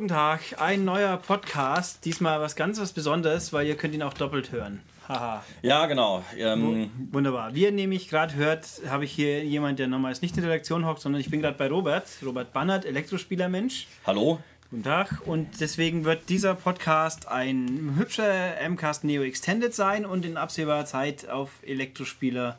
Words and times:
Guten 0.00 0.08
Tag, 0.08 0.40
ein 0.56 0.86
neuer 0.86 1.18
Podcast. 1.18 2.06
Diesmal 2.06 2.40
was 2.40 2.56
ganz 2.56 2.80
was 2.80 2.92
Besonderes, 2.92 3.52
weil 3.52 3.66
ihr 3.66 3.76
könnt 3.76 3.92
ihn 3.92 4.02
auch 4.02 4.14
doppelt 4.14 4.50
hören. 4.50 4.80
Haha. 5.06 5.44
Ja, 5.60 5.84
genau. 5.84 6.24
Ähm, 6.38 6.90
Wunderbar. 7.12 7.54
Wie 7.54 7.64
ihr 7.64 7.70
nämlich 7.70 8.08
gerade 8.08 8.34
hört, 8.34 8.66
habe 8.88 9.04
ich 9.04 9.12
hier 9.12 9.44
jemand, 9.44 9.78
der 9.78 9.88
nochmals 9.88 10.22
nicht 10.22 10.34
in 10.38 10.42
der 10.42 10.52
Redaktion 10.52 10.86
hockt, 10.86 11.02
sondern 11.02 11.20
ich 11.20 11.30
bin 11.30 11.42
gerade 11.42 11.58
bei 11.58 11.68
Robert. 11.68 12.06
Robert 12.24 12.54
Bannert, 12.54 12.86
Elektrospielermensch. 12.86 13.88
hallo? 14.06 14.38
Guten 14.70 14.84
Tag. 14.84 15.20
Und 15.26 15.60
deswegen 15.60 16.06
wird 16.06 16.30
dieser 16.30 16.54
Podcast 16.54 17.28
ein 17.28 17.96
hübscher 17.98 18.54
MCAST 18.70 19.04
Neo 19.04 19.20
Extended 19.20 19.74
sein 19.74 20.06
und 20.06 20.24
in 20.24 20.38
absehbarer 20.38 20.86
Zeit 20.86 21.28
auf 21.28 21.50
Elektrospieler 21.62 22.58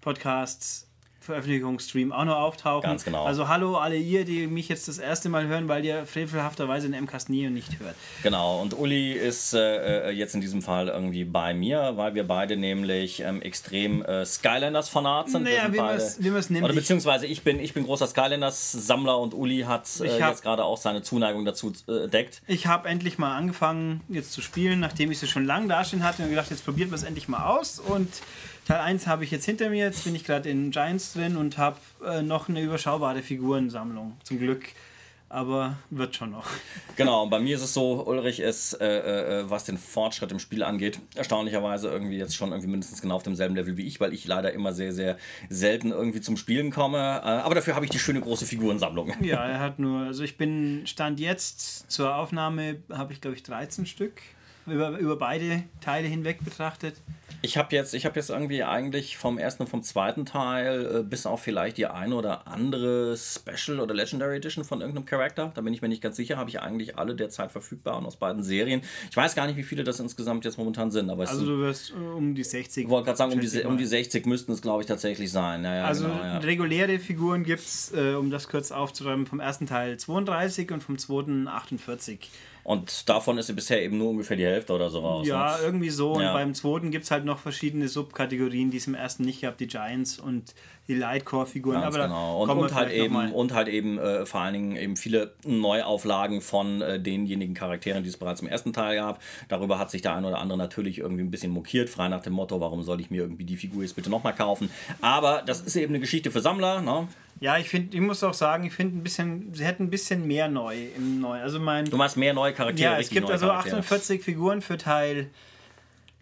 Podcasts 0.00 0.89
Veröffentlichungsstream 1.20 2.12
auch 2.12 2.24
noch 2.24 2.36
auftauchen. 2.36 2.82
Ganz 2.88 3.04
genau. 3.04 3.24
Also 3.26 3.48
hallo 3.48 3.76
alle 3.76 3.96
ihr, 3.96 4.24
die 4.24 4.46
mich 4.46 4.68
jetzt 4.68 4.88
das 4.88 4.98
erste 4.98 5.28
Mal 5.28 5.46
hören, 5.46 5.68
weil 5.68 5.84
ihr 5.84 6.06
frevelhafterweise 6.06 6.88
den 6.88 7.04
MCAST 7.04 7.28
Neo 7.28 7.50
nicht 7.50 7.78
hört. 7.78 7.94
Genau. 8.22 8.60
Und 8.60 8.78
Uli 8.78 9.12
ist 9.12 9.52
äh, 9.54 10.08
äh, 10.08 10.10
jetzt 10.10 10.34
in 10.34 10.40
diesem 10.40 10.62
Fall 10.62 10.88
irgendwie 10.88 11.24
bei 11.24 11.52
mir, 11.54 11.92
weil 11.96 12.14
wir 12.14 12.26
beide 12.26 12.56
nämlich 12.56 13.20
ähm, 13.20 13.42
extrem 13.42 14.02
äh, 14.02 14.24
Skylanders-Fanat 14.24 15.30
sind. 15.30 15.42
Naja, 15.44 15.70
wie 16.18 16.30
man's 16.30 16.50
nimmt. 16.50 16.64
Oder 16.64 16.74
beziehungsweise 16.74 17.26
ich 17.26 17.42
bin, 17.42 17.60
ich 17.60 17.74
bin 17.74 17.84
großer 17.84 18.06
Skylanders-Sammler 18.06 19.18
und 19.18 19.34
Uli 19.34 19.60
hat 19.66 19.88
äh, 20.00 20.20
hab- 20.20 20.30
jetzt 20.30 20.42
gerade 20.42 20.64
auch 20.64 20.78
seine 20.78 21.02
Zuneigung 21.02 21.44
dazu 21.44 21.72
äh, 21.86 22.04
entdeckt. 22.04 22.42
Ich 22.46 22.66
habe 22.66 22.88
endlich 22.88 23.18
mal 23.18 23.36
angefangen 23.36 24.00
jetzt 24.08 24.32
zu 24.32 24.40
spielen, 24.40 24.80
nachdem 24.80 25.10
ich 25.10 25.18
sie 25.18 25.26
schon 25.26 25.44
lange 25.44 25.68
dastehen 25.68 26.02
hatte 26.02 26.22
und 26.22 26.30
gedacht, 26.30 26.50
jetzt 26.50 26.64
probiert 26.64 26.90
wir 26.90 26.94
es 26.96 27.02
endlich 27.02 27.28
mal 27.28 27.46
aus. 27.46 27.78
Und 27.78 28.08
Teil 28.70 28.82
1 28.82 29.08
habe 29.08 29.24
ich 29.24 29.32
jetzt 29.32 29.46
hinter 29.46 29.68
mir, 29.68 29.84
jetzt 29.84 30.04
bin 30.04 30.14
ich 30.14 30.22
gerade 30.22 30.48
in 30.48 30.70
Giants 30.70 31.14
drin 31.14 31.36
und 31.36 31.58
habe 31.58 31.78
äh, 32.06 32.22
noch 32.22 32.48
eine 32.48 32.60
überschaubare 32.60 33.20
Figurensammlung, 33.20 34.16
zum 34.22 34.38
Glück. 34.38 34.62
Aber 35.28 35.78
wird 35.90 36.14
schon 36.14 36.30
noch. 36.30 36.46
Genau, 36.96 37.24
und 37.24 37.30
bei 37.30 37.40
mir 37.40 37.56
ist 37.56 37.62
es 37.62 37.74
so, 37.74 38.06
Ulrich 38.06 38.38
ist, 38.38 38.74
äh, 38.74 39.40
äh, 39.40 39.50
was 39.50 39.64
den 39.64 39.76
Fortschritt 39.76 40.30
im 40.30 40.38
Spiel 40.38 40.62
angeht, 40.62 41.00
erstaunlicherweise 41.16 41.88
irgendwie 41.88 42.16
jetzt 42.16 42.36
schon 42.36 42.50
irgendwie 42.50 42.68
mindestens 42.68 43.02
genau 43.02 43.16
auf 43.16 43.24
demselben 43.24 43.56
Level 43.56 43.76
wie 43.76 43.86
ich, 43.86 43.98
weil 43.98 44.12
ich 44.12 44.24
leider 44.28 44.52
immer 44.52 44.72
sehr, 44.72 44.92
sehr 44.92 45.16
selten 45.48 45.90
irgendwie 45.90 46.20
zum 46.20 46.36
Spielen 46.36 46.70
komme. 46.70 46.98
Äh, 46.98 47.26
aber 47.26 47.56
dafür 47.56 47.74
habe 47.74 47.86
ich 47.86 47.90
die 47.90 47.98
schöne 47.98 48.20
große 48.20 48.46
Figurensammlung. 48.46 49.14
Ja, 49.20 49.44
er 49.44 49.58
hat 49.58 49.80
nur, 49.80 50.06
also 50.06 50.22
ich 50.22 50.36
bin, 50.36 50.86
Stand 50.86 51.18
jetzt 51.18 51.90
zur 51.90 52.14
Aufnahme 52.14 52.76
habe 52.92 53.12
ich 53.12 53.20
glaube 53.20 53.34
ich 53.34 53.42
13 53.42 53.86
Stück 53.86 54.22
über, 54.66 54.98
über 54.98 55.16
beide 55.16 55.64
Teile 55.80 56.08
hinweg 56.08 56.44
betrachtet. 56.44 56.94
Ich 57.42 57.56
habe 57.56 57.74
jetzt, 57.74 57.94
ich 57.94 58.04
hab 58.04 58.16
jetzt 58.16 58.28
irgendwie 58.28 58.62
eigentlich 58.62 59.16
vom 59.16 59.38
ersten 59.38 59.62
und 59.62 59.68
vom 59.68 59.82
zweiten 59.82 60.26
Teil 60.26 60.96
äh, 60.96 61.02
bis 61.02 61.24
auf 61.24 61.40
vielleicht 61.40 61.78
die 61.78 61.86
eine 61.86 62.14
oder 62.14 62.46
andere 62.46 63.16
Special 63.16 63.80
oder 63.80 63.94
Legendary 63.94 64.36
Edition 64.36 64.62
von 64.62 64.82
irgendeinem 64.82 65.06
Charakter, 65.06 65.50
da 65.54 65.62
bin 65.62 65.72
ich 65.72 65.80
mir 65.80 65.88
nicht 65.88 66.02
ganz 66.02 66.16
sicher, 66.16 66.36
habe 66.36 66.50
ich 66.50 66.60
eigentlich 66.60 66.98
alle 66.98 67.14
derzeit 67.14 67.50
verfügbar 67.50 67.96
und 67.96 68.04
aus 68.04 68.16
beiden 68.16 68.42
Serien. 68.42 68.82
Ich 69.10 69.16
weiß 69.16 69.34
gar 69.34 69.46
nicht, 69.46 69.56
wie 69.56 69.62
viele 69.62 69.84
das 69.84 70.00
insgesamt 70.00 70.44
jetzt 70.44 70.58
momentan 70.58 70.90
sind, 70.90 71.08
aber 71.08 71.26
Also 71.26 71.46
du 71.46 71.58
wirst 71.60 71.92
äh, 71.92 71.94
um 71.94 72.34
die 72.34 72.44
60. 72.44 72.84
ich 72.84 72.90
wollte 72.90 73.06
gerade 73.06 73.16
sagen, 73.18 73.32
um 73.32 73.40
die, 73.40 73.62
um 73.62 73.78
die 73.78 73.86
60 73.86 74.26
müssten 74.26 74.52
es, 74.52 74.60
glaube 74.60 74.82
ich, 74.82 74.86
tatsächlich 74.86 75.32
sein. 75.32 75.64
Ja, 75.64 75.76
ja, 75.76 75.84
Also 75.84 76.08
genau, 76.08 76.22
ja. 76.22 76.38
reguläre 76.38 76.98
Figuren 76.98 77.44
gibt 77.44 77.62
es, 77.62 77.92
äh, 77.94 78.14
um 78.14 78.30
das 78.30 78.48
kurz 78.48 78.70
aufzuräumen, 78.70 79.24
vom 79.24 79.40
ersten 79.40 79.66
Teil 79.66 79.96
32 79.98 80.70
und 80.72 80.82
vom 80.82 80.98
zweiten 80.98 81.48
48. 81.48 82.28
Und 82.62 83.08
davon 83.08 83.38
ist 83.38 83.54
bisher 83.54 83.82
eben 83.82 83.98
nur 83.98 84.10
ungefähr 84.10 84.36
die 84.36 84.44
Hälfte 84.44 84.72
oder 84.72 84.90
so 84.90 85.00
raus. 85.00 85.26
Ja, 85.26 85.56
Ne? 85.56 85.64
irgendwie 85.64 85.90
so. 85.90 86.12
Und 86.12 86.22
Ja. 86.22 86.32
beim 86.32 86.54
zweiten 86.54 86.90
gibt 86.90 87.04
es 87.04 87.10
halt 87.10 87.24
noch 87.24 87.38
verschiedene 87.38 87.88
Subkategorien, 87.88 88.70
die 88.70 88.76
es 88.76 88.86
im 88.86 88.94
ersten 88.94 89.24
nicht 89.24 89.42
gab, 89.42 89.56
die 89.58 89.66
Giants 89.66 90.18
und 90.18 90.54
die 90.88 90.94
Lightcore-Figuren. 90.94 91.80
Ganz 91.80 91.94
Aber 91.94 92.04
genau. 92.06 92.42
Und, 92.42 92.50
und 92.50 92.74
halt 92.74 92.90
eben, 92.92 93.32
und 93.32 93.54
halt 93.54 93.68
eben 93.68 93.98
äh, 93.98 94.26
vor 94.26 94.40
allen 94.40 94.54
Dingen 94.54 94.76
eben 94.76 94.96
viele 94.96 95.34
Neuauflagen 95.44 96.40
von 96.40 96.82
äh, 96.82 97.00
denjenigen 97.00 97.54
Charakteren, 97.54 98.02
die 98.02 98.08
es 98.08 98.16
bereits 98.16 98.40
im 98.42 98.48
ersten 98.48 98.72
Teil 98.72 98.96
gab. 98.96 99.22
Darüber 99.48 99.78
hat 99.78 99.90
sich 99.90 100.02
der 100.02 100.14
ein 100.16 100.24
oder 100.24 100.38
andere 100.38 100.58
natürlich 100.58 100.98
irgendwie 100.98 101.22
ein 101.22 101.30
bisschen 101.30 101.52
mokiert, 101.52 101.88
frei 101.88 102.08
nach 102.08 102.22
dem 102.22 102.32
Motto, 102.32 102.60
warum 102.60 102.82
soll 102.82 103.00
ich 103.00 103.10
mir 103.10 103.22
irgendwie 103.22 103.44
die 103.44 103.56
Figur 103.56 103.82
jetzt 103.82 103.94
bitte 103.96 104.10
nochmal 104.10 104.34
kaufen. 104.34 104.70
Aber 105.00 105.42
das 105.46 105.60
ist 105.60 105.76
eben 105.76 105.92
eine 105.92 106.00
Geschichte 106.00 106.30
für 106.30 106.40
Sammler. 106.40 106.80
Ne? 106.80 107.06
Ja, 107.40 107.56
ich 107.56 107.70
finde, 107.70 107.96
ich 107.96 108.02
muss 108.02 108.22
auch 108.22 108.34
sagen, 108.34 108.64
ich 108.64 108.74
finde 108.74 108.98
ein 108.98 109.02
bisschen, 109.02 109.54
sie 109.54 109.64
hätten 109.64 109.84
ein 109.84 109.90
bisschen 109.90 110.26
mehr 110.26 110.48
neu 110.48 110.88
im 110.94 111.20
Neuen. 111.20 111.42
Also 111.42 111.58
mein. 111.58 111.86
Du 111.86 111.96
machst 111.96 112.18
mehr 112.18 112.34
neue 112.34 112.52
Charaktere. 112.52 112.92
Ja, 112.92 112.98
es 112.98 113.08
gibt 113.08 113.30
also 113.30 113.46
Charaktere. 113.46 113.78
48 113.78 114.22
Figuren 114.22 114.60
für 114.60 114.76
Teil, 114.76 115.30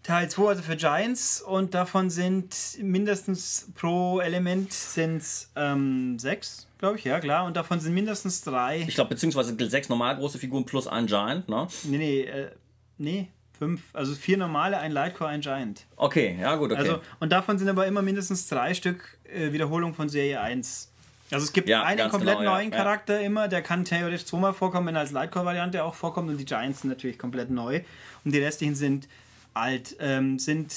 Teil 0.04 0.30
2, 0.30 0.48
also 0.48 0.62
für 0.62 0.76
Giants. 0.76 1.42
Und 1.42 1.74
davon 1.74 2.08
sind 2.08 2.54
mindestens 2.80 3.68
pro 3.74 4.20
Element 4.20 4.72
sind 4.72 5.24
ähm, 5.56 6.20
sechs, 6.20 6.68
glaube 6.78 6.98
ich, 6.98 7.04
ja 7.04 7.18
klar. 7.18 7.46
Und 7.46 7.56
davon 7.56 7.80
sind 7.80 7.94
mindestens 7.94 8.42
drei. 8.42 8.84
Ich 8.86 8.94
glaube, 8.94 9.10
beziehungsweise 9.10 9.56
sechs 9.68 9.88
normal 9.88 10.16
große 10.16 10.38
Figuren 10.38 10.64
plus 10.66 10.86
ein 10.86 11.08
Giant. 11.08 11.48
Ne? 11.48 11.66
Nee, 11.82 11.98
nee, 11.98 12.20
äh, 12.22 12.50
nee, 12.96 13.28
fünf. 13.58 13.82
Also 13.92 14.14
vier 14.14 14.36
normale, 14.36 14.78
ein 14.78 14.92
Lightcore, 14.92 15.30
ein 15.30 15.40
Giant. 15.40 15.84
Okay, 15.96 16.38
ja 16.40 16.54
gut, 16.54 16.70
okay. 16.70 16.80
Also, 16.80 17.00
und 17.18 17.32
davon 17.32 17.58
sind 17.58 17.68
aber 17.68 17.88
immer 17.88 18.02
mindestens 18.02 18.46
drei 18.46 18.72
Stück 18.72 19.18
äh, 19.24 19.52
Wiederholung 19.52 19.94
von 19.94 20.08
Serie 20.08 20.40
1. 20.40 20.87
Also 21.30 21.44
es 21.44 21.52
gibt 21.52 21.68
Ja, 21.68 21.82
einen 21.82 22.10
komplett 22.10 22.38
genau, 22.38 22.52
neuen 22.52 22.70
ja. 22.70 22.76
Charakter 22.76 23.20
immer, 23.20 23.48
der 23.48 23.62
kann 23.62 23.84
theoretisch 23.84 24.24
zweimal 24.24 24.54
vorkommen, 24.54 24.88
wenn 24.88 24.94
er 24.94 25.02
als 25.02 25.10
Lightcore-Variante 25.10 25.84
auch 25.84 25.94
vorkommt 25.94 26.30
und 26.30 26.38
die 26.38 26.44
Giants 26.44 26.80
sind 26.80 26.90
natürlich 26.90 27.18
komplett 27.18 27.50
neu. 27.50 27.82
Und 28.24 28.32
die 28.34 28.38
restlichen 28.38 28.74
sind 28.74 29.08
alt, 29.54 29.96
ähm, 30.00 30.38
sind 30.38 30.74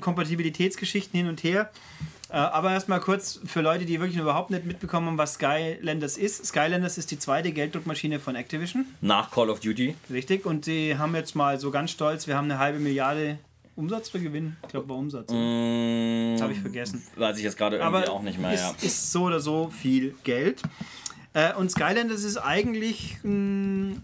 Kompatibilitätsgeschichten 0.00 1.18
hin 1.18 1.28
und 1.28 1.42
her. 1.44 1.70
Äh, 2.30 2.36
aber 2.36 2.72
erstmal 2.72 3.00
kurz 3.00 3.40
für 3.44 3.60
Leute, 3.60 3.84
die 3.84 4.00
wirklich 4.00 4.18
überhaupt 4.18 4.50
nicht 4.50 4.64
mitbekommen 4.64 5.08
haben, 5.08 5.18
was 5.18 5.34
Skylanders 5.34 6.16
ist. 6.16 6.46
Skylanders 6.46 6.96
ist 6.96 7.10
die 7.10 7.18
zweite 7.18 7.52
Gelddruckmaschine 7.52 8.20
von 8.20 8.34
Activision. 8.36 8.86
Nach 9.02 9.30
Call 9.30 9.50
of 9.50 9.60
Duty. 9.60 9.94
Richtig, 10.10 10.46
und 10.46 10.64
die 10.64 10.96
haben 10.96 11.14
jetzt 11.14 11.36
mal 11.36 11.60
so 11.60 11.70
ganz 11.70 11.90
stolz, 11.90 12.26
wir 12.26 12.36
haben 12.36 12.50
eine 12.50 12.58
halbe 12.58 12.78
Milliarde 12.78 13.38
Umsatz 13.76 14.14
oder 14.14 14.22
Gewinn? 14.24 14.56
Ich 14.62 14.68
glaube, 14.68 14.88
war 14.88 14.96
Umsatz. 14.96 15.30
Mm, 15.30 16.36
Habe 16.40 16.52
ich 16.52 16.60
vergessen. 16.60 17.02
Weiß 17.16 17.38
ich 17.38 17.44
jetzt 17.44 17.56
gerade 17.56 17.76
irgendwie 17.76 18.04
Aber 18.04 18.12
auch 18.12 18.22
nicht 18.22 18.38
mehr. 18.38 18.52
ist, 18.52 18.60
Ja. 18.60 18.74
ist 18.82 19.12
so 19.12 19.24
oder 19.24 19.40
so 19.40 19.68
viel 19.70 20.14
Geld. 20.24 20.62
Äh, 21.34 21.54
und 21.54 21.70
Skylanders 21.70 22.24
ist 22.24 22.36
eigentlich 22.36 23.16
mh, 23.22 23.96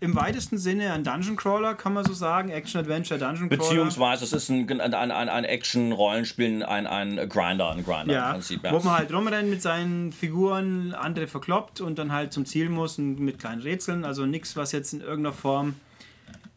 im 0.00 0.14
weitesten 0.16 0.58
Sinne 0.58 0.92
ein 0.92 1.02
Dungeon 1.02 1.36
Crawler, 1.36 1.74
kann 1.74 1.94
man 1.94 2.04
so 2.04 2.12
sagen. 2.12 2.50
Action-Adventure, 2.50 3.18
Dungeon 3.18 3.48
Crawler. 3.48 3.62
Beziehungsweise 3.62 4.24
es 4.26 4.34
ist 4.34 4.50
ein, 4.50 4.70
ein, 4.70 4.80
ein, 4.92 5.10
ein, 5.10 5.28
ein 5.30 5.44
Action-Rollenspiel, 5.44 6.62
ein, 6.62 6.86
ein 6.86 7.16
Grinder, 7.30 7.70
ein 7.70 7.82
Grinder 7.82 8.12
ja, 8.12 8.26
im 8.26 8.32
Prinzip. 8.34 8.62
Ja. 8.62 8.72
wo 8.72 8.80
man 8.80 8.98
halt 8.98 9.10
rumrennt 9.14 9.48
mit 9.48 9.62
seinen 9.62 10.12
Figuren, 10.12 10.92
andere 10.92 11.26
verkloppt 11.26 11.80
und 11.80 11.98
dann 11.98 12.12
halt 12.12 12.34
zum 12.34 12.44
Ziel 12.44 12.68
muss 12.68 12.98
und 12.98 13.18
mit 13.18 13.38
kleinen 13.38 13.62
Rätseln. 13.62 14.04
Also 14.04 14.26
nichts, 14.26 14.54
was 14.56 14.72
jetzt 14.72 14.92
in 14.92 15.00
irgendeiner 15.00 15.32
Form, 15.32 15.76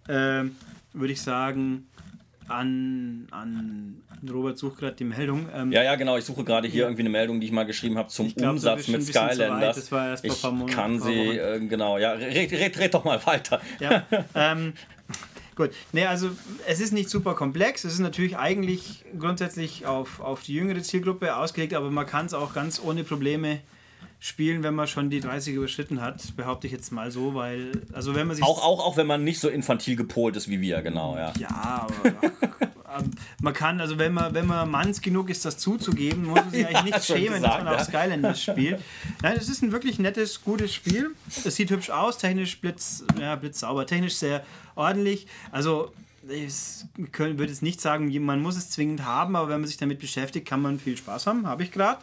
äh, 0.10 0.44
würde 0.92 1.14
ich 1.14 1.22
sagen, 1.22 1.88
an, 2.48 3.28
an 3.32 4.02
Robert 4.32 4.58
sucht 4.58 4.80
gerade 4.80 4.96
die 4.96 5.04
Meldung. 5.04 5.48
Ähm, 5.54 5.72
Ja, 5.72 5.84
ja, 5.84 5.96
genau. 5.96 6.18
Ich 6.18 6.26
suche 6.26 6.44
gerade 6.44 6.68
hier 6.68 6.84
irgendwie 6.84 7.02
eine 7.02 7.10
Meldung, 7.10 7.40
die 7.40 7.48
ich 7.48 7.52
mal 7.52 7.66
geschrieben 7.66 7.98
habe 7.98 8.10
zum 8.10 8.34
glaub, 8.34 8.52
Umsatz 8.52 8.88
mit. 8.88 9.04
Skylanders. 9.04 9.76
Das 9.76 9.92
war 9.92 10.10
erst 10.10 10.26
ich 10.26 10.32
ein 10.32 10.42
paar 10.42 10.52
Monaten, 10.52 10.76
kann 10.76 11.00
sie, 11.00 11.38
äh, 11.38 11.60
genau, 11.60 11.98
ja, 11.98 12.14
red, 12.14 12.52
red, 12.52 12.80
red 12.80 12.94
doch 12.94 13.04
mal 13.04 13.24
weiter. 13.26 13.62
Ja, 13.80 14.06
ähm, 14.36 14.74
gut. 15.56 15.72
Nee, 15.92 16.06
also 16.06 16.30
es 16.68 16.80
ist 16.80 16.94
nicht 16.94 17.10
super 17.10 17.36
komplex. 17.36 17.84
Es 17.84 17.94
ist 17.94 18.00
natürlich 18.00 18.38
eigentlich 18.38 19.04
grundsätzlich 19.20 19.86
auf, 19.86 20.20
auf 20.20 20.44
die 20.44 20.54
jüngere 20.54 20.82
Zielgruppe 20.82 21.36
ausgelegt, 21.36 21.74
aber 21.74 21.92
man 21.92 22.06
kann 22.06 22.26
es 22.26 22.34
auch 22.34 22.54
ganz 22.54 22.82
ohne 22.84 23.04
Probleme 23.04 23.60
spielen, 24.20 24.64
wenn 24.64 24.74
man 24.74 24.88
schon 24.88 25.10
die 25.10 25.20
30 25.20 25.56
überschritten 25.56 26.02
hat, 26.02 26.36
behaupte 26.36 26.68
ich 26.68 26.74
jetzt 26.74 26.92
mal 26.92 27.12
so, 27.12 27.36
weil, 27.36 27.72
also 27.94 28.16
wenn 28.16 28.28
man 28.28 28.36
sich... 28.36 28.44
Auch, 28.44 28.64
auch, 28.64 28.84
auch 28.86 28.98
wenn 28.98 29.08
man 29.08 29.24
nicht 29.24 29.40
so 29.40 29.48
infantil 29.48 29.96
gepolt 29.96 30.36
ist 30.36 30.50
wie 30.50 30.60
wir, 30.60 30.82
genau, 30.82 31.16
ja. 31.16 31.34
Ja, 31.38 31.88
aber 31.88 32.12
ähm, 33.00 33.12
man 33.42 33.54
kann, 33.54 33.80
also 33.80 34.00
wenn 34.00 34.14
man, 34.14 34.34
wenn 34.34 34.48
man 34.48 34.70
manns 34.70 35.02
genug 35.02 35.30
ist, 35.30 35.46
das 35.46 35.58
zuzugeben, 35.58 36.26
muss 36.26 36.36
man 36.36 36.52
sich 36.52 36.62
Ja, 36.68 36.70
eigentlich 36.70 36.96
nicht 36.96 37.06
schämen, 37.06 37.36
gesagt, 37.36 37.44
dass 37.44 37.64
man 37.64 37.74
auch 37.74 37.80
ja. 37.80 37.86
Skylanders 37.86 38.42
spielt. 38.42 38.82
Nein, 39.22 39.38
es 39.38 39.50
ist 39.50 39.62
ein 39.62 39.72
wirklich 39.72 40.00
nettes, 40.00 40.44
gutes 40.44 40.74
Spiel. 40.74 41.12
Es 41.46 41.56
sieht 41.56 41.70
hübsch 41.70 41.92
aus, 41.92 42.18
technisch 42.18 42.60
blitz, 42.60 43.04
ja, 43.20 43.36
blitzsauber, 43.36 43.86
technisch 43.86 44.16
sehr 44.16 44.44
ordentlich. 44.76 45.28
Also 45.52 45.92
ich 46.30 46.54
würde 47.18 47.46
jetzt 47.46 47.62
nicht 47.62 47.80
sagen, 47.80 48.12
man 48.26 48.42
muss 48.42 48.58
es 48.58 48.70
zwingend 48.70 49.06
haben, 49.06 49.36
aber 49.36 49.50
wenn 49.50 49.62
man 49.62 49.68
sich 49.68 49.78
damit 49.78 50.00
beschäftigt, 50.00 50.48
kann 50.48 50.62
man 50.62 50.80
viel 50.80 50.98
Spaß 50.98 51.28
haben, 51.28 51.48
habe 51.48 51.64
ich 51.64 51.72
gerade. 51.72 52.00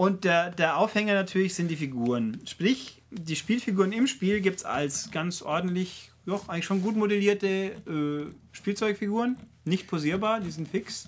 Und 0.00 0.24
der, 0.24 0.48
der 0.48 0.78
Aufhänger 0.78 1.12
natürlich 1.12 1.52
sind 1.52 1.70
die 1.70 1.76
Figuren. 1.76 2.40
Sprich, 2.46 3.02
die 3.10 3.36
Spielfiguren 3.36 3.92
im 3.92 4.06
Spiel 4.06 4.40
gibt 4.40 4.60
es 4.60 4.64
als 4.64 5.10
ganz 5.10 5.42
ordentlich, 5.42 6.10
ja, 6.24 6.40
eigentlich 6.48 6.64
schon 6.64 6.80
gut 6.80 6.96
modellierte 6.96 7.46
äh, 7.46 8.32
Spielzeugfiguren. 8.50 9.36
Nicht 9.64 9.88
posierbar, 9.88 10.40
die 10.40 10.50
sind 10.50 10.68
fix. 10.68 11.06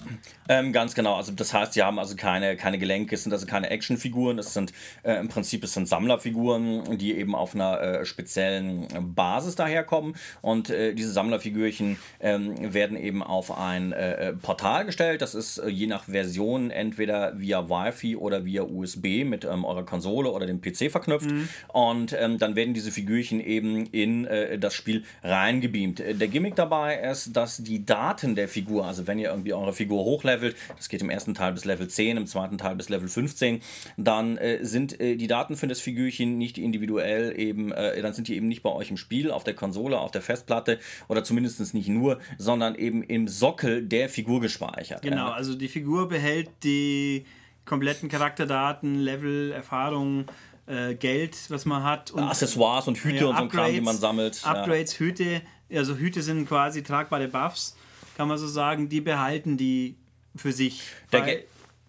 Ähm, 0.48 0.72
ganz 0.72 0.94
genau. 0.94 1.16
Also 1.16 1.32
das 1.32 1.54
heißt, 1.54 1.72
sie 1.72 1.82
haben 1.82 1.98
also 1.98 2.16
keine, 2.16 2.56
keine 2.56 2.78
Gelenke, 2.78 3.14
es 3.14 3.22
sind 3.22 3.32
also 3.32 3.46
keine 3.46 3.70
Actionfiguren. 3.70 4.38
Es 4.38 4.52
sind 4.52 4.72
äh, 5.04 5.14
im 5.14 5.28
Prinzip 5.28 5.64
es 5.64 5.72
sind 5.72 5.88
Sammlerfiguren, 5.88 6.98
die 6.98 7.16
eben 7.16 7.34
auf 7.34 7.54
einer 7.54 7.80
äh, 7.80 8.04
speziellen 8.04 9.14
Basis 9.14 9.54
daherkommen. 9.54 10.14
Und 10.42 10.68
äh, 10.68 10.94
diese 10.94 11.12
Sammlerfigürchen 11.12 11.96
ähm, 12.20 12.74
werden 12.74 12.98
eben 12.98 13.22
auf 13.22 13.56
ein 13.56 13.92
äh, 13.92 14.28
äh, 14.28 14.32
Portal 14.34 14.84
gestellt. 14.84 15.22
Das 15.22 15.34
ist 15.34 15.56
äh, 15.56 15.68
je 15.68 15.86
nach 15.86 16.04
Version 16.04 16.70
entweder 16.70 17.38
via 17.38 17.70
Wi-Fi 17.70 18.16
oder 18.16 18.44
via 18.44 18.62
USB 18.64 19.24
mit 19.24 19.44
ähm, 19.44 19.64
eurer 19.64 19.86
Konsole 19.86 20.30
oder 20.30 20.44
dem 20.44 20.60
PC 20.60 20.90
verknüpft. 20.90 21.30
Mhm. 21.30 21.48
Und 21.68 22.12
ähm, 22.12 22.38
dann 22.38 22.54
werden 22.54 22.74
diese 22.74 22.92
Figürchen 22.92 23.40
eben 23.40 23.86
in 23.86 24.28
das 24.58 24.74
Spiel 24.74 25.04
reingebeamt. 25.22 25.98
Der 25.98 26.28
Gimmick 26.28 26.54
dabei 26.56 26.98
ist, 26.98 27.36
dass 27.36 27.58
die 27.58 27.84
Daten 27.84 28.34
der 28.34 28.41
Figur, 28.48 28.86
also 28.86 29.06
wenn 29.06 29.18
ihr 29.18 29.30
irgendwie 29.30 29.52
eure 29.52 29.72
Figur 29.72 30.04
hochlevelt, 30.04 30.56
das 30.76 30.88
geht 30.88 31.02
im 31.02 31.10
ersten 31.10 31.34
Teil 31.34 31.52
bis 31.52 31.64
Level 31.64 31.88
10, 31.88 32.16
im 32.16 32.26
zweiten 32.26 32.58
Teil 32.58 32.76
bis 32.76 32.88
Level 32.88 33.08
15, 33.08 33.60
dann 33.96 34.36
äh, 34.38 34.64
sind 34.64 35.00
äh, 35.00 35.16
die 35.16 35.26
Daten 35.26 35.56
für 35.56 35.66
das 35.66 35.80
Figürchen 35.80 36.38
nicht 36.38 36.58
individuell 36.58 37.38
eben, 37.38 37.72
äh, 37.72 38.00
dann 38.02 38.14
sind 38.14 38.28
die 38.28 38.36
eben 38.36 38.48
nicht 38.48 38.62
bei 38.62 38.70
euch 38.70 38.90
im 38.90 38.96
Spiel, 38.96 39.30
auf 39.30 39.44
der 39.44 39.54
Konsole, 39.54 39.98
auf 39.98 40.10
der 40.10 40.22
Festplatte 40.22 40.78
oder 41.08 41.24
zumindest 41.24 41.74
nicht 41.74 41.88
nur, 41.88 42.18
sondern 42.38 42.74
eben 42.74 43.02
im 43.02 43.28
Sockel 43.28 43.82
der 43.82 44.08
Figur 44.08 44.40
gespeichert. 44.40 45.02
Genau, 45.02 45.30
also 45.30 45.54
die 45.54 45.68
Figur 45.68 46.08
behält 46.08 46.50
die 46.64 47.24
kompletten 47.64 48.08
Charakterdaten, 48.08 49.00
Level, 49.00 49.52
Erfahrungen, 49.52 50.26
äh, 50.66 50.94
Geld, 50.94 51.36
was 51.48 51.64
man 51.64 51.82
hat. 51.82 52.10
Und 52.10 52.22
Accessoires 52.22 52.88
und 52.88 52.98
Hüte 52.98 53.16
ja, 53.16 53.26
und 53.26 53.36
so 53.36 53.42
ein 53.42 53.48
Kram, 53.48 53.72
die 53.72 53.80
man 53.80 53.96
sammelt. 53.96 54.40
Upgrades, 54.44 54.98
ja. 54.98 55.06
Hüte, 55.06 55.42
also 55.72 55.96
Hüte 55.96 56.22
sind 56.22 56.48
quasi 56.48 56.82
tragbare 56.82 57.28
Buffs, 57.28 57.76
kann 58.22 58.28
man 58.28 58.38
so 58.38 58.46
sagen, 58.46 58.88
die 58.88 59.00
behalten 59.00 59.56
die 59.56 59.96
für 60.36 60.52
sich. 60.52 60.82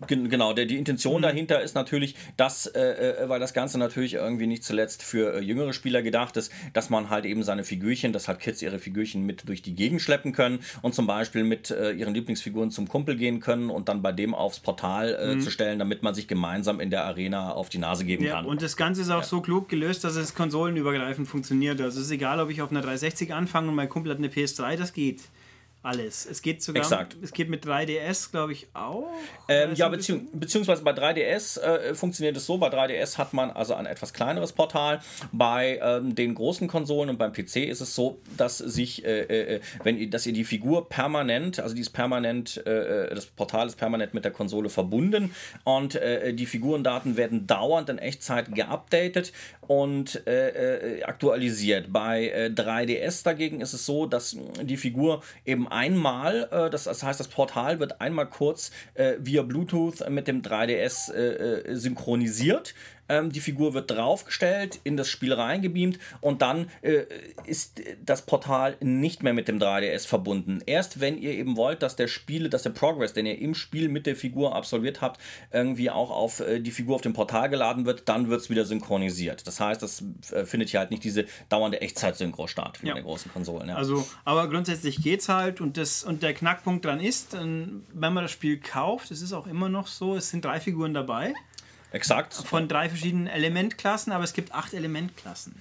Genau, 0.08 0.54
der, 0.54 0.66
die 0.66 0.78
Intention 0.78 1.18
mhm. 1.18 1.24
dahinter 1.24 1.62
ist 1.62 1.76
natürlich, 1.76 2.16
dass, 2.38 2.66
äh, 2.66 2.82
äh, 3.24 3.30
weil 3.30 3.40
das 3.40 3.54
Ganze 3.54 3.78
natürlich 3.78 4.16
irgendwie 4.16 4.48
nicht 4.48 4.64
zuletzt 4.64 5.04
für 5.04 5.36
äh, 5.36 5.40
jüngere 5.40 5.74
Spieler 5.74 6.02
gedacht 6.02 6.36
ist, 6.38 6.52
dass 6.74 6.90
man 6.90 7.10
halt 7.10 7.26
eben 7.26 7.44
seine 7.44 7.64
Figürchen, 7.64 8.14
dass 8.14 8.28
halt 8.28 8.40
Kids 8.40 8.62
ihre 8.62 8.80
Figürchen 8.80 9.26
mit 9.26 9.48
durch 9.48 9.62
die 9.62 9.76
Gegend 9.76 10.02
schleppen 10.02 10.34
können 10.34 10.60
und 10.82 10.96
zum 10.96 11.08
Beispiel 11.08 11.44
mit 11.44 11.72
äh, 11.72 11.92
ihren 11.92 12.14
Lieblingsfiguren 12.14 12.72
zum 12.72 12.88
Kumpel 12.88 13.16
gehen 13.16 13.40
können 13.40 13.70
und 13.70 13.88
dann 13.88 14.02
bei 14.02 14.12
dem 14.12 14.34
aufs 14.34 14.60
Portal 14.60 15.14
äh, 15.14 15.36
mhm. 15.36 15.42
zu 15.42 15.52
stellen, 15.52 15.80
damit 15.80 16.04
man 16.04 16.16
sich 16.16 16.28
gemeinsam 16.28 16.80
in 16.80 16.90
der 16.90 17.06
Arena 17.06 17.52
auf 17.54 17.70
die 17.70 17.78
Nase 17.78 18.04
geben 18.06 18.24
ja, 18.26 18.34
kann. 18.34 18.46
Und 18.46 18.62
das 18.62 18.76
Ganze 18.76 19.02
ist 19.02 19.10
auch 19.10 19.22
ja. 19.22 19.24
so 19.24 19.42
klug 19.42 19.70
gelöst, 19.70 20.04
dass 20.04 20.16
es 20.16 20.34
konsolenübergreifend 20.34 21.28
funktioniert. 21.28 21.80
Also 21.80 22.00
es 22.00 22.08
ist 22.08 22.12
egal, 22.12 22.40
ob 22.40 22.50
ich 22.50 22.62
auf 22.62 22.72
einer 22.72 22.82
360 22.82 23.34
anfange 23.34 23.70
und 23.70 23.76
mein 23.76 23.90
Kumpel 23.90 24.12
hat 24.12 24.18
eine 24.18 24.28
PS3, 24.28 24.76
das 24.76 24.94
geht 24.94 25.22
alles. 25.84 26.26
Es 26.26 26.42
geht 26.42 26.64
sogar, 26.64 26.82
Exakt. 26.82 27.18
es 27.22 27.34
geht 27.34 27.50
mit 27.50 27.66
3DS, 27.66 28.32
glaube 28.32 28.54
ich, 28.54 28.68
auch. 28.74 29.12
Ähm, 29.50 29.76
ja, 29.76 29.90
bezieh 29.90 30.22
beziehungsweise 30.32 30.82
bei 30.82 30.92
3DS 30.92 31.60
äh, 31.60 31.94
funktioniert 31.94 32.38
es 32.38 32.46
so. 32.46 32.58
Bei 32.58 32.70
3DS 32.70 33.18
hat 33.18 33.34
man 33.34 33.52
also 33.52 33.76
ein 33.76 33.86
etwas 33.86 34.14
kleineres 34.14 34.54
Portal. 34.54 35.02
Bei 35.34 35.80
ähm, 35.84 36.16
den 36.16 36.36
großen 36.36 36.70
Konsolen 36.70 37.10
und 37.10 37.18
beim 37.18 37.34
PC 37.34 37.58
ist 37.58 37.82
es 37.82 37.94
so, 37.96 38.22
dass 38.38 38.58
sich, 38.58 39.04
äh, 39.06 39.56
äh, 39.56 39.62
wenn 39.84 39.98
ihr, 39.98 40.10
dass 40.10 40.26
ihr 40.26 40.34
die 40.34 40.46
Figur 40.46 40.88
permanent, 40.88 41.60
also 41.60 41.76
die 41.76 41.82
ist 41.82 41.92
permanent, 41.92 42.64
äh, 42.66 43.08
äh, 43.08 43.16
das 43.16 43.26
Portal 43.26 43.68
ist 43.68 43.76
permanent 43.76 44.14
mit 44.14 44.24
der 44.24 44.32
Konsole 44.32 44.70
verbunden 44.70 45.36
und 45.66 45.96
äh, 45.96 46.34
die 46.34 46.46
Figurendaten 46.46 47.18
werden 47.18 47.46
dauernd 47.46 47.90
in 47.90 47.98
Echtzeit 47.98 48.56
geupdatet 48.56 49.34
und 49.68 50.24
aktualisiert. 51.06 51.92
Bei 51.92 52.50
3DS 52.54 53.24
dagegen 53.24 53.62
ist 53.62 53.74
es 53.74 53.86
so, 53.86 54.06
dass 54.06 54.38
die 54.62 54.78
Figur 54.78 55.24
eben 55.46 55.68
einmal, 55.74 56.48
äh, 56.52 56.70
das, 56.70 56.86
das, 56.86 57.04
heißt, 57.04 57.20
das 57.20 57.28
Portal 57.28 57.80
wird 57.80 58.00
einmal 58.02 58.28
kurz 58.28 58.72
äh, 58.94 59.16
via 59.20 59.42
Bluetooth 59.42 60.10
mit 60.10 60.28
dem 60.28 60.42
3DS 60.42 61.14
äh, 61.14 61.72
äh, 61.72 61.76
synchronisiert. 61.76 62.74
Ähm, 63.10 63.32
die 63.32 63.42
Figur 63.42 63.74
wird 63.74 63.92
draufgestellt, 63.92 64.80
in 64.84 64.96
das 64.96 65.10
Spiel 65.10 65.34
reingebeamt 65.34 66.00
und 66.22 66.42
dann 66.42 66.70
äh, 66.82 67.04
ist 67.46 67.82
das 68.04 68.22
Portal 68.22 68.78
nicht 68.80 69.24
mehr 69.24 69.34
mit 69.34 69.50
dem 69.50 69.60
3DS 69.60 70.08
verbunden. 70.08 70.62
Erst 70.66 71.02
wenn 71.02 71.18
ihr 71.18 71.32
eben 71.32 71.58
wollt, 71.58 71.84
dass 71.84 71.98
der 71.98 72.08
Spiel, 72.08 72.50
dass 72.50 72.64
der 72.64 72.70
Progress, 72.70 73.12
den 73.12 73.26
ihr 73.26 73.38
im 73.40 73.56
Spiel 73.56 73.90
mit 73.90 74.06
der 74.06 74.16
Figur 74.16 74.56
absolviert 74.56 75.02
habt, 75.02 75.20
irgendwie 75.52 75.90
auch 75.90 76.12
auf 76.12 76.40
äh, 76.40 76.60
die 76.60 76.72
Figur 76.72 76.96
auf 76.96 77.02
dem 77.02 77.14
Portal 77.14 77.50
geladen 77.50 77.86
wird, 77.86 78.08
dann 78.08 78.30
wird 78.30 78.40
es 78.40 78.50
wieder 78.50 78.64
synchronisiert. 78.64 79.46
Das 79.48 79.60
heißt, 79.60 79.84
das 79.84 80.04
findet 80.46 80.70
hier 80.70 80.80
halt 80.80 80.92
nicht 80.92 81.04
diese 81.04 81.26
dauernde 81.50 81.82
Echtzeit-Synchro 81.82 82.48
statt 82.48 82.82
wie 82.82 82.88
ja. 82.88 82.94
den 82.94 83.04
großen 83.04 83.32
Konsolen. 83.32 83.68
Ja. 83.68 83.76
Also, 83.76 84.08
aber 84.24 84.48
grundsätzlich 84.50 85.02
geht's 85.02 85.28
halt 85.28 85.60
und, 85.64 85.78
das, 85.78 86.04
und 86.04 86.22
der 86.22 86.34
Knackpunkt 86.34 86.86
dran 86.86 87.00
ist, 87.00 87.34
wenn 87.34 87.84
man 87.94 88.16
das 88.16 88.32
Spiel 88.32 88.60
kauft, 88.60 89.12
es 89.12 89.22
ist 89.22 89.34
auch 89.34 89.48
immer 89.48 89.70
noch 89.70 89.88
so, 89.88 90.16
es 90.16 90.30
sind 90.30 90.44
drei 90.46 90.60
Figuren 90.60 90.94
dabei. 90.94 91.34
Exakt. 91.92 92.34
Von 92.34 92.68
drei 92.68 92.90
verschiedenen 92.90 93.28
Elementklassen, 93.28 94.12
aber 94.12 94.24
es 94.24 94.34
gibt 94.34 94.54
acht 94.54 94.74
Elementklassen. 94.74 95.56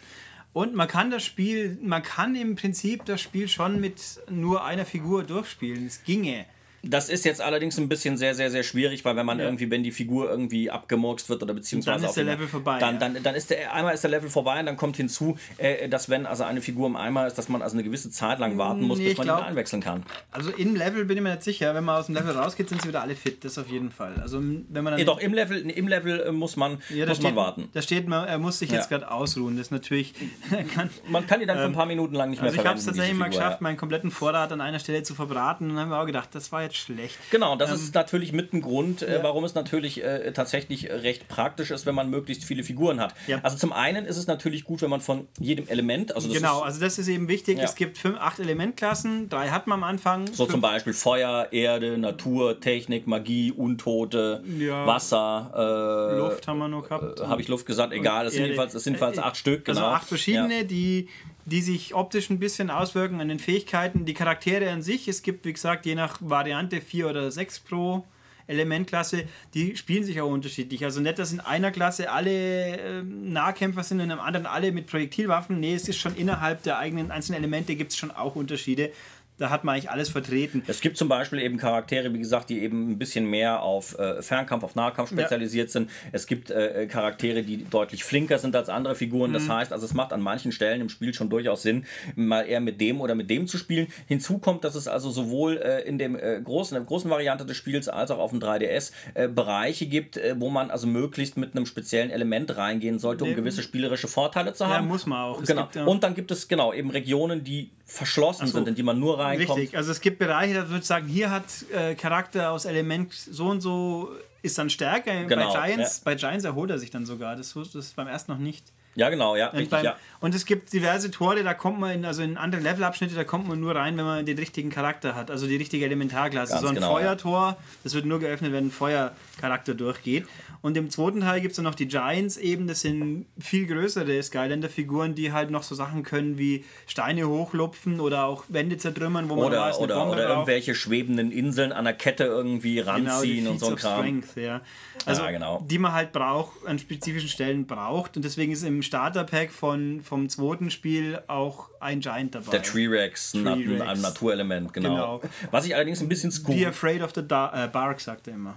Und 0.53 0.75
man 0.75 0.89
kann 0.89 1.11
das 1.11 1.25
Spiel, 1.25 1.79
man 1.83 2.03
kann 2.03 2.35
im 2.35 2.57
Prinzip 2.57 3.05
das 3.05 3.21
Spiel 3.21 3.49
schon 3.49 3.81
mit 3.81 4.21
nur 4.29 4.65
einer 4.65 4.85
Figur 4.85 5.25
durchspielen. 5.25 5.87
Es 5.87 6.03
ginge. 6.05 6.47
Das 6.85 7.09
ist 7.09 7.25
jetzt 7.25 7.41
allerdings 7.41 7.79
ein 7.79 7.89
bisschen 7.89 8.17
sehr, 8.17 8.35
sehr, 8.35 8.51
sehr 8.51 8.65
schwierig, 8.65 9.05
weil 9.05 9.15
wenn 9.15 9.25
man 9.25 9.39
ja. 9.39 9.45
irgendwie, 9.45 9.71
wenn 9.71 9.85
die 9.85 9.93
Figur 9.93 10.29
irgendwie 10.29 10.69
abgemurkst 10.69 11.29
wird 11.29 11.43
oder 11.43 11.55
beziehungsweise. 11.55 12.01
dann 12.01 12.09
ist 12.09 12.17
der 12.17 12.25
Level 12.25 12.49
vorbei. 12.49 12.79
Dann, 12.81 12.99
dann, 12.99 13.23
dann 13.23 13.35
ist 13.37 13.51
der, 13.51 13.73
einmal 13.73 13.95
ist 13.95 14.03
der 14.03 14.11
Level 14.11 14.29
vorbei 14.29 14.59
und 14.59 14.67
dann 14.67 14.77
kommt 14.77 14.97
hinzu, 14.97 15.37
äh, 15.59 15.89
dass 15.89 16.09
wenn 16.09 16.27
also 16.27 16.43
eine 16.43 16.61
Figur 16.61 16.89
im 16.89 16.97
Eimer 16.97 17.29
ist, 17.29 17.39
dass 17.39 17.49
man 17.49 17.63
also 17.63 17.77
eine 17.77 17.85
gewisse 17.85 18.11
Zeit 18.11 18.41
lang 18.41 18.59
warten 18.59 18.83
muss, 18.83 18.99
nee, 18.99 19.11
bis 19.11 19.19
man 19.19 19.27
glaub, 19.29 19.41
ihn 19.41 19.45
einwechseln 19.45 19.81
kann. 19.81 20.05
Also 20.33 20.51
im 20.51 20.75
Level 20.75 21.05
bin 21.05 21.19
ich 21.19 21.23
mir 21.23 21.31
nicht 21.31 21.45
sicher. 21.45 21.73
Wenn 21.75 21.85
man 21.85 22.01
aus 22.01 22.07
dem 22.07 22.17
Level 22.17 22.33
rausgeht, 22.37 22.69
sind 22.69 22.83
sie 22.83 22.89
wieder 22.89 23.03
alle 23.03 23.15
fit. 23.15 23.45
Das 23.45 23.59
auf 23.59 23.69
jeden 23.69 23.93
Fall. 23.93 24.15
Also 24.21 24.39
wenn 24.41 24.85
man 24.85 24.93
dann 24.93 24.99
ja, 24.99 25.05
doch, 25.05 25.21
im 25.21 25.35
Level, 25.35 25.59
im 25.71 25.87
Level 25.87 26.21
äh, 26.21 26.33
muss 26.33 26.57
man, 26.57 26.79
ja, 26.89 27.07
muss 27.07 27.19
steht, 27.19 27.25
man 27.27 27.37
warten. 27.37 27.69
Da 27.75 27.83
steht, 27.83 28.09
man, 28.09 28.27
er 28.27 28.39
muss 28.39 28.59
sich 28.59 28.71
ja. 28.71 28.79
jetzt 28.79 28.89
gerade 28.89 29.09
ausruhen. 29.09 29.57
Das 29.57 29.69
ist 29.69 29.71
natürlich. 29.71 30.15
kann, 30.75 30.91
man 31.09 31.27
kann 31.29 31.41
ihn 31.41 31.47
dann 31.47 31.59
ähm, 31.59 31.63
für 31.63 31.69
ein 31.69 31.75
paar 31.75 31.87
Minuten 31.87 32.15
lang 32.15 32.31
nicht 32.31 32.43
also 32.43 32.55
mehr 32.57 32.63
verwenden. 32.63 32.67
Ich 32.67 32.69
habe 32.69 32.79
es 32.79 32.85
tatsächlich 32.87 33.19
mal 33.19 33.29
geschafft, 33.29 33.61
meinen 33.61 33.77
kompletten 33.77 34.11
Vorrat 34.11 34.51
an 34.51 34.61
einer 34.61 34.81
Stelle 34.81 35.05
zu 35.05 35.15
verbraten 35.15 35.71
und 35.71 35.77
dann 35.77 35.85
haben 35.85 35.91
wir 35.91 36.01
auch 36.01 36.07
gedacht, 36.07 36.31
das 36.33 36.51
war 36.51 36.63
jetzt 36.63 36.72
schlecht. 36.77 37.19
Genau 37.31 37.53
und 37.53 37.61
das 37.61 37.71
ähm, 37.71 37.77
ist 37.77 37.95
natürlich 37.95 38.33
mit 38.33 38.53
ein 38.53 38.61
Grund, 38.61 39.03
äh, 39.03 39.21
warum 39.23 39.45
es 39.45 39.55
natürlich 39.55 40.03
äh, 40.03 40.33
tatsächlich 40.33 40.91
recht 40.91 41.29
praktisch 41.29 41.71
ist, 41.71 41.87
wenn 41.87 41.95
man 41.95 42.11
möglichst 42.11 42.45
viele 42.45 42.65
Figuren 42.65 43.01
hat. 43.01 43.15
Ja. 43.27 43.41
Also 43.43 43.57
zum 43.57 43.73
einen 43.73 44.05
ist 44.05 44.17
es 44.17 44.27
natürlich 44.27 44.65
gut, 44.65 44.83
wenn 44.83 44.91
man 44.91 45.01
von 45.01 45.29
jedem 45.39 45.69
Element, 45.69 46.15
also 46.15 46.29
genau, 46.29 46.59
ist, 46.59 46.65
also 46.65 46.81
das 46.81 46.99
ist 46.99 47.09
eben 47.09 47.29
wichtig. 47.29 47.59
Ja. 47.59 47.65
Es 47.65 47.75
gibt 47.75 47.99
fünf, 47.99 48.19
acht 48.19 48.39
Elementklassen, 48.39 49.29
drei 49.29 49.49
hat 49.49 49.67
man 49.67 49.83
am 49.83 49.85
Anfang. 49.85 50.27
So 50.33 50.47
zum 50.47 50.61
Beispiel 50.61 50.93
Feuer, 50.93 51.49
Erde, 51.51 51.99
Natur, 51.99 52.61
Technik, 52.61 53.07
Magie, 53.07 53.53
Untote, 53.53 54.43
ja. 54.59 54.87
Wasser. 54.87 56.13
Äh, 56.13 56.19
Luft 56.19 56.47
haben 56.49 56.59
wir 56.59 56.69
nur 56.69 56.83
gehabt. 56.83 57.21
Äh, 57.21 57.25
Habe 57.25 57.41
ich 57.43 57.49
Luft 57.49 57.67
gesagt? 57.67 57.93
Egal, 57.93 58.27
es 58.27 58.35
sind 58.35 58.45
jedenfalls, 58.45 58.75
es 58.75 58.85
sind 58.85 58.95
jedenfalls 58.95 59.19
acht 59.19 59.37
Stück. 59.37 59.69
Also 59.69 59.81
genau. 59.81 59.93
acht 59.93 60.09
verschiedene, 60.09 60.65
die 60.65 61.09
die 61.45 61.63
sich 61.63 61.95
optisch 61.95 62.31
ein 62.31 62.39
bisschen 62.39 62.71
auswirken 62.71 63.21
an 63.21 63.29
den 63.29 63.39
Fähigkeiten. 63.39 64.05
Die 64.05 64.15
Charaktere 64.15 64.71
an 64.71 64.83
sich, 64.83 65.09
es 65.09 65.23
gibt, 65.23 65.45
wie 65.45 65.53
gesagt, 65.53 65.87
je 65.87 65.95
nach 65.95 66.19
Variante 66.21 66.81
vier 66.81 67.09
oder 67.09 67.31
sechs 67.31 67.59
pro 67.59 68.05
Elementklasse, 68.47 69.25
die 69.55 69.77
spielen 69.77 70.05
sich 70.05 70.21
auch 70.21 70.31
unterschiedlich. 70.31 70.85
Also 70.85 71.01
nicht, 71.01 71.19
dass 71.19 71.33
in 71.33 71.41
einer 71.41 71.71
Klasse 71.71 72.11
alle 72.11 72.77
äh, 72.77 73.03
Nahkämpfer 73.03 73.83
sind 73.83 73.99
und 73.99 74.05
in 74.05 74.13
einem 74.13 74.21
anderen 74.21 74.47
alle 74.47 74.73
mit 74.73 74.87
Projektilwaffen. 74.87 75.61
Nee, 75.61 75.75
es 75.75 75.89
ist 75.89 75.99
schon 75.99 76.17
innerhalb 76.17 76.63
der 76.63 76.79
eigenen 76.79 77.11
einzelnen 77.11 77.39
Elemente 77.39 77.77
gibt 77.77 77.93
es 77.93 77.99
schon 77.99 78.11
auch 78.11 78.37
Unterschiede 78.37 78.91
da 79.39 79.51
hat 79.51 79.65
man 79.65 79.75
eigentlich 79.75 79.91
alles 79.91 80.09
vertreten. 80.09 80.63
Es 80.67 80.81
gibt 80.81 80.97
zum 80.97 81.09
Beispiel 81.09 81.41
eben 81.41 81.57
Charaktere, 81.57 82.13
wie 82.13 82.19
gesagt, 82.19 82.51
die 82.51 82.61
eben 82.63 82.93
ein 82.93 82.99
bisschen 82.99 83.27
mehr 83.27 83.63
auf 83.63 83.99
äh, 83.99 84.23
Fernkampf, 84.23 84.63
auf 84.63 84.75
Nahkampf 84.75 85.11
spezialisiert 85.11 85.69
ja. 85.69 85.73
sind. 85.73 85.91
Es 86.13 86.27
gibt 86.27 86.51
äh, 86.51 86.87
Charaktere, 86.87 87.43
die 87.43 87.65
deutlich 87.65 88.05
flinker 88.05 88.39
sind 88.39 88.55
als 88.55 88.69
andere 88.69 88.95
Figuren. 88.95 89.31
Mhm. 89.31 89.35
Das 89.35 89.49
heißt, 89.49 89.73
also 89.73 89.85
es 89.87 89.95
macht 89.95 90.13
an 90.13 90.21
manchen 90.21 90.53
Stellen 90.53 90.81
im 90.81 90.89
Spiel 90.89 91.15
schon 91.15 91.31
durchaus 91.31 91.63
Sinn, 91.63 91.87
mal 92.15 92.43
eher 92.43 92.61
mit 92.61 92.81
dem 92.81 93.01
oder 93.01 93.15
mit 93.15 93.31
dem 93.31 93.47
zu 93.47 93.59
spielen. 93.59 93.89
Hinzu 94.07 94.39
kommt, 94.39 94.65
dass 94.65 94.75
es 94.75 94.87
also 94.87 95.11
sowohl 95.11 95.57
äh, 95.57 95.81
in, 95.83 95.99
dem, 95.99 96.15
äh, 96.15 96.41
großen, 96.43 96.77
in 96.77 96.83
der 96.83 96.89
großen 96.89 97.11
Variante 97.11 97.47
des 97.47 97.57
Spiels 97.57 97.89
als 97.89 98.11
auch 98.11 98.19
auf 98.19 98.31
dem 98.31 98.41
3DS 98.41 98.93
äh, 99.15 99.29
Bereiche 99.29 99.87
gibt, 99.87 100.19
äh, 100.19 100.35
wo 100.39 100.51
man 100.51 100.71
also 100.71 100.87
möglichst 100.87 101.37
mit 101.37 101.57
einem 101.57 101.67
speziellen 101.67 102.11
Element 102.11 102.57
reingehen 102.57 102.99
sollte, 102.99 103.25
um 103.25 103.35
gewisse 103.35 103.63
spielerische 103.63 104.09
Vorteile 104.09 104.53
zu 104.53 104.67
haben. 104.67 104.85
Ja, 104.85 104.89
muss 104.89 105.07
man 105.07 105.19
auch. 105.21 105.43
Genau. 105.43 105.63
Gibt, 105.63 105.77
ja 105.77 105.85
Und 105.85 106.05
dann 106.05 106.15
gibt 106.15 106.31
es 106.31 106.49
genau 106.49 106.73
eben 106.73 106.91
Regionen, 106.91 107.43
die 107.43 107.71
verschlossen 107.85 108.47
so. 108.47 108.55
sind, 108.55 108.69
in 108.69 108.75
die 108.75 108.83
man 108.83 108.99
nur 108.99 109.19
reinkommt. 109.19 109.59
Richtig, 109.59 109.77
also 109.77 109.91
es 109.91 110.01
gibt 110.01 110.19
Bereiche, 110.19 110.55
da 110.55 110.69
würde 110.69 110.81
ich 110.81 110.87
sagen, 110.87 111.07
hier 111.07 111.31
hat 111.31 111.45
äh, 111.73 111.95
Charakter 111.95 112.51
aus 112.51 112.65
Element 112.65 113.13
so 113.13 113.49
und 113.49 113.61
so 113.61 114.11
ist 114.43 114.59
dann 114.59 114.71
stärker. 114.71 115.25
Genau, 115.25 115.53
bei, 115.53 115.69
Giants, 115.69 115.99
ja. 115.99 116.03
bei 116.05 116.15
Giants 116.15 116.45
erholt 116.45 116.71
er 116.71 116.79
sich 116.79 116.91
dann 116.91 117.07
sogar. 117.07 117.37
Das, 117.37 117.55
das 117.55 117.75
ist 117.75 117.97
beim 117.97 118.09
ersten 118.09 118.33
noch 118.33 118.39
nicht. 118.39 118.65
Ja, 118.95 119.09
genau, 119.09 119.37
ja, 119.37 119.49
Und, 119.49 119.55
richtig, 119.55 119.71
beim, 119.71 119.85
ja. 119.85 119.97
und 120.21 120.35
es 120.35 120.45
gibt 120.45 120.71
diverse 120.73 121.11
Tore, 121.11 121.43
da 121.43 121.55
kommt 121.55 121.81
man 121.81 121.93
in, 121.93 122.05
also 122.05 122.23
in 122.23 122.37
andere 122.37 122.61
Levelabschnitte, 122.61 123.15
da 123.15 123.25
kommt 123.25 123.49
man 123.49 123.59
nur 123.59 123.75
rein, 123.75 123.97
wenn 123.97 124.05
man 124.05 124.27
den 124.27 124.37
richtigen 124.37 124.69
Charakter 124.69 125.15
hat, 125.15 125.31
also 125.31 125.47
die 125.47 125.57
richtige 125.57 125.87
Elementarklasse. 125.87 126.53
Ganz 126.53 126.63
so 126.63 126.69
ein 126.69 126.75
genau. 126.75 126.93
Feuertor, 126.93 127.57
das 127.85 127.95
wird 127.95 128.05
nur 128.05 128.21
geöffnet, 128.21 128.53
wenn 128.53 128.67
ein 128.67 128.71
Feuercharakter 128.71 129.75
durchgeht. 129.75 130.27
Und 130.63 130.77
im 130.77 130.91
zweiten 130.91 131.21
Teil 131.21 131.41
gibt 131.41 131.53
es 131.53 131.57
dann 131.57 131.65
noch 131.65 131.75
die 131.75 131.89
Giants 131.89 132.37
eben, 132.37 132.69
das 132.69 132.83
sind 132.83 133.27
viel 133.39 133.67
größere 133.67 134.23
Skylander-Figuren, 134.23 135.15
die 135.17 135.33
halt 135.33 135.51
noch 135.51 135.65
so 135.65 135.75
Sachen 135.75 136.05
können 136.05 136.39
wie 136.39 136.65
Steine 136.87 137.27
hochlupfen 137.29 137.99
oder 137.99 138.25
auch 138.27 138.45
Wände 138.49 138.77
zertrümmern, 138.77 139.29
wo 139.29 139.35
man 139.35 139.47
Oder, 139.47 139.61
weiß, 139.63 139.79
oder, 139.79 140.09
oder 140.09 140.29
irgendwelche 140.29 140.77
schwebenden 140.77 141.33
Inseln 141.33 141.73
an 141.73 141.85
der 141.85 141.95
Kette 141.95 142.25
irgendwie 142.25 142.77
Genau, 142.77 142.91
ranziehen 142.93 143.47
und 143.49 143.55
Feats 143.55 143.65
so 143.65 143.71
ein 143.71 143.77
Kram. 143.77 143.99
Strength, 143.99 144.37
ja. 144.37 144.61
Also, 145.05 145.23
Ja, 145.23 145.31
genau. 145.33 145.67
die 145.69 145.79
man 145.79 145.93
halt 145.93 146.13
braucht, 146.13 146.65
an 146.65 146.79
spezifischen 146.79 147.29
Stellen 147.29 147.67
braucht. 147.67 148.17
Und 148.17 148.25
deswegen 148.25 148.53
ist 148.53 148.63
im 148.63 148.83
Starterpack 148.83 149.51
von, 149.51 150.01
vom 150.03 150.29
zweiten 150.29 150.71
Spiel 150.71 151.21
auch 151.27 151.71
ein 151.81 151.99
Giant 151.99 152.37
dabei. 152.37 152.51
Der 152.53 152.63
Tree-Rex, 152.63 153.35
ein, 153.35 153.83
ein 153.83 154.01
Naturelement, 154.01 154.73
genau. 154.73 155.19
Genau. 155.19 155.21
Was 155.51 155.67
ich 155.67 155.75
allerdings 155.75 156.01
ein 156.01 156.09
bisschen 156.09 156.31
Be 156.31 156.37
scoop. 156.37 156.67
afraid 156.67 157.03
of 157.03 157.11
the 157.15 157.27
da 157.27 157.65
äh, 157.65 157.69
bark, 157.69 158.01
sagt 158.01 158.29
er 158.29 158.35
immer. 158.35 158.55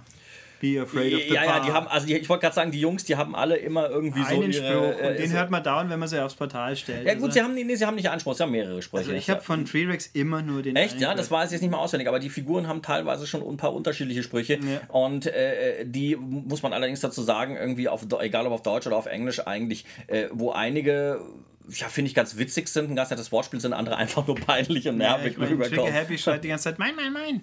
Be 0.60 0.80
afraid 0.80 1.12
of 1.14 1.20
the 1.28 1.34
Ja, 1.34 1.44
ja, 1.44 1.60
die 1.60 1.70
haben, 1.70 1.86
also 1.86 2.06
die, 2.06 2.16
ich 2.16 2.28
wollte 2.28 2.42
gerade 2.42 2.54
sagen, 2.54 2.70
die 2.70 2.80
Jungs, 2.80 3.04
die 3.04 3.16
haben 3.16 3.34
alle 3.34 3.56
immer 3.56 3.90
irgendwie 3.90 4.22
so 4.22 4.40
einen 4.40 4.50
ihre, 4.52 4.52
Spruch 4.52 5.00
äh, 5.02 5.08
und 5.10 5.18
den 5.18 5.30
so- 5.30 5.36
hört 5.36 5.50
man 5.50 5.62
dauernd, 5.62 5.90
wenn 5.90 5.98
man 5.98 6.08
sie 6.08 6.22
aufs 6.22 6.34
Portal 6.34 6.74
stellt. 6.76 7.06
Ja 7.06 7.14
gut, 7.14 7.24
Also- 7.24 7.34
sie 7.34 7.42
haben, 7.42 7.54
nee, 7.54 7.74
sie 7.74 7.84
haben 7.84 7.94
nicht 7.96 8.08
Anspruch, 8.08 8.34
sie 8.34 8.42
haben 8.42 8.52
mehrere 8.52 8.80
Sprüche. 8.80 9.04
also 9.04 9.12
ich 9.12 9.28
habe 9.28 9.42
von 9.42 9.64
T-Rex 9.66 10.06
immer 10.14 10.40
nur 10.40 10.62
den 10.62 10.74
Echt? 10.76 10.94
einen 10.94 11.02
Ja, 11.02 11.14
das 11.14 11.28
gehört. 11.28 11.42
weiß 11.42 11.48
ich 11.50 11.52
jetzt 11.52 11.62
nicht 11.62 11.70
mal 11.70 11.78
auswendig, 11.78 12.08
aber 12.08 12.18
die 12.20 12.30
Figuren 12.30 12.68
haben 12.68 12.80
teilweise 12.80 13.26
schon 13.26 13.42
ein 13.46 13.56
paar 13.58 13.74
unterschiedliche 13.74 14.22
Sprüche. 14.22 14.54
Ja. 14.54 14.80
Und 14.88 15.26
äh, 15.26 15.84
die 15.84 16.16
muss 16.16 16.62
man 16.62 16.72
allerdings 16.72 17.00
dazu 17.00 17.22
sagen, 17.22 17.56
irgendwie 17.56 17.88
auf, 17.88 18.06
egal 18.20 18.46
ob 18.46 18.52
auf 18.54 18.62
Deutsch 18.62 18.86
oder 18.86 18.96
auf 18.96 19.06
Englisch 19.06 19.46
eigentlich, 19.46 19.84
äh, 20.06 20.28
wo 20.32 20.52
einige. 20.52 21.20
Ja, 21.68 21.88
finde 21.88 22.08
ich 22.08 22.14
ganz 22.14 22.36
witzig 22.38 22.68
sind, 22.68 22.90
ein 22.90 22.94
ganz 22.96 23.10
nettes 23.10 23.32
Wortspiel 23.32 23.60
sind, 23.60 23.72
andere 23.72 23.96
einfach 23.96 24.24
nur 24.26 24.36
peinlich 24.36 24.86
und 24.88 25.00
Ja, 25.00 25.18
nervig 25.18 25.32
ich 25.32 25.38
mein, 25.38 25.58
Trigger. 25.60 25.90
Happy 25.90 26.16
schreit 26.16 26.44
die 26.44 26.48
ganze 26.50 26.64
Zeit, 26.64 26.78
mein, 26.78 26.94
mein, 26.94 27.12
mein. 27.12 27.42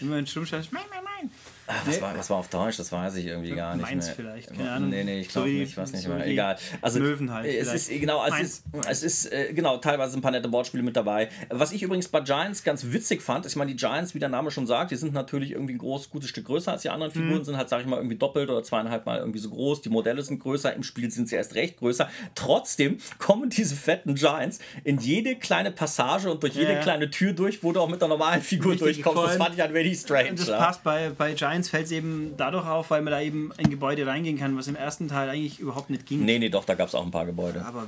Immer 0.00 0.16
ein 0.16 0.26
Stumm 0.28 0.46
schreit, 0.46 0.68
mein, 0.70 0.84
mein, 0.88 1.02
mein. 1.02 1.30
Ah, 1.70 1.82
was, 1.86 2.00
war, 2.02 2.16
was 2.18 2.30
war 2.30 2.36
auf 2.38 2.48
Deutsch? 2.48 2.76
Das 2.78 2.90
weiß 2.92 3.16
ich 3.16 3.26
irgendwie 3.26 3.52
gar 3.52 3.74
nicht 3.76 3.82
Meins 3.88 4.06
mehr. 4.06 4.14
vielleicht, 4.16 4.56
keine 4.56 4.70
Ahnung. 4.72 4.90
Nee, 4.90 5.04
nee, 5.04 5.20
ich 5.20 5.28
So 5.28 5.40
glaube 5.40 5.50
wie- 5.50 5.58
nicht, 5.60 5.70
ich 5.70 5.76
weiß 5.76 5.92
nicht 5.92 6.02
so 6.02 6.08
mehr. 6.10 6.26
Egal. 6.26 6.56
Also, 6.82 7.00
Möwen 7.00 7.32
halt 7.32 7.46
Es 7.46 7.68
vielleicht. 7.68 7.90
ist, 7.90 8.00
genau, 8.00 8.24
es 8.24 8.30
Meins. 8.30 8.48
ist, 8.48 8.86
es 8.88 9.02
ist 9.02 9.32
äh, 9.32 9.52
genau, 9.52 9.78
teilweise 9.78 10.18
ein 10.18 10.22
paar 10.22 10.30
nette 10.32 10.50
Wortspiele 10.52 10.82
mit 10.82 10.96
dabei. 10.96 11.28
Was 11.48 11.72
ich 11.72 11.82
übrigens 11.82 12.08
bei 12.08 12.20
Giants 12.20 12.64
ganz 12.64 12.84
witzig 12.90 13.22
fand, 13.22 13.46
ist, 13.46 13.52
ich 13.52 13.56
meine, 13.56 13.70
die 13.70 13.76
Giants, 13.76 14.14
wie 14.14 14.18
der 14.18 14.28
Name 14.28 14.50
schon 14.50 14.66
sagt, 14.66 14.90
die 14.90 14.96
sind 14.96 15.12
natürlich 15.14 15.52
irgendwie 15.52 15.74
ein 15.74 15.78
groß, 15.78 16.10
gutes 16.10 16.28
Stück 16.30 16.46
größer 16.46 16.72
als 16.72 16.82
die 16.82 16.90
anderen 16.90 17.12
Mhm. 17.14 17.22
Figuren, 17.22 17.44
sind 17.44 17.56
halt, 17.56 17.68
sag 17.68 17.80
ich 17.80 17.86
mal, 17.86 17.96
irgendwie 17.96 18.16
doppelt 18.16 18.50
oder 18.50 18.62
zweieinhalb 18.62 19.06
Mal 19.06 19.18
irgendwie 19.18 19.38
so 19.38 19.50
groß. 19.50 19.82
Die 19.82 19.88
Modelle 19.90 20.22
sind 20.22 20.40
größer, 20.40 20.74
im 20.74 20.82
Spiel 20.82 21.10
sind 21.10 21.28
sie 21.28 21.36
erst 21.36 21.54
recht 21.54 21.76
größer. 21.78 22.08
Trotzdem 22.34 22.98
kommen 23.18 23.50
diese 23.50 23.74
fetten 23.76 24.14
Giants 24.14 24.58
in 24.84 24.98
jede 24.98 25.36
kleine 25.36 25.70
Passage 25.70 26.30
und 26.30 26.42
durch 26.42 26.54
jede 26.54 26.72
Ja. 26.72 26.80
kleine 26.80 27.10
Tür 27.10 27.32
durch, 27.32 27.62
wo 27.62 27.72
du 27.72 27.80
auch 27.80 27.88
mit 27.88 28.02
einer 28.02 28.08
normalen 28.08 28.40
Figur 28.42 28.72
Richtig, 28.72 29.02
durchkommst. 29.02 29.24
Das 29.24 29.36
fand 29.36 29.54
ich 29.54 29.60
halt 29.60 29.72
very 29.72 29.94
strange. 29.94 30.30
Und 30.30 30.38
das 30.40 30.48
ja. 30.48 30.56
passt 30.58 30.82
bei, 30.82 31.10
bei 31.10 31.32
Giants 31.32 31.59
fällt 31.68 31.86
es 31.86 31.92
eben 31.92 32.34
dadurch 32.36 32.66
auf, 32.66 32.90
weil 32.90 33.02
man 33.02 33.12
da 33.12 33.20
eben 33.20 33.52
in 33.58 33.70
Gebäude 33.70 34.06
reingehen 34.06 34.38
kann, 34.38 34.56
was 34.56 34.68
im 34.68 34.76
ersten 34.76 35.08
Teil 35.08 35.28
eigentlich 35.28 35.60
überhaupt 35.60 35.90
nicht 35.90 36.06
ging. 36.06 36.24
Nee, 36.24 36.38
nee, 36.38 36.48
doch, 36.48 36.64
da 36.64 36.74
gab 36.74 36.88
es 36.88 36.94
auch 36.94 37.04
ein 37.04 37.10
paar 37.10 37.26
Gebäude. 37.26 37.64
Aber 37.64 37.86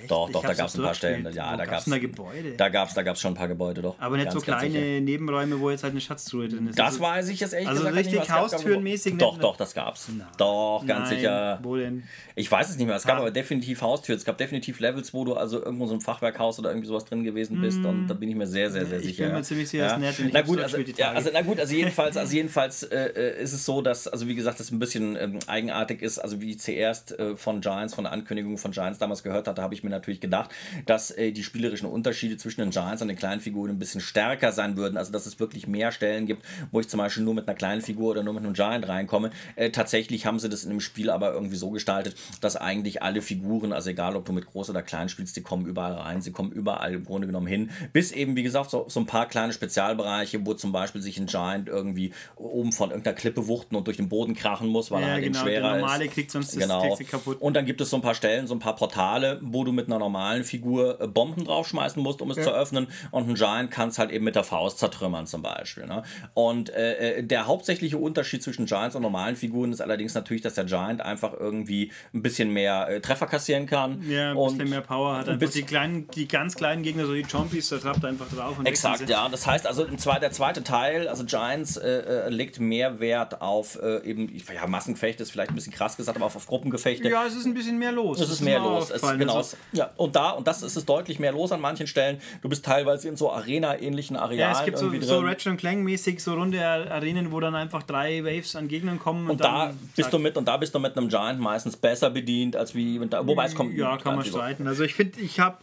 echt? 0.00 0.10
Doch, 0.10 0.28
Ich 0.28 0.32
doch, 0.32 0.42
da 0.42 0.54
gab 0.54 0.66
es 0.68 0.74
ein 0.76 0.82
paar 0.82 0.94
Stellen. 0.94 1.28
Ja, 1.32 1.52
Wo 1.52 1.56
da 1.56 1.64
gab 1.64 1.78
es 1.80 1.84
da 1.84 1.98
Gebäude. 1.98 2.52
Da 2.56 2.68
gab 2.68 2.88
es 2.88 2.94
da 2.94 3.02
gab's 3.02 3.20
schon 3.20 3.32
ein 3.32 3.36
paar 3.36 3.48
Gebäude, 3.48 3.82
doch. 3.82 3.96
aber 3.98 4.16
nicht 4.16 4.24
Ganz, 4.26 4.34
so 4.34 4.40
kleine. 4.40 5.00
Nebenräume, 5.00 5.60
wo 5.60 5.70
jetzt 5.70 5.82
halt 5.82 5.92
eine 5.92 6.00
Schatztruhe 6.00 6.48
drin 6.48 6.68
ist. 6.68 6.78
Das 6.78 6.86
Also- 6.86 7.00
weiß 7.00 7.28
ich 7.28 7.40
jetzt 7.40 7.54
echt 7.54 7.68
Also 7.68 7.80
gesagt 7.82 7.96
richtig 7.96 8.30
Haustürenmäßig 8.30 9.18
Doch, 9.18 9.38
doch, 9.38 9.56
das 9.56 9.74
gab's. 9.74 10.08
Doch, 10.36 10.84
ganz 10.86 11.10
Nein, 11.10 11.18
sicher. 11.18 11.58
Wo 11.62 11.76
denn? 11.76 12.02
Ich 12.34 12.50
weiß 12.50 12.70
es 12.70 12.76
nicht 12.76 12.86
mehr. 12.86 12.96
Es 12.96 13.04
gab 13.04 13.16
Ah. 13.18 13.20
aber 13.20 13.30
definitiv 13.30 13.80
Haustüren. 13.82 14.18
Es 14.18 14.24
gab 14.24 14.38
definitiv 14.38 14.80
Levels, 14.80 15.12
wo 15.14 15.24
du 15.24 15.34
also 15.34 15.62
irgendwo 15.62 15.86
so 15.86 15.94
ein 15.94 16.00
Fachwerkhaus 16.00 16.58
oder 16.58 16.70
irgendwie 16.70 16.86
sowas 16.88 17.04
drin 17.04 17.24
gewesen 17.24 17.60
bist. 17.60 17.78
Und 17.84 18.06
da 18.08 18.14
bin 18.14 18.28
ich 18.30 18.36
mir 18.36 18.46
sehr, 18.46 18.70
sehr, 18.70 18.86
sehr 18.86 18.98
Ich 19.00 19.06
sicher. 19.06 19.26
bin 19.26 19.34
mir 19.34 19.42
ziemlich 19.42 19.68
sicher, 19.68 19.84
ja. 19.86 19.92
ist 19.94 20.00
nett 20.00 20.18
und 20.20 20.26
ich 20.28 20.32
na 20.32 20.42
gut, 20.42 20.60
also, 20.60 20.78
ja, 20.78 21.12
also, 21.12 21.30
na 21.32 21.42
gut, 21.42 21.60
also 21.60 21.74
jedenfalls, 21.74 22.16
also 22.16 22.32
jedenfalls 22.36 22.82
äh, 22.84 22.96
äh, 23.14 23.42
ist 23.42 23.52
es 23.52 23.64
so, 23.64 23.82
dass, 23.82 24.08
also 24.08 24.26
wie 24.28 24.34
gesagt, 24.34 24.60
das 24.60 24.70
ein 24.70 24.78
bisschen 24.78 25.16
ähm, 25.16 25.38
eigenartig 25.46 26.02
ist. 26.02 26.18
Also 26.18 26.40
wie 26.40 26.50
ich 26.50 26.60
zuerst 26.60 27.18
äh, 27.18 27.36
von 27.36 27.60
Giants, 27.60 27.94
von 27.94 28.04
der 28.04 28.12
Ankündigung 28.12 28.56
von 28.58 28.70
Giants 28.70 28.98
damals 28.98 29.22
gehört 29.22 29.48
hatte, 29.48 29.60
habe 29.62 29.74
ich 29.74 29.82
mir 29.82 29.89
natürlich 29.90 30.20
gedacht, 30.20 30.50
dass 30.86 31.10
äh, 31.10 31.32
die 31.32 31.42
spielerischen 31.42 31.86
Unterschiede 31.88 32.36
zwischen 32.36 32.60
den 32.60 32.70
Giants 32.70 33.02
und 33.02 33.08
den 33.08 33.16
kleinen 33.16 33.40
Figuren 33.40 33.70
ein 33.70 33.78
bisschen 33.78 34.00
stärker 34.00 34.52
sein 34.52 34.76
würden. 34.76 34.96
Also 34.96 35.12
dass 35.12 35.26
es 35.26 35.38
wirklich 35.40 35.66
mehr 35.66 35.92
Stellen 35.92 36.26
gibt, 36.26 36.44
wo 36.70 36.80
ich 36.80 36.88
zum 36.88 36.98
Beispiel 36.98 37.22
nur 37.24 37.34
mit 37.34 37.46
einer 37.48 37.56
kleinen 37.56 37.82
Figur 37.82 38.10
oder 38.12 38.22
nur 38.22 38.34
mit 38.34 38.44
einem 38.44 38.54
Giant 38.54 38.88
reinkomme. 38.88 39.30
Äh, 39.56 39.70
tatsächlich 39.70 40.26
haben 40.26 40.38
sie 40.38 40.48
das 40.48 40.64
in 40.64 40.70
dem 40.70 40.80
Spiel 40.80 41.10
aber 41.10 41.32
irgendwie 41.32 41.56
so 41.56 41.70
gestaltet, 41.70 42.16
dass 42.40 42.56
eigentlich 42.56 43.02
alle 43.02 43.22
Figuren, 43.22 43.72
also 43.72 43.90
egal 43.90 44.16
ob 44.16 44.24
du 44.24 44.32
mit 44.32 44.46
groß 44.46 44.70
oder 44.70 44.82
klein 44.82 45.08
spielst, 45.08 45.36
die 45.36 45.42
kommen 45.42 45.66
überall 45.66 45.92
rein, 45.94 46.22
sie 46.22 46.32
kommen 46.32 46.52
überall 46.52 46.94
im 46.94 47.04
Grunde 47.04 47.26
genommen 47.26 47.46
hin. 47.46 47.70
Bis 47.92 48.12
eben, 48.12 48.36
wie 48.36 48.42
gesagt, 48.42 48.70
so, 48.70 48.86
so 48.88 49.00
ein 49.00 49.06
paar 49.06 49.26
kleine 49.26 49.52
Spezialbereiche, 49.52 50.44
wo 50.46 50.54
zum 50.54 50.72
Beispiel 50.72 51.00
sich 51.00 51.18
ein 51.18 51.26
Giant 51.26 51.68
irgendwie 51.68 52.12
oben 52.36 52.72
von 52.72 52.90
irgendeiner 52.90 53.16
Klippe 53.16 53.46
wuchten 53.48 53.76
und 53.76 53.86
durch 53.86 53.96
den 53.96 54.08
Boden 54.08 54.34
krachen 54.34 54.68
muss, 54.68 54.90
weil 54.90 55.02
er 55.02 55.08
Ja, 55.08 55.14
halt 55.14 55.24
eben 55.24 55.32
genau, 55.32 55.44
der 55.44 55.52
schwerer 55.60 55.76
normale 55.78 56.04
ist. 56.06 56.12
kriegt 56.12 56.30
sonst 56.30 56.54
das- 56.54 56.62
genau. 56.62 56.80
kriegt 56.82 56.96
sie 56.98 57.04
kaputt. 57.04 57.40
Und 57.40 57.54
dann 57.54 57.64
gibt 57.66 57.80
es 57.80 57.90
so 57.90 57.96
ein 57.96 58.02
paar 58.02 58.14
Stellen, 58.14 58.46
so 58.46 58.54
ein 58.54 58.58
paar 58.60 58.76
Portale, 58.76 59.38
wo 59.42 59.64
du 59.64 59.72
mit 59.72 59.79
einer 59.86 59.98
normalen 59.98 60.44
Figur 60.44 61.00
äh, 61.00 61.06
Bomben 61.06 61.44
draufschmeißen 61.44 62.02
musst, 62.02 62.22
um 62.22 62.30
es 62.30 62.36
zu 62.42 62.50
öffnen. 62.52 62.88
Und 63.10 63.28
ein 63.28 63.34
Giant 63.34 63.70
kann 63.70 63.88
es 63.88 63.98
halt 63.98 64.10
eben 64.10 64.24
mit 64.24 64.34
der 64.36 64.44
Faust 64.44 64.78
zertrümmern 64.78 65.26
zum 65.26 65.42
Beispiel. 65.42 65.86
Ne? 65.86 66.02
Und 66.34 66.70
äh, 66.70 67.18
äh, 67.18 67.22
der 67.22 67.46
hauptsächliche 67.46 67.98
Unterschied 67.98 68.42
zwischen 68.42 68.66
Giants 68.66 68.96
und 68.96 69.02
normalen 69.02 69.36
Figuren 69.36 69.72
ist 69.72 69.80
allerdings 69.80 70.14
natürlich, 70.14 70.42
dass 70.42 70.54
der 70.54 70.64
Giant 70.64 71.00
einfach 71.00 71.32
irgendwie 71.38 71.92
ein 72.14 72.22
bisschen 72.22 72.52
mehr 72.52 72.88
äh, 72.88 73.00
Treffer 73.00 73.26
kassieren 73.26 73.66
kann. 73.66 74.02
Ja, 74.08 74.30
ein 74.32 74.36
und 74.36 74.58
bisschen 74.58 74.70
mehr 74.70 74.80
Power 74.80 75.16
hat. 75.18 75.28
ein 75.28 75.34
Einfach 75.34 75.50
die, 75.50 75.62
kleinen, 75.62 76.08
die 76.08 76.28
ganz 76.28 76.54
kleinen 76.56 76.82
Gegner, 76.82 77.06
so 77.06 77.14
die 77.14 77.22
Chompies, 77.22 77.68
da 77.68 77.78
trappt 77.78 78.04
einfach 78.04 78.28
drauf. 78.28 78.58
Und 78.58 78.66
Exakt, 78.66 79.08
ja. 79.08 79.28
Das 79.28 79.46
heißt 79.46 79.66
also, 79.66 79.84
der 79.84 80.30
zweite 80.32 80.62
Teil, 80.64 81.08
also 81.08 81.24
Giants, 81.24 81.76
äh, 81.76 81.88
äh, 82.26 82.28
legt 82.28 82.60
mehr 82.60 83.00
Wert 83.00 83.40
auf 83.40 83.78
eben, 84.04 84.30
ja, 84.54 84.66
Massengefechte 84.66 85.22
ist 85.22 85.30
vielleicht 85.30 85.50
ein 85.50 85.54
bisschen 85.54 85.72
krass 85.72 85.96
gesagt, 85.96 86.16
aber 86.16 86.26
auf, 86.26 86.36
auf 86.36 86.46
Gruppengefechte. 86.46 87.08
Ja, 87.08 87.26
es 87.26 87.34
ist 87.34 87.46
ein 87.46 87.54
bisschen 87.54 87.78
mehr 87.78 87.92
los. 87.92 88.18
Es 88.20 88.28
Das 88.28 88.36
ist 88.36 88.40
mehr 88.44 88.58
los. 88.58 88.90
Es, 88.90 89.02
genau, 89.02 89.36
Also, 89.36 89.56
es- 89.56 89.56
ja, 89.72 89.90
und 89.96 90.16
da, 90.16 90.30
und 90.30 90.46
das 90.46 90.62
ist 90.62 90.76
es 90.76 90.84
deutlich 90.84 91.18
mehr 91.18 91.32
los 91.32 91.52
an 91.52 91.60
manchen 91.60 91.86
Stellen. 91.86 92.20
Du 92.42 92.48
bist 92.48 92.64
teilweise 92.64 93.08
in 93.08 93.16
so 93.16 93.30
Arena-ähnlichen 93.32 94.16
Arealen 94.16 94.38
ja, 94.38 94.58
es 94.58 94.64
gibt 94.64 94.78
so, 94.78 94.86
irgendwie 94.86 95.04
so 95.04 95.20
drin. 95.20 95.28
Ratchet 95.28 95.58
Clank 95.58 95.84
mäßig 95.84 96.22
so 96.22 96.34
runde 96.34 96.64
Arenen, 96.64 97.32
wo 97.32 97.40
dann 97.40 97.54
einfach 97.54 97.82
drei 97.82 98.24
Waves 98.24 98.56
an 98.56 98.68
Gegnern 98.68 98.98
kommen. 98.98 99.24
Und, 99.24 99.32
und 99.32 99.40
da 99.44 99.72
bist 99.96 100.12
du 100.12 100.18
mit 100.18 100.36
und 100.36 100.46
da 100.46 100.56
bist 100.56 100.74
du 100.74 100.78
mit 100.78 100.96
einem 100.96 101.08
Giant 101.08 101.40
meistens 101.40 101.76
besser 101.76 102.10
bedient 102.10 102.56
als 102.56 102.74
wie 102.74 103.00
da, 103.08 103.26
wobei 103.26 103.46
es 103.46 103.54
kommt 103.54 103.76
Ja, 103.76 103.96
kann 103.96 104.16
man 104.16 104.24
also, 104.24 104.38
streiten. 104.38 104.66
Also 104.66 104.82
ich 104.84 104.94
finde, 104.94 105.20
ich 105.20 105.40
habe 105.40 105.58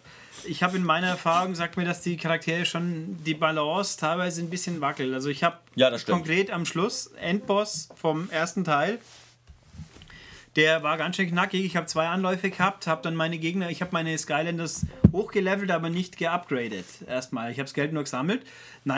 ich 0.45 0.63
hab 0.63 0.73
in 0.75 0.83
meiner 0.83 1.07
Erfahrung 1.07 1.55
sagt 1.55 1.77
mir, 1.77 1.85
dass 1.85 2.01
die 2.01 2.17
Charaktere 2.17 2.65
schon 2.65 3.17
die 3.25 3.33
Balance 3.33 3.97
teilweise 3.97 4.41
ein 4.41 4.49
bisschen 4.49 4.81
wackelt. 4.81 5.13
Also 5.13 5.29
ich 5.29 5.43
habe 5.43 5.57
Ja, 5.75 5.91
konkret 6.07 6.51
am 6.51 6.65
Schluss 6.65 7.07
Endboss 7.19 7.89
vom 7.95 8.29
ersten 8.29 8.63
Teil. 8.63 8.99
Der 10.57 10.81
war 10.81 10.97
ganz 10.97 11.17
schön 11.17 11.29
knackig. 11.29 11.63
Ich 11.63 11.75
habe 11.75 11.85
zwei 11.85 12.07
Anläufe 12.07 12.49
gehabt, 12.49 12.87
habe 12.87 13.03
dann 13.03 13.13
meine 13.13 13.37
Gegner, 13.37 13.69
ich 13.69 13.81
habe 13.81 13.91
meine 13.93 14.17
Skylanders 14.17 14.87
hochgelevelt, 15.13 15.69
aber 15.69 15.91
nicht 15.91 16.17
geupgradet. 16.17 16.85
Erstmal. 17.07 17.51
Ich 17.51 17.59
habe 17.59 17.65
das 17.65 17.75
Geld 17.75 17.93
nur 17.93 18.01
gesammelt, 18.01 18.41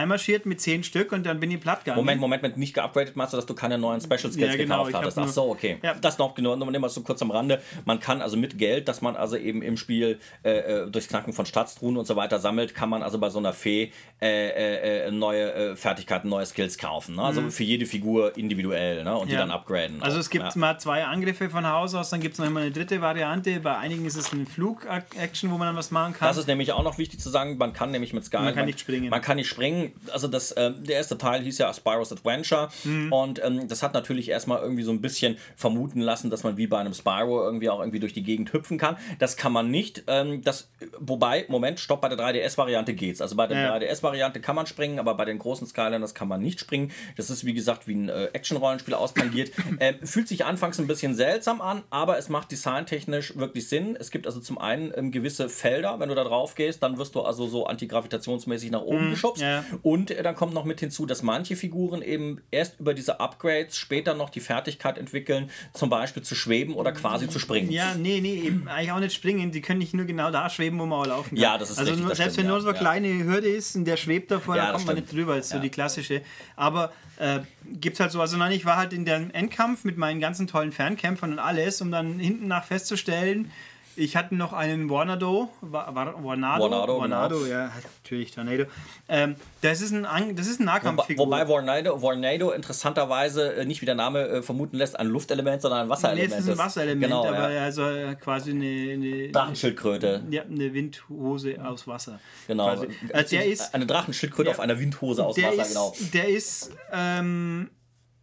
marschiert 0.05 0.45
mit 0.45 0.61
zehn 0.61 0.83
Stück 0.83 1.11
und 1.11 1.25
dann 1.25 1.39
bin 1.39 1.51
ich 1.51 1.59
platt 1.59 1.79
gegangen. 1.79 1.97
Moment, 1.97 2.21
Moment, 2.21 2.43
mit 2.43 2.57
nicht 2.57 2.73
geupgradet 2.73 3.15
machst 3.15 3.33
du, 3.33 3.37
dass 3.37 3.45
du 3.45 3.55
keine 3.55 3.77
neuen 3.77 3.99
Special 4.01 4.31
Skills 4.31 4.37
Ja, 4.37 4.55
genau, 4.55 4.85
gekauft 4.85 4.93
hattest. 4.95 5.17
Ach 5.17 5.27
so, 5.27 5.49
okay. 5.49 5.79
Ja. 5.81 5.95
Das 5.95 6.17
noch 6.17 6.35
genau, 6.35 6.55
nur 6.55 6.79
mal 6.79 6.89
so 6.89 7.01
kurz 7.01 7.21
am 7.21 7.31
Rande. 7.31 7.61
Man 7.85 7.99
kann 7.99 8.21
also 8.21 8.37
mit 8.37 8.57
Geld, 8.57 8.87
das 8.87 9.01
man 9.01 9.15
also 9.15 9.35
eben 9.35 9.61
im 9.61 9.77
Spiel 9.77 10.19
äh, 10.43 10.51
äh, 10.51 10.91
durchs 10.91 11.07
Knacken 11.07 11.33
von 11.33 11.45
Stadtstruhen 11.45 11.97
und 11.97 12.05
so 12.05 12.15
weiter 12.15 12.39
sammelt, 12.39 12.75
kann 12.75 12.89
man 12.89 13.01
also 13.03 13.17
bei 13.17 13.29
so 13.29 13.39
einer 13.39 13.53
Fee 13.53 13.91
äh, 14.21 15.07
äh, 15.07 15.11
neue 15.11 15.53
äh, 15.53 15.75
Fertigkeiten, 15.75 16.29
neue 16.29 16.45
Skills 16.45 16.77
kaufen. 16.77 17.15
Ne? 17.15 17.23
Also 17.23 17.49
für 17.49 17.63
jede 17.63 17.85
Figur 17.85 18.37
individuell 18.37 19.03
ne? 19.03 19.17
und 19.17 19.27
die 19.27 19.33
Mhm. 19.33 19.39
Ja. 19.39 19.39
dann 19.45 19.51
upgraden. 19.51 20.01
Also 20.01 20.19
es 20.19 20.29
gibt 20.29 20.45
ja. 20.45 20.51
mal 20.55 20.77
zwei 20.79 21.05
Angriffe 21.05 21.49
von 21.49 21.65
Haus 21.67 21.95
aus, 21.95 22.09
dann 22.09 22.19
gibt 22.19 22.33
es 22.33 22.39
noch 22.39 22.47
immer 22.47 22.59
eine 22.61 22.71
dritte 22.71 23.01
Variante. 23.01 23.59
Bei 23.59 23.77
einigen 23.77 24.05
ist 24.05 24.15
es 24.15 24.33
eine 24.33 24.45
Flug-Action, 24.45 25.51
wo 25.51 25.57
man 25.57 25.67
dann 25.67 25.75
was 25.75 25.91
machen 25.91 26.13
kann. 26.13 26.27
Das 26.27 26.37
ist 26.37 26.47
nämlich 26.47 26.71
auch 26.71 26.83
noch 26.83 26.97
wichtig 26.97 27.19
zu 27.19 27.29
sagen, 27.29 27.57
man 27.57 27.73
kann 27.73 27.91
nämlich 27.91 28.13
mit 28.13 28.25
Sky. 28.25 28.37
Man 28.37 28.55
kann 28.55 28.65
nicht 28.65 28.79
springen. 28.79 29.09
Man 29.09 29.21
kann 29.21 29.37
nicht 29.37 29.47
springen. 29.47 29.78
Also 30.11 30.27
das, 30.27 30.53
ähm, 30.57 30.83
der 30.83 30.95
erste 30.97 31.17
Teil 31.17 31.41
hieß 31.41 31.57
ja 31.59 31.73
Spyro's 31.73 32.11
Adventure 32.11 32.69
Mhm. 32.83 33.11
und 33.11 33.43
ähm, 33.43 33.67
das 33.67 33.83
hat 33.83 33.93
natürlich 33.93 34.29
erstmal 34.29 34.61
irgendwie 34.61 34.83
so 34.83 34.91
ein 34.91 35.01
bisschen 35.01 35.37
vermuten 35.55 36.01
lassen, 36.01 36.29
dass 36.29 36.43
man 36.43 36.57
wie 36.57 36.67
bei 36.67 36.77
einem 36.79 36.93
Spyro 36.93 37.43
irgendwie 37.43 37.69
auch 37.69 37.79
irgendwie 37.79 37.99
durch 37.99 38.13
die 38.13 38.23
Gegend 38.23 38.51
hüpfen 38.53 38.77
kann. 38.77 38.97
Das 39.19 39.37
kann 39.37 39.51
man 39.51 39.69
nicht. 39.71 40.03
Ähm, 40.07 40.41
das, 40.43 40.69
wobei, 40.99 41.45
Moment, 41.47 41.79
stopp, 41.79 42.01
bei 42.01 42.09
der 42.09 42.17
3DS-Variante 42.17 42.93
geht's. 42.93 43.21
Also 43.21 43.35
bei 43.35 43.47
der 43.47 43.59
Ja. 43.61 43.75
3DS-Variante 43.75 44.39
kann 44.39 44.55
man 44.55 44.65
springen, 44.67 44.99
aber 44.99 45.13
bei 45.15 45.25
den 45.25 45.39
großen 45.39 45.67
Skylanders 45.67 46.13
kann 46.13 46.27
man 46.27 46.41
nicht 46.41 46.59
springen. 46.59 46.91
Das 47.17 47.29
ist 47.29 47.45
wie 47.45 47.53
gesagt 47.53 47.87
wie 47.87 47.95
ein 47.95 48.09
äh, 48.09 48.25
Action-Rollenspiel 48.33 48.93
austangiert. 48.93 49.51
ähm, 49.79 49.95
fühlt 50.03 50.27
sich 50.27 50.45
anfangs 50.45 50.79
ein 50.79 50.87
bisschen 50.87 51.15
seltsam 51.15 51.61
an, 51.61 51.83
aber 51.89 52.17
es 52.17 52.29
macht 52.29 52.51
designtechnisch 52.51 53.37
wirklich 53.37 53.67
Sinn. 53.67 53.95
Es 53.99 54.11
gibt 54.11 54.25
also 54.27 54.39
zum 54.39 54.57
einen 54.57 54.91
ähm, 54.95 55.11
gewisse 55.11 55.49
Felder, 55.49 55.99
wenn 55.99 56.09
du 56.09 56.15
da 56.15 56.23
drauf 56.23 56.55
gehst, 56.55 56.81
dann 56.83 56.97
wirst 56.97 57.15
du 57.15 57.21
also 57.21 57.47
so 57.47 57.65
antigravitationsmäßig 57.67 58.71
nach 58.71 58.81
oben 58.81 59.09
geschubst. 59.11 59.41
ja. 59.41 59.63
Und 59.81 60.11
äh, 60.11 60.21
dann 60.23 60.35
kommt 60.35 60.53
noch 60.53 60.65
mit 60.65 60.79
hinzu, 60.79 61.05
dass 61.05 61.23
manche 61.23 61.55
Figuren 61.55 62.01
eben 62.01 62.41
erst 62.51 62.79
über 62.79 62.93
diese 62.93 63.19
Upgrades 63.19 63.77
später 63.77 64.13
noch 64.13 64.29
die 64.29 64.39
Fertigkeit 64.39 64.97
entwickeln, 64.97 65.49
zum 65.73 65.89
Beispiel 65.89 66.23
zu 66.23 66.35
schweben 66.35 66.73
oder 66.75 66.91
quasi 66.91 67.27
zu 67.29 67.39
springen. 67.39 67.71
Ja, 67.71 67.95
nee, 67.95 68.19
nee, 68.21 68.35
eben 68.35 68.67
eigentlich 68.67 68.91
auch 68.91 68.99
nicht 68.99 69.13
springen. 69.13 69.51
Die 69.51 69.61
können 69.61 69.79
nicht 69.79 69.93
nur 69.93 70.05
genau 70.05 70.31
da 70.31 70.49
schweben, 70.49 70.79
wo 70.79 70.85
man 70.85 70.99
auch 71.01 71.07
laufen 71.07 71.29
kann. 71.29 71.37
Ja, 71.37 71.57
das 71.57 71.71
ist 71.71 71.77
Also 71.79 71.91
richtig, 71.91 72.05
nur, 72.07 72.15
selbst 72.15 72.33
stimmt, 72.33 72.47
wenn 72.47 72.51
nur 72.53 72.61
so 72.61 72.67
eine 72.69 72.75
ja. 72.77 72.81
kleine 72.81 73.23
Hürde 73.23 73.47
ist 73.49 73.75
und 73.75 73.85
der 73.85 73.97
schwebt 73.97 74.31
davor, 74.31 74.55
Ja, 74.55 74.67
da 74.67 74.71
kommt 74.73 74.85
man 74.87 74.95
nicht 74.95 75.11
drüber. 75.11 75.35
Das 75.35 75.45
ist 75.45 75.51
so 75.51 75.57
Ja. 75.57 75.61
die 75.61 75.69
klassische. 75.69 76.21
Aber 76.55 76.91
äh, 77.17 77.39
gibt 77.65 77.99
halt 77.99 78.11
so, 78.11 78.21
also 78.21 78.37
nein, 78.37 78.51
ich 78.53 78.65
war 78.65 78.77
halt 78.77 78.93
in 78.93 79.05
dem 79.05 79.31
Endkampf 79.31 79.83
mit 79.83 79.97
meinen 79.97 80.19
ganzen 80.19 80.47
tollen 80.47 80.71
Fernkämpfern 80.71 81.33
und 81.33 81.39
alles, 81.39 81.81
um 81.81 81.91
dann 81.91 82.17
hinten 82.19 82.47
nach 82.47 82.63
festzustellen, 82.65 83.51
ich 83.99 84.15
hatte 84.15 84.33
noch 84.35 84.53
einen 84.53 84.89
Warnado, 84.89 85.49
Wa- 85.61 85.89
Wa- 85.93 86.13
Warnado, 86.23 86.63
Warnado, 86.63 86.99
Warnado, 86.99 87.35
genau. 87.39 87.49
ja, 87.49 87.71
natürlich 88.03 88.31
Tornado. 88.31 88.65
Ähm, 89.07 89.35
das 89.61 89.81
ist 89.81 89.93
ein, 89.93 90.35
das 90.35 90.47
ist 90.47 90.59
ein 90.59 90.63
Wobei, 90.65 90.71
Nahkampffigur. 90.73 91.25
wobei 91.25 91.47
Warnado, 91.47 92.01
Warnado 92.01 92.51
interessanterweise 92.51 93.53
äh, 93.55 93.65
nicht 93.65 93.81
wie 93.81 93.85
der 93.85 93.95
Name 93.95 94.27
äh, 94.27 94.41
vermuten 94.41 94.77
lässt, 94.77 94.97
ein 94.99 95.07
Luftelement, 95.07 95.61
sondern 95.61 95.81
ein 95.81 95.85
Nee, 95.87 95.91
Wasserelement 95.91 96.31
es 96.33 96.39
ist 96.39 96.49
ein 96.49 96.57
Wasserelement, 96.57 97.03
Genau, 97.03 97.25
aber 97.27 97.51
ja. 97.51 97.63
also 97.63 97.83
quasi 98.21 98.51
eine, 98.51 98.93
eine, 98.93 99.29
Drachenschildkröte. 99.31 100.23
ja, 100.29 100.43
eine 100.43 100.73
Windhose 100.73 101.55
aus 101.63 101.87
Wasser. 101.87 102.19
Genau. 102.47 102.67
Also 102.67 102.85
der 103.31 103.45
ist, 103.45 103.73
eine 103.75 103.85
Drachenschildkröte 103.85 104.49
Ja. 104.49 104.55
auf 104.55 104.59
einer 104.59 104.79
Windhose 104.79 105.25
aus 105.25 105.35
der 105.35 105.49
Wasser, 105.57 105.61
ist, 105.61 105.67
genau. 105.69 105.93
Der 106.13 106.27
ist, 106.29 106.71
ähm, 106.93 107.69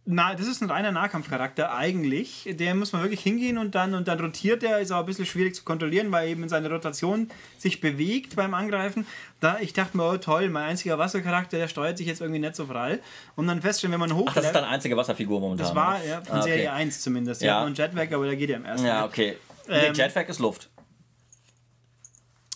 na, 0.09 0.33
das 0.35 0.47
ist 0.47 0.61
ein 0.61 0.69
reiner 0.71 0.93
Nahkampfcharakter 0.93 1.75
eigentlich. 1.75 2.47
Der 2.53 2.73
muss 2.75 2.93
man 2.93 3.01
wirklich 3.01 3.19
hingehen 3.19 3.57
und 3.57 3.75
dann, 3.75 3.93
und 3.93 4.07
dann 4.07 4.17
rotiert 4.19 4.63
er, 4.63 4.79
ist 4.79 4.91
auch 4.91 5.01
ein 5.01 5.05
bisschen 5.05 5.25
schwierig 5.25 5.53
zu 5.53 5.63
kontrollieren, 5.65 6.09
weil 6.13 6.29
eben 6.29 6.47
seine 6.47 6.69
Rotation 6.69 7.29
sich 7.57 7.81
bewegt 7.81 8.37
beim 8.37 8.53
Angreifen. 8.53 9.05
Da, 9.41 9.57
ich 9.59 9.73
dachte 9.73 9.97
mir, 9.97 10.09
oh 10.09 10.15
toll, 10.17 10.47
mein 10.49 10.63
einziger 10.69 10.97
Wassercharakter, 10.97 11.57
der 11.57 11.67
steuert 11.67 11.97
sich 11.97 12.07
jetzt 12.07 12.21
irgendwie 12.21 12.39
nicht 12.39 12.55
so 12.55 12.67
prall. 12.67 12.99
Und 13.35 13.47
dann 13.47 13.61
feststellen, 13.61 13.91
wenn 13.91 13.99
man 13.99 14.15
hoch 14.15 14.27
Ach, 14.29 14.33
das 14.35 14.45
ist 14.45 14.55
deine 14.55 14.67
einzige 14.67 14.95
Wasserfigur 14.95 15.41
momentan. 15.41 15.65
das 15.67 15.75
war 15.75 16.01
ja, 16.05 16.21
von 16.21 16.37
Ah, 16.37 16.39
okay. 16.39 16.49
Serie 16.51 16.71
1 16.71 17.01
zumindest. 17.01 17.41
Ja. 17.41 17.65
einen 17.65 17.75
Jetpack, 17.75 18.13
aber 18.13 18.25
der 18.27 18.37
geht 18.37 18.49
ja 18.49 18.55
im 18.55 18.65
ersten. 18.65 18.87
Ja, 18.87 19.03
okay. 19.05 19.35
Ähm, 19.67 19.91
nee, 19.91 19.97
Jetpack 20.01 20.29
ist 20.29 20.39
Luft. 20.39 20.69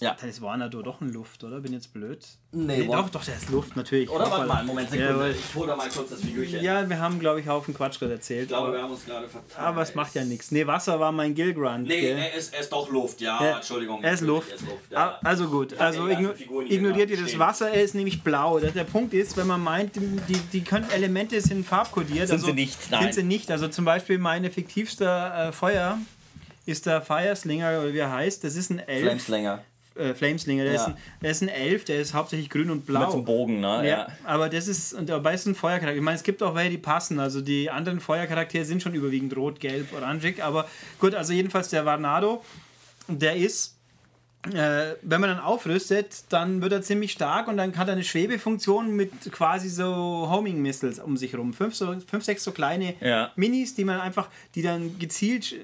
Ja. 0.01 0.15
Das 0.19 0.29
ist 0.29 0.41
Warnado 0.41 0.81
doch 0.81 0.99
ein 0.99 1.13
Luft, 1.13 1.43
oder? 1.43 1.59
Bin 1.59 1.73
jetzt 1.73 1.93
blöd. 1.93 2.25
Nee, 2.51 2.87
War- 2.87 3.03
doch, 3.03 3.09
doch, 3.09 3.23
der 3.23 3.35
ist 3.35 3.49
Luft, 3.49 3.75
natürlich. 3.75 4.09
Oder 4.09 4.29
warte 4.31 4.47
mal, 4.47 4.57
einen 4.57 4.67
Moment, 4.67 4.89
Sekunde. 4.89 5.13
Jawohl. 5.13 5.29
ich 5.29 5.55
hole 5.55 5.67
da 5.67 5.75
mal 5.75 5.87
kurz 5.89 6.09
das 6.09 6.21
Figürchen. 6.21 6.63
Ja, 6.63 6.89
wir 6.89 6.99
haben, 6.99 7.19
glaube 7.19 7.39
ich, 7.39 7.47
Haufen 7.47 7.75
Quatsch 7.75 7.99
gerade 7.99 8.13
erzählt. 8.13 8.43
Ich 8.43 8.47
glaube, 8.47 8.73
wir 8.73 8.81
haben 8.81 8.91
uns 8.91 9.05
gerade 9.05 9.29
verteilt. 9.29 9.59
aber 9.59 9.83
es 9.83 9.93
macht 9.93 10.15
ja 10.15 10.23
nichts. 10.25 10.49
Nee, 10.49 10.65
Wasser 10.65 10.99
war 10.99 11.11
mein 11.11 11.35
Gilgrund. 11.35 11.87
Nee, 11.87 12.01
gell? 12.01 12.17
er 12.17 12.33
ist, 12.33 12.51
er 12.51 12.61
ist 12.61 12.71
doch 12.71 12.89
Luft, 12.89 13.21
ja, 13.21 13.41
Ja, 13.43 13.55
Entschuldigung. 13.57 14.03
Er 14.03 14.13
ist 14.13 14.21
natürlich, 14.21 14.35
Luft. 14.35 14.49
Er 14.49 14.55
ist 14.55 14.65
Luft 14.65 14.93
Ah, 14.93 14.93
ja. 14.93 15.19
Also 15.23 15.47
gut, 15.47 15.73
also 15.79 16.07
igno 16.07 16.31
ignoriert 16.67 17.11
ihr 17.11 17.21
das. 17.21 17.37
Wasser, 17.37 17.69
er 17.69 17.83
ist 17.83 17.93
nämlich 17.93 18.23
blau. 18.23 18.59
Der, 18.59 18.83
Punkt 18.83 19.13
ist, 19.13 19.37
wenn 19.37 19.47
man 19.47 19.61
meint, 19.61 19.95
die, 19.95 20.19
die, 20.27 20.39
die 20.51 20.61
können 20.63 20.89
Elemente 20.89 21.39
sind 21.41 21.65
farbkodiert. 21.65 22.27
Sind 22.27 22.37
also, 22.37 22.47
sie 22.47 22.53
nicht, 22.53 22.89
nein. 22.89 23.03
Sind 23.03 23.13
sie 23.13 23.23
nicht. 23.23 23.51
Also 23.51 23.67
zum 23.67 23.85
Beispiel 23.85 24.17
mein 24.17 24.43
effektivster 24.45 25.49
äh, 25.49 25.51
Feuer 25.51 25.99
ist 26.65 26.85
der 26.85 27.01
Fireslinger, 27.01 27.81
oder 27.81 27.93
wie 27.93 27.99
er 27.99 28.11
heißt. 28.11 28.43
Das 28.43 28.55
ist 28.55 28.71
ein 28.71 28.79
Elf. 28.79 29.03
Flameslinger. 29.03 29.63
Äh, 29.95 30.13
Flameslinger, 30.13 30.63
der, 30.63 30.73
Ja. 30.73 30.79
ist 30.81 30.87
ein, 30.87 30.97
der 31.21 31.31
ist 31.31 31.41
ein 31.41 31.49
Elf, 31.49 31.83
der 31.83 31.99
ist 31.99 32.13
hauptsächlich 32.13 32.49
grün 32.49 32.71
und 32.71 32.85
blau. 32.85 33.01
Mit 33.01 33.09
so 33.11 33.17
einem 33.17 33.25
Bogen, 33.25 33.59
ne? 33.59 33.67
Ja, 33.67 33.83
Ja. 33.83 34.07
aber 34.23 34.47
das 34.47 34.69
ist, 34.69 34.93
und 34.93 35.09
dabei 35.09 35.33
ist 35.33 35.45
ein 35.47 35.53
Feuercharakter. 35.55 35.95
Ich 35.97 36.01
meine, 36.01 36.15
es 36.15 36.23
gibt 36.23 36.41
auch 36.41 36.55
welche, 36.55 36.69
die 36.71 36.77
passen. 36.77 37.19
Also 37.19 37.41
die 37.41 37.69
anderen 37.69 37.99
Feuercharaktere 37.99 38.63
sind 38.63 38.81
schon 38.81 38.93
überwiegend 38.93 39.35
rot, 39.35 39.59
gelb, 39.59 39.91
orangig. 39.93 40.41
Aber 40.41 40.65
gut, 40.99 41.13
also 41.13 41.33
jedenfalls 41.33 41.67
der 41.69 41.83
Varnado, 41.85 42.41
der 43.09 43.35
ist, 43.35 43.75
äh, 44.47 44.95
wenn 45.03 45.21
man 45.21 45.29
dann 45.29 45.39
aufrüstet, 45.39 46.23
dann 46.29 46.61
wird 46.61 46.71
er 46.73 46.81
ziemlich 46.81 47.11
stark 47.11 47.47
und 47.47 47.57
dann 47.57 47.77
hat 47.77 47.87
er 47.87 47.93
eine 47.93 48.03
Schwebefunktion 48.03 48.95
mit 48.95 49.31
quasi 49.31 49.69
so 49.69 50.27
Homing-Missiles 50.29 50.99
um 50.99 51.15
sich 51.15 51.35
rum. 51.35 51.53
Fünf, 51.53 51.75
so, 51.75 51.95
fünf 52.07 52.23
sechs 52.25 52.43
so 52.43 52.51
kleine 52.51 52.95
Ja. 53.01 53.31
Minis, 53.35 53.75
die 53.75 53.85
man 53.85 53.99
einfach, 53.99 54.29
die 54.55 54.63
dann 54.63 54.97
gezielt, 54.97 55.55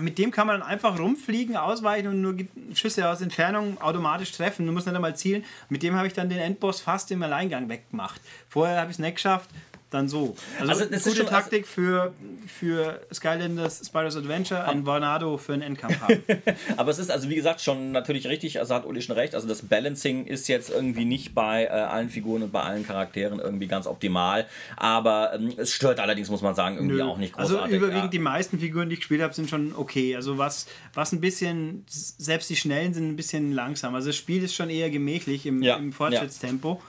mit 0.00 0.18
dem 0.18 0.30
kann 0.30 0.46
man 0.46 0.60
dann 0.60 0.68
einfach 0.68 0.98
rumfliegen, 0.98 1.56
ausweichen 1.56 2.08
und 2.08 2.20
nur 2.20 2.36
Schüsse 2.74 3.08
aus 3.08 3.22
Entfernung 3.22 3.80
automatisch 3.80 4.32
treffen. 4.32 4.66
Du 4.66 4.72
musst 4.72 4.86
nicht 4.86 4.96
einmal 4.96 5.16
zielen. 5.16 5.44
Mit 5.70 5.82
dem 5.82 5.94
habe 5.94 6.06
ich 6.06 6.12
dann 6.12 6.28
den 6.28 6.38
Endboss 6.38 6.80
fast 6.80 7.10
im 7.10 7.22
Alleingang 7.22 7.68
weggemacht. 7.70 8.20
Vorher 8.50 8.80
habe 8.80 8.90
ich 8.90 8.96
es 8.96 8.98
nicht 8.98 9.14
geschafft, 9.16 9.48
dann 9.94 10.08
so. 10.08 10.36
Also, 10.60 10.70
Also, 10.70 10.82
eine 10.82 10.90
das 10.90 11.00
ist 11.00 11.04
gute 11.04 11.16
schon- 11.16 11.26
also- 11.26 11.36
Taktik 11.36 11.66
für, 11.66 12.12
für 12.46 13.00
Skylanders 13.12 13.82
Spyro's 13.86 14.16
Adventure, 14.16 14.64
ein 14.66 14.84
Vornado 14.84 15.38
für 15.38 15.54
einen 15.54 15.62
Endkampf 15.62 16.00
haben. 16.00 16.22
Aber 16.76 16.90
es 16.90 16.98
ist 16.98 17.10
also 17.10 17.30
wie 17.30 17.34
gesagt 17.36 17.60
schon 17.60 17.92
natürlich 17.92 18.26
richtig, 18.26 18.58
also 18.58 18.74
hat 18.74 18.84
Uli 18.86 19.00
schon 19.00 19.14
recht, 19.16 19.34
also 19.34 19.48
das 19.48 19.62
Balancing 19.62 20.26
ist 20.26 20.48
jetzt 20.48 20.70
irgendwie 20.70 21.04
nicht 21.04 21.34
bei 21.34 21.64
äh, 21.64 21.68
allen 21.68 22.10
Figuren 22.10 22.42
und 22.42 22.52
bei 22.52 22.62
allen 22.62 22.86
Charakteren 22.86 23.38
irgendwie 23.38 23.66
ganz 23.66 23.86
optimal, 23.86 24.46
aber 24.76 25.34
ähm, 25.34 25.52
es 25.56 25.72
stört 25.72 26.00
allerdings, 26.00 26.28
muss 26.30 26.42
man 26.42 26.54
sagen, 26.54 26.76
irgendwie 26.76 26.96
Nö. 26.96 27.04
auch 27.04 27.16
nicht 27.16 27.32
großartig. 27.34 27.62
Also 27.64 27.76
überwiegend 27.76 28.04
ja. 28.04 28.08
die 28.10 28.18
meisten 28.18 28.58
Figuren, 28.58 28.88
die 28.88 28.94
ich 28.94 29.00
gespielt 29.00 29.22
habe, 29.22 29.32
sind 29.32 29.48
schon 29.48 29.74
okay. 29.76 30.16
Also 30.16 30.36
was, 30.38 30.66
was 30.92 31.12
ein 31.12 31.20
bisschen, 31.20 31.84
selbst 31.88 32.50
die 32.50 32.56
schnellen 32.56 32.92
sind 32.94 33.08
ein 33.08 33.16
bisschen 33.16 33.52
langsam. 33.52 33.94
Also 33.94 34.08
das 34.08 34.16
Spiel 34.16 34.42
ist 34.42 34.54
schon 34.54 34.70
eher 34.70 34.90
gemächlich 34.90 35.46
im, 35.46 35.62
Ja, 35.62 35.76
im 35.76 35.92
Fortschrittstempo. 35.92 36.80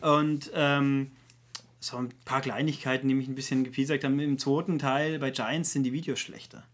Und 0.00 0.50
ähm, 0.54 1.10
so 1.80 1.96
ein 1.96 2.08
paar 2.24 2.40
Kleinigkeiten, 2.40 3.08
die 3.08 3.14
mich 3.14 3.28
ein 3.28 3.34
bisschen 3.34 3.64
gepiesackt 3.64 4.04
haben. 4.04 4.18
Im 4.20 4.38
zweiten 4.38 4.78
Teil 4.78 5.18
bei 5.18 5.30
Giants 5.30 5.72
sind 5.72 5.84
die 5.84 5.92
Videos 5.92 6.18
schlechter. 6.18 6.64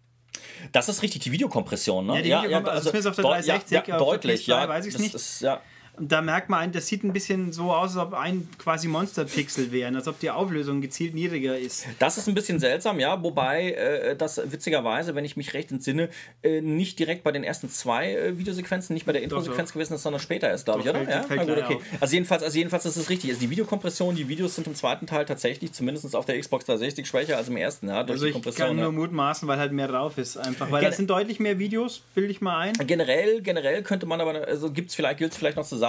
Das 0.73 0.88
ist 0.88 1.03
richtig, 1.03 1.23
die 1.23 1.33
Videokompression, 1.33 2.07
ne? 2.07 2.25
Ja, 2.27 2.43
die 2.43 2.49
Videokom- 2.49 2.64
also 2.69 2.88
zumindest 2.90 3.09
auf 3.09 3.14
der 3.17 3.23
deut- 3.25 3.33
360, 3.35 3.71
ja, 3.73 3.81
der 3.83 3.99
deutlich, 3.99 4.40
PS2 4.45 4.49
ja. 4.49 4.69
weiß 4.69 4.87
ich's 4.87 4.95
das 4.95 5.03
nicht. 5.03 5.14
Ist, 5.14 5.40
ja. 5.43 5.61
Da 5.98 6.20
merkt 6.20 6.48
man, 6.50 6.72
das 6.72 6.88
sieht 6.88 7.04
ein 7.04 7.12
bisschen 7.12 7.52
so 7.52 7.72
aus, 7.72 7.96
als 7.96 8.07
ob 8.09 8.14
ein 8.14 8.48
quasi 8.59 8.88
Monsterpixel 8.88 9.70
wären, 9.70 9.94
als 9.94 10.09
ob 10.09 10.18
die 10.18 10.30
Auflösung 10.30 10.80
gezielt 10.80 11.14
niedriger 11.14 11.57
ist. 11.57 11.87
Das 12.00 12.18
ist 12.18 12.26
ein 12.26 12.35
bisschen 12.35 12.59
seltsam, 12.59 12.98
ja, 12.98 13.22
wobei 13.22 13.70
äh, 13.72 14.16
das 14.16 14.40
witzigerweise, 14.50 15.14
wenn 15.14 15.24
ich 15.24 15.37
mich 15.37 15.54
recht 15.54 15.70
entsinne, 15.70 16.09
äh, 16.42 16.61
nicht 16.61 16.98
direkt 16.98 17.22
bei 17.22 17.30
den 17.30 17.44
ersten 17.44 17.68
zwei 17.70 18.12
äh, 18.12 18.38
Videosequenzen, 18.38 18.92
nicht 18.94 19.07
bei 19.07 19.12
der 19.12 19.22
Introsequenz 19.22 19.72
gewesen 19.72 19.94
ist, 19.94 20.02
sondern 20.02 20.20
später 20.20 20.52
ist, 20.52 20.64
glaube 20.64 20.80
ich, 20.80 20.88
oder? 20.88 21.09
ja, 21.09 21.24
Na 21.28 21.44
gut, 21.44 21.59
okay. 21.59 21.78
Also 22.00 22.14
jedenfalls, 22.14 22.42
also 22.42 22.59
jedenfalls 22.59 22.85
ist 22.87 22.96
es 22.96 23.09
richtig. 23.09 23.30
Also 23.30 23.40
die 23.42 23.50
Videokompression, 23.50 24.16
die 24.16 24.26
Videos 24.28 24.57
sind 24.57 24.66
im 24.66 24.74
zweiten 24.74 25.07
Teil 25.07 25.24
tatsächlich, 25.26 25.72
zumindest 25.72 26.16
auf 26.16 26.24
der 26.26 26.40
Xbox 26.40 26.64
360, 26.64 27.07
schwächer 27.07 27.37
als 27.37 27.48
im 27.48 27.57
ersten, 27.57 27.87
ja, 27.88 28.02
durch 28.02 28.14
Also 28.16 28.24
die 28.24 28.28
ich 28.30 28.33
Kompression. 28.35 28.66
kann 28.68 28.76
nur 28.76 28.90
mutmaßen, 28.90 29.46
weil 29.46 29.59
halt 29.59 29.70
mehr 29.72 29.87
drauf 29.87 30.18
ist 30.18 30.37
einfach. 30.38 30.70
Weil 30.72 30.80
Gen- 30.80 30.90
das 30.90 30.96
sind 30.96 31.09
deutlich 31.09 31.38
mehr 31.38 31.59
Videos, 31.61 32.02
bilde 32.16 32.33
ich 32.33 32.40
mal 32.40 32.59
ein. 32.59 32.72
Generell, 32.87 33.42
generell 33.42 33.83
könnte 33.85 34.07
man 34.07 34.20
aber, 34.20 34.46
also 34.48 34.72
gibt's 34.72 34.96
vielleicht, 34.96 35.18
gilt 35.18 35.30
es 35.33 35.38
vielleicht 35.38 35.57
noch 35.57 35.64
zu 35.64 35.76
sagen, 35.76 35.84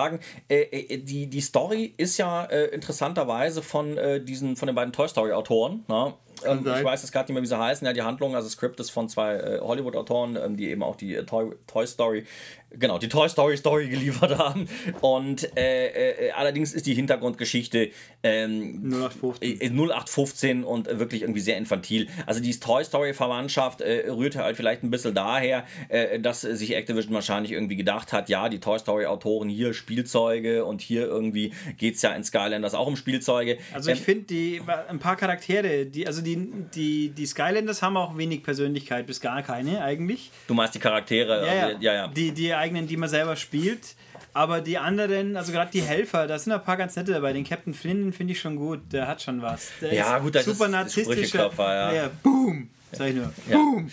äh, 0.47 0.61
äh, 0.61 0.97
die, 0.97 1.27
die 1.27 1.41
Story 1.41 1.93
ist 1.97 2.17
ja 2.17 2.45
äh, 2.45 2.65
interessanterweise 2.65 3.61
von 3.61 3.97
äh, 3.97 4.23
diesen, 4.23 4.55
von 4.55 4.67
den 4.67 4.75
beiden 4.75 4.93
Toy 4.93 5.07
Story 5.07 5.31
Autoren, 5.31 5.83
ne? 5.87 6.13
Ähm, 6.43 6.59
ich 6.59 6.83
weiß 6.83 7.01
jetzt 7.01 7.11
gerade 7.11 7.27
nicht 7.27 7.33
mehr, 7.33 7.43
wie 7.43 7.47
sie 7.47 7.57
heißen. 7.57 7.85
Ja, 7.85 7.93
die 7.93 8.01
Handlung, 8.01 8.35
also 8.35 8.49
Script 8.49 8.79
ist 8.79 8.89
von 8.89 9.07
zwei 9.07 9.35
äh, 9.35 9.59
Hollywood-Autoren, 9.61 10.35
ähm, 10.35 10.57
die 10.57 10.69
eben 10.69 10.83
auch 10.83 10.95
die 10.95 11.15
Toy, 11.25 11.51
Toy 11.67 11.87
Story, 11.87 12.25
genau, 12.71 12.97
die 12.97 13.09
Toy 13.09 13.29
Story 13.29 13.57
Story 13.57 13.87
geliefert 13.89 14.37
haben. 14.37 14.67
Und 15.01 15.55
äh, 15.57 15.87
äh, 16.27 16.31
allerdings 16.31 16.73
ist 16.73 16.85
die 16.85 16.93
Hintergrundgeschichte 16.93 17.89
ähm, 18.23 18.81
0815. 18.91 19.61
äh, 19.61 19.69
0815 19.69 20.63
und 20.63 20.87
äh, 20.87 20.99
wirklich 20.99 21.21
irgendwie 21.21 21.41
sehr 21.41 21.57
infantil. 21.57 22.07
Also 22.25 22.41
die 22.41 22.57
Toy 22.59 22.83
Story 22.83 23.13
Verwandtschaft 23.13 23.81
äh, 23.81 24.09
rührte 24.09 24.39
halt 24.43 24.57
vielleicht 24.57 24.83
ein 24.83 24.89
bisschen 24.89 25.13
daher, 25.13 25.65
äh, 25.89 26.19
dass 26.19 26.43
äh, 26.43 26.55
sich 26.55 26.75
Activision 26.75 27.13
wahrscheinlich 27.13 27.51
irgendwie 27.51 27.75
gedacht 27.75 28.13
hat, 28.13 28.29
ja, 28.29 28.49
die 28.49 28.59
Toy 28.59 28.79
Story 28.79 29.05
Autoren 29.05 29.49
hier 29.49 29.73
Spielzeuge 29.73 30.65
und 30.65 30.81
hier 30.81 31.05
irgendwie 31.05 31.53
geht 31.77 31.95
es 31.95 32.01
ja 32.01 32.13
in 32.13 32.23
Skylanders 32.23 32.73
auch 32.73 32.87
um 32.87 32.95
Spielzeuge. 32.95 33.57
Also 33.73 33.91
ich 33.91 33.99
Ähm, 33.99 34.05
finde 34.05 34.23
die 34.25 34.61
ein 34.87 34.99
paar 34.99 35.15
Charaktere, 35.15 35.85
die 35.85 36.07
also 36.07 36.21
die, 36.21 36.51
die 36.73 37.09
die 37.09 37.25
Skylanders 37.25 37.81
haben 37.81 37.97
auch 37.97 38.17
wenig 38.17 38.43
Persönlichkeit 38.43 39.05
bis 39.07 39.21
gar 39.21 39.41
keine 39.43 39.83
eigentlich. 39.83 40.31
du 40.47 40.53
meinst 40.53 40.75
die 40.75 40.79
Charaktere, 40.79 41.45
Ja, 41.45 41.53
ja. 41.53 41.65
also, 41.67 41.77
ja, 41.81 41.93
ja. 41.93 42.07
Die 42.07 42.31
die 42.31 42.53
eigenen, 42.57 42.87
die 42.87 42.97
man 42.97 43.09
selber 43.09 43.35
spielt. 43.35 43.95
Aber 44.33 44.59
die 44.61 44.77
anderen, 44.77 45.37
also 45.37 45.51
gerade 45.51 45.71
die 45.71 45.81
Helfer, 45.81 46.27
da 46.27 46.37
sind 46.37 46.51
ein 46.51 46.63
paar 46.63 46.75
ganz 46.75 46.95
nette 46.95 47.13
dabei. 47.13 47.31
Den 47.31 47.45
Captain 47.45 47.73
Flynn 47.73 48.11
finde 48.11 48.33
ich 48.33 48.39
schon 48.39 48.57
gut. 48.57 48.81
Der 48.91 49.07
hat 49.07 49.21
schon 49.21 49.41
was. 49.41 49.71
Der 49.81 49.93
Ja, 49.93 50.17
ist 50.17 50.23
gut, 50.23 50.35
das 50.35 50.45
super 50.45 50.65
ist 50.65 50.71
narzisstischer. 50.71 51.13
Sprücheklopfer, 51.13 51.93
ja. 51.93 52.09
boom. 52.21 52.69
Sag 52.97 53.09
ich 53.09 53.15
nur. 53.15 53.31
Ja. 53.49 53.57
Boom. 53.57 53.89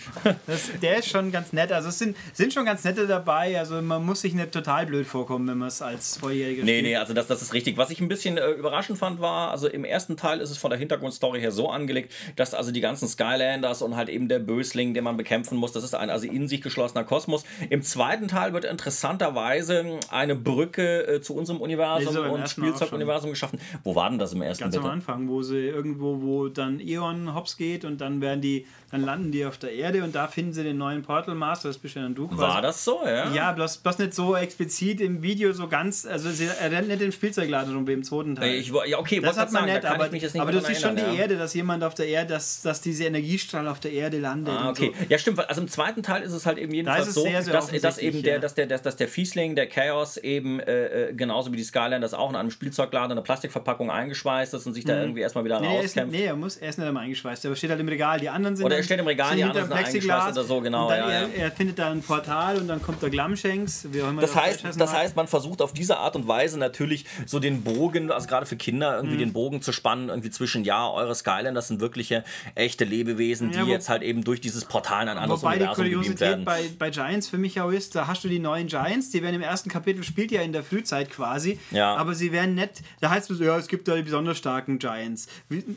Das, 0.47 0.69
der 0.81 0.97
ist 0.97 1.09
schon 1.09 1.31
ganz 1.31 1.53
nett. 1.53 1.71
Also 1.71 1.89
es 1.89 1.99
sind, 1.99 2.15
sind 2.33 2.53
schon 2.53 2.65
ganz 2.65 2.83
nette 2.83 3.07
dabei. 3.07 3.57
Also 3.59 3.81
man 3.81 4.05
muss 4.05 4.21
sich 4.21 4.33
nicht 4.33 4.51
total 4.51 4.85
blöd 4.85 5.05
vorkommen, 5.05 5.47
wenn 5.47 5.57
man 5.57 5.67
es 5.67 5.81
als 5.81 6.17
Vorjähriger 6.17 6.63
Nee, 6.63 6.71
spielt. 6.79 6.83
nee, 6.85 6.95
also 6.95 7.13
das, 7.13 7.27
das 7.27 7.41
ist 7.41 7.53
richtig. 7.53 7.77
Was 7.77 7.89
ich 7.89 7.99
ein 8.01 8.07
bisschen 8.07 8.37
äh, 8.37 8.51
überraschend 8.51 8.97
fand, 8.97 9.19
war, 9.21 9.51
also 9.51 9.67
im 9.67 9.83
ersten 9.85 10.17
Teil 10.17 10.39
ist 10.39 10.49
es 10.49 10.57
von 10.57 10.69
der 10.69 10.79
Hintergrundstory 10.79 11.39
her 11.39 11.51
so 11.51 11.69
angelegt, 11.69 12.13
dass 12.35 12.53
also 12.53 12.71
die 12.71 12.81
ganzen 12.81 13.07
Skylanders 13.07 13.81
und 13.81 13.95
halt 13.95 14.09
eben 14.09 14.27
der 14.27 14.39
Bösling, 14.39 14.93
den 14.93 15.03
man 15.03 15.17
bekämpfen 15.17 15.57
muss, 15.57 15.71
das 15.71 15.83
ist 15.83 15.95
ein 15.95 16.09
also 16.09 16.27
in 16.27 16.47
sich 16.47 16.61
geschlossener 16.61 17.03
Kosmos. 17.03 17.43
Im 17.69 17.81
zweiten 17.81 18.27
Teil 18.27 18.53
wird 18.53 18.65
interessanterweise 18.65 19.99
eine 20.09 20.35
Brücke 20.35 21.07
äh, 21.07 21.21
zu 21.21 21.35
unserem 21.35 21.57
Nee, 21.59 21.63
Universum 21.65 22.15
beim 22.15 22.31
und 22.31 22.49
Spielzeuguniversum 22.49 23.29
geschaffen. 23.31 23.59
Wo 23.83 23.95
war 23.95 24.09
denn 24.09 24.19
das 24.19 24.33
im 24.33 24.41
ersten 24.41 24.63
Ganz 24.63 24.75
am 24.75 24.81
bitte? 24.83 24.93
Anfang, 24.93 25.27
wo 25.29 25.41
sie 25.41 25.67
irgendwo, 25.67 26.21
wo 26.21 26.47
dann 26.49 26.79
Eon 26.79 27.33
hops 27.35 27.57
geht 27.57 27.85
und 27.85 28.01
dann 28.01 28.21
werden 28.21 28.41
die 28.41 28.65
dann 28.93 29.01
landen 29.01 29.31
die 29.31 29.43
auf 29.43 29.57
der 29.57 29.73
Erde 29.73 30.03
und 30.03 30.13
da 30.13 30.27
finden 30.27 30.53
sie 30.53 30.63
den 30.63 30.77
neuen 30.77 31.01
Portal 31.01 31.33
Master, 31.33 31.67
das 31.67 31.79
bist 31.79 31.95
ja 31.95 32.03
dann 32.03 32.13
du 32.13 32.27
quasi. 32.27 32.41
War 32.41 32.61
das 32.61 32.83
so, 32.85 33.01
ja? 33.03 33.33
Ja, 33.33 33.51
bloß, 33.51 33.77
bloß 33.77 33.97
nicht 33.97 34.13
so 34.13 34.35
explizit 34.35 35.01
im 35.01 35.23
Video 35.23 35.51
so 35.51 35.67
ganz, 35.67 36.05
also 36.05 36.29
sie, 36.29 36.45
er 36.45 36.71
rennt 36.71 36.89
nicht 36.89 37.01
im 37.01 37.11
Spielzeugladen 37.11 37.73
rum 37.73 37.87
wie 37.87 37.93
im 37.93 38.03
zweiten 38.03 38.35
Teil. 38.35 38.53
Ich, 38.53 38.71
ja, 38.85 38.99
okay, 38.99 39.19
das 39.19 39.35
hat 39.35 39.51
man 39.51 39.63
sagen, 39.63 39.73
nicht, 39.73 39.85
aber, 39.85 40.09
nicht 40.09 40.39
aber 40.39 40.51
du 40.51 40.61
siehst 40.61 40.81
schon 40.83 40.95
die 40.95 41.01
ja. 41.01 41.13
Erde, 41.13 41.37
dass 41.37 41.55
jemand 41.55 41.83
auf 41.83 41.95
der 41.95 42.07
Erde, 42.07 42.33
dass, 42.33 42.61
dass 42.61 42.81
diese 42.81 43.05
Energiestrahl 43.05 43.67
auf 43.67 43.79
der 43.79 43.93
Erde 43.93 44.19
landet. 44.19 44.53
Ah, 44.53 44.69
okay. 44.69 44.93
So. 44.95 45.05
Ja, 45.09 45.17
stimmt. 45.17 45.39
Also 45.49 45.61
im 45.61 45.67
zweiten 45.69 46.03
Teil 46.03 46.21
ist 46.21 46.33
es 46.33 46.45
halt 46.45 46.59
eben 46.59 46.71
jedenfalls 46.71 47.07
es 47.07 47.15
so, 47.15 47.23
sehr, 47.23 47.41
sehr 47.41 47.51
dass, 47.51 47.71
dass 47.71 47.97
eben 47.97 48.21
der, 48.21 48.35
ja. 48.35 48.39
dass 48.39 48.53
der, 48.53 48.67
dass, 48.67 48.83
dass 48.83 48.95
der 48.95 49.07
Fiesling, 49.07 49.55
der 49.55 49.65
Chaos 49.65 50.17
eben 50.17 50.59
äh, 50.59 51.09
äh, 51.09 51.13
genauso 51.15 51.51
wie 51.51 51.57
die 51.57 51.63
Skylanders 51.63 52.13
auch 52.13 52.29
in 52.29 52.35
einem 52.35 52.51
Spielzeugladen 52.51 53.09
in 53.09 53.11
einer 53.13 53.23
Plastikverpackung 53.23 53.89
eingeschweißt 53.89 54.53
ist 54.53 54.67
und 54.67 54.75
sich 54.75 54.85
da 54.85 55.01
irgendwie 55.01 55.21
erstmal 55.21 55.43
wieder 55.45 55.63
Mhm. 55.63 55.69
Nee, 55.69 55.75
er 55.75 55.79
ist, 55.79 55.83
rauskämpft. 55.85 56.15
nee, 56.15 56.25
er 56.25 56.35
muss, 56.35 56.57
er 56.57 56.69
ist 56.69 56.77
nicht 56.77 56.87
einmal 56.87 57.03
eingeschweißt, 57.03 57.45
aber 57.45 57.55
steht 57.55 57.69
halt 57.69 57.79
im 57.79 57.87
Regal. 57.87 58.19
Die 58.19 58.29
anderen 58.29 58.55
sind 58.55 58.65
Oder 58.65 58.77
er 58.83 58.85
steht 58.85 58.99
im 58.99 59.07
Regal, 59.07 59.35
die 59.35 59.43
anderen 59.43 59.67
sind 59.67 60.31
oder 60.37 60.43
so, 60.43 60.61
genau, 60.61 60.89
dann 60.89 60.99
ja, 60.99 61.09
er, 61.09 61.21
ja. 61.21 61.27
er 61.45 61.51
findet 61.51 61.79
da 61.79 61.89
ein 61.91 62.01
Portal 62.01 62.57
und 62.57 62.67
dann 62.67 62.81
kommt 62.81 63.01
der 63.01 63.09
immer 64.09 64.21
Das 64.21 64.35
heißt, 64.35 64.63
das 64.77 64.93
heißt, 64.93 65.15
man 65.15 65.27
versucht 65.27 65.61
auf 65.61 65.73
diese 65.73 65.97
Art 65.97 66.15
und 66.15 66.27
Weise 66.27 66.57
natürlich 66.59 67.05
so 67.25 67.39
den 67.39 67.63
Bogen, 67.63 68.11
also 68.11 68.27
gerade 68.27 68.45
für 68.45 68.55
Kinder, 68.57 68.91
Mhm. 68.93 68.97
irgendwie 68.99 69.17
den 69.17 69.33
Bogen 69.33 69.61
zu 69.61 69.71
spannen, 69.71 70.09
irgendwie 70.09 70.29
zwischen, 70.29 70.63
ja, 70.63 70.89
eure 70.89 71.15
Skylanders 71.15 71.67
sind 71.69 71.79
wirkliche, 71.81 72.23
echte 72.55 72.83
Lebewesen, 72.85 73.51
die 73.51 73.57
Ja, 73.57 73.65
wo- 73.65 73.69
jetzt 73.69 73.89
halt 73.89 74.03
eben 74.03 74.23
durch 74.23 74.41
dieses 74.41 74.65
Portal 74.65 75.03
in 75.03 75.09
ein 75.09 75.17
anderes 75.17 75.41
Wobei 75.41 75.57
die 75.57 75.63
Universum 75.63 75.83
gebeamt 75.85 76.03
Kuriosität 76.03 76.27
werden. 76.29 76.45
bei, 76.45 76.63
bei 76.77 76.89
Giants 76.89 77.27
für 77.29 77.37
mich 77.37 77.59
auch 77.61 77.69
ist, 77.71 77.95
da 77.95 78.07
hast 78.07 78.23
du 78.23 78.27
die 78.27 78.39
neuen 78.39 78.67
Giants, 78.67 79.09
die 79.11 79.21
werden 79.23 79.35
im 79.35 79.41
ersten 79.41 79.69
Kapitel, 79.69 80.03
spielt 80.03 80.31
ja 80.31 80.41
in 80.41 80.53
der 80.53 80.63
Frühzeit 80.63 81.09
quasi, 81.09 81.59
Ja. 81.71 81.95
aber 81.95 82.13
sie 82.15 82.31
werden 82.31 82.55
nicht, 82.55 82.81
da 83.01 83.09
heißt 83.09 83.29
es 83.31 83.37
so, 83.37 83.43
ja, 83.43 83.57
es 83.57 83.67
gibt 83.67 83.87
da 83.87 83.95
die 83.95 84.01
besonders 84.03 84.37
starken 84.37 84.79
Giants. 84.79 85.27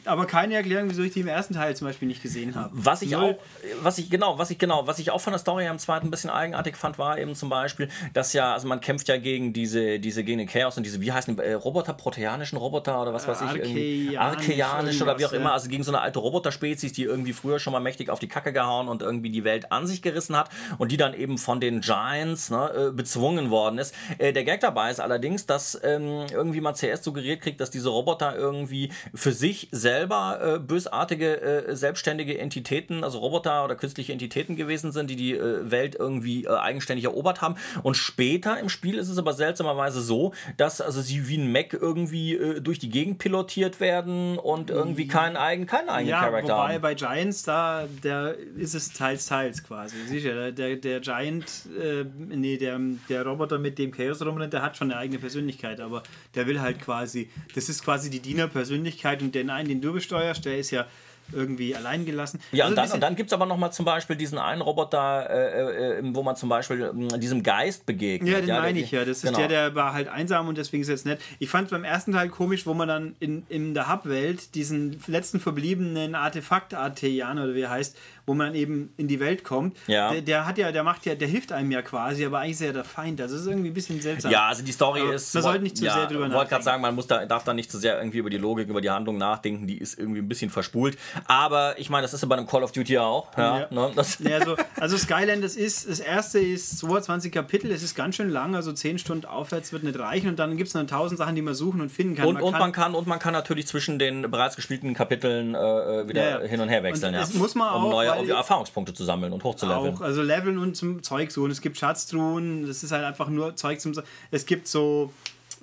Aber 0.05 0.27
keine 0.27 0.55
Erklärung, 0.55 0.91
wieso 0.91 1.03
ich 1.03 1.13
die 1.13 1.21
im 1.21 1.29
ersten 1.29 1.55
Teil 1.55 1.77
zum 1.77 1.87
Beispiel 1.87 2.09
nicht 2.09 2.23
gesehen 2.23 2.55
habe. 2.55 2.71
Was 2.87 3.03
ich 3.03 3.17
auch, 3.17 3.35
was 3.83 3.99
ich 3.99 4.11
genau, 4.11 4.39
was 4.39 4.51
ich 4.51 4.59
genau, 4.59 4.87
was 4.87 4.99
ich 4.99 5.11
auch 5.11 5.21
von 5.21 5.33
der 5.33 5.41
Story 5.41 5.67
im 5.67 5.79
zweiten 5.79 6.07
ein 6.07 6.11
bisschen 6.11 6.31
eigenartig 6.31 6.77
fand, 6.77 6.99
war 6.99 7.19
eben 7.19 7.35
zum 7.35 7.49
Beispiel, 7.49 7.89
dass 8.15 8.33
ja, 8.33 8.53
also 8.53 8.69
man 8.69 8.81
kämpft 8.81 9.09
ja 9.09 9.17
gegen 9.17 9.53
diese, 9.53 9.99
diese 9.99 10.25
gegen 10.25 10.39
den 10.39 10.49
Chaos 10.49 10.77
und 10.77 10.85
diese, 10.85 11.01
wie 11.01 11.13
heißen 11.13 11.37
die, 11.37 11.43
äh, 11.43 11.55
Roboter, 11.55 11.93
proteanischen 11.93 12.59
Roboter 12.59 13.03
oder 13.03 13.13
was 13.13 13.27
weiß 13.27 13.43
ich, 13.43 13.57
irgendwie, 13.57 14.17
Arkeianisch, 14.17 14.49
arkeianisch 14.49 15.03
oder 15.03 15.19
wie 15.19 15.27
auch 15.27 15.33
immer, 15.33 15.53
also 15.53 15.69
gegen 15.69 15.83
so 15.83 15.91
eine 15.91 16.01
alte 16.01 16.19
Roboterspezies, 16.19 16.93
die 16.93 17.05
irgendwie 17.05 17.33
früher 17.33 17.59
schon 17.59 17.73
mal 17.73 17.81
mächtig 17.81 18.11
auf 18.11 18.19
die 18.19 18.29
Kacke 18.29 18.53
gehauen 18.53 18.89
und 18.89 19.03
irgendwie 19.03 19.31
die 19.31 19.45
Welt 19.45 19.73
an 19.73 19.87
sich 19.87 20.03
gerissen 20.03 20.37
hat 20.37 20.49
und 20.79 20.93
die 20.93 20.97
dann 20.97 21.15
eben 21.15 21.39
von 21.39 21.61
den 21.61 21.81
Giants 21.81 22.51
ne, 22.51 22.89
äh, 22.89 22.91
bezwungen 22.91 23.51
worden 23.51 23.79
ist. 23.79 23.95
Äh, 24.19 24.33
der 24.33 24.45
Gag 24.45 24.61
dabei 24.61 24.91
ist 24.91 25.01
allerdings, 25.01 25.47
dass 25.47 25.81
ähm, 25.83 26.27
irgendwie 26.33 26.61
mal 26.61 26.75
CS 26.75 27.03
suggeriert 27.03 27.41
kriegt, 27.41 27.61
dass 27.61 27.71
diese 27.71 27.89
Roboter 27.89 28.37
irgendwie 28.37 28.93
für 29.15 29.33
sich 29.33 29.69
selber 29.73 30.57
äh, 30.57 30.59
bösartige, 30.59 31.41
äh, 31.41 31.77
selbstständige 31.77 32.39
Entitäten, 32.39 32.76
also 33.03 33.19
Roboter 33.19 33.65
oder 33.65 33.75
künstliche 33.77 34.13
Entitäten 34.13 34.57
gewesen 34.57 34.93
sind, 34.93 35.11
die 35.11 35.17
die 35.17 35.33
äh, 35.35 35.71
Welt 35.71 35.95
irgendwie 35.99 36.45
äh, 36.45 36.49
eigenständig 36.49 37.05
erobert 37.05 37.41
haben. 37.41 37.57
Und 37.83 37.97
später 37.97 38.59
im 38.59 38.69
Spiel 38.69 38.97
ist 38.99 39.09
es 39.09 39.19
aber 39.19 39.33
seltsamerweise 39.33 40.01
so, 40.01 40.33
dass 40.57 40.81
also 40.81 41.01
sie 41.01 41.29
wie 41.29 41.39
ein 41.39 41.51
Mech 41.53 41.73
irgendwie 41.73 42.35
äh, 42.35 42.61
durch 42.61 42.79
die 42.79 42.89
Gegend 42.91 43.19
pilotiert 43.19 43.81
werden 43.81 44.39
und 44.39 44.71
irgendwie 44.71 45.07
keinen 45.07 45.37
eigenen, 45.37 45.67
keinen 45.67 45.89
eigenen 45.89 46.11
Ja, 46.11 46.21
Charakter 46.21 46.55
wobei 46.55 46.75
haben. 46.75 46.83
bei 46.83 46.95
Giants, 46.95 47.43
da 47.43 47.87
der 48.03 48.37
ist 48.57 48.75
es 48.75 48.93
teils, 48.93 49.27
teils 49.27 49.63
quasi. 49.63 49.97
Der, 50.23 50.53
der, 50.53 50.77
der 50.77 51.01
Giant, 51.01 51.45
äh, 51.81 52.05
nee, 52.19 52.57
der, 52.57 52.79
der 53.09 53.27
Roboter 53.27 53.59
mit 53.59 53.79
dem 53.79 53.91
Chaos 53.91 54.25
rumrennt, 54.25 54.53
der 54.53 54.63
hat 54.63 54.77
schon 54.77 54.91
eine 54.91 55.01
eigene 55.01 55.19
Persönlichkeit, 55.19 55.81
aber 55.81 56.03
der 56.35 56.47
will 56.47 56.61
halt 56.61 56.81
quasi, 56.81 57.31
das 57.55 57.69
ist 57.69 57.85
quasi 57.85 58.11
die 58.11 58.21
Dienerpersönlichkeit 58.21 59.23
und 59.23 59.35
den 59.35 59.51
einen, 59.51 59.69
den 59.69 59.81
du 59.81 59.93
besteuerst, 59.93 60.45
der 60.45 60.59
ist 60.59 60.71
ja 60.71 60.87
irgendwie 61.33 61.75
allein 61.75 62.05
gelassen. 62.05 62.41
Ja, 62.53 62.65
Also 62.65 62.73
und 62.73 62.77
dann, 62.77 62.93
und 62.95 63.01
dann 63.01 63.17
gibt 63.17 63.31
es 63.31 63.33
aber 63.35 63.47
nochmal 63.47 63.73
zum 63.73 63.85
Beispiel 63.85 64.17
diesen 64.17 64.39
einen 64.39 64.61
Roboter, 64.63 65.29
äh, 65.31 65.99
äh, 65.99 66.03
wo 66.15 66.23
man 66.23 66.37
zum 66.37 66.49
Beispiel 66.49 66.93
mh, 66.93 67.19
diesem 67.19 67.43
Geist 67.43 67.87
begegnet. 67.87 68.31
Ja, 68.33 68.39
den 68.39 68.47
der- 68.47 68.61
meine 68.61 68.79
ich 68.81 68.91
ja. 68.91 69.05
Das 69.05 69.19
ist 69.19 69.23
genau. 69.25 69.39
der, 69.39 69.49
der 69.49 69.75
war 69.75 69.93
halt 69.93 70.09
einsam 70.09 70.49
und 70.49 70.59
deswegen 70.59 70.83
ist 70.83 70.89
jetzt 70.89 71.07
nett. 71.07 71.21
Ich 71.39 71.49
fand 71.51 71.67
es 71.67 71.71
beim 71.71 71.85
ersten 71.85 72.13
Teil 72.13 72.29
komisch, 72.29 72.67
wo 72.67 72.75
man 72.75 72.89
dann 72.89 73.17
in, 73.21 73.45
in 73.49 73.75
der 73.75 73.93
Hub-Welt 73.93 74.55
diesen 74.55 75.01
letzten 75.07 75.41
verbliebenen 75.41 76.15
Artefakt-Arteian 76.15 77.39
oder 77.39 77.55
wie 77.55 77.63
er 77.63 77.71
heißt, 77.71 77.97
wo 78.27 78.35
man 78.35 78.55
eben 78.55 78.93
in 78.97 79.07
die 79.09 79.21
Welt 79.21 79.45
kommt. 79.45 79.77
Ja. 79.87 80.11
Der, 80.11 80.21
der 80.21 80.47
hat 80.47 80.59
ja, 80.59 80.73
der 80.73 80.83
macht 80.83 81.07
ja, 81.07 81.15
der 81.15 81.29
hilft 81.29 81.53
einem 81.53 81.71
ja 81.71 81.83
quasi, 81.83 82.27
aber 82.27 82.41
eigentlich 82.41 82.53
ist 82.53 82.63
er 82.63 82.73
der 82.73 82.85
Feind. 82.85 83.21
Also 83.21 83.35
das 83.35 83.43
ist 83.43 83.49
irgendwie 83.49 83.71
ein 83.71 83.75
bisschen 83.75 84.01
seltsam. 84.01 84.33
Ja, 84.33 84.49
also 84.49 84.63
die 84.63 84.73
Story 84.73 85.01
Aber 85.01 85.15
ist. 85.15 85.33
man 85.35 85.43
sollte 85.45 85.63
nicht 85.63 85.77
zu 85.77 85.85
ja, 85.85 85.95
sehr 85.95 86.07
drüber 86.07 86.27
Ich 86.27 86.33
wollte 86.33 86.33
nachdenken. 86.33 86.51
gerade 86.51 86.65
sagen, 86.65 86.83
man 86.83 86.95
muss 86.95 87.07
da, 87.07 87.25
darf 87.25 87.45
da 87.45 87.55
nicht 87.55 87.71
zu 87.71 87.79
sehr 87.79 87.99
irgendwie 87.99 88.19
über 88.19 88.31
die 88.31 88.39
Logik, 88.39 88.69
über 88.69 88.81
die 88.81 88.91
Handlung 88.91 89.17
nachdenken. 89.17 89.67
Die 89.67 89.79
ist 89.79 89.99
irgendwie 89.99 90.21
ein 90.21 90.29
bisschen 90.29 90.51
verspult. 90.51 90.99
Aber 91.27 91.79
ich 91.79 91.89
meine, 91.89 92.03
das 92.03 92.15
ist 92.15 92.23
ja 92.23 92.29
bei 92.29 92.37
einem 92.37 92.47
Call 92.47 92.65
of 92.65 92.73
Duty 92.73 92.95
ja 92.95 93.05
auch. 93.05 93.37
Ja. 93.37 93.69
Ne? 93.71 93.93
Das, 93.95 94.19
Ja, 94.19 94.39
also, 94.39 94.57
also 94.79 94.97
Skyland, 94.97 95.45
das 95.45 95.55
ist, 95.57 95.89
das 95.89 96.01
erste 96.01 96.41
ist 96.41 96.79
22 96.79 97.31
Kapitel, 97.31 97.71
es 97.71 97.83
ist 97.83 97.95
ganz 97.95 98.17
schön 98.17 98.31
lang, 98.31 98.57
also 98.57 98.73
10 98.73 98.99
Stunden 98.99 99.27
aufwärts 99.27 99.73
wird 99.73 99.85
nicht 99.85 99.99
reichen 99.99 100.29
und 100.29 100.39
dann 100.39 100.57
gibt 100.57 100.69
es 100.69 100.75
noch 100.75 100.87
tausend 100.87 101.19
Sachen, 101.19 101.35
die 101.35 101.43
man 101.43 101.55
suchen 101.55 101.81
und 101.81 101.91
finden 101.91 102.17
kann. 102.17 102.27
und, 102.27 102.41
und, 102.43 102.59
man 102.59 102.73
kann, 102.73 102.95
und 102.95 103.07
man 103.07 103.19
kann 103.19 103.33
natürlich 103.33 103.67
zwischen 103.67 103.99
den 103.99 104.31
bereits 104.31 104.57
gespielten 104.57 104.95
Kapiteln 104.95 105.55
äh, 105.55 105.59
äh, 105.59 106.09
wieder 106.09 106.41
hin 106.41 106.61
und 106.61 106.69
her 106.69 106.83
wechseln. 106.83 107.15
Und 107.15 107.21
ja. 107.21 107.23
es 107.23 107.35
muss 107.35 107.55
man 107.55 107.73
um 107.75 107.93
auch, 107.93 108.16
weil- 108.19 108.31
Erfahrungspunkte 108.31 108.95
zu 108.95 109.05
sammeln 109.05 109.33
und 109.33 109.43
hochzuleveln. 109.45 109.95
Auch, 109.97 110.01
also 110.01 110.23
Leveln 110.23 110.59
und 110.59 110.77
zum 110.77 111.03
Zeug 111.03 111.31
suchen. 111.31 111.51
Es 111.51 111.61
gibt 111.61 111.77
Schatztruhen, 111.79 112.67
das 112.67 112.83
ist 112.83 112.93
halt 112.93 113.05
einfach 113.05 113.29
nur 113.29 113.57
Zeug 113.57 113.81
zum. 113.81 113.93
Es 114.31 114.47
gibt 114.47 114.69
so 114.69 115.13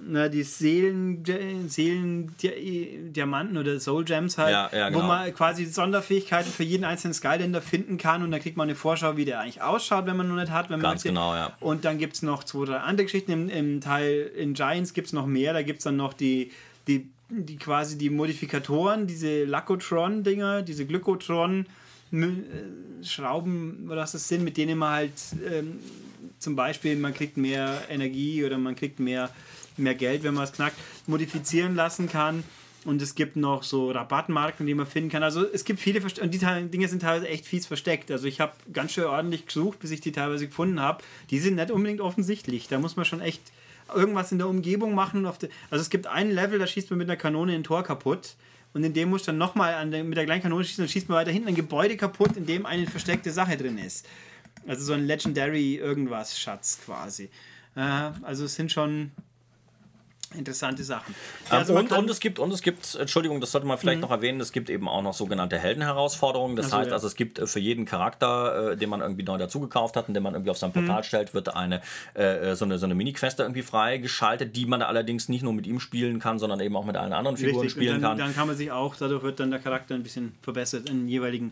na, 0.01 0.27
die 0.27 0.43
Seelen, 0.43 1.23
Seelen 1.67 2.35
Diamanten 3.13 3.57
oder 3.57 3.79
Soul 3.79 4.03
Gems 4.03 4.37
halt, 4.37 4.51
Ja, 4.51 4.69
ja, 4.73 4.89
genau. 4.89 5.03
wo 5.03 5.07
man 5.07 5.33
quasi 5.33 5.65
Sonderfähigkeiten 5.65 6.51
für 6.51 6.63
jeden 6.63 6.83
einzelnen 6.83 7.13
Skylander 7.13 7.61
finden 7.61 7.97
kann 7.97 8.23
und 8.23 8.31
dann 8.31 8.41
kriegt 8.41 8.57
man 8.57 8.67
eine 8.67 8.75
Vorschau, 8.75 9.17
wie 9.17 9.25
der 9.25 9.39
eigentlich 9.39 9.61
ausschaut, 9.61 10.05
wenn 10.05 10.17
man 10.17 10.27
noch 10.27 10.35
nicht 10.35 10.51
hat. 10.51 10.69
Wenn 10.69 10.79
man 10.79 10.91
Ganz 10.91 11.03
genau, 11.03 11.35
ja. 11.35 11.55
Und 11.59 11.85
dann 11.85 11.97
gibt 11.97 12.15
es 12.15 12.21
noch 12.23 12.43
zwei, 12.43 12.65
drei 12.65 12.77
andere 12.77 13.05
Geschichten. 13.05 13.31
Im, 13.31 13.49
im 13.49 13.81
Teil 13.81 14.31
in 14.35 14.53
Giants 14.53 14.93
gibt 14.93 15.07
es 15.07 15.13
noch 15.13 15.25
mehr. 15.27 15.53
Da 15.53 15.61
gibt 15.61 15.79
es 15.79 15.83
dann 15.83 15.95
noch 15.95 16.13
die, 16.13 16.51
die, 16.87 17.07
die 17.29 17.57
quasi 17.57 17.97
die 17.97 18.09
Modifikatoren, 18.09 19.07
diese 19.07 19.45
Lacotron-Dinger, 19.45 20.63
diese 20.63 20.85
Glykotron. 20.85 21.65
Äh, 22.13 23.03
Schrauben, 23.03 23.87
oder 23.87 24.01
was 24.01 24.13
das 24.13 24.27
sind, 24.27 24.43
mit 24.43 24.55
denen 24.55 24.77
man 24.77 24.93
halt 24.93 25.11
ähm, 25.51 25.79
zum 26.39 26.55
Beispiel, 26.55 26.95
man 26.95 27.13
kriegt 27.13 27.37
mehr 27.37 27.81
Energie 27.89 28.45
oder 28.45 28.57
man 28.57 28.75
kriegt 28.75 28.99
mehr, 28.99 29.29
mehr 29.77 29.95
Geld, 29.95 30.23
wenn 30.23 30.33
man 30.33 30.45
es 30.45 30.53
knackt, 30.53 30.77
modifizieren 31.07 31.75
lassen 31.75 32.07
kann. 32.07 32.43
Und 32.85 33.01
es 33.01 33.15
gibt 33.15 33.37
noch 33.37 33.63
so 33.63 33.91
Rabattmarken, 33.91 34.65
die 34.65 34.73
man 34.73 34.85
finden 34.85 35.09
kann. 35.09 35.23
Also 35.23 35.45
es 35.45 35.63
gibt 35.63 35.79
viele 35.79 36.01
Verste 36.01 36.21
und 36.21 36.33
die 36.33 36.39
Dinge 36.39 36.87
sind 36.87 37.01
teilweise 37.01 37.29
echt 37.29 37.45
fies 37.45 37.65
versteckt. 37.65 38.11
Also 38.11 38.27
ich 38.27 38.41
habe 38.41 38.53
ganz 38.73 38.91
schön 38.91 39.05
ordentlich 39.05 39.45
gesucht, 39.45 39.79
bis 39.79 39.91
ich 39.91 40.01
die 40.01 40.11
teilweise 40.11 40.47
gefunden 40.47 40.81
habe. 40.81 41.01
Die 41.29 41.39
sind 41.39 41.55
nicht 41.55 41.71
unbedingt 41.71 42.01
offensichtlich. 42.01 42.67
Da 42.67 42.79
muss 42.79 42.97
man 42.97 43.05
schon 43.05 43.21
echt 43.21 43.41
irgendwas 43.93 44.33
in 44.33 44.37
der 44.37 44.49
Umgebung 44.49 44.95
machen. 44.95 45.25
Also 45.25 45.47
es 45.71 45.89
gibt 45.89 46.07
ein 46.07 46.31
Level, 46.31 46.59
da 46.59 46.67
schießt 46.67 46.89
man 46.89 46.99
mit 46.99 47.09
einer 47.09 47.17
Kanone 47.17 47.53
ein 47.53 47.63
Tor 47.63 47.83
kaputt. 47.83 48.35
Und 48.73 48.83
in 48.83 48.93
dem 48.93 49.09
muss 49.09 49.23
dann 49.23 49.37
nochmal 49.37 49.85
mit 49.85 50.17
der 50.17 50.25
gleichen 50.25 50.43
Kanone 50.43 50.63
schießen, 50.63 50.83
dann 50.83 50.89
schießt 50.89 51.09
man 51.09 51.17
weiter 51.17 51.31
hinten 51.31 51.49
ein 51.49 51.55
Gebäude 51.55 51.95
kaputt, 51.95 52.35
in 52.35 52.45
dem 52.45 52.65
eine 52.65 52.87
versteckte 52.87 53.31
Sache 53.31 53.55
drin 53.55 53.77
ist. 53.77 54.07
Also 54.67 54.83
so 54.83 54.93
ein 54.93 55.05
Legendary 55.05 55.75
irgendwas 55.75 56.39
Schatz 56.39 56.79
quasi. 56.83 57.29
Äh, 57.75 57.79
also 58.23 58.45
es 58.45 58.55
sind 58.55 58.71
schon 58.71 59.11
interessante 60.37 60.83
Sachen. 60.83 61.13
Also 61.49 61.75
und, 61.77 61.91
Mhm. 61.91 61.97
und 61.97 62.09
es 62.09 62.19
gibt, 62.19 62.39
und 62.39 62.51
es 62.51 62.61
gibt, 62.61 62.95
Entschuldigung, 62.95 63.39
das 63.41 63.51
sollte 63.51 63.67
man 63.67 63.77
vielleicht 63.77 64.01
noch 64.01 64.11
erwähnen, 64.11 64.39
es 64.41 64.51
gibt 64.51 64.69
eben 64.69 64.87
auch 64.87 65.01
noch 65.01 65.13
sogenannte 65.13 65.57
Heldenherausforderungen. 65.57 66.55
Das 66.55 66.67
Ach 66.67 66.71
so, 66.71 66.77
heißt 66.77 66.87
ja. 66.89 66.93
also, 66.93 67.07
es 67.07 67.15
gibt 67.15 67.39
äh, 67.39 67.47
für 67.47 67.59
jeden 67.59 67.85
Charakter, 67.85 68.71
äh, 68.71 68.77
den 68.77 68.89
man 68.89 69.01
irgendwie 69.01 69.23
neu 69.23 69.37
dazugekauft 69.37 69.95
hat 69.95 70.07
und 70.07 70.13
den 70.13 70.23
man 70.23 70.33
irgendwie 70.33 70.51
auf 70.51 70.57
sein 70.57 70.71
Portal 70.71 70.99
Mhm. 70.99 71.03
stellt, 71.03 71.33
wird 71.33 71.55
eine 71.55 71.81
äh, 72.13 72.55
so 72.55 72.65
eine, 72.65 72.77
so 72.77 72.85
eine 72.85 72.95
Mini-Quest 72.95 73.39
irgendwie 73.39 73.61
freigeschaltet, 73.61 74.55
die 74.55 74.65
man 74.65 74.81
allerdings 74.81 75.29
nicht 75.29 75.43
nur 75.43 75.53
mit 75.53 75.67
ihm 75.67 75.79
spielen 75.79 76.19
kann, 76.19 76.39
sondern 76.39 76.59
eben 76.59 76.75
auch 76.75 76.85
mit 76.85 76.97
allen 76.97 77.13
anderen 77.13 77.37
Figuren 77.37 77.61
Richtig, 77.63 77.71
spielen 77.71 77.95
und 77.95 78.01
dann, 78.01 78.11
kann. 78.17 78.27
dann 78.27 78.35
kann 78.35 78.47
man 78.47 78.55
sich 78.57 78.71
auch, 78.71 78.95
dadurch 78.95 79.23
wird 79.23 79.39
dann 79.39 79.51
der 79.51 79.59
Charakter 79.59 79.95
ein 79.95 80.03
bisschen 80.03 80.33
verbessert 80.41 80.89
in 80.89 81.07
jeweiligen 81.07 81.51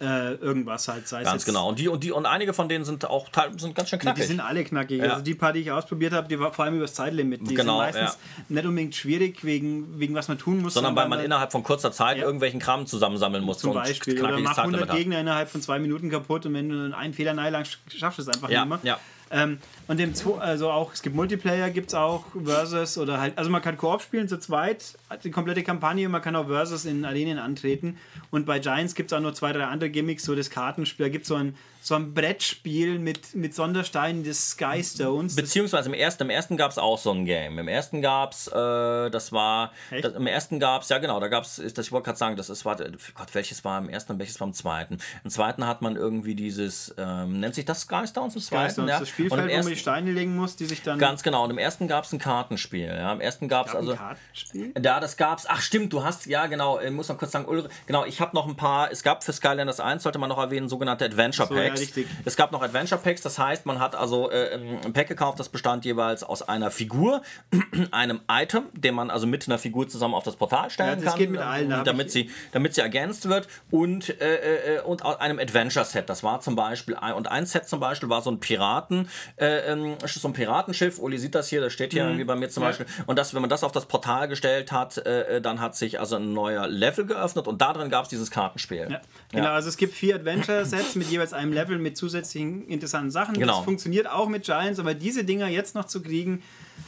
äh, 0.00 0.34
irgendwas 0.34 0.88
halt. 0.88 1.06
Sei 1.06 1.22
Ganz 1.22 1.44
genau. 1.44 1.68
Und 1.68 1.78
die, 1.78 1.88
und 1.88 2.02
die, 2.02 2.10
und 2.10 2.24
einige 2.26 2.52
von 2.54 2.68
denen 2.68 2.84
sind 2.84 3.04
auch 3.04 3.28
sind 3.58 3.74
ganz 3.74 3.90
schön 3.90 3.98
Ja, 3.98 4.02
knackig. 4.02 4.22
die 4.22 4.28
sind 4.28 4.40
alle 4.40 4.64
knackig. 4.64 4.98
Ja. 5.02 5.10
Also 5.10 5.22
die 5.22 5.34
paar, 5.34 5.52
die 5.52 5.60
ich 5.60 5.70
ausprobiert 5.70 6.12
habe, 6.12 6.26
die 6.26 6.40
war 6.40 6.52
vor 6.52 6.64
allem 6.64 6.74
über 6.76 6.84
das 6.84 6.94
Zeitlimit. 6.94 7.42
Die 7.50 7.54
Genau, 7.54 7.82
sind 7.82 7.94
meistens 8.00 8.18
nicht 8.48 8.64
unbedingt 8.66 8.94
schwierig, 8.94 9.44
wegen, 9.44 9.98
wegen 10.00 10.14
was 10.14 10.28
man 10.28 10.38
tun 10.38 10.62
muss. 10.62 10.74
sondern 10.74 10.96
weil 10.96 11.08
man 11.08 11.18
weil- 11.18 11.26
innerhalb 11.26 11.52
von 11.52 11.62
kurzer 11.62 11.92
Zeit 11.92 12.16
Ja. 12.16 12.24
irgendwelchen 12.24 12.60
Kram 12.60 12.86
zusammensammeln 12.86 13.44
muss 13.44 13.58
zum 13.58 13.74
Beispiel. 13.74 14.14
Oder 14.14 14.28
knackiges 14.28 14.48
mach 14.50 14.58
100 14.58 14.80
Zeitlimit 14.80 14.88
hat. 14.90 14.96
Gegner 14.96 15.20
innerhalb 15.20 15.50
von 15.50 15.60
zwei 15.62 15.78
Minuten 15.78 16.08
kaputt 16.10 16.46
und 16.46 16.54
wenn 16.54 16.68
du 16.70 16.96
einen 16.96 17.12
Fehler 17.14 17.34
lang 17.34 17.64
schaffst 17.88 18.18
du 18.18 18.22
es 18.22 18.28
einfach 18.28 18.48
Ja, 18.48 18.64
nicht 18.64 18.82
mehr. 18.84 18.94
ja. 18.94 18.98
Ähm, 19.30 19.58
und 19.86 19.98
dem 19.98 20.12
also 20.40 20.70
auch, 20.70 20.92
es 20.92 21.02
gibt 21.02 21.14
Multiplayer, 21.14 21.70
gibt 21.70 21.88
es 21.88 21.94
auch 21.94 22.24
Versus 22.44 22.98
oder 22.98 23.20
halt, 23.20 23.38
also 23.38 23.48
man 23.50 23.62
kann 23.62 23.76
Koop 23.76 24.02
spielen 24.02 24.28
zu 24.28 24.38
zweit, 24.38 24.98
die 25.22 25.30
komplette 25.30 25.62
Kampagne, 25.62 26.08
man 26.08 26.20
kann 26.20 26.34
auch 26.34 26.48
Versus 26.48 26.84
in 26.84 27.04
Arenen 27.04 27.38
antreten. 27.38 27.96
Und 28.30 28.44
bei 28.44 28.58
Giants 28.58 28.94
gibt 28.94 29.12
es 29.12 29.16
auch 29.16 29.22
noch 29.22 29.32
zwei, 29.32 29.52
drei 29.52 29.64
andere 29.64 29.90
Gimmicks, 29.90 30.24
so 30.24 30.34
das 30.34 30.50
Kartenspiel, 30.50 31.06
da 31.06 31.10
gibt 31.10 31.22
es 31.22 31.28
so 31.28 31.36
ein 31.36 31.54
so 31.82 31.94
ein 31.94 32.12
Brettspiel 32.12 32.98
mit, 32.98 33.34
mit 33.34 33.54
Sondersteinen 33.54 34.22
des 34.22 34.50
Skystones. 34.50 35.34
Beziehungsweise 35.34 35.88
im 35.88 35.94
ersten, 35.94 36.24
im 36.24 36.30
ersten 36.30 36.56
gab 36.56 36.70
es 36.70 36.78
auch 36.78 36.98
so 36.98 37.10
ein 37.10 37.24
Game. 37.24 37.58
Im 37.58 37.68
ersten 37.68 38.02
gab 38.02 38.32
es, 38.32 38.48
äh, 38.48 39.10
das 39.10 39.32
war, 39.32 39.72
das, 39.90 40.14
im 40.14 40.26
ersten 40.26 40.60
gab 40.60 40.82
es, 40.82 40.90
ja 40.90 40.98
genau, 40.98 41.18
da 41.20 41.28
gab 41.28 41.44
es, 41.44 41.58
ich 41.58 41.92
wollte 41.92 42.04
gerade 42.04 42.18
sagen, 42.18 42.36
das 42.36 42.50
ist, 42.50 42.64
warte, 42.64 42.92
Gott, 43.14 43.34
welches 43.34 43.64
war 43.64 43.78
im 43.78 43.88
ersten 43.88 44.12
und 44.12 44.18
welches 44.18 44.38
war 44.40 44.46
im 44.46 44.52
zweiten? 44.52 44.98
Im 45.24 45.30
zweiten 45.30 45.66
hat 45.66 45.80
man 45.80 45.96
irgendwie 45.96 46.34
dieses, 46.34 46.94
ähm, 46.98 47.40
nennt 47.40 47.54
sich 47.54 47.64
das 47.64 47.82
Skystones 47.82 48.34
im 48.34 48.42
zweiten? 48.42 48.70
Skystones, 48.70 48.90
ja? 48.90 49.00
das 49.00 49.08
Spielfeld, 49.08 49.40
ersten, 49.40 49.58
wo 49.58 49.64
man 49.64 49.72
die 49.72 49.80
Steine 49.80 50.12
legen 50.12 50.36
muss, 50.36 50.56
die 50.56 50.66
sich 50.66 50.82
dann... 50.82 50.98
Ganz 50.98 51.22
genau, 51.22 51.44
und 51.44 51.50
im 51.50 51.58
ersten 51.58 51.88
gab 51.88 52.04
es 52.04 52.12
ein 52.12 52.18
Kartenspiel, 52.18 52.88
ja, 52.88 53.12
im 53.12 53.20
ersten 53.20 53.48
gab 53.48 53.68
es 53.68 53.74
also... 53.74 53.92
Ein 53.92 53.98
Kartenspiel? 53.98 54.74
Ja, 54.82 55.00
das 55.00 55.16
gab's. 55.16 55.46
Ach 55.48 55.62
stimmt, 55.62 55.92
du 55.92 56.04
hast, 56.04 56.26
ja 56.26 56.46
genau, 56.46 56.78
ich 56.78 56.90
muss 56.90 57.08
noch 57.08 57.16
kurz 57.16 57.32
sagen, 57.32 57.46
Ulrich, 57.46 57.70
genau, 57.86 58.04
ich 58.04 58.20
habe 58.20 58.36
noch 58.36 58.46
ein 58.46 58.56
paar, 58.56 58.90
es 58.90 59.02
gab 59.02 59.24
für 59.24 59.32
Skylanders 59.32 59.80
1, 59.80 60.02
sollte 60.02 60.18
man 60.18 60.28
noch 60.28 60.38
erwähnen, 60.38 60.68
sogenannte 60.68 61.06
Adventure 61.06 61.48
Packs. 61.48 61.69
So, 61.69 61.69
ja, 61.74 61.80
richtig. 61.80 62.06
Es 62.24 62.36
gab 62.36 62.52
noch 62.52 62.62
Adventure 62.62 63.00
Packs, 63.00 63.22
das 63.22 63.38
heißt, 63.38 63.66
man 63.66 63.78
hat 63.78 63.94
also 63.94 64.30
äh, 64.30 64.54
ein 64.84 64.92
Pack 64.92 65.08
gekauft, 65.08 65.38
das 65.40 65.48
bestand 65.48 65.84
jeweils 65.84 66.22
aus 66.22 66.42
einer 66.42 66.70
Figur, 66.70 67.22
einem 67.90 68.20
Item, 68.30 68.64
den 68.72 68.94
man 68.94 69.10
also 69.10 69.26
mit 69.26 69.46
einer 69.48 69.58
Figur 69.58 69.88
zusammen 69.88 70.14
auf 70.14 70.24
das 70.24 70.36
Portal 70.36 70.70
stellen 70.70 70.98
ja, 70.98 71.04
das 71.04 71.04
kann, 71.04 71.18
geht 71.18 71.30
mit 71.30 71.40
allen, 71.40 71.70
äh, 71.70 71.84
damit, 71.84 72.10
sie, 72.10 72.30
damit 72.52 72.74
sie 72.74 72.80
ergänzt 72.80 73.28
wird 73.28 73.48
und, 73.70 74.20
äh, 74.20 74.76
äh 74.76 74.80
und 74.82 75.04
einem 75.04 75.38
Adventure 75.38 75.84
Set. 75.84 76.08
Das 76.08 76.22
war 76.22 76.40
zum 76.40 76.56
Beispiel, 76.56 76.96
und 77.16 77.28
ein 77.28 77.46
Set 77.46 77.68
zum 77.68 77.80
Beispiel 77.80 78.08
war 78.08 78.22
so 78.22 78.30
ein 78.30 78.40
Piraten, 78.40 79.08
äh, 79.36 79.72
ähm, 79.72 79.96
so 80.04 80.28
ein 80.28 80.32
Piratenschiff, 80.32 80.98
Uli 80.98 81.18
sieht 81.18 81.34
das 81.34 81.48
hier, 81.48 81.60
das 81.60 81.72
steht 81.72 81.92
hier 81.92 82.04
mhm. 82.04 82.10
irgendwie 82.10 82.24
bei 82.24 82.36
mir 82.36 82.48
zum 82.48 82.62
ja. 82.62 82.70
Beispiel, 82.70 82.86
und 83.06 83.18
das, 83.18 83.34
wenn 83.34 83.40
man 83.40 83.50
das 83.50 83.64
auf 83.64 83.72
das 83.72 83.86
Portal 83.86 84.28
gestellt 84.28 84.72
hat, 84.72 84.98
äh, 84.98 85.40
dann 85.40 85.60
hat 85.60 85.76
sich 85.76 86.00
also 86.00 86.16
ein 86.16 86.32
neuer 86.32 86.66
Level 86.66 87.06
geöffnet 87.06 87.46
und 87.46 87.60
da 87.60 87.72
drin 87.72 87.90
gab 87.90 88.04
es 88.04 88.08
dieses 88.08 88.30
Kartenspiel. 88.30 88.88
Ja. 88.90 89.00
Genau, 89.32 89.44
ja. 89.44 89.54
also 89.54 89.68
es 89.68 89.76
gibt 89.76 89.94
vier 89.94 90.16
Adventure-Sets 90.16 90.94
mit 90.96 91.08
jeweils 91.08 91.32
einem 91.32 91.52
Level 91.52 91.59
mit 91.68 91.96
zusätzlichen 91.96 92.66
interessanten 92.66 93.10
Sachen. 93.10 93.34
Genau. 93.34 93.56
Das 93.56 93.64
funktioniert 93.64 94.08
auch 94.08 94.28
mit 94.28 94.44
Giants, 94.44 94.78
aber 94.78 94.94
diese 94.94 95.24
Dinger 95.24 95.48
jetzt 95.48 95.74
noch 95.74 95.84
zu 95.84 96.02
kriegen, 96.02 96.42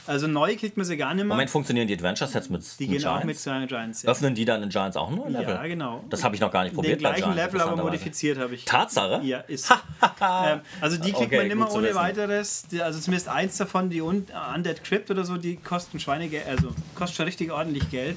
also 0.07 0.27
neu 0.27 0.57
kriegt 0.57 0.77
man 0.77 0.85
sie 0.85 0.97
gar 0.97 1.15
nicht 1.15 1.25
mehr. 1.25 1.35
Moment, 1.35 1.51
funktionieren 1.51 1.87
die 1.87 1.95
Adventure-Sets 1.95 2.51
mit 2.51 2.63
Die 2.63 2.85
mit 2.85 2.91
gehen 2.91 2.99
Giants? 3.01 3.47
auch 3.47 3.59
mit 3.59 3.69
Giants. 3.69 4.03
Ja. 4.03 4.11
Öffnen 4.11 4.35
die 4.35 4.45
dann 4.45 4.63
in 4.63 4.69
Giants 4.69 4.97
auch 4.97 5.11
nur 5.11 5.27
ein 5.27 5.33
Level? 5.33 5.55
Ja, 5.55 5.67
genau. 5.67 6.05
Das 6.11 6.25
habe 6.25 6.35
ich 6.35 6.41
noch 6.41 6.51
gar 6.51 6.65
nicht 6.65 6.75
probiert. 6.75 6.95
Den 6.95 7.01
gleichen 7.01 7.35
Level, 7.35 7.61
aber 7.61 7.77
modifiziert 7.83 8.39
habe 8.39 8.55
ich. 8.55 8.65
Tatsache? 8.65 9.25
Ja, 9.25 9.39
ist. 9.39 9.71
ähm, 10.21 10.61
also 10.81 10.97
die 10.97 11.13
kriegt 11.13 11.27
okay, 11.27 11.37
man 11.37 11.51
immer 11.51 11.73
ohne 11.73 11.95
weiteres. 11.95 12.67
Also 12.81 13.01
zumindest 13.01 13.29
eins 13.29 13.57
davon, 13.57 13.91
die 13.91 14.01
Undead 14.01 14.83
Crypt 14.83 15.11
oder 15.11 15.25
so, 15.25 15.37
die 15.37 15.57
kosten 15.57 16.01
Schweinegeld, 16.01 16.47
also 16.47 16.71
kostet 16.95 17.17
schon 17.17 17.27
richtig 17.27 17.53
ordentlich 17.53 17.89
Geld. 17.91 18.17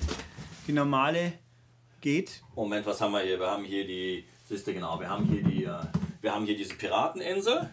Die 0.68 0.74
normale 0.74 1.34
geht. 2.02 2.42
Moment, 2.56 2.86
was 2.86 3.00
haben 3.02 3.12
wir 3.12 3.22
hier? 3.22 3.40
Wir 3.40 3.48
haben 3.48 3.64
hier 3.64 3.86
die, 3.86 4.26
siehst 4.48 4.66
du 4.66 4.74
genau, 4.74 5.00
wir 5.00 5.10
haben 5.10 5.26
hier 5.26 5.44
die, 5.44 5.66
äh, 5.66 5.70
wir 6.26 6.34
haben 6.34 6.46
hier 6.46 6.58
diese 6.58 6.74
Pirateninsel. 6.74 7.70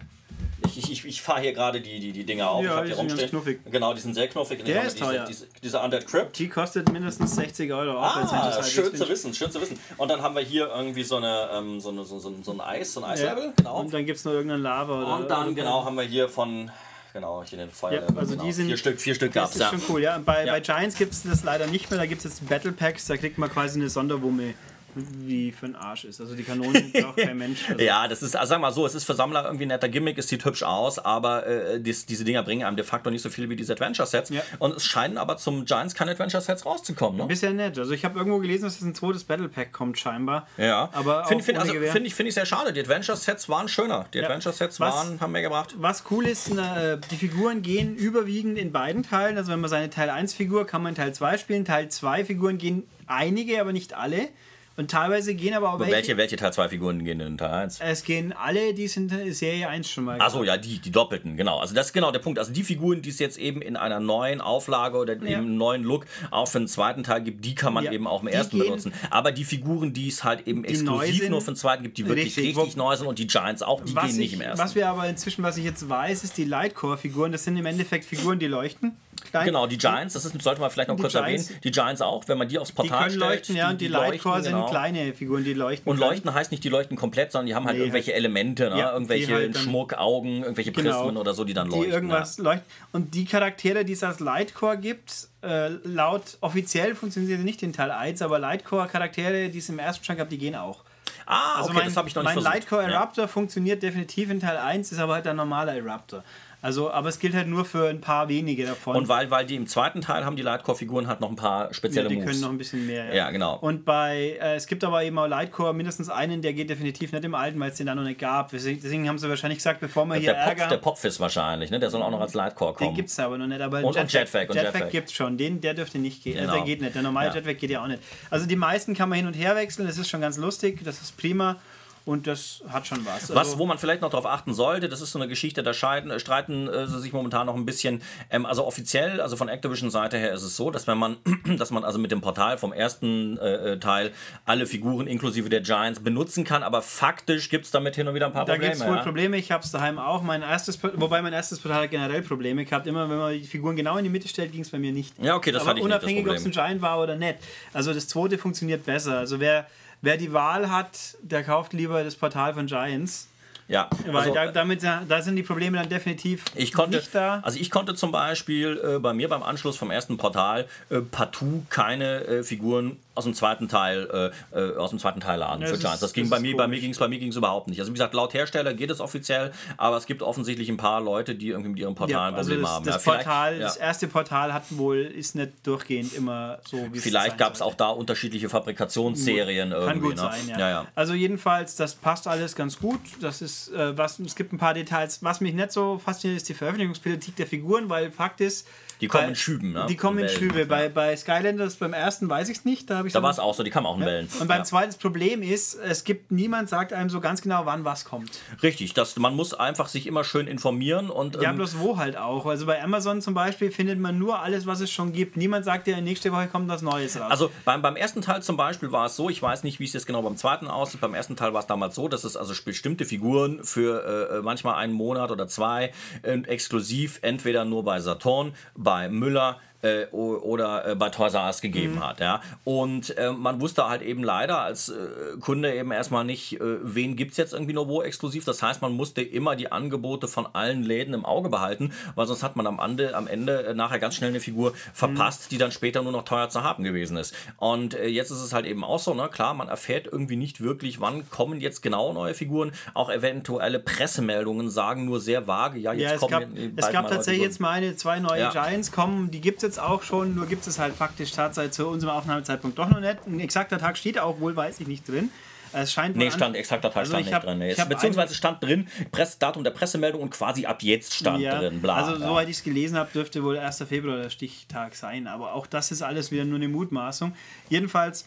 Ich, 0.67 0.79
ich, 0.79 0.93
ich, 0.93 1.05
ich 1.07 1.23
fahre 1.23 1.41
hier 1.41 1.53
gerade 1.55 1.81
die, 1.81 1.99
die, 1.99 2.12
die 2.12 2.25
Dinger 2.25 2.51
auf. 2.51 2.62
Ja, 2.62 2.85
ich 2.85 2.97
habe 2.97 3.05
die 3.07 3.11
sind 3.11 3.19
ganz 3.19 3.31
knuffig. 3.31 3.61
Genau, 3.69 3.95
die 3.95 4.01
sind 4.01 4.15
sehr 4.15 4.29
knuffig. 4.29 4.62
Der 4.62 4.85
ist 4.85 4.99
diese, 4.99 5.05
teuer. 5.05 5.25
Diese, 5.25 5.47
diese 5.62 5.81
Undead 5.81 6.07
Crypt. 6.07 6.38
Die 6.38 6.49
kostet 6.49 6.93
mindestens 6.93 7.35
60 7.35 7.73
Euro. 7.73 7.99
Auch 7.99 8.03
ah, 8.17 8.53
halt 8.53 8.67
schön 8.67 8.95
zu 8.95 9.09
wissen, 9.09 9.35
schön 9.35 9.51
zu 9.51 9.61
wissen. 9.61 9.79
Und 9.97 10.09
dann 10.09 10.23
haben 10.23 10.37
wir 10.37 10.43
hier 10.43 10.69
irgendwie 10.69 11.03
so, 11.03 11.17
eine, 11.17 11.49
ähm, 11.53 11.81
so, 11.81 11.88
eine, 11.88 12.05
so, 12.05 12.19
so, 12.19 12.33
so 12.43 12.53
ein 12.53 12.61
Eis, 12.61 12.93
so 12.93 13.03
ein 13.03 13.11
Eislevel. 13.11 13.47
Ja. 13.47 13.53
Genau. 13.57 13.81
Und 13.81 13.93
dann 13.93 14.07
gibt 14.07 14.19
es 14.19 14.25
noch 14.25 14.33
irgendeine 14.33 14.62
Lava. 14.62 15.03
Oder, 15.03 15.17
und 15.17 15.31
dann, 15.31 15.55
genau, 15.55 15.85
haben 15.85 15.97
wir 15.97 16.05
hier 16.05 16.29
von 16.29 16.71
genau, 17.12 17.43
hier 17.45 17.59
den 17.59 17.71
Feuer. 17.71 18.03
Ja, 18.03 18.17
also 18.17 18.33
genau. 18.33 18.45
die 18.45 18.53
sind, 18.53 18.67
vier 18.67 18.77
Stück, 18.77 19.01
vier 19.01 19.15
Stück 19.15 19.33
gab 19.33 19.51
es. 19.51 19.59
Das 19.59 19.73
ist 19.73 19.81
schon 19.81 19.95
cool, 19.95 20.03
ja. 20.03 20.19
Bei, 20.19 20.45
ja. 20.45 20.53
bei 20.53 20.61
Giants 20.61 20.97
gibt 20.97 21.15
es 21.15 21.23
das 21.23 21.43
leider 21.43 21.67
nicht 21.67 21.91
mehr, 21.91 21.99
da 21.99 22.07
gibt 22.07 22.25
es 22.25 22.25
jetzt 22.25 22.49
Battle 22.49 22.73
Packs, 22.73 23.07
da 23.07 23.17
kriegt 23.17 23.38
man 23.38 23.51
quasi 23.51 23.81
eine 23.81 23.88
Sonderwumme 23.88 24.55
wie 24.94 25.52
für 25.52 25.66
ein 25.66 25.76
Arsch 25.76 26.05
ist. 26.05 26.20
Also 26.20 26.35
die 26.35 26.42
Kanonen 26.42 26.92
braucht 26.92 27.16
kein 27.16 27.38
Mensch. 27.38 27.61
Also 27.72 27.85
ja, 27.85 28.07
das 28.09 28.22
ist, 28.22 28.37
also 28.37 28.50
sag 28.50 28.61
mal 28.61 28.72
so, 28.72 28.85
es 28.85 28.94
ist 28.94 29.05
für 29.05 29.14
Sammler 29.14 29.44
irgendwie 29.44 29.64
ein 29.64 29.68
netter 29.68 29.88
Gimmick, 29.88 30.18
es 30.18 30.28
sieht 30.28 30.44
hübsch 30.44 30.62
aus, 30.62 30.98
aber 30.98 31.46
äh, 31.46 31.81
dies, 31.81 32.07
diese 32.07 32.24
Dinger 32.24 32.42
bringen 32.42 32.64
einem 32.64 32.76
de 32.76 32.85
facto 32.85 33.11
nicht 33.11 33.22
so 33.22 33.31
viel 33.31 33.48
wie 33.48 33.57
diese 33.57 33.72
Adventure-Sets. 33.72 34.31
Ja. 34.31 34.42
Und 34.59 34.76
es 34.76 34.85
scheinen 34.85 35.16
aber 35.16 35.37
zum 35.37 35.64
Giants 35.64 35.94
keine 35.94 36.11
Adventure-Sets 36.11 36.66
rauszukommen. 36.66 37.18
Ne? 37.18 37.26
Bisher 37.26 37.52
nett. 37.52 37.78
Also 37.78 37.92
ich 37.92 38.05
habe 38.05 38.18
irgendwo 38.18 38.38
gelesen, 38.40 38.64
dass 38.64 38.76
es 38.76 38.83
ein 38.83 38.94
zweites 38.94 39.24
Battle 39.24 39.48
Pack 39.48 39.72
kommt 39.72 39.98
scheinbar. 39.98 40.46
Ja. 40.57 40.90
Aber 40.92 41.24
finde 41.24 41.44
find, 41.44 41.59
also, 41.59 41.72
find 41.72 42.07
ich, 42.07 42.14
find 42.14 42.28
ich 42.28 42.35
sehr 42.35 42.46
schade. 42.46 42.72
Die 42.72 42.81
Adventure-Sets 42.81 43.48
waren 43.48 43.68
schöner. 43.68 44.07
Die 44.12 44.22
Adventure-Sets 44.22 44.81
waren, 44.81 45.20
haben 45.20 45.33
mehr 45.33 45.42
gebracht. 45.42 45.74
Was 45.78 46.05
cool 46.11 46.26
ist, 46.26 46.52
na, 46.52 46.96
die 46.96 47.16
Figuren 47.16 47.62
gehen 47.62 47.96
überwiegend 47.96 48.59
in 48.59 48.72
beiden 48.72 49.02
Teilen. 49.02 49.38
Also 49.38 49.52
wenn 49.52 49.61
man 49.61 49.70
seine 49.70 49.88
Teil 49.88 50.11
1 50.11 50.35
Figur 50.35 50.66
kann 50.66 50.83
man 50.83 50.90
in 50.90 50.96
Teil 50.96 51.14
2 51.14 51.38
spielen. 51.38 51.64
Teil 51.64 51.88
2 51.88 52.24
Figuren 52.24 52.59
gehen 52.59 52.85
einige, 53.07 53.61
aber 53.61 53.72
nicht 53.72 53.94
alle. 53.94 54.28
Und 54.76 54.90
teilweise 54.90 55.35
gehen 55.35 55.54
aber 55.54 55.74
auch 55.74 55.78
welche. 55.78 55.92
Welche, 55.92 56.16
welche 56.16 56.37
Teil 56.37 56.52
2 56.52 56.68
Figuren 56.70 57.04
gehen 57.04 57.20
in 57.20 57.37
Teil 57.37 57.64
1? 57.64 57.80
Es 57.80 58.04
gehen 58.04 58.32
alle, 58.32 58.72
die 58.72 58.85
es 58.85 58.96
in 58.96 59.08
Serie 59.32 59.68
1 59.68 59.90
schon 59.90 60.04
mal 60.04 60.20
Achso, 60.20 60.42
ja, 60.44 60.56
die, 60.56 60.78
die 60.78 60.90
doppelten, 60.90 61.37
genau. 61.37 61.58
Also 61.58 61.74
das 61.74 61.87
ist 61.87 61.92
genau 61.92 62.11
der 62.11 62.20
Punkt. 62.20 62.38
Also 62.38 62.52
die 62.52 62.62
Figuren, 62.62 63.02
die 63.02 63.11
es 63.11 63.18
jetzt 63.18 63.38
eben 63.38 63.61
in 63.61 63.76
einer 63.76 64.00
neuen 64.00 64.40
Auflage 64.40 64.96
oder 64.96 65.16
ja. 65.16 65.38
einem 65.38 65.56
neuen 65.56 65.82
Look 65.82 66.06
auch 66.30 66.48
für 66.48 66.58
den 66.58 66.68
zweiten 66.68 67.02
Teil 67.02 67.22
gibt, 67.22 67.44
die 67.44 67.54
kann 67.54 67.74
man 67.74 67.85
ja. 67.85 67.92
eben 67.92 68.06
auch 68.06 68.22
im 68.22 68.28
die 68.28 68.35
ersten 68.35 68.58
benutzen. 68.58 68.92
Aber 69.11 69.32
die 69.32 69.44
Figuren, 69.44 69.92
die 69.92 70.08
es 70.08 70.24
halt 70.24 70.46
eben 70.46 70.64
exklusiv 70.64 71.18
sind, 71.18 71.30
nur 71.30 71.40
für 71.42 71.52
den 71.52 71.56
zweiten 71.56 71.82
gibt, 71.82 71.98
die 71.98 72.06
wirklich 72.06 72.37
richtig, 72.37 72.56
richtig 72.56 72.76
neu 72.76 72.96
sind 72.96 73.06
und 73.06 73.18
die 73.18 73.26
Giants 73.26 73.62
auch, 73.62 73.82
die 73.82 73.94
gehen 73.94 74.06
ich, 74.06 74.16
nicht 74.16 74.35
im 74.35 74.40
ersten. 74.40 74.58
Was 74.58 74.74
wir 74.74 74.88
aber 74.88 75.06
inzwischen, 75.06 75.42
was 75.42 75.58
ich 75.58 75.64
jetzt 75.64 75.88
weiß, 75.88 76.24
ist 76.24 76.38
die 76.38 76.44
Lightcore-Figuren. 76.44 77.32
Das 77.32 77.44
sind 77.44 77.56
im 77.56 77.66
Endeffekt 77.66 78.04
Figuren, 78.04 78.38
die 78.38 78.46
leuchten. 78.46 78.96
Klein. 79.30 79.46
Genau, 79.46 79.66
die 79.66 79.78
Giants, 79.78 80.14
das 80.14 80.24
ist, 80.24 80.40
sollte 80.42 80.61
man 80.61 80.70
vielleicht 80.70 80.88
noch 80.88 80.96
kurz 80.96 81.12
Giants, 81.12 81.44
erwähnen. 81.44 81.61
Die 81.62 81.70
Giants 81.70 82.02
auch, 82.02 82.26
wenn 82.28 82.38
man 82.38 82.48
die 82.48 82.58
aufs 82.58 82.72
Portal 82.72 83.08
die 83.08 83.18
können 83.18 83.22
stellt. 83.22 83.30
Leuchten, 83.30 83.56
ja, 83.56 83.70
und 83.70 83.80
die, 83.80 83.87
die 83.87 83.92
Lightcore 83.92 84.37
leuchten, 84.37 84.42
sind 84.44 84.54
genau. 84.54 84.70
kleine 84.70 85.14
Figuren, 85.14 85.44
die 85.44 85.54
leuchten. 85.54 85.90
Und 85.90 85.98
leuchten 85.98 86.24
können. 86.24 86.35
heißt 86.35 86.50
nicht, 86.50 86.64
die 86.64 86.68
leuchten 86.68 86.96
komplett, 86.96 87.32
sondern 87.32 87.46
die 87.46 87.54
haben 87.54 87.66
halt 87.66 87.76
nee, 87.76 87.82
irgendwelche 87.82 88.12
Elemente, 88.14 88.70
ne? 88.70 88.78
ja, 88.78 88.92
irgendwelche 88.92 89.35
halt 89.35 89.56
Schmuck, 89.56 89.94
Augen, 89.94 90.42
irgendwelche 90.42 90.72
genau, 90.72 90.98
Prismen 90.98 91.16
oder 91.16 91.35
so, 91.35 91.44
die 91.44 91.54
dann 91.54 91.68
leuchten. 91.68 91.88
Die 91.88 91.94
irgendwas 91.94 92.37
ja. 92.38 92.44
leuchten. 92.44 92.66
Und 92.92 93.14
die 93.14 93.24
Charaktere, 93.24 93.85
die 93.85 93.92
es 93.92 94.02
als 94.02 94.20
Lightcore 94.20 94.78
gibt, 94.78 95.28
äh, 95.42 95.68
laut 95.85 96.38
offiziell 96.40 96.94
funktionieren 96.94 97.38
sie 97.38 97.44
nicht 97.44 97.62
in 97.62 97.72
Teil 97.72 97.90
1, 97.90 98.22
aber 98.22 98.38
Lightcore-Charaktere, 98.38 99.48
die 99.48 99.58
es 99.58 99.68
im 99.68 99.78
ersten 99.78 100.04
Stand 100.04 100.18
gab, 100.18 100.28
die 100.28 100.38
gehen 100.38 100.54
auch. 100.54 100.85
Ah, 101.26 101.56
also 101.56 101.70
okay, 101.70 101.78
mein, 101.78 101.87
das 101.87 101.96
habe 101.96 102.08
ich 102.08 102.14
noch 102.14 102.22
nicht 102.22 102.35
Mein 102.35 102.44
Lightcore 102.44 102.82
Eruptor 102.82 103.24
ja. 103.24 103.28
funktioniert 103.28 103.82
definitiv 103.82 104.30
in 104.30 104.40
Teil 104.40 104.56
1, 104.56 104.92
ist 104.92 104.98
aber 104.98 105.14
halt 105.14 105.24
der 105.24 105.35
normale 105.35 105.76
Eruptor. 105.76 106.24
Also, 106.62 106.92
aber 106.92 107.09
es 107.09 107.18
gilt 107.18 107.35
halt 107.35 107.48
nur 107.48 107.64
für 107.64 107.88
ein 107.88 108.01
paar 108.01 108.29
wenige 108.29 108.64
davon. 108.64 108.94
Und 108.94 109.09
weil, 109.09 109.33
weil 109.33 109.44
die 109.44 109.57
im 109.57 109.66
zweiten 109.66 110.01
Teil 110.01 110.25
haben 110.25 110.37
die 110.37 110.42
Lightcore-Figuren 110.42 111.09
halt 111.09 111.20
noch 111.20 111.29
ein 111.29 111.35
paar 111.35 111.75
spezielle 111.75 112.05
ja, 112.05 112.09
die 112.11 112.14
Moves. 112.14 112.31
können 112.31 112.40
noch 112.40 112.51
ein 112.51 112.59
bisschen 112.59 112.87
mehr. 112.87 113.07
Ja, 113.07 113.14
ja 113.14 113.31
genau. 113.33 113.59
Und 113.59 113.85
bei, 113.85 114.38
äh, 114.40 114.55
es 114.55 114.68
gibt 114.68 114.85
aber 114.85 115.03
eben 115.03 115.18
auch 115.18 115.27
Lightcore 115.27 115.75
mindestens 115.75 116.09
einen, 116.09 116.40
der 116.40 116.53
geht 116.53 116.70
definitiv 116.70 117.11
nicht 117.11 117.25
im 117.25 117.35
alten, 117.35 117.59
weil 117.59 117.72
es 117.72 117.79
den 117.79 117.87
da 117.87 117.96
noch 117.96 118.05
nicht 118.05 118.20
gab. 118.20 118.53
Deswegen, 118.53 119.09
haben 119.09 119.18
sie 119.18 119.29
wahrscheinlich 119.29 119.59
gesagt, 119.59 119.81
bevor 119.81 120.07
wir 120.07 120.14
hier 120.14 120.35
der 120.35 120.37
Ärger... 120.37 120.62
Pop, 120.62 120.70
der 120.70 120.77
Popfist 120.77 121.18
wahrscheinlich, 121.18 121.72
ne? 121.72 121.81
Der 121.81 121.90
soll 121.90 122.01
auch 122.01 122.12
noch 122.12 122.20
als 122.20 122.35
Lightcore 122.35 122.75
kommen. 122.75 122.90
Den 122.90 122.96
gibt 122.96 123.09
es 123.09 123.18
aber 123.18 123.38
noch 123.38 123.48
nicht. 123.48 123.61
Aber 123.61 123.79
und, 123.83 123.96
Jetpack, 123.96 124.03
und 124.05 124.12
Jetpack. 124.12 124.51
Und 124.51 124.55
Jetpack, 124.55 124.75
Jetpack 124.75 124.90
gibt 124.92 125.09
es 125.09 125.14
schon. 125.14 125.37
Den, 125.37 125.61
der 125.61 125.75
dürfte 125.75 125.98
nicht 125.98 126.22
gehen. 126.22 126.35
Genau. 126.35 126.44
Also 126.44 126.57
der 126.59 126.64
geht 126.64 126.81
nicht. 126.81 126.94
Der 126.94 127.03
normale 127.03 127.31
ja. 127.31 127.35
Jetpack 127.35 127.59
geht 127.59 127.70
ja 127.70 127.83
auch 127.83 127.88
nicht. 127.88 128.01
Also 128.31 128.46
die 128.46 128.55
meisten 128.55 128.94
kann 128.94 129.09
man 129.09 129.16
hin 129.16 129.27
und 129.27 129.35
her 129.35 129.57
wechseln. 129.57 129.88
Das 129.88 129.98
ist 129.98 130.09
schon 130.09 130.20
ganz 130.20 130.37
lustig. 130.37 130.85
Das 130.85 131.03
ist 131.03 131.16
prima. 131.16 131.57
Und 132.05 132.27
das 132.27 132.62
hat 132.69 132.87
schon 132.87 133.05
was. 133.07 133.31
Also 133.31 133.35
was, 133.35 133.59
wo 133.59 133.67
man 133.67 133.79
vielleicht 133.79 134.03
noch 134.03 134.11
darauf 134.11 134.27
achten 134.27 134.55
sollte, 134.55 134.88
das 134.88 135.01
ist 135.01 135.12
so 135.12 135.19
eine 135.19 135.29
Geschichte, 135.29 135.62
da 135.62 135.73
scheiden, 135.73 136.11
äh, 136.11 136.19
streiten 136.19 136.69
äh, 136.69 136.87
sie 136.88 137.01
sich 137.01 137.12
momentan 137.12 137.47
noch 137.47 137.55
ein 137.55 137.65
bisschen. 137.65 138.03
Ähm, 138.31 138.45
also 138.45 138.67
offiziell, 138.67 139.21
also 139.21 139.37
von 139.37 139.49
Activision-Seite 139.49 140.19
her 140.19 140.33
ist 140.33 140.43
es 140.43 140.57
so, 140.57 140.71
dass 140.71 140.87
wenn 140.87 140.99
man, 140.99 141.17
dass 141.59 141.71
man 141.71 141.85
also 141.85 141.99
mit 141.99 142.11
dem 142.11 142.21
Portal 142.21 142.59
vom 142.59 142.73
ersten 142.73 143.38
äh, 143.38 143.73
äh, 143.73 143.79
Teil 143.79 144.12
alle 144.45 144.67
Figuren 144.67 145.07
inklusive 145.07 145.49
der 145.49 145.61
Giants 145.61 146.01
benutzen 146.01 146.45
kann, 146.45 146.62
aber 146.62 146.83
faktisch 146.83 147.49
gibt 147.49 147.67
es 147.67 147.71
damit 147.71 147.95
hin 147.95 148.09
und 148.09 148.15
wieder 148.15 148.27
ein 148.27 148.33
paar 148.33 148.45
da 148.45 148.55
Probleme. 148.55 148.73
Da 148.73 148.79
gibt 148.79 148.85
es 148.85 148.88
wohl 148.88 148.97
ja? 148.97 149.03
Probleme, 149.03 149.37
ich 149.37 149.53
habe 149.53 149.62
es 149.62 149.71
daheim 149.71 149.99
auch. 149.99 150.23
Mein 150.23 150.43
erstes, 150.43 150.83
wobei 150.83 151.23
mein 151.23 151.33
erstes 151.33 151.61
Portal 151.61 151.85
hat 151.85 151.91
generell 151.91 152.23
Probleme 152.23 152.65
gehabt. 152.65 152.87
Immer 152.87 153.09
wenn 153.09 153.19
man 153.19 153.33
die 153.33 153.45
Figuren 153.45 153.77
genau 153.77 153.97
in 153.97 154.05
die 154.05 154.11
Mitte 154.11 154.27
stellt, 154.27 154.51
ging 154.51 154.62
es 154.62 154.71
bei 154.71 154.79
mir 154.79 154.93
nicht. 154.93 155.15
Ja, 155.23 155.37
okay, 155.37 155.53
das 155.53 155.62
aber 155.62 155.71
hatte 155.71 155.81
ich 155.81 155.85
unabhängig, 155.85 156.29
ob 156.29 156.35
es 156.35 156.45
ein 156.45 156.51
Giant 156.51 156.83
war 156.83 157.01
oder 157.01 157.15
nicht. 157.15 157.37
Also 157.73 157.95
das 157.95 158.09
zweite 158.09 158.38
funktioniert 158.38 158.85
besser. 158.85 159.19
Also 159.19 159.38
wer 159.38 159.67
wer 160.03 160.17
die 160.17 160.33
Wahl 160.33 160.71
hat, 160.71 161.17
der 161.23 161.43
kauft 161.43 161.73
lieber 161.73 162.05
das 162.05 162.17
Portal 162.17 162.55
von 162.55 162.67
Giants. 162.67 163.29
Ja, 163.69 163.88
weil 164.05 164.17
also, 164.17 164.35
da, 164.35 164.51
damit, 164.51 164.83
da 164.83 165.23
sind 165.23 165.37
die 165.37 165.43
Probleme 165.43 165.79
dann 165.79 165.88
definitiv 165.88 166.45
ich 166.55 166.75
konnte, 166.75 166.99
nicht 166.99 167.15
da. 167.15 167.41
Also 167.43 167.59
ich 167.59 167.71
konnte 167.71 167.95
zum 167.95 168.12
Beispiel 168.12 168.79
äh, 168.85 168.99
bei 168.99 169.15
mir 169.15 169.29
beim 169.29 169.43
Anschluss 169.43 169.77
vom 169.77 169.91
ersten 169.91 170.19
Portal 170.19 170.67
äh, 170.91 171.01
partout 171.01 171.62
keine 171.71 172.25
äh, 172.25 172.43
Figuren 172.43 172.99
aus 173.14 173.25
dem 173.25 173.35
zweiten 173.35 173.68
Teil 173.68 174.33
äh, 174.53 174.59
äh, 174.59 174.77
aus 174.77 174.90
dem 174.90 174.98
zweiten 174.98 175.20
Teil 175.20 175.38
laden 175.38 175.62
ja, 175.62 175.68
für 175.68 175.79
Giants. 175.79 176.01
Das 176.01 176.12
ging 176.12 176.25
das 176.25 176.31
bei 176.31 176.40
mir, 176.40 176.57
bei 176.57 176.66
mir 176.66 176.81
ging 176.81 176.92
es 176.92 176.98
bei 176.98 177.09
mir 177.09 177.18
ging's 177.18 177.37
überhaupt 177.37 177.68
nicht. 177.68 177.79
Also 177.79 177.90
wie 177.90 177.94
gesagt, 177.94 178.14
laut 178.14 178.33
Hersteller 178.35 178.75
geht 178.75 178.90
es 178.90 179.01
offiziell, 179.01 179.53
aber 179.77 179.96
es 179.96 180.07
gibt 180.07 180.22
offensichtlich 180.22 180.68
ein 180.68 180.77
paar 180.77 181.01
Leute, 181.01 181.35
die 181.35 181.48
irgendwie 181.48 181.70
mit 181.70 181.79
ihrem 181.81 181.94
Portal 181.94 182.33
ja, 182.33 182.37
also 182.37 182.51
Probleme 182.51 182.62
das, 182.62 182.70
haben. 182.70 182.85
Das 182.87 183.05
ja, 183.05 183.12
Portal, 183.12 183.59
das 183.59 183.77
erste 183.77 184.09
Portal 184.09 184.53
hat 184.53 184.64
wohl 184.70 184.98
ist 184.98 185.35
nicht 185.35 185.66
durchgehend 185.66 186.14
immer 186.14 186.59
so 186.68 186.88
wie 186.92 186.98
Vielleicht 186.98 187.38
gab 187.38 187.55
es 187.55 187.62
auch 187.62 187.75
da 187.75 187.88
unterschiedliche 187.88 188.48
Fabrikationsserien 188.48 189.70
Kann 189.70 189.81
irgendwie. 189.81 190.01
gut 190.01 190.16
ne? 190.16 190.22
sein, 190.22 190.59
ja. 190.59 190.87
Also 190.94 191.14
jedenfalls, 191.14 191.77
das 191.77 191.94
passt 191.94 192.27
alles 192.27 192.55
ganz 192.55 192.79
gut. 192.79 193.01
Das 193.20 193.42
ist 193.42 193.72
äh, 193.72 193.96
was, 193.96 194.18
es 194.18 194.37
gibt 194.37 194.53
ein 194.53 194.59
paar 194.59 194.75
Details. 194.75 195.22
Was 195.22 195.40
mich 195.40 195.55
nicht 195.55 195.72
so 195.72 195.98
fasziniert, 195.98 196.38
ist 196.38 196.48
die 196.48 196.55
Veröffentlichungspolitik 196.55 197.37
der 197.37 197.46
Figuren, 197.46 197.88
weil 197.88 198.11
Fakt 198.11 198.40
ist, 198.40 198.66
Die 199.03 199.09
kommen 199.09 199.25
bei- 199.25 199.29
in 199.31 199.35
Schüben, 199.37 199.73
ne? 199.73 199.87
Die 199.88 199.97
kommen 199.97 200.19
in 200.21 200.25
Wellen, 200.27 200.38
Schübe. 200.38 200.61
ja. 200.61 200.65
Bei, 200.65 200.88
bei 200.88 201.15
Skylanders 201.17 201.77
beim 201.77 201.93
ersten 201.93 202.29
weiß 202.31 202.49
ich 202.49 202.59
es 202.59 202.65
nicht. 202.65 202.88
Da, 202.88 203.03
Da 203.03 203.23
war 203.23 203.31
es 203.31 203.38
auch 203.38 203.53
so, 203.55 203.62
die 203.62 203.71
kamen 203.71 203.87
auch 203.87 203.99
in 203.99 204.07
Wellen. 204.07 204.29
Und 204.41 204.49
beim 204.49 204.59
Ja. 204.59 204.65
zweiten 204.65 204.99
Problem 204.99 205.43
ist, 205.43 205.75
es 205.75 206.05
gibt 206.05 206.33
niemand 206.33 206.69
sagt 206.71 206.93
einem 206.93 207.11
so 207.11 207.21
ganz 207.21 207.43
genau, 207.43 207.67
wann 207.67 207.85
was 207.85 208.05
kommt. 208.05 208.31
Richtig, 208.62 208.95
das, 208.95 209.17
man 209.17 209.35
muss 209.37 209.53
einfach 209.55 209.88
sich 209.88 210.07
immer 210.07 210.25
schön 210.25 210.47
informieren 210.47 211.11
und 211.11 211.35
Ja, 211.43 211.51
ähm, 211.51 211.57
bloß 211.57 211.79
wo 211.81 211.99
halt 211.99 212.17
auch. 212.17 212.47
Also 212.47 212.65
bei 212.67 212.83
Amazon 212.83 213.21
zum 213.21 213.35
Beispiel 213.35 213.71
findet 213.73 213.99
man 213.99 214.19
nur 214.19 214.38
alles, 214.41 214.67
was 214.67 214.81
es 214.81 214.91
schon 214.91 215.12
gibt. 215.12 215.37
Niemand 215.37 215.65
sagt 215.65 215.87
dir, 215.88 216.01
nächste 216.01 216.31
Woche 216.33 216.47
kommt 216.47 216.69
was 216.69 216.83
Neues 216.83 217.19
raus. 217.19 217.31
Also 217.31 217.51
beim, 217.65 217.83
beim 217.83 217.97
ersten 217.97 218.23
Teil 218.23 218.43
zum 218.43 218.57
Beispiel 218.57 218.93
war 218.93 219.07
es 219.07 219.17
so, 219.17 219.29
ich 219.29 219.43
weiß 219.43 219.65
nicht, 219.65 219.81
wie 219.81 219.85
es 219.85 219.93
jetzt 219.93 220.07
genau 220.07 220.23
beim 220.23 220.37
zweiten 220.37 220.69
aussieht. 220.69 221.01
Beim 221.01 221.15
ersten 221.15 221.35
Teil 221.35 221.53
war 221.53 221.61
es 221.61 221.67
damals 221.67 221.97
so, 221.97 222.07
dass 222.07 222.23
es 222.25 222.37
also 222.37 222.55
bestimmte 222.65 223.05
Figuren 223.05 223.65
für 223.65 224.38
äh, 224.38 224.43
manchmal 224.43 224.77
einen 224.77 224.93
Monat 224.93 225.33
oder 225.33 225.49
zwei 225.49 225.93
äh, 226.23 226.38
exklusiv 226.47 227.19
entweder 227.23 227.65
nur 227.65 227.83
bei 227.85 227.99
Saturn, 227.99 228.55
bei 228.77 228.91
Müller 229.09 229.57
äh, 229.83 230.07
oder 230.07 230.87
äh, 230.87 230.95
bei 230.95 231.11
Toys 231.11 231.35
R 231.35 231.47
Us 231.47 231.61
gegeben 231.61 231.95
Mhm. 231.97 232.07
hat. 232.07 232.21
Ja? 232.21 232.40
Und 232.64 233.16
äh, 233.18 233.33
man 233.33 233.61
wusste 233.61 233.88
halt 233.88 234.03
eben 234.03 234.23
leider 234.23 234.61
als 234.61 234.88
äh, 234.88 234.95
Kunde 235.40 235.75
eben 235.75 235.90
erstmal 235.90 236.25
nicht, 236.25 236.61
äh, 236.61 236.79
wen 236.83 237.16
gibt 237.16 237.33
es 237.33 237.37
jetzt 237.37 237.53
irgendwie 237.53 237.73
nur 237.73 237.88
wo 237.88 238.03
exklusiv. 238.03 238.45
Das 238.45 238.62
heißt, 238.62 238.81
man 238.83 238.92
musste 238.92 239.23
immer 239.23 239.57
die 239.57 239.71
Angebote 239.73 240.29
von 240.29 240.47
allen 240.55 240.83
Läden 240.83 241.14
im 241.14 241.25
Auge 241.25 241.49
behalten, 241.49 241.92
weil 242.14 242.27
sonst 242.27 242.42
hat 242.42 242.57
man 242.57 242.66
am 242.66 242.79
Ende, 242.79 243.14
am 243.16 243.27
Ende 243.27 243.64
äh, 243.66 243.75
nachher 243.75 243.99
ganz 243.99 244.14
schnell 244.14 244.31
eine 244.31 244.40
Figur 244.40 244.73
verpasst, 244.95 245.51
die 245.51 245.59
dann 245.59 245.73
später 245.73 246.03
nur 246.03 246.12
noch 246.12 246.25
teuer 246.25 246.49
zu 246.49 246.62
haben 246.62 246.85
gewesen 246.85 247.16
ist. 247.16 247.35
Und 247.57 247.95
jetzt 247.95 248.31
ist 248.31 248.40
es 248.40 248.53
halt 248.53 248.66
eben 248.66 248.85
auch 248.85 248.99
so, 248.99 249.14
ne? 249.14 249.29
klar, 249.31 249.55
man 249.55 249.68
erfährt 249.68 250.07
irgendwie 250.11 250.37
nicht 250.37 250.61
wirklich, 250.61 251.01
wann 251.01 251.29
kommen 251.29 251.61
jetzt 251.61 251.83
genau 251.83 252.12
neue 252.12 252.35
Figuren. 252.35 252.73
Auch 252.95 253.11
eventuelle 253.11 253.79
Pressemeldungen 253.81 254.71
sagen 254.71 255.05
nur 255.05 255.21
sehr 255.21 255.47
vage, 255.47 255.79
ja, 255.79 255.92
jetzt 255.92 256.03
ja, 256.03 256.14
es 256.14 256.21
kommen 256.21 256.31
gab, 256.31 256.87
es 256.87 256.92
gab 256.92 257.09
tatsächlich 257.09 257.42
jetzt 257.42 257.61
mal 257.61 257.71
eine, 257.71 257.97
zwei 257.97 258.21
neue 258.21 258.40
Ja. 258.40 258.51
Giants 258.51 258.92
kommen, 258.92 259.31
die 259.31 259.40
gibt 259.40 259.59
es 259.59 259.62
jetzt 259.62 259.71
auch 259.78 260.02
schon, 260.02 260.35
nur 260.35 260.46
gibt 260.46 260.66
es 260.66 260.78
halt 260.78 260.94
faktisch 260.94 261.32
Tatzeit 261.32 261.72
zu 261.74 261.87
unserem 261.88 262.14
Aufnahmezeitpunkt 262.14 262.78
doch 262.78 262.88
noch 262.88 263.00
nicht. 263.00 263.26
Ein 263.26 263.40
exakter 263.40 263.78
Tag 263.78 263.96
steht 263.98 264.18
auch 264.18 264.40
wohl, 264.40 264.54
weiß 264.56 264.80
ich 264.80 264.87
nicht 264.88 265.08
drin. 265.08 265.30
Es 265.74 265.90
scheint 265.90 266.16
Nee, 266.16 266.30
stand 266.30 266.54
exakter 266.54 266.88
Tag 266.90 266.98
Also 266.98 267.11
stand 267.12 267.20
ich 267.22 267.26
nicht 267.28 267.35
hab- 267.35 267.44
drin. 267.44 267.58
Nee. 267.58 267.70
Es- 267.70 267.88
Beziehungsweise 267.88 268.35
stand 268.35 268.62
drin, 268.62 268.88
Press, 269.11 269.38
Datum 269.38 269.64
der 269.64 269.70
Pressemeldung 269.70 270.20
und 270.20 270.28
quasi 270.30 270.66
ab 270.66 270.82
jetzt 270.82 271.14
stand 271.14 271.40
Ja, 271.40 271.58
drin. 271.61 271.80
Bla, 271.80 271.94
also 271.96 272.20
ja. 272.20 272.28
soweit 272.28 272.48
ich 272.50 272.56
es 272.58 272.62
gelesen 272.62 272.98
habe, 272.98 273.11
dürfte 273.12 273.42
wohl 273.42 273.56
1. 273.58 273.87
Februar 273.87 274.18
der 274.18 274.28
Stichtag 274.28 274.94
sein. 274.94 275.26
Aber 275.26 275.54
auch 275.54 275.66
das 275.66 275.90
ist 275.90 276.02
alles 276.02 276.30
wieder 276.30 276.44
nur 276.44 276.56
eine 276.56 276.68
Mutmaßung. 276.68 277.32
Jedenfalls 277.70 278.26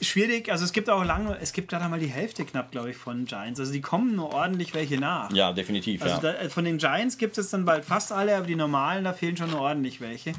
schwierig. 0.00 0.50
Also 0.50 0.64
es 0.64 0.72
gibt 0.72 0.90
auch 0.90 1.04
lange, 1.04 1.38
es 1.40 1.52
gibt 1.52 1.68
gerade 1.70 1.88
mal 1.88 2.00
die 2.00 2.08
Hälfte 2.08 2.44
knapp, 2.44 2.72
glaube 2.72 2.90
ich, 2.90 2.96
von 2.96 3.26
Giants. 3.26 3.60
Also 3.60 3.72
die 3.72 3.80
kommen 3.80 4.16
nur 4.16 4.34
ordentlich 4.34 4.74
welche 4.74 4.98
nach. 4.98 5.30
Ja, 5.32 5.52
definitiv. 5.52 6.02
Also 6.02 6.16
ja. 6.26 6.32
da, 6.32 6.48
von 6.48 6.64
den 6.64 6.78
Giants 6.78 7.16
gibt 7.16 7.38
es 7.38 7.50
dann 7.50 7.64
bald 7.64 7.84
fast 7.84 8.10
alle, 8.10 8.36
aber 8.36 8.46
die 8.46 8.56
normalen, 8.56 9.04
da 9.04 9.12
fehlen 9.12 9.36
schon 9.36 9.50
nur 9.52 9.60
ordentlich 9.60 10.00
welche. 10.00 10.32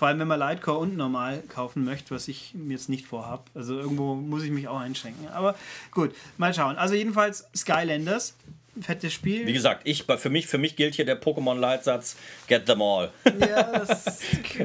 Vor 0.00 0.08
allem, 0.08 0.18
wenn 0.20 0.28
man 0.28 0.38
Lightcore 0.38 0.78
und 0.78 0.96
normal 0.96 1.42
kaufen 1.42 1.84
möchte, 1.84 2.14
was 2.14 2.26
ich 2.26 2.54
mir 2.54 2.72
jetzt 2.72 2.88
nicht 2.88 3.04
vorhab. 3.04 3.50
Also 3.54 3.78
irgendwo 3.78 4.14
muss 4.14 4.42
ich 4.42 4.50
mich 4.50 4.66
auch 4.66 4.80
einschränken. 4.80 5.28
Aber 5.28 5.54
gut, 5.90 6.14
mal 6.38 6.54
schauen. 6.54 6.76
Also 6.76 6.94
jedenfalls 6.94 7.44
Skylanders, 7.54 8.34
fettes 8.82 9.12
Spiel. 9.12 9.46
Wie 9.46 9.52
gesagt, 9.52 9.82
ich, 9.84 10.04
für, 10.04 10.30
mich, 10.30 10.46
für 10.46 10.58
mich 10.58 10.76
gilt 10.76 10.94
hier 10.94 11.04
der 11.04 11.20
Pokémon-Leitsatz: 11.20 12.16
Get 12.46 12.66
them 12.66 12.82
all. 12.82 13.10
Ja, 13.38 13.78
das, 13.78 14.20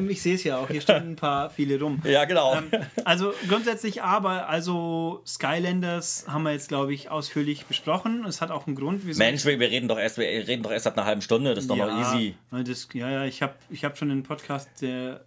ich 0.10 0.22
sehe 0.22 0.36
es 0.36 0.44
ja 0.44 0.58
auch. 0.58 0.70
Hier 0.70 0.82
stehen 0.82 1.12
ein 1.12 1.16
paar 1.16 1.50
viele 1.50 1.80
rum. 1.80 2.02
ja, 2.06 2.26
genau. 2.26 2.56
Ähm, 2.56 2.70
also 3.04 3.34
grundsätzlich 3.48 4.02
aber, 4.02 4.50
also 4.50 5.22
Skylanders 5.26 6.26
haben 6.28 6.44
wir 6.44 6.52
jetzt, 6.52 6.68
glaube 6.68 6.94
ich, 6.94 7.10
ausführlich 7.10 7.66
besprochen. 7.66 8.26
Es 8.26 8.42
hat 8.42 8.52
auch 8.52 8.68
einen 8.68 8.76
Grund. 8.76 9.04
Mensch, 9.18 9.46
wir, 9.46 9.60
wir 9.60 9.70
reden 9.70 9.88
doch 9.88 10.00
erst, 10.00 10.18
wir 10.18 10.28
reden 10.28 10.64
doch 10.64 10.72
erst 10.72 10.86
seit 10.86 10.98
einer 10.98 11.06
halben 11.06 11.22
Stunde. 11.22 11.54
Das 11.54 11.64
ist 11.66 11.70
doch 11.70 11.78
noch 11.78 12.00
easy. 12.00 12.36
Das, 12.52 12.88
ja, 12.94 13.10
ja, 13.10 13.26
ich 13.26 13.42
habe 13.42 13.56
ich 13.70 13.84
hab 13.84 13.98
schon 13.98 14.12
einen 14.12 14.24
Podcast, 14.24 14.70
der 14.82 15.26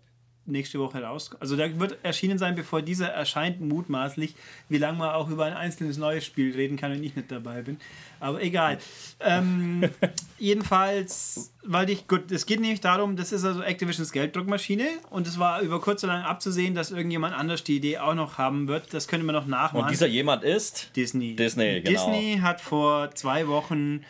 nächste 0.49 0.79
Woche 0.79 1.03
raus. 1.03 1.31
Also 1.41 1.57
der 1.57 1.79
wird 1.79 1.99
erschienen 2.03 2.39
sein, 2.39 2.55
bevor 2.55 2.83
dieser 2.83 3.09
erscheint, 3.09 3.61
mutmaßlich, 3.61 4.35
wie 4.69 4.79
lange 4.79 4.99
man 4.99 5.11
auch 5.11 5.29
über 5.29 5.45
ein 5.45 5.55
einzelnes 5.55 5.97
neues 5.99 6.25
Spiel 6.25 6.55
reden 6.55 6.77
kann, 6.77 6.93
wenn 6.93 7.05
ich 7.05 7.15
nicht 7.15 7.31
dabei 7.31 7.63
bin. 7.63 7.79
Aber 8.21 8.43
egal. 8.43 8.79
ähm, 9.21 9.89
jedenfalls, 10.39 11.53
weil 11.63 11.89
ich, 11.91 12.09
gut, 12.09 12.33
es 12.33 12.47
geht 12.47 12.61
nämlich 12.61 12.81
darum, 12.81 13.17
das 13.17 13.33
ist 13.33 13.45
also 13.45 13.63
Activisions 13.63 14.13
Gelddruckmaschine 14.13 14.89
und 15.11 15.27
es 15.27 15.39
war 15.39 15.61
über 15.61 15.81
kurz 15.81 16.03
oder 16.05 16.15
lang 16.15 16.23
abzusehen, 16.23 16.75
dass 16.75 16.91
irgendjemand 16.91 17.35
anders 17.35 17.65
die 17.65 17.77
Idee 17.77 17.99
auch 17.99 18.15
noch 18.15 18.39
haben 18.39 18.69
wird. 18.69 18.93
Das 18.93 19.09
könnte 19.09 19.25
man 19.25 19.35
noch 19.35 19.47
nachmachen. 19.47 19.85
Und 19.85 19.91
dieser 19.91 20.07
jemand 20.07 20.45
ist 20.45 20.97
Disney. 20.97 21.37
Disney, 21.37 21.81
genau. 21.81 21.91
Disney 21.91 22.39
hat 22.43 22.61
vor 22.61 23.15
zwei 23.15 23.47
Wochen, 23.47 24.05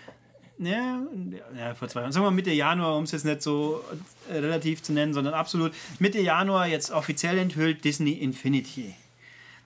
ja, 0.59 1.01
ja 1.57 1.75
vor 1.75 1.89
zwei 1.89 2.03
Wochen, 2.03 2.13
sagen 2.13 2.27
wir 2.27 2.31
Mitte 2.31 2.53
Januar, 2.53 2.97
um 2.97 3.05
es 3.05 3.13
jetzt 3.13 3.25
nicht 3.25 3.43
so 3.43 3.85
relativ 4.31 4.83
zu 4.83 4.93
nennen, 4.93 5.15
sondern 5.15 5.35
absolut 5.35 5.73
Mitte 5.99 6.21
Januar 6.21 6.67
jetzt 6.67 6.91
offiziell 6.91 7.39
enthüllt 7.39 7.85
Disney 7.85 8.13
Infinity. 8.13 8.95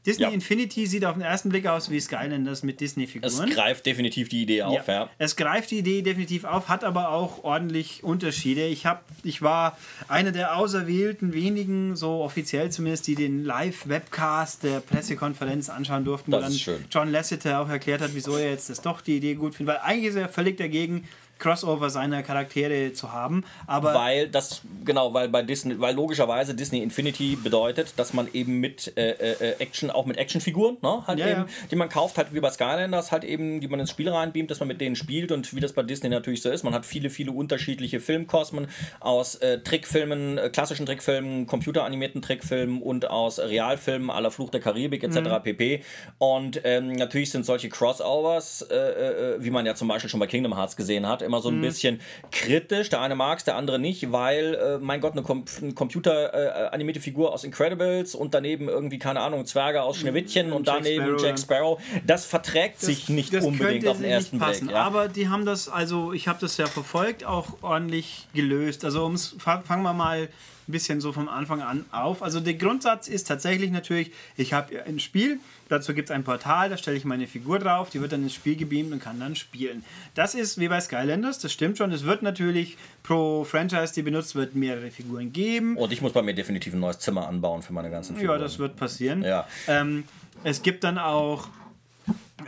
Disney 0.05 0.25
Ja. 0.25 0.31
Infinity 0.31 0.87
sieht 0.88 1.05
auf 1.05 1.12
den 1.12 1.22
ersten 1.22 1.48
Blick 1.51 1.64
aus 1.68 1.88
wie 1.88 2.01
Skylanders 2.01 2.64
mit 2.64 2.75
Es 2.75 2.79
Disney-Figuren. 2.79 3.51
greift 3.51 3.87
definitiv 3.87 4.29
die 4.29 4.42
Idee 4.42 4.62
auf, 4.62 4.88
ja. 4.88 5.09
Es 5.18 5.37
greift 5.37 5.70
die 5.70 5.79
Idee 5.79 6.03
definitiv 6.03 6.42
auf, 6.42 6.68
hat 6.68 6.83
aber 6.83 7.11
auch 7.11 7.44
ordentlich 7.44 8.03
Unterschiede. 8.03 8.66
Ich, 8.66 8.85
hab, 8.85 9.05
ich 9.22 9.42
war 9.42 9.79
einer 10.09 10.33
der 10.33 10.57
auserwählten 10.57 11.33
wenigen, 11.35 11.94
so 11.94 12.20
offiziell 12.22 12.72
zumindest, 12.72 13.07
die 13.07 13.14
den 13.14 13.44
Live-Webcast 13.44 14.64
der 14.64 14.81
Pressekonferenz 14.81 15.68
anschauen 15.68 16.05
durften, 16.05 16.33
wo 16.33 16.37
Das 16.37 16.46
dann 16.46 16.53
ist 16.53 16.61
schön. 16.62 16.85
John 16.90 17.12
Lasseter 17.12 17.61
auch 17.61 17.68
erklärt 17.68 18.01
hat, 18.01 18.11
wieso 18.14 18.37
er 18.37 18.51
jetzt 18.51 18.70
das 18.70 18.81
doch 18.83 19.03
die 19.03 19.18
Idee 19.18 19.35
gut 19.35 19.55
findet. 19.55 19.77
Weil 19.77 19.83
eigentlich 19.83 20.11
ist 20.11 20.16
er 20.16 20.29
völlig 20.29 20.57
dagegen, 20.57 21.05
Crossover 21.42 21.90
seiner 21.90 22.22
Charaktere 22.22 22.92
zu 22.92 23.12
haben. 23.12 23.44
Aber 23.66 23.94
Weil 23.94 24.28
das, 24.28 24.62
genau, 24.85 25.12
weil 25.12 25.28
bei 25.28 25.42
Disney, 25.42 25.78
weil 25.81 25.94
logischerweise 25.94 26.55
Disney 26.55 26.83
Infinity 26.83 27.37
bedeutet, 27.37 27.94
dass 27.96 28.12
man 28.12 28.28
eben 28.33 28.61
mit 28.61 28.96
äh, 28.96 29.11
äh, 29.11 29.55
Action, 29.59 29.90
auch 29.90 30.07
mit 30.07 30.18
Actionfiguren, 30.18 30.76
ne, 30.83 31.02
halt 31.07 31.18
Ja, 31.18 31.26
eben, 31.26 31.40
ja. 31.40 31.46
die 31.70 31.76
man 31.76 31.88
kauft, 31.88 32.16
halt 32.16 32.33
wie 32.33 32.38
bei 32.38 32.50
Skylanders, 32.50 33.11
halt 33.11 33.24
eben, 33.24 33.61
die 33.61 33.66
man 33.66 33.81
ins 33.81 33.90
Spiel 33.90 34.09
reinbeamt, 34.09 34.50
dass 34.52 34.61
man 34.61 34.68
mit 34.68 34.81
denen 34.81 34.94
spielt 34.94 35.33
und 35.33 35.52
wie 35.55 35.61
das 35.61 35.72
bei 35.72 35.83
Disney 35.83 36.09
natürlich 36.09 36.42
so 36.42 36.50
ist. 36.50 36.62
Man 36.62 36.74
hat 36.74 36.87
viele, 36.87 37.11
viele 37.11 37.33
unterschiedliche 37.33 37.98
Filmkosmen 37.98 38.68
aus 39.00 39.35
äh, 39.37 39.59
Trickfilmen, 39.59 40.38
äh, 40.38 40.48
klassischen 40.50 40.87
Trickfilmen, 40.87 41.48
computeranimierten 41.48 42.22
Trickfilmen 42.22 42.81
und 42.81 43.11
aus 43.11 43.40
Realfilmen 43.40 44.11
aller 44.11 44.31
Fluch 44.31 44.50
der 44.50 44.61
Karibik 44.61 45.02
etc. 45.02 45.16
Mhm. 45.16 45.42
pp. 45.42 45.83
Und 46.18 46.61
ähm, 46.62 46.92
natürlich 46.92 47.31
sind 47.33 47.44
solche 47.44 47.68
Crossovers, 47.68 48.62
äh, 48.62 48.76
äh, 48.76 49.37
wie 49.40 49.50
man 49.50 49.66
ja 49.66 49.74
zum 49.74 49.88
Beispiel 49.88 50.09
schon 50.09 50.20
bei 50.20 50.28
Kingdom 50.28 50.57
Hearts 50.57 50.76
gesehen 50.76 51.09
hat, 51.09 51.22
immer 51.33 51.40
so 51.40 51.51
Mhm. 51.51 51.59
ein 51.59 51.62
bisschen 51.62 52.01
kritisch. 52.31 52.90
Der 52.90 53.01
eine 53.01 53.14
mag 53.14 53.38
es, 53.38 53.45
der 53.45 53.57
andere 53.57 53.79
nicht, 53.79 54.12
weil, 54.12 54.55
äh, 54.55 54.79
mein 54.79 55.01
Gott, 55.01 55.12
eine, 55.12 55.23
Com 55.23 55.45
eine 55.61 55.73
computeranimierte 55.73 57.01
Figur 57.01 57.33
aus 57.33 57.45
Incredibles 57.45 58.14
und 58.14 58.35
daneben 58.35 58.68
irgendwie, 58.68 58.99
keine 58.99 59.21
Ahnung, 59.21 59.47
Zwerge 59.47 59.83
aus 59.83 59.99
Schneewittchen 59.99 60.53
und 60.53 60.66
Jack 60.66 60.77
daneben 60.79 61.05
Sparrow, 61.05 61.23
Jack 61.23 61.38
Sparrow. 61.38 61.81
Das 62.07 62.27
verträgt 62.27 62.81
sich 62.81 63.09
nicht 63.09 63.33
das 63.33 63.45
unbedingt 63.45 63.71
könnte 63.85 63.90
auf 63.90 63.97
den 63.97 64.03
nicht 64.03 64.12
ersten 64.12 64.38
passen. 64.38 64.66
Blick. 64.66 64.77
Ja. 64.77 64.83
Aber 64.83 65.09
die 65.09 65.29
haben 65.29 65.47
das, 65.47 65.68
also 65.68 66.12
ich 66.12 66.29
habe 66.29 66.38
das 66.40 66.57
ja 66.59 66.66
verfolgt, 66.66 67.25
auch 67.25 67.47
ordentlich 67.62 68.27
gelöst. 68.35 68.85
Also 68.85 69.05
ums, 69.05 69.35
fangen 69.38 69.83
wir 69.83 69.92
mal 69.92 70.29
ein 70.72 70.78
bisschen 70.80 71.02
so 71.02 71.12
vom 71.12 71.28
Anfang 71.28 71.61
an 71.61 71.85
auf. 71.92 72.22
Also 72.22 72.40
der 72.40 72.54
Grundsatz 72.54 73.06
ist 73.06 73.28
tatsächlich 73.28 73.70
natürlich, 73.70 74.11
ich 74.38 74.54
habe 74.54 74.82
ein 74.87 74.98
Spiel, 74.98 75.38
dazu 75.68 75.92
gibt 75.92 76.08
es 76.08 76.14
ein 76.14 76.24
Portal, 76.24 76.70
da 76.70 76.78
stelle 76.78 76.96
ich 76.96 77.04
meine 77.04 77.26
Figur 77.26 77.58
drauf, 77.58 77.90
die 77.90 78.00
wird 78.00 78.12
dann 78.12 78.22
ins 78.22 78.32
Spiel 78.35 78.56
gebeamt 78.56 78.90
und 78.92 79.00
kann 79.02 79.20
dann 79.20 79.37
spielen. 79.37 79.85
Das 80.14 80.35
ist 80.35 80.58
wie 80.58 80.68
bei 80.68 80.80
Skylanders, 80.80 81.38
das 81.38 81.52
stimmt 81.52 81.76
schon. 81.78 81.92
Es 81.92 82.04
wird 82.04 82.22
natürlich 82.22 82.78
pro 83.02 83.44
Franchise, 83.44 83.92
die 83.94 84.02
benutzt 84.02 84.35
wird, 84.35 84.54
mehrere 84.54 84.90
Figuren 84.90 85.32
geben. 85.32 85.76
Und 85.76 85.92
ich 85.92 86.00
muss 86.00 86.12
bei 86.12 86.22
mir 86.22 86.35
definitiv 86.35 86.72
ein 86.72 86.80
neues 86.80 86.98
Zimmer 86.98 87.28
anbauen 87.28 87.62
für 87.62 87.74
meine 87.74 87.90
ganzen 87.90 88.14
Ja, 88.14 88.20
Figuren. 88.20 88.40
das 88.40 88.58
wird 88.58 88.76
passieren. 88.76 89.22
Ja. 89.22 89.46
Ähm, 89.68 90.04
es 90.42 90.62
gibt 90.62 90.85
dann 90.85 90.96
auch. 90.98 91.48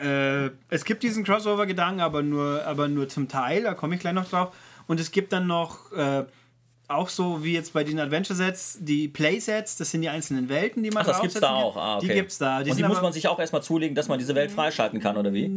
Äh, 0.02 0.50
es 0.70 0.84
gibt 0.84 1.02
diesen 1.02 1.22
Crossover-Gedanken, 1.24 2.00
aber 2.00 2.22
nur, 2.22 2.64
aber 2.66 2.88
nur 2.88 3.08
zum 3.08 3.28
Teil, 3.28 3.62
da 3.62 3.74
komme 3.74 3.94
ich 3.94 4.00
gleich 4.00 4.14
noch 4.14 4.28
drauf. 4.28 4.54
Und 4.86 4.98
es 4.98 5.12
gibt 5.12 5.32
dann 5.32 5.46
noch, 5.46 5.92
äh, 5.92 6.24
auch 6.88 7.08
so 7.08 7.42
wie 7.42 7.54
jetzt 7.54 7.72
bei 7.72 7.82
den 7.84 7.98
Adventure-Sets, 7.98 8.78
die 8.80 9.08
Playsets, 9.08 9.76
das 9.76 9.90
sind 9.90 10.02
die 10.02 10.08
einzelnen 10.08 10.48
Welten, 10.48 10.82
die 10.82 10.90
man 10.90 11.02
Ach, 11.02 11.06
das 11.06 11.20
gibt's 11.20 11.40
da 11.40 11.54
auch. 11.54 11.76
Ah, 11.76 11.96
okay. 11.96 12.06
Die 12.08 12.14
gibt's 12.14 12.38
da. 12.38 12.58
und 12.58 12.76
die 12.76 12.82
muss 12.84 13.00
man 13.00 13.12
sich 13.12 13.26
auch 13.28 13.38
erstmal 13.38 13.62
zulegen, 13.62 13.94
dass 13.94 14.08
man 14.08 14.18
diese 14.18 14.34
Welt 14.34 14.50
freischalten 14.50 15.00
kann, 15.00 15.16
oder 15.16 15.32
wie? 15.32 15.50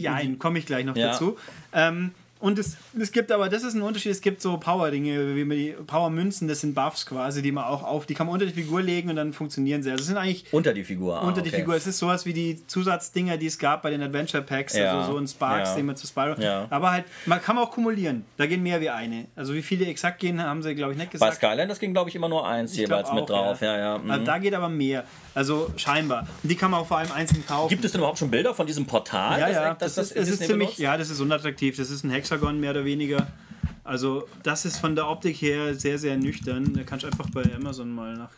Ja, 0.00 0.20
komme 0.38 0.58
ich 0.58 0.66
gleich 0.66 0.84
noch 0.84 0.96
Ja. 0.96 1.08
dazu. 1.12 1.36
Ähm, 1.72 2.12
Und 2.38 2.58
es, 2.58 2.76
es 3.00 3.12
gibt 3.12 3.32
aber, 3.32 3.48
das 3.48 3.62
ist 3.62 3.72
ein 3.74 3.80
Unterschied, 3.82 4.12
es 4.12 4.20
gibt 4.20 4.42
so 4.42 4.58
Power-Dinge, 4.58 5.34
wie 5.34 5.44
man 5.44 5.56
die 5.56 5.74
Power-Münzen, 5.86 6.48
das 6.48 6.60
sind 6.60 6.74
Buffs 6.74 7.06
quasi, 7.06 7.40
die 7.40 7.50
man 7.50 7.64
auch 7.64 7.82
auf, 7.82 8.04
die 8.04 8.12
kann 8.14 8.26
man 8.26 8.34
unter 8.34 8.44
die 8.44 8.52
Figur 8.52 8.82
legen 8.82 9.08
und 9.08 9.16
dann 9.16 9.32
funktionieren 9.32 9.82
sie. 9.82 9.90
Also 9.90 10.02
es 10.02 10.06
sind 10.08 10.18
eigentlich 10.18 10.44
Unter 10.52 10.74
die 10.74 10.84
Figur. 10.84 11.16
ah, 11.20 11.26
unter 11.26 11.40
die 11.40 11.48
okay. 11.48 11.60
Figur. 11.60 11.74
Es 11.76 11.86
ist 11.86 11.98
sowas 11.98 12.26
wie 12.26 12.34
die 12.34 12.66
Zusatzdinger, 12.66 13.38
die 13.38 13.46
es 13.46 13.58
gab 13.58 13.82
bei 13.82 13.90
den 13.90 14.02
Adventure 14.02 14.42
Packs, 14.42 14.76
Ja. 14.76 14.98
also 14.98 15.12
so 15.12 15.18
ein 15.18 15.26
Sparks, 15.26 15.70
Ja. 15.70 15.76
den 15.76 15.86
man 15.86 15.96
zu 15.96 16.06
Spyro. 16.06 16.38
Ja. 16.40 16.66
Aber 16.68 16.90
halt, 16.92 17.04
man 17.24 17.40
kann 17.40 17.56
auch 17.56 17.70
kumulieren. 17.70 18.26
Da 18.36 18.46
gehen 18.46 18.62
mehr 18.62 18.82
wie 18.82 18.90
eine. 18.90 19.26
Also 19.34 19.54
wie 19.54 19.62
viele 19.62 19.86
exakt 19.86 20.18
gehen, 20.20 20.42
haben 20.42 20.62
sie, 20.62 20.74
glaube 20.74 20.92
ich, 20.92 20.98
nicht 20.98 21.08
Bei 21.12 21.12
gesagt. 21.12 21.36
Skylanders 21.36 21.78
ging, 21.78 21.92
glaube 21.94 22.10
ich, 22.10 22.16
immer 22.16 22.28
nur 22.28 22.46
eins 22.46 22.72
Ich 22.72 22.78
jeweils 22.78 23.10
mit 23.12 23.22
auch, 23.22 23.26
drauf. 23.26 23.60
Ja, 23.62 23.78
ja. 23.78 23.98
mhm. 23.98 24.10
Also 24.10 24.24
da 24.26 24.38
geht 24.38 24.52
aber 24.54 24.68
mehr. 24.68 25.04
Also 25.34 25.70
scheinbar. 25.76 26.26
Und 26.42 26.48
die 26.50 26.54
kann 26.56 26.70
man 26.70 26.80
auch 26.80 26.86
vor 26.86 26.98
allem 26.98 27.12
einzeln 27.12 27.44
kaufen. 27.46 27.68
Gibt 27.70 27.84
es 27.84 27.92
denn 27.92 28.00
überhaupt 28.00 28.18
schon 28.18 28.30
Bilder 28.30 28.54
von 28.54 28.66
diesem 28.66 28.86
Portal? 28.86 29.40
Ja, 29.40 29.46
das- 29.46 29.54
ja, 29.56 29.68
das- 29.74 29.78
das, 29.78 29.94
das 29.94 30.10
ist, 30.10 30.16
es 30.16 30.28
ist 30.28 30.38
ziemlich, 30.46 30.68
benutzt? 30.68 30.78
ja, 30.78 30.96
das 30.96 31.10
ist 31.10 31.20
unattraktiv. 31.20 31.76
Das 31.76 31.90
ist 31.90 32.04
ein 32.04 32.10
Hexagon 32.30 32.58
mehr 32.60 32.72
oder 32.72 32.84
weniger. 32.84 33.26
Also 33.84 34.26
das 34.42 34.64
ist 34.64 34.78
von 34.78 34.96
der 34.96 35.08
Optik 35.08 35.36
her 35.42 35.74
sehr, 35.74 35.98
sehr 35.98 36.16
nüchtern. 36.16 36.72
Da 36.74 36.82
kannst 36.82 37.04
du 37.04 37.06
einfach 37.08 37.30
bei 37.30 37.44
Amazon 37.54 37.94
mal 37.94 38.16
nach, 38.16 38.30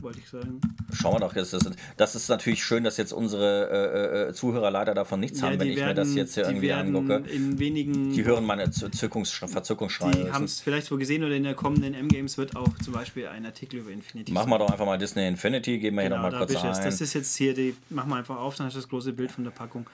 wollte 0.00 0.18
ich 0.18 0.28
sagen. 0.28 0.60
Schauen 0.92 1.14
wir 1.14 1.20
doch, 1.20 1.32
das 1.32 1.54
ist, 1.54 1.70
das 1.96 2.14
ist 2.14 2.28
natürlich 2.28 2.62
schön, 2.62 2.84
dass 2.84 2.98
jetzt 2.98 3.12
unsere 3.12 3.70
äh, 3.70 4.28
äh, 4.28 4.32
Zuhörer 4.34 4.70
leider 4.70 4.92
davon 4.92 5.20
nichts 5.20 5.42
haben, 5.42 5.58
wenn 5.58 5.68
ich 5.68 5.76
mir 5.76 5.94
das 5.94 6.14
jetzt 6.14 6.34
hier 6.34 6.44
die 6.44 6.50
irgendwie 6.50 6.68
werden 6.68 6.94
angucke. 6.94 7.30
in 7.30 7.58
wenigen, 7.58 8.12
Die 8.12 8.24
hören 8.24 8.44
meine 8.44 8.70
Zückungs 8.70 9.30
Verzückungsschreie. 9.30 10.12
die 10.12 10.22
Das 10.24 10.32
haben 10.34 10.44
es 10.44 10.60
vielleicht 10.60 10.90
wohl 10.90 10.98
gesehen 10.98 11.24
oder 11.24 11.34
in 11.34 11.44
der 11.44 11.54
kommenden 11.54 11.94
M-Games 11.94 12.36
wird 12.36 12.54
auch 12.54 12.76
zum 12.84 12.92
Beispiel 12.92 13.28
ein 13.28 13.46
Artikel 13.46 13.80
über 13.80 13.90
Infinity 13.90 14.30
Machen 14.32 14.50
wir 14.50 14.58
doch 14.58 14.70
einfach 14.70 14.84
mal 14.86 14.98
Disney 14.98 15.26
Infinity, 15.26 15.78
geben 15.78 15.96
wir 15.96 16.02
hier 16.02 16.10
Genau, 16.10 16.22
nochmal 16.22 16.32
da 16.32 16.38
kurz 16.46 16.52
jetzt. 16.52 16.64
ein. 16.80 16.84
Das 16.84 17.00
ist 17.00 17.14
jetzt 17.14 17.34
hier, 17.36 17.54
die, 17.54 17.74
machen 17.88 18.10
wir 18.10 18.16
einfach 18.16 18.36
auf, 18.36 18.56
dann 18.56 18.66
hast 18.66 18.74
du 18.74 18.80
das 18.80 18.88
große 18.90 19.14
Bild 19.14 19.30
von 19.32 19.44
der 19.44 19.52
Packung. 19.52 19.86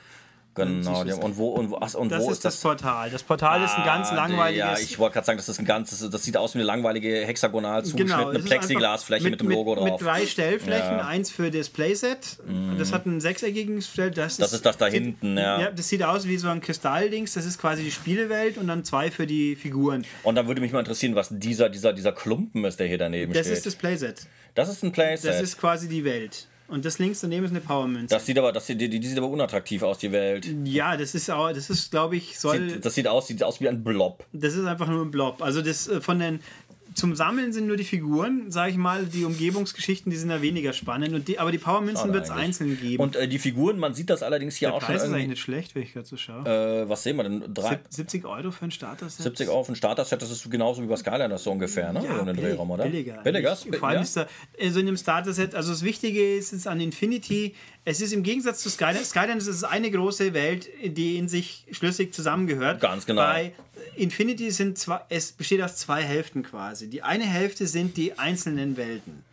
Genau, 0.54 1.04
du 1.04 1.16
und 1.16 1.36
wo, 1.36 1.48
und 1.50 1.70
wo, 1.70 1.78
ach, 1.80 1.94
und 1.94 2.10
Das 2.10 2.22
wo 2.24 2.30
ist 2.30 2.44
das 2.44 2.56
Portal. 2.58 3.10
Das 3.10 3.22
Portal 3.22 3.62
ist 3.62 3.74
ein 3.76 3.84
ganz 3.84 4.08
Ah, 4.10 4.14
langweiliges... 4.14 4.58
Ja, 4.58 4.78
ich 4.78 4.98
wollte 4.98 5.14
gerade 5.14 5.26
sagen, 5.26 5.36
das 5.38 5.48
ist 5.48 5.58
ein 5.58 5.64
ganzes, 5.64 6.08
das 6.10 6.22
sieht 6.22 6.36
aus 6.36 6.54
wie 6.54 6.58
eine 6.58 6.66
langweilige 6.66 7.24
hexagonal 7.26 7.84
zugeschnittene 7.84 8.16
Genau, 8.18 8.30
es 8.32 8.38
ist 8.38 8.44
Plexiglasfläche 8.46 9.26
einfach 9.26 9.30
mit, 9.30 9.40
dem 9.40 9.50
Logo 9.50 9.74
drauf. 9.74 9.90
Mit 9.90 10.00
drei 10.00 10.26
Stellflächen, 10.26 10.98
Ja. 10.98 11.06
Eins 11.06 11.30
für 11.30 11.50
das 11.50 11.68
Playset. 11.70 12.38
Das 12.78 12.92
hat 12.92 13.06
einen 13.06 13.20
sechseckigen 13.20 13.80
Stell. 13.82 14.10
Das, 14.10 14.36
Das 14.36 14.52
ist 14.52 14.66
das 14.66 14.76
da 14.76 14.86
sieht- 14.86 14.94
hinten, 15.02 15.36
ja. 15.38 15.60
Ja, 15.60 15.70
das 15.70 15.88
sieht 15.88 16.02
aus 16.02 16.26
wie 16.26 16.36
so 16.36 16.48
ein 16.48 16.60
Kristalldings. 16.60 17.34
Das 17.34 17.46
ist 17.46 17.58
quasi 17.60 17.82
die 17.84 17.90
Spielewelt 17.90 18.58
und 18.58 18.66
dann 18.68 18.84
zwei 18.84 19.10
für 19.10 19.26
die 19.26 19.56
Figuren. 19.56 20.04
Und 20.22 20.34
dann 20.34 20.46
würde 20.48 20.60
mich 20.60 20.72
mal 20.72 20.80
interessieren, 20.80 21.14
was 21.14 21.28
dieser, 21.30 21.68
dieser, 21.68 21.92
dieser 21.92 22.12
Klumpen 22.12 22.64
ist, 22.64 22.78
der 22.78 22.86
hier 22.86 22.98
daneben 22.98 23.32
Das 23.32 23.46
steht. 23.46 23.56
ist 23.58 23.66
das 23.66 23.74
Playset. 23.76 24.26
das 24.54 24.68
ist 24.68 24.82
ein 24.82 24.92
Playset. 24.92 25.30
Das 25.30 25.40
ist 25.40 25.58
quasi 25.58 25.88
die 25.88 26.04
Welt. 26.04 26.46
Und 26.72 26.86
das 26.86 26.98
links 26.98 27.20
daneben 27.20 27.44
ist 27.44 27.50
eine 27.50 27.60
Powermünze. 27.60 28.14
Das 28.14 28.24
sieht 28.24 28.38
aber, 28.38 28.50
das 28.50 28.66
sieht, 28.66 28.80
die, 28.80 28.88
die 28.88 29.06
sieht 29.06 29.18
aber 29.18 29.28
unattraktiv 29.28 29.82
aus, 29.82 29.98
die 29.98 30.10
Welt. 30.10 30.48
ja, 30.64 30.96
das 30.96 31.14
ist 31.14 31.30
auch, 31.30 31.52
das 31.52 31.68
ist, 31.68 31.90
glaube 31.90 32.16
ich, 32.16 32.38
soll. 32.40 32.70
Sieht, 32.70 32.84
das 32.84 32.94
sieht 32.94 33.06
aus, 33.06 33.26
sieht 33.26 33.44
aus 33.44 33.60
wie 33.60 33.68
ein 33.68 33.84
Blob. 33.84 34.24
Das 34.32 34.54
ist 34.54 34.64
einfach 34.64 34.88
nur 34.88 35.04
ein 35.04 35.10
Blob. 35.10 35.42
Also 35.42 35.60
das 35.60 35.86
äh, 35.88 36.00
von 36.00 36.18
den 36.18 36.40
zum 36.94 37.14
Sammeln 37.14 37.52
sind 37.52 37.66
nur 37.66 37.76
die 37.76 37.84
Figuren, 37.84 38.50
sage 38.50 38.72
ich 38.72 38.76
mal, 38.76 39.06
die 39.06 39.24
Umgebungsgeschichten, 39.24 40.10
die 40.10 40.16
sind 40.16 40.30
ja 40.30 40.42
weniger 40.42 40.72
spannend. 40.72 41.14
Und 41.14 41.28
die, 41.28 41.38
aber 41.38 41.52
die 41.52 41.58
Powermünzen 41.58 42.12
wird 42.12 42.24
es 42.24 42.30
einzeln 42.30 42.78
geben. 42.80 43.02
Und 43.02 43.16
äh, 43.16 43.28
die 43.28 43.38
Figuren, 43.38 43.78
man 43.78 43.94
sieht 43.94 44.10
das 44.10 44.22
allerdings 44.22 44.56
hier 44.56 44.68
der 44.68 44.76
auch 44.76 44.80
schon 44.80 44.94
Preis 44.94 45.04
ist 45.04 45.12
eigentlich 45.12 45.28
nicht 45.28 45.40
schlecht, 45.40 45.74
wenn 45.74 45.82
ich 45.82 45.92
gerade 45.92 46.06
so 46.06 46.16
schaue. 46.16 46.82
Äh, 46.82 46.88
was 46.88 47.02
sehen 47.02 47.16
wir 47.16 47.24
denn? 47.24 47.42
Drei, 47.52 47.70
Sieb- 47.70 47.80
70 47.90 48.24
Euro 48.24 48.50
für 48.50 48.64
ein 48.64 48.70
Starter-Set? 48.70 49.22
70 49.22 49.48
Euro 49.48 49.64
für 49.64 49.72
ein 49.72 49.76
Starter-Set, 49.76 50.22
das 50.22 50.30
ist 50.30 50.50
genauso 50.50 50.82
wie 50.82 50.86
bei 50.86 50.96
Skylanders 50.96 51.44
so 51.44 51.52
ungefähr, 51.52 51.92
ne? 51.92 52.04
Ja, 52.04 52.18
so 52.18 52.24
billig, 52.24 52.40
Drehraum, 52.40 52.70
oder? 52.70 52.84
billiger. 52.84 53.22
Billiger? 53.22 53.52
Ich, 53.52 53.76
vor 53.76 53.88
allem 53.88 53.96
ja? 53.96 54.02
ist 54.02 54.16
da 54.16 54.26
äh, 54.58 54.70
so 54.70 54.80
in 54.80 54.86
dem 54.86 54.96
Starter-Set, 54.96 55.54
also 55.54 55.72
das 55.72 55.82
Wichtige 55.82 56.36
ist, 56.36 56.52
ist 56.52 56.66
an 56.66 56.80
Infinity, 56.80 57.54
es 57.84 58.00
ist 58.00 58.12
im 58.12 58.22
Gegensatz 58.22 58.62
zu 58.62 58.70
Skylanders, 58.70 59.10
Skylanders 59.10 59.46
ist 59.48 59.64
eine 59.64 59.90
große 59.90 60.34
Welt, 60.34 60.68
die 60.84 61.16
in 61.16 61.28
sich 61.28 61.66
schlüssig 61.72 62.14
zusammengehört. 62.14 62.80
Ganz 62.80 63.06
genau. 63.06 63.22
Bei 63.22 63.52
Infinity 63.96 64.50
sind 64.50 64.78
zwei, 64.78 65.00
es 65.08 65.32
besteht 65.32 65.62
aus 65.62 65.76
zwei 65.76 66.02
Hälften 66.02 66.42
quasi. 66.42 66.88
Die 66.88 67.02
eine 67.02 67.24
Hälfte 67.24 67.66
sind 67.66 67.96
die 67.96 68.18
einzelnen 68.18 68.76
Welten. 68.76 69.24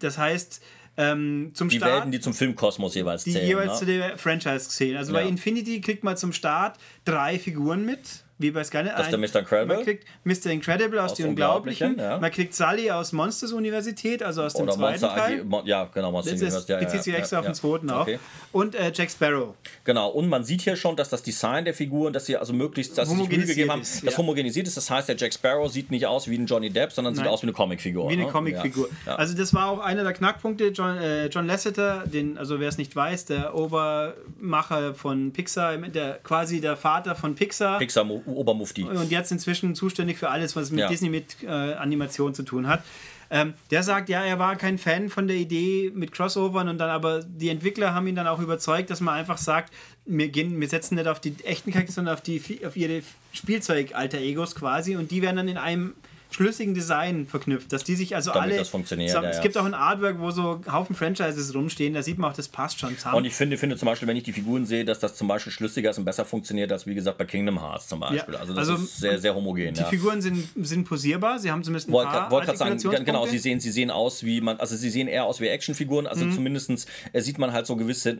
Das 0.00 0.16
heißt, 0.18 0.62
ähm, 0.96 1.50
zum 1.54 1.68
Die 1.68 1.76
Start 1.76 1.92
Welten, 1.92 2.12
die 2.12 2.20
zum 2.20 2.34
Filmkosmos 2.34 2.94
jeweils 2.94 3.24
die 3.24 3.32
zählen. 3.32 3.46
jeweils 3.46 3.78
zu 3.78 3.84
ne? 3.84 3.98
der 3.98 4.18
Franchise 4.18 4.68
zählen. 4.68 4.96
Also 4.96 5.12
bei 5.12 5.22
Ja. 5.22 5.28
Infinity 5.28 5.80
kriegt 5.80 6.04
man 6.04 6.16
zum 6.16 6.32
Start 6.32 6.78
drei 7.04 7.38
Figuren 7.38 7.84
mit, 7.84 8.23
wie 8.38 8.50
bei 8.50 8.64
Skynet. 8.64 8.92
Das 8.96 9.06
ist 9.06 9.10
der 9.12 9.18
Mr. 9.18 9.40
Incredible. 9.40 9.76
Man 9.76 9.84
kriegt 9.84 10.06
Mr. 10.24 10.50
Incredible 10.50 10.98
aus, 10.98 11.12
Aus 11.12 11.16
Die 11.16 11.24
Unglaublichen. 11.24 11.90
Unglaublichen, 11.90 12.12
ja. 12.14 12.18
Man 12.18 12.30
kriegt 12.30 12.54
Sully 12.54 12.90
aus 12.90 13.12
Monsters 13.12 13.52
Universität, 13.52 14.22
also 14.22 14.42
aus 14.42 14.54
dem 14.54 14.64
Oder 14.64 14.72
zweiten 14.72 15.00
Monster 15.00 15.14
Teil. 15.14 15.40
AG, 15.40 15.44
Mon 15.44 15.66
ja, 15.66 15.84
genau, 15.92 16.10
Monster 16.10 16.32
Das 16.32 16.40
Universe, 16.40 16.58
ist, 16.62 16.68
ja, 16.68 16.78
bezieht 16.78 17.02
sich 17.04 17.12
ja, 17.12 17.18
extra 17.20 17.36
ja, 17.36 17.40
auf 17.40 17.46
den 17.46 17.54
zweiten 17.54 17.90
auch. 17.90 18.02
Okay. 18.02 18.18
Und 18.50 18.74
äh, 18.74 18.90
Jack 18.92 19.10
Sparrow. 19.10 19.54
Genau, 19.84 20.08
und 20.08 20.28
man 20.28 20.44
sieht 20.44 20.62
hier 20.62 20.74
schon, 20.74 20.96
dass 20.96 21.08
das 21.08 21.22
Design 21.22 21.64
der 21.64 21.74
Figuren, 21.74 22.12
dass 22.12 22.26
sie 22.26 22.36
also 22.36 22.52
möglichst, 22.52 22.98
dass 22.98 23.08
sie 23.08 23.16
sich 23.16 23.28
Mühe 23.28 23.46
gegeben 23.46 23.70
haben, 23.70 23.82
ist, 23.82 24.04
das 24.04 24.18
homogenisiert 24.18 24.66
ist. 24.66 24.76
Das 24.76 24.90
heißt, 24.90 25.08
der 25.08 25.16
Jack 25.16 25.32
Sparrow 25.32 25.70
sieht 25.70 25.90
nicht 25.92 26.06
aus 26.06 26.28
wie 26.28 26.36
ein 26.36 26.46
Johnny 26.46 26.70
Depp, 26.70 26.92
sondern 26.92 27.14
sieht 27.14 27.24
Nein. 27.24 27.32
aus 27.32 27.42
wie 27.42 27.46
eine 27.46 27.52
Comicfigur. 27.52 28.08
Wie 28.08 28.14
eine 28.14 28.24
ne? 28.24 28.30
Comicfigur. 28.30 28.88
Also 29.06 29.36
das 29.36 29.54
war 29.54 29.68
auch 29.68 29.78
einer 29.78 30.02
der 30.02 30.12
Knackpunkte. 30.12 30.68
John, 30.68 30.96
äh, 30.98 31.26
John 31.26 31.46
Lasseter, 31.46 32.04
den, 32.06 32.36
also 32.36 32.58
wer 32.58 32.68
es 32.68 32.78
nicht 32.78 32.94
weiß, 32.96 33.26
der 33.26 33.54
Obermacher 33.54 34.94
von 34.94 35.32
Pixar, 35.32 35.76
der 35.76 36.18
quasi 36.22 36.60
der 36.60 36.76
Vater 36.76 37.14
von 37.14 37.34
Pixar. 37.34 37.78
Pixar 37.78 38.04
Obermufti. 38.26 38.82
und 38.84 39.10
jetzt 39.10 39.30
inzwischen 39.32 39.74
zuständig 39.74 40.18
für 40.18 40.30
alles, 40.30 40.56
was 40.56 40.70
mit 40.70 40.80
Ja. 40.80 40.88
Disney 40.88 41.08
mit 41.10 41.42
äh, 41.42 41.48
Animation 41.48 42.34
zu 42.34 42.42
tun 42.42 42.66
hat. 42.66 42.82
Ähm, 43.30 43.54
der 43.70 43.82
sagt, 43.82 44.08
ja, 44.10 44.22
er 44.22 44.38
war 44.38 44.54
kein 44.56 44.76
Fan 44.78 45.08
von 45.08 45.26
der 45.26 45.36
Idee 45.36 45.90
mit 45.94 46.12
Crossovern 46.12 46.68
und 46.68 46.78
dann 46.78 46.90
aber 46.90 47.22
die 47.24 47.48
Entwickler 47.48 47.94
haben 47.94 48.06
ihn 48.06 48.14
dann 48.14 48.26
auch 48.26 48.38
überzeugt, 48.38 48.90
dass 48.90 49.00
man 49.00 49.14
einfach 49.14 49.38
sagt, 49.38 49.72
wir, 50.04 50.28
gehen, 50.28 50.60
wir 50.60 50.68
setzen 50.68 50.96
nicht 50.96 51.08
auf 51.08 51.20
die 51.20 51.34
echten 51.44 51.72
Charaktere, 51.72 51.94
sondern 51.94 52.14
auf, 52.14 52.20
die, 52.20 52.40
auf 52.64 52.76
ihre 52.76 53.02
Spielzeug-Alter-Egos 53.32 54.54
quasi 54.54 54.96
und 54.96 55.10
die 55.10 55.22
werden 55.22 55.36
dann 55.36 55.48
in 55.48 55.56
einem 55.58 55.94
schlüssigen 56.34 56.74
Design 56.74 57.26
verknüpft, 57.26 57.72
dass 57.72 57.84
die 57.84 57.94
sich 57.94 58.14
also 58.14 58.32
Damit 58.32 58.50
alle 58.50 58.58
das 58.58 58.68
funktioniert, 58.68 59.10
zusammen, 59.10 59.24
ja, 59.28 59.30
es 59.36 59.40
gibt 59.40 59.56
auch 59.56 59.64
ein 59.64 59.74
Artwork, 59.74 60.18
wo 60.20 60.30
so 60.30 60.60
Haufen 60.70 60.94
Franchises 60.96 61.54
rumstehen, 61.54 61.94
da 61.94 62.02
sieht 62.02 62.18
man 62.18 62.30
auch, 62.32 62.36
das 62.36 62.48
passt 62.48 62.78
schon 62.80 62.96
zusammen. 62.96 63.16
Und 63.16 63.24
ich 63.24 63.32
finde, 63.34 63.56
finde 63.56 63.76
zum 63.76 63.86
Beispiel, 63.86 64.08
wenn 64.08 64.16
ich 64.16 64.24
die 64.24 64.32
Figuren 64.32 64.66
sehe, 64.66 64.84
dass 64.84 64.98
das 64.98 65.14
zum 65.16 65.28
Beispiel 65.28 65.52
schlüssiger 65.52 65.90
ist 65.90 65.98
und 65.98 66.04
besser 66.04 66.24
funktioniert 66.24 66.70
als 66.72 66.86
wie 66.86 66.94
gesagt 66.94 67.16
bei 67.18 67.24
Kingdom 67.24 67.60
Hearts 67.60 67.88
zum 67.88 68.00
Beispiel. 68.00 68.34
Ja, 68.34 68.40
Also 68.40 68.52
das 68.52 68.68
also, 68.68 68.82
ist 68.84 68.98
sehr, 68.98 69.18
sehr 69.18 69.34
homogen. 69.34 69.72
die 69.74 69.80
ja. 69.80 69.86
Figuren 69.86 70.20
sind, 70.20 70.46
sind 70.56 70.84
posierbar, 70.88 71.38
sie 71.38 71.50
haben 71.50 71.62
zumindest 71.62 71.88
ein 71.88 71.92
Wollte 71.92 72.10
paar 72.10 72.30
wollt 72.30 72.44
gerade 72.46 72.58
sagen, 72.58 73.04
genau, 73.04 73.26
sie 73.26 73.38
sehen, 73.38 73.60
sie 73.60 73.70
sehen 73.70 73.90
aus 73.90 74.24
wie 74.24 74.40
man, 74.40 74.58
also 74.58 74.76
sie 74.76 74.90
sehen 74.90 75.08
eher 75.08 75.24
aus 75.24 75.40
wie 75.40 75.48
Actionfiguren, 75.48 76.04
Mhm. 76.04 76.10
also 76.10 76.30
zumindest 76.30 76.88
äh, 77.12 77.20
sieht 77.20 77.38
man 77.38 77.52
halt 77.52 77.66
so 77.66 77.76
gewisse 77.76 78.14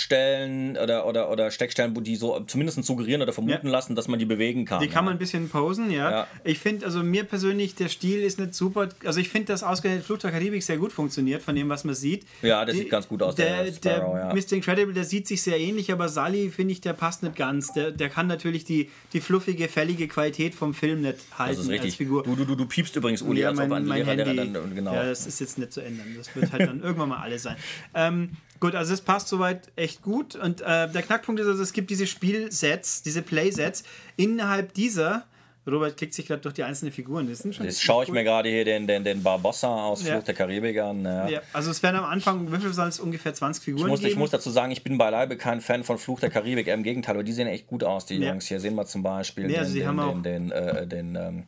Nahtstellen 0.00 0.76
oder, 0.76 1.06
oder, 1.06 1.30
oder 1.30 1.50
Steckstellen, 1.50 1.94
wo 1.96 2.00
die 2.00 2.16
so 2.16 2.40
zumindest 2.40 2.82
suggerieren 2.84 3.20
oder 3.22 3.32
vermuten 3.32 3.66
Ja. 3.66 3.72
lassen, 3.72 3.94
dass 3.94 4.08
man 4.08 4.18
die 4.18 4.24
bewegen 4.24 4.64
kann. 4.64 4.80
Die 4.80 4.88
kann 4.88 5.04
man 5.04 5.14
ein 5.14 5.18
bisschen 5.18 5.48
posen. 5.48 5.90
Ja. 5.90 6.26
Ich 6.44 6.58
finde, 6.58 6.86
also 6.86 7.02
mir 7.02 7.24
persönlich, 7.24 7.59
der 7.68 7.88
Stil 7.88 8.20
ist 8.22 8.38
nicht 8.38 8.54
super. 8.54 8.88
Also 9.04 9.20
ich 9.20 9.28
finde, 9.28 9.46
dass 9.52 9.62
ausgerechnet 9.62 10.04
Flucht 10.04 10.22
der 10.24 10.30
Karibik 10.30 10.62
sehr 10.62 10.76
gut 10.78 10.92
funktioniert, 10.92 11.42
von 11.42 11.54
dem, 11.54 11.68
was 11.68 11.84
man 11.84 11.94
sieht. 11.94 12.26
Ja, 12.42 12.64
der 12.64 12.74
Die- 12.74 12.80
sieht 12.80 12.90
ganz 12.90 13.06
gut 13.08 13.22
aus, 13.22 13.34
Der, 13.34 13.64
der 13.64 13.72
der, 13.72 13.96
Sparrow, 13.96 14.16
ja. 14.16 14.34
Mr. 14.34 14.52
Incredible, 14.52 14.94
der 14.94 15.04
sieht 15.04 15.26
sich 15.28 15.42
sehr 15.42 15.58
ähnlich, 15.58 15.92
aber 15.92 16.08
Sully, 16.08 16.50
finde 16.50 16.72
ich, 16.72 16.80
der 16.80 16.92
passt 16.92 17.22
nicht 17.22 17.36
ganz. 17.36 17.72
Der, 17.72 17.90
der 17.90 18.08
kann 18.08 18.26
natürlich 18.26 18.64
die, 18.64 18.90
die 19.12 19.20
fluffige, 19.20 19.68
fällige 19.68 20.08
Qualität 20.08 20.54
vom 20.54 20.74
Film 20.74 21.02
nicht 21.02 21.16
halten 21.38 21.56
Das 21.56 21.64
ist 21.64 21.70
als 21.70 21.82
richtig. 21.82 21.96
Figur. 21.96 22.22
Du, 22.22 22.34
du, 22.36 22.44
du, 22.44 22.54
du 22.56 22.66
piepst 22.66 22.94
übrigens, 22.96 23.22
Uli, 23.22 23.40
ja, 23.42 23.48
als 23.50 23.58
mein, 23.58 23.70
ob 23.70 23.76
ein 23.78 23.86
mein 23.86 23.98
Lehrer, 24.04 24.16
der 24.16 24.26
Handy. 24.26 24.52
dann, 24.52 24.74
genau. 24.74 24.94
Ja, 24.94 25.04
das 25.04 25.26
ist 25.26 25.40
jetzt 25.40 25.58
nicht 25.58 25.72
zu 25.72 25.80
ändern. 25.80 26.06
Das 26.16 26.34
wird 26.34 26.50
halt 26.52 26.62
dann 26.68 26.80
irgendwann 26.82 27.08
mal 27.10 27.18
alles 27.20 27.42
sein. 27.42 27.56
Ähm, 27.94 28.30
gut, 28.60 28.74
also 28.74 28.92
es 28.94 29.00
passt 29.00 29.28
soweit 29.28 29.70
echt 29.76 30.02
gut. 30.02 30.34
Und 30.36 30.60
äh, 30.60 30.90
der 30.90 31.02
Knackpunkt 31.02 31.40
ist 31.40 31.46
also, 31.46 31.62
es 31.62 31.72
gibt 31.72 31.90
diese 31.90 32.06
Spielsets, 32.06 33.02
diese 33.02 33.22
Playsets. 33.22 33.84
Innerhalb 34.16 34.74
dieser, 34.74 35.26
Robert 35.66 35.96
klickt 35.96 36.14
sich 36.14 36.26
gerade 36.26 36.40
durch 36.40 36.54
die 36.54 36.62
einzelnen 36.64 36.92
Figuren. 36.92 37.28
Das 37.28 37.38
sind 37.40 37.54
schon 37.54 37.66
Jetzt 37.66 37.82
schaue 37.82 38.04
ich 38.04 38.10
mir 38.10 38.24
gerade 38.24 38.48
hier 38.48 38.64
den, 38.64 38.86
den, 38.86 39.04
den 39.04 39.22
Barbossa 39.22 39.68
aus 39.84 40.04
Ja. 40.06 40.14
Fluch 40.14 40.24
der 40.24 40.34
Karibik 40.34 40.78
an. 40.78 41.04
Ja. 41.04 41.28
Ja, 41.28 41.40
also 41.52 41.70
es 41.70 41.82
werden 41.82 41.96
am 41.96 42.06
Anfang, 42.06 42.50
wie 42.52 42.56
viel 42.58 42.72
soll 42.72 42.88
es 42.88 42.98
ungefähr 42.98 43.34
20 43.34 43.62
Figuren 43.62 43.84
Ich 43.86 43.90
muss, 43.90 44.00
geben? 44.00 44.12
ich 44.12 44.16
muss 44.18 44.30
dazu 44.30 44.50
sagen, 44.50 44.72
ich 44.72 44.82
bin 44.82 44.96
beileibe 44.98 45.36
kein 45.36 45.60
Fan 45.60 45.84
von 45.84 45.98
Fluch 45.98 46.18
der 46.20 46.30
Karibik, 46.30 46.66
im 46.68 46.82
Gegenteil, 46.82 47.14
aber 47.16 47.24
die 47.24 47.32
sehen 47.32 47.46
echt 47.46 47.66
gut 47.66 47.84
aus, 47.84 48.06
die 48.06 48.16
Ja. 48.16 48.30
Jungs. 48.30 48.46
Hier 48.46 48.58
sehen 48.60 48.74
wir 48.74 48.86
zum 48.86 49.02
Beispiel 49.02 49.50
Ja, 49.50 49.60
also 49.60 49.74
den, 49.78 49.96
den, 49.96 50.22
den, 50.22 50.48
den, 50.48 50.50
äh, 50.50 50.86
den 50.86 51.16
ähm, 51.16 51.42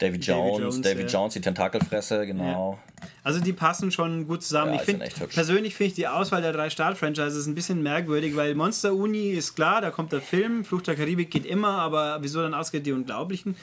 David 0.00 0.24
Jones, 0.24 0.58
Jones, 0.58 0.80
David 0.80 1.12
ja. 1.12 1.18
Jones, 1.18 1.34
die 1.34 1.40
Tentakelfresse, 1.40 2.26
genau. 2.26 2.78
Also 3.22 3.40
die 3.40 3.52
passen 3.52 3.92
schon 3.92 4.26
gut 4.26 4.42
zusammen. 4.42 4.74
Ja, 4.74 4.80
ich 4.82 5.20
hübsch. 5.20 5.34
persönlich 5.34 5.74
finde 5.74 5.88
ich 5.88 5.94
die 5.94 6.08
Auswahl 6.08 6.40
der 6.42 6.52
drei 6.52 6.70
Start-Franchises 6.70 7.46
ein 7.46 7.54
bisschen 7.54 7.82
merkwürdig, 7.82 8.34
weil 8.34 8.54
Monster 8.54 8.94
Uni 8.94 9.30
ist 9.30 9.54
klar, 9.54 9.80
da 9.82 9.90
kommt 9.90 10.12
der 10.12 10.22
Film, 10.22 10.64
Flucht 10.64 10.86
der 10.86 10.96
Karibik 10.96 11.30
geht 11.30 11.44
immer, 11.44 11.78
aber 11.78 12.18
wieso 12.22 12.40
dann 12.42 12.54
ausgeht 12.54 12.86
die 12.86 12.92
Unglaublichen? 12.92 13.56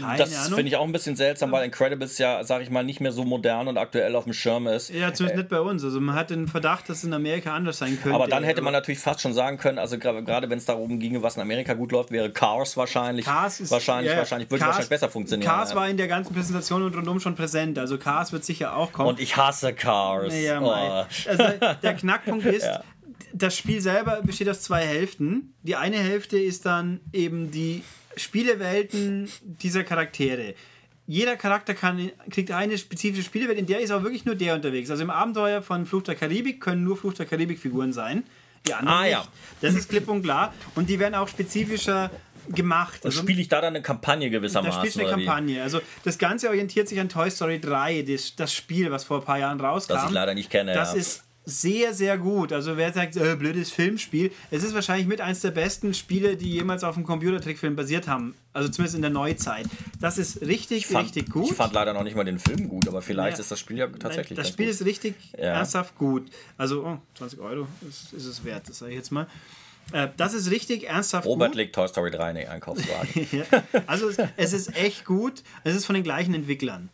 Keine 0.00 0.16
das 0.16 0.48
finde 0.48 0.68
ich 0.68 0.76
auch 0.76 0.84
ein 0.84 0.92
bisschen 0.92 1.16
seltsam, 1.16 1.50
weil 1.50 1.64
Incredibles 1.64 2.18
ja, 2.18 2.42
sag 2.44 2.62
ich 2.62 2.70
mal, 2.70 2.84
nicht 2.84 3.00
mehr 3.00 3.12
so 3.12 3.24
modern 3.24 3.68
und 3.68 3.78
aktuell 3.78 4.14
auf 4.14 4.24
dem 4.24 4.32
Schirm 4.32 4.68
ist. 4.68 4.90
Ja, 4.90 5.12
zumindest 5.12 5.38
nicht 5.38 5.48
bei 5.48 5.60
uns. 5.60 5.82
Also 5.82 6.00
man 6.00 6.14
hat 6.14 6.30
den 6.30 6.46
Verdacht, 6.46 6.88
dass 6.88 6.98
es 6.98 7.04
in 7.04 7.12
Amerika 7.12 7.54
anders 7.54 7.78
sein 7.78 7.98
könnte. 8.00 8.14
Aber 8.14 8.28
dann 8.28 8.44
hätte 8.44 8.60
man 8.60 8.74
Aber 8.74 8.80
natürlich 8.80 9.00
fast 9.00 9.20
schon 9.20 9.32
sagen 9.32 9.58
können, 9.58 9.78
also 9.78 9.98
gerade 9.98 10.48
wenn 10.50 10.58
es 10.58 10.64
darum 10.64 11.00
ginge, 11.00 11.22
was 11.22 11.36
in 11.36 11.42
Amerika 11.42 11.74
gut 11.74 11.90
läuft, 11.92 12.12
wäre 12.12 12.30
Cars 12.30 12.76
wahrscheinlich, 12.76 13.24
Cars 13.24 13.60
ist, 13.60 13.70
wahrscheinlich, 13.70 14.12
ja, 14.12 14.18
wahrscheinlich, 14.18 14.50
würde 14.50 14.60
Cars- 14.60 14.68
wahrscheinlich 14.68 14.90
besser 14.90 15.08
funktionieren. 15.08 15.48
Cars 15.50 15.70
ja. 15.70 15.76
War 15.80 15.88
in 15.88 15.96
der 15.96 16.06
ganzen 16.08 16.34
Präsentation 16.34 16.82
und 16.82 16.94
rundum 16.94 17.18
schon 17.20 17.34
präsent. 17.34 17.78
Also 17.78 17.98
Cars 17.98 18.32
wird 18.32 18.44
sicher 18.44 18.76
auch 18.76 18.92
kommen. 18.92 19.08
und 19.10 19.20
ich 19.20 19.36
hasse 19.36 19.72
Cars. 19.72 20.32
Ja, 20.38 20.60
oh. 20.60 20.70
Also 21.28 21.44
der 21.82 21.94
Knackpunkt 21.94 22.44
ist, 22.58 22.68
das 23.32 23.56
Spiel 23.56 23.80
selber 23.80 24.20
besteht 24.22 24.48
aus 24.48 24.60
zwei 24.62 24.84
Hälften. 24.86 25.54
Die 25.62 25.76
eine 25.76 25.98
Hälfte 25.98 26.38
ist 26.38 26.66
dann 26.66 27.00
eben 27.12 27.50
die 27.50 27.82
Spielewelten 28.16 29.28
dieser 29.42 29.84
Charaktere. 29.84 30.54
Jeder 31.06 31.36
Charakter 31.36 31.74
kann, 31.74 32.10
kriegt 32.30 32.50
eine 32.52 32.78
spezifische 32.78 33.24
Spielewelt, 33.24 33.58
in 33.58 33.66
der 33.66 33.80
ist 33.80 33.90
auch 33.90 34.02
wirklich 34.02 34.24
nur 34.24 34.36
der 34.36 34.54
unterwegs. 34.54 34.90
Also 34.90 35.02
im 35.02 35.10
Abenteuer 35.10 35.60
von 35.62 35.84
Fluch 35.86 36.02
der 36.02 36.14
Karibik 36.14 36.60
können 36.60 36.84
nur 36.84 36.96
Fluch 36.96 37.14
der 37.14 37.26
Karibik-Figuren 37.26 37.92
sein. 37.92 38.22
Die 38.66 38.74
anderen 38.74 38.96
Ah, 38.98 39.02
nicht. 39.02 39.12
ja. 39.12 39.24
Das 39.60 39.74
ist 39.74 39.88
klipp 39.88 40.06
und 40.08 40.22
klar. 40.22 40.54
Und 40.76 40.88
die 40.88 40.98
werden 40.98 41.14
auch 41.14 41.26
spezifischer 41.28 42.10
gemacht. 42.48 43.04
Und 43.04 43.12
spiele 43.12 43.40
ich 43.40 43.48
da 43.48 43.60
dann 43.60 43.74
eine 43.74 43.82
Kampagne 43.82 44.30
Da 44.30 44.38
gewissermaßen? 44.38 44.80
spielst 44.80 44.96
du 44.96 45.00
eine 45.00 45.08
oder 45.10 45.18
wie? 45.18 45.24
Kampagne. 45.26 45.62
Also 45.62 45.80
das 46.04 46.18
Ganze 46.18 46.48
orientiert 46.48 46.88
sich 46.88 46.98
an 47.00 47.08
Toy 47.08 47.30
Story 47.30 47.60
3, 47.60 48.02
das, 48.02 48.34
das 48.36 48.52
Spiel, 48.54 48.90
was 48.90 49.04
vor 49.04 49.18
ein 49.20 49.24
paar 49.24 49.38
Jahren 49.38 49.60
rauskam. 49.60 49.94
Das 49.94 50.04
ich 50.06 50.10
leider 50.10 50.34
nicht 50.34 50.50
kenne, 50.50 50.72
Das 50.74 50.92
ja. 50.94 50.98
ist 51.00 51.22
sehr, 51.46 51.94
sehr 51.94 52.18
gut. 52.18 52.52
Also 52.52 52.76
wer 52.76 52.92
sagt, 52.92 53.16
äh, 53.16 53.34
blödes 53.34 53.72
Filmspiel, 53.72 54.30
es 54.50 54.62
ist 54.62 54.74
wahrscheinlich 54.74 55.08
mit 55.08 55.20
eins 55.20 55.40
der 55.40 55.50
besten 55.50 55.94
Spiele, 55.94 56.36
die 56.36 56.50
jemals 56.50 56.84
auf 56.84 56.96
einem 56.96 57.06
Computertrickfilm 57.06 57.74
basiert 57.74 58.06
haben. 58.06 58.34
Also 58.52 58.68
zumindest 58.68 58.96
in 58.96 59.02
der 59.02 59.10
Neuzeit. 59.10 59.66
Das 60.00 60.18
ist 60.18 60.42
richtig, 60.42 60.86
fand, 60.86 61.06
richtig 61.06 61.30
gut. 61.30 61.50
Ich 61.50 61.56
fand 61.56 61.72
leider 61.72 61.92
noch 61.94 62.04
nicht 62.04 62.14
mal 62.14 62.24
den 62.24 62.38
Film 62.38 62.68
gut, 62.68 62.86
aber 62.86 63.00
vielleicht 63.02 63.38
Ja. 63.38 63.42
ist 63.42 63.50
das 63.50 63.58
Spiel 63.58 63.78
ja 63.78 63.86
tatsächlich. 63.88 64.36
das 64.36 64.44
ganz 64.46 64.48
Spiel 64.54 64.66
gut. 64.66 64.74
ist 64.74 64.84
richtig 64.84 65.14
Ja. 65.32 65.44
ernsthaft 65.54 65.96
gut. 65.96 66.30
Also 66.58 66.84
oh, 66.84 66.98
20 67.16 67.40
Euro 67.40 67.66
ist, 67.88 68.12
ist 68.12 68.26
es 68.26 68.44
wert, 68.44 68.68
das 68.68 68.78
sage 68.78 68.92
ich 68.92 68.98
jetzt 68.98 69.10
mal. 69.10 69.26
Äh, 69.92 70.08
das 70.16 70.34
ist 70.34 70.50
richtig 70.50 70.88
ernsthaft 70.88 71.26
Robert 71.26 71.50
gut. 71.50 71.56
legt 71.56 71.74
Toy 71.74 71.88
Story 71.88 72.10
3 72.10 72.30
in 72.30 72.36
den 72.36 72.48
Einkaufswagen. 72.48 73.26
Ja. 73.32 73.44
Also 73.86 74.08
es, 74.08 74.16
es 74.36 74.52
ist 74.52 74.76
echt 74.76 75.04
gut. 75.04 75.42
Es 75.64 75.74
ist 75.74 75.84
von 75.84 75.94
den 75.94 76.04
gleichen 76.04 76.34
Entwicklern. 76.34 76.90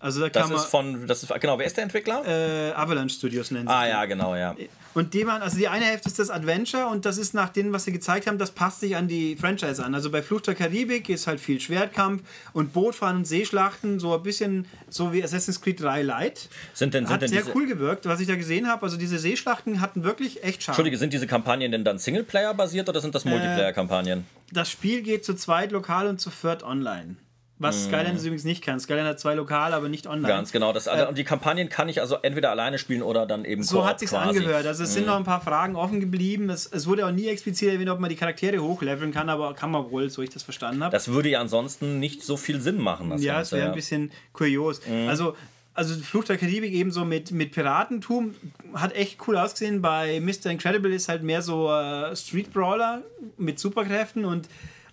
Also 0.00 0.20
da 0.20 0.30
kann 0.30 0.50
Das 0.50 0.62
ist 0.62 0.70
von, 0.70 1.06
das 1.06 1.22
ist, 1.22 1.40
genau, 1.40 1.58
wer 1.58 1.66
ist 1.66 1.76
der 1.76 1.84
Entwickler? 1.84 2.22
äh, 2.26 2.72
Avalanche 2.72 3.14
Studios 3.14 3.50
nennen. 3.50 3.68
sie 3.68 3.72
ah 3.72 3.86
ja, 3.86 4.04
genau, 4.06 4.34
ja. 4.34 4.56
Und 4.94 5.14
die 5.14 5.26
waren, 5.26 5.42
also 5.42 5.56
die 5.56 5.68
eine 5.68 5.84
Hälfte 5.84 6.08
ist 6.08 6.18
das 6.18 6.30
Adventure 6.30 6.86
und 6.86 7.04
das 7.04 7.18
ist 7.18 7.32
nach 7.34 7.50
dem, 7.50 7.72
was 7.72 7.84
sie 7.84 7.92
gezeigt 7.92 8.26
haben, 8.26 8.38
das 8.38 8.50
passt 8.50 8.80
sich 8.80 8.96
an 8.96 9.06
die 9.06 9.36
Franchise 9.36 9.84
an. 9.84 9.94
Also 9.94 10.10
bei 10.10 10.22
Flucht 10.22 10.46
der 10.48 10.54
Karibik 10.54 11.08
ist 11.10 11.26
halt 11.26 11.38
viel 11.38 11.60
Schwertkampf 11.60 12.22
und 12.54 12.72
Bootfahren 12.72 13.18
und 13.18 13.24
Seeschlachten, 13.26 14.00
so 14.00 14.14
ein 14.14 14.22
bisschen 14.22 14.66
so 14.88 15.12
wie 15.12 15.22
Assassin's 15.22 15.60
Creed 15.60 15.80
3 15.80 16.02
Light. 16.02 16.48
Sind 16.74 16.94
denn, 16.94 17.04
sind 17.04 17.14
Hat 17.14 17.22
denn 17.22 17.28
sehr 17.28 17.44
cool 17.54 17.66
gewirkt, 17.66 18.06
was 18.06 18.20
ich 18.20 18.26
da 18.26 18.34
gesehen 18.36 18.66
habe. 18.68 18.82
Also 18.82 18.96
diese 18.96 19.18
Seeschlachten 19.18 19.80
hatten 19.80 20.02
wirklich 20.02 20.42
echt 20.42 20.62
Charme. 20.62 20.72
Entschuldige, 20.72 20.96
sind 20.98 21.12
diese 21.12 21.26
Kampagnen 21.26 21.70
denn 21.70 21.84
dann 21.84 21.98
Singleplayer 21.98 22.54
basiert 22.54 22.88
oder 22.88 23.00
sind 23.00 23.14
das 23.14 23.24
Äh, 23.26 23.28
Multiplayer-Kampagnen? 23.30 24.24
Das 24.50 24.70
Spiel 24.70 25.02
geht 25.02 25.24
zu 25.24 25.34
zweit 25.34 25.70
lokal 25.70 26.08
und 26.08 26.20
zu 26.20 26.30
viert 26.30 26.62
online. 26.64 27.16
Was 27.62 27.84
Skylanders 27.84 28.22
übrigens 28.22 28.44
nicht 28.44 28.64
kann. 28.64 28.80
Skylanders 28.80 29.12
hat 29.12 29.20
zwei 29.20 29.34
lokal, 29.34 29.74
aber 29.74 29.90
nicht 29.90 30.06
online. 30.06 30.22
Mhm. 30.22 30.28
Ganz 30.28 30.50
genau. 30.50 30.72
Das, 30.72 30.88
und 30.88 31.18
die 31.18 31.24
Kampagnen 31.24 31.68
kann 31.68 31.90
ich 31.90 32.00
also 32.00 32.16
entweder 32.22 32.50
alleine 32.50 32.78
spielen 32.78 33.02
oder 33.02 33.26
dann 33.26 33.44
eben 33.44 33.62
So 33.62 33.84
hat 33.84 34.00
sich's 34.00 34.12
quasi. 34.12 34.32
Mhm. 34.32 34.44
angehört. 34.44 34.66
Also 34.66 34.82
es 34.82 34.94
sind 34.94 35.06
noch 35.06 35.16
ein 35.16 35.24
paar 35.24 35.42
Fragen 35.42 35.76
offen 35.76 36.00
geblieben. 36.00 36.48
Es, 36.48 36.64
es 36.64 36.86
wurde 36.86 37.06
auch 37.06 37.10
nie 37.12 37.28
explizit 37.28 37.70
erwähnt, 37.70 37.90
ob 37.90 38.00
man 38.00 38.08
die 38.08 38.16
Charaktere 38.16 38.60
hochleveln 38.60 39.12
kann, 39.12 39.28
aber 39.28 39.52
kann 39.52 39.70
man 39.70 39.90
wohl, 39.90 40.08
so 40.08 40.22
ich 40.22 40.30
das 40.30 40.42
verstanden 40.42 40.82
habe. 40.82 40.90
Das 40.90 41.08
würde 41.08 41.28
ja 41.28 41.40
ansonsten 41.42 41.98
nicht 41.98 42.22
so 42.22 42.38
viel 42.38 42.62
Sinn 42.62 42.78
machen. 42.78 43.10
Das 43.10 43.22
Ja, 43.22 43.34
es 43.34 43.50
Ganze, 43.50 43.56
wäre 43.58 43.68
ein 43.68 43.74
bisschen 43.74 44.10
kurios. 44.32 44.80
Mhm. 44.86 45.08
Also, 45.08 45.36
also 45.74 45.94
Fluch 46.02 46.24
der 46.24 46.38
Karibik 46.38 46.72
ebenso 46.72 47.04
mit, 47.04 47.30
mit 47.30 47.52
Piratentum 47.52 48.34
hat 48.72 48.94
echt 48.94 49.18
cool 49.28 49.36
ausgesehen. 49.36 49.82
Bei 49.82 50.18
Mr. 50.18 50.46
Incredible 50.50 50.94
ist 50.94 51.10
halt 51.10 51.22
mehr 51.22 51.42
so 51.42 51.70
äh, 51.70 52.16
Street 52.16 52.54
Brawler 52.54 53.02
mit 53.36 53.58
Superkräften 53.58 54.24
und 54.24 54.48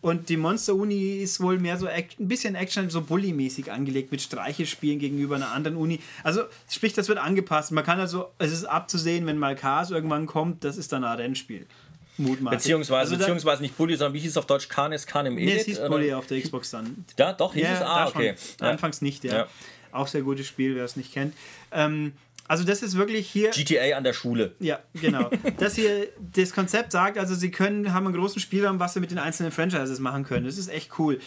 und 0.08 0.30
die 0.30 0.38
Monster-Uni 0.38 1.18
ist 1.18 1.40
wohl 1.42 1.60
mehr 1.60 1.78
so 1.78 1.88
ein 1.88 2.04
bisschen 2.18 2.56
Action, 2.56 2.90
so 2.90 3.02
Bully-mäßig 3.02 3.72
angelegt, 3.72 4.12
mit 4.12 4.22
Streichelspielen 4.22 5.00
gegenüber 5.00 5.36
einer 5.36 5.52
anderen 5.52 5.78
Uni. 5.78 6.00
Also, 6.24 6.44
sprich, 6.70 6.94
das 6.94 7.08
wird 7.10 7.20
angepasst. 7.20 7.72
Man 7.72 7.84
kann 7.84 8.00
also, 8.00 8.30
es 8.40 8.52
ist 8.52 8.66
abzusehen, 8.66 9.26
wenn 9.26 9.38
mal 9.38 9.56
Chaos 9.56 9.92
irgendwann 9.92 10.26
kommt, 10.26 10.64
das 10.64 10.78
ist 10.78 10.92
dann 10.94 11.04
ein 11.04 11.18
Rennspiel. 11.18 11.66
Mutmaßlich. 12.20 12.62
Beziehungsweise, 12.64 13.12
Also 13.12 13.18
beziehungsweise 13.18 13.62
nicht 13.62 13.78
Bully, 13.78 13.96
sondern 13.96 14.14
wie 14.16 14.20
hieß 14.20 14.32
es 14.32 14.38
auf 14.38 14.48
Deutsch? 14.48 14.70
Canis 14.70 15.06
Canem 15.06 15.36
Nee, 15.36 15.44
Edit? 15.44 15.60
es 15.60 15.66
hieß? 15.66 15.80
Bully 15.88 16.14
auf 16.14 16.26
der 16.26 16.42
Xbox 16.42 16.72
dann. 16.72 17.06
Ja, 17.20 17.34
doch, 17.34 17.54
hieß 17.54 17.64
es? 17.74 17.80
da 17.80 17.86
Ah, 17.86 18.08
schon. 18.08 18.16
okay. 18.22 18.36
Ja. 18.60 18.70
Anfangs 18.72 19.02
nicht, 19.02 19.24
ja. 19.24 19.34
Ja. 19.36 19.48
Auch 19.92 20.08
sehr 20.08 20.22
gutes 20.22 20.48
Spiel, 20.48 20.76
wer 20.76 20.84
es 20.86 20.96
nicht 20.96 21.14
kennt. 21.14 21.34
Ähm, 21.72 22.14
also 22.48 22.64
das 22.64 22.82
ist 22.82 22.98
wirklich 22.98 23.30
hier. 23.30 23.52
GTA 23.52 23.98
an 23.98 24.04
der 24.04 24.14
Schule. 24.14 24.56
Ja, 24.60 24.80
genau. 24.94 25.30
Das 25.58 25.76
hier, 25.76 26.08
das 26.20 26.52
Konzept 26.54 26.92
sagt, 26.92 27.18
also 27.18 27.34
sie 27.34 27.52
können, 27.52 27.94
haben 27.94 28.06
einen 28.06 28.16
großen 28.16 28.40
Spielraum, 28.40 28.80
was 28.80 28.94
sie 28.94 29.00
mit 29.00 29.12
den 29.12 29.18
einzelnen 29.18 29.52
Franchises 29.52 30.00
machen 30.00 30.24
können. 30.24 30.46
Das 30.46 30.58
ist 30.58 30.68
echt 30.68 31.00
cool. 31.00 31.20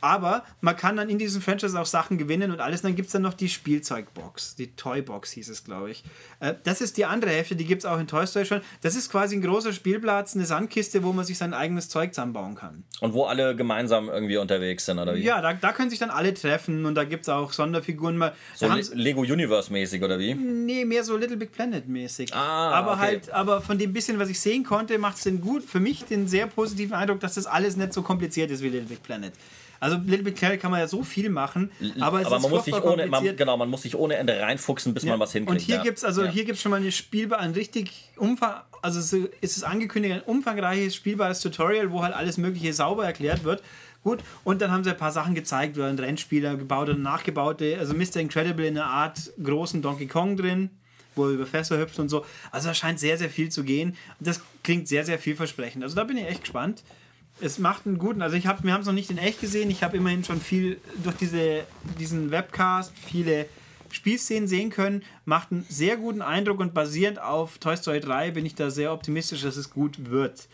Aber 0.00 0.44
man 0.60 0.76
kann 0.76 0.96
dann 0.96 1.08
in 1.08 1.18
diesen 1.18 1.40
Franchises 1.40 1.76
auch 1.76 1.86
Sachen 1.86 2.18
gewinnen 2.18 2.50
und 2.50 2.60
alles. 2.60 2.82
Dann 2.82 2.94
gibt 2.94 3.06
es 3.06 3.12
dann 3.12 3.22
noch 3.22 3.34
die 3.34 3.48
Spielzeugbox, 3.48 4.56
die 4.56 4.74
Toybox 4.74 5.32
hieß 5.32 5.48
es, 5.48 5.64
glaube 5.64 5.90
ich. 5.90 6.04
Äh, 6.40 6.54
das 6.64 6.80
ist 6.80 6.96
die 6.96 7.04
andere 7.04 7.30
Hälfte, 7.30 7.56
die 7.56 7.64
gibt 7.64 7.82
es 7.82 7.86
auch 7.86 7.98
in 7.98 8.06
Toy 8.06 8.26
Story 8.26 8.46
schon. 8.46 8.60
Das 8.82 8.94
ist 8.94 9.10
quasi 9.10 9.36
ein 9.36 9.42
großer 9.42 9.72
Spielplatz, 9.72 10.34
eine 10.34 10.46
Sandkiste, 10.46 11.02
wo 11.02 11.12
man 11.12 11.24
sich 11.24 11.38
sein 11.38 11.54
eigenes 11.54 11.88
Zeug 11.88 12.14
zusammenbauen 12.14 12.54
kann. 12.54 12.84
Und 13.00 13.12
wo 13.14 13.24
alle 13.24 13.56
gemeinsam 13.56 14.08
irgendwie 14.08 14.36
unterwegs 14.36 14.86
sind, 14.86 14.98
oder 14.98 15.14
wie? 15.14 15.22
Ja, 15.22 15.40
da, 15.40 15.54
da 15.54 15.72
können 15.72 15.90
sich 15.90 15.98
dann 15.98 16.10
alle 16.10 16.34
treffen 16.34 16.84
und 16.86 16.94
da 16.94 17.04
gibt 17.04 17.22
es 17.22 17.28
auch 17.28 17.52
Sonderfiguren. 17.52 18.16
Mal, 18.16 18.34
So 18.54 18.66
Le 18.66 18.82
Lego 18.94 19.20
Universe-mäßig, 19.22 20.02
oder 20.02 20.18
wie? 20.18 20.34
Nee, 20.34 20.84
mehr 20.84 21.04
so 21.04 21.16
Little 21.16 21.36
Big 21.36 21.52
Planet 21.52 21.88
mäßig. 21.88 22.34
Ah, 22.34 22.70
aber 22.70 22.92
okay. 22.92 23.00
halt, 23.00 23.30
aber 23.30 23.60
von 23.60 23.78
dem 23.78 23.92
bisschen, 23.92 24.18
was 24.18 24.28
ich 24.28 24.40
sehen 24.40 24.64
konnte, 24.64 24.98
macht 24.98 25.16
es 25.16 25.24
den 25.24 25.40
gut, 25.40 25.64
für 25.64 25.80
mich 25.80 26.04
den 26.04 26.28
sehr 26.28 26.46
positiven 26.46 26.94
Eindruck, 26.94 27.20
dass 27.20 27.34
das 27.34 27.46
alles 27.46 27.76
nicht 27.76 27.92
so 27.92 28.02
kompliziert 28.02 28.50
ist 28.50 28.62
wie 28.62 28.68
Little 28.68 28.88
Big 28.88 29.02
Planet. 29.02 29.32
Also 29.80 29.96
Little 29.96 30.22
Big 30.22 30.36
Planet 30.36 30.60
kann 30.60 30.70
man 30.70 30.80
ja 30.80 30.88
so 30.88 31.02
viel 31.02 31.28
machen, 31.30 31.70
aber 32.00 32.20
es 32.20 32.26
Aber 32.26 32.36
ist 32.36 32.42
man 32.42 32.50
muss, 32.50 32.64
sich 32.64 32.74
ohne, 32.74 33.06
man, 33.06 33.36
genau, 33.36 33.56
man 33.56 33.68
muss 33.68 33.82
sich 33.82 33.94
ohne 33.94 34.16
Ende 34.16 34.38
reinfuchsen, 34.40 34.94
bis 34.94 35.04
man 35.04 35.18
was 35.20 35.32
hinkriegt. 35.32 35.50
Und 35.50 35.64
hier 35.64 35.76
ja. 35.76 35.82
gibt 35.82 35.98
es 35.98 36.04
also 36.04 36.24
Ja. 36.24 36.30
hier 36.30 36.44
gibt's 36.44 36.62
schon 36.62 36.70
mal 36.70 36.80
eine 36.80 36.92
Spielbar, 36.92 37.40
ein 37.40 37.52
richtig 37.52 37.90
umfang, 38.16 38.54
also 38.82 39.00
so 39.00 39.28
ist 39.40 39.56
es 39.56 39.62
angekündigt, 39.62 40.14
ein 40.14 40.22
umfangreiches 40.22 40.94
spielbares 40.94 41.40
Tutorial, 41.40 41.90
wo 41.90 42.02
halt 42.02 42.14
alles 42.14 42.38
Mögliche 42.38 42.72
sauber 42.72 43.04
erklärt 43.04 43.44
wird. 43.44 43.62
Gut, 44.02 44.20
und 44.44 44.62
dann 44.62 44.70
haben 44.70 44.84
sie 44.84 44.90
ein 44.90 44.96
paar 44.96 45.10
Sachen 45.10 45.34
gezeigt, 45.34 45.76
ein 45.78 45.98
Rennspieler 45.98 46.56
gebaut 46.56 46.88
und 46.88 47.02
nachgebaute, 47.02 47.76
also 47.78 47.92
Mr. 47.92 48.16
Incredible 48.20 48.64
in 48.64 48.78
einer 48.78 48.86
Art 48.86 49.32
großen 49.42 49.82
Donkey 49.82 50.06
Kong 50.06 50.36
drin, 50.36 50.70
wo 51.16 51.24
er 51.26 51.32
über 51.32 51.46
Fässer 51.46 51.78
hüpft 51.78 51.98
und 51.98 52.08
so. 52.08 52.24
Also 52.52 52.68
da 52.68 52.74
scheint 52.74 53.00
sehr, 53.00 53.18
sehr 53.18 53.30
viel 53.30 53.48
zu 53.48 53.64
gehen. 53.64 53.96
Und 54.20 54.28
das 54.28 54.40
klingt 54.62 54.86
sehr, 54.86 55.04
sehr 55.04 55.18
vielversprechend. 55.18 55.82
Also 55.82 55.96
da 55.96 56.04
bin 56.04 56.18
ich 56.18 56.26
echt 56.26 56.42
gespannt. 56.42 56.84
Es 57.40 57.58
macht 57.58 57.86
einen 57.86 57.98
guten, 57.98 58.22
also 58.22 58.36
ich 58.36 58.46
habe, 58.46 58.62
wir 58.64 58.72
haben 58.72 58.80
es 58.80 58.86
noch 58.86 58.94
nicht 58.94 59.10
in 59.10 59.18
echt 59.18 59.40
gesehen. 59.40 59.70
Ich 59.70 59.82
habe 59.82 59.96
immerhin 59.96 60.24
schon 60.24 60.40
viel 60.40 60.80
durch 61.02 61.16
diese, 61.16 61.64
diesen 61.98 62.30
Webcast 62.30 62.92
viele 62.96 63.46
Spielszenen 63.90 64.48
sehen 64.48 64.70
können. 64.70 65.02
Macht 65.24 65.52
einen 65.52 65.66
sehr 65.68 65.96
guten 65.96 66.22
Eindruck 66.22 66.60
und 66.60 66.72
basierend 66.72 67.20
auf 67.20 67.58
Toy 67.58 67.76
Story 67.76 68.00
3 68.00 68.30
bin 68.30 68.46
ich 68.46 68.54
da 68.54 68.70
sehr 68.70 68.92
optimistisch, 68.92 69.42
dass 69.42 69.56
es 69.56 69.70
gut 69.70 70.10
wird. 70.10 70.48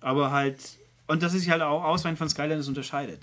Aber 0.00 0.32
halt, 0.32 0.58
und 1.06 1.22
es 1.22 1.32
sich 1.32 1.50
halt 1.50 1.62
auch 1.62 1.82
ausreichend 1.82 2.18
von 2.18 2.28
Skylanders 2.28 2.68
unterscheidet. 2.68 3.20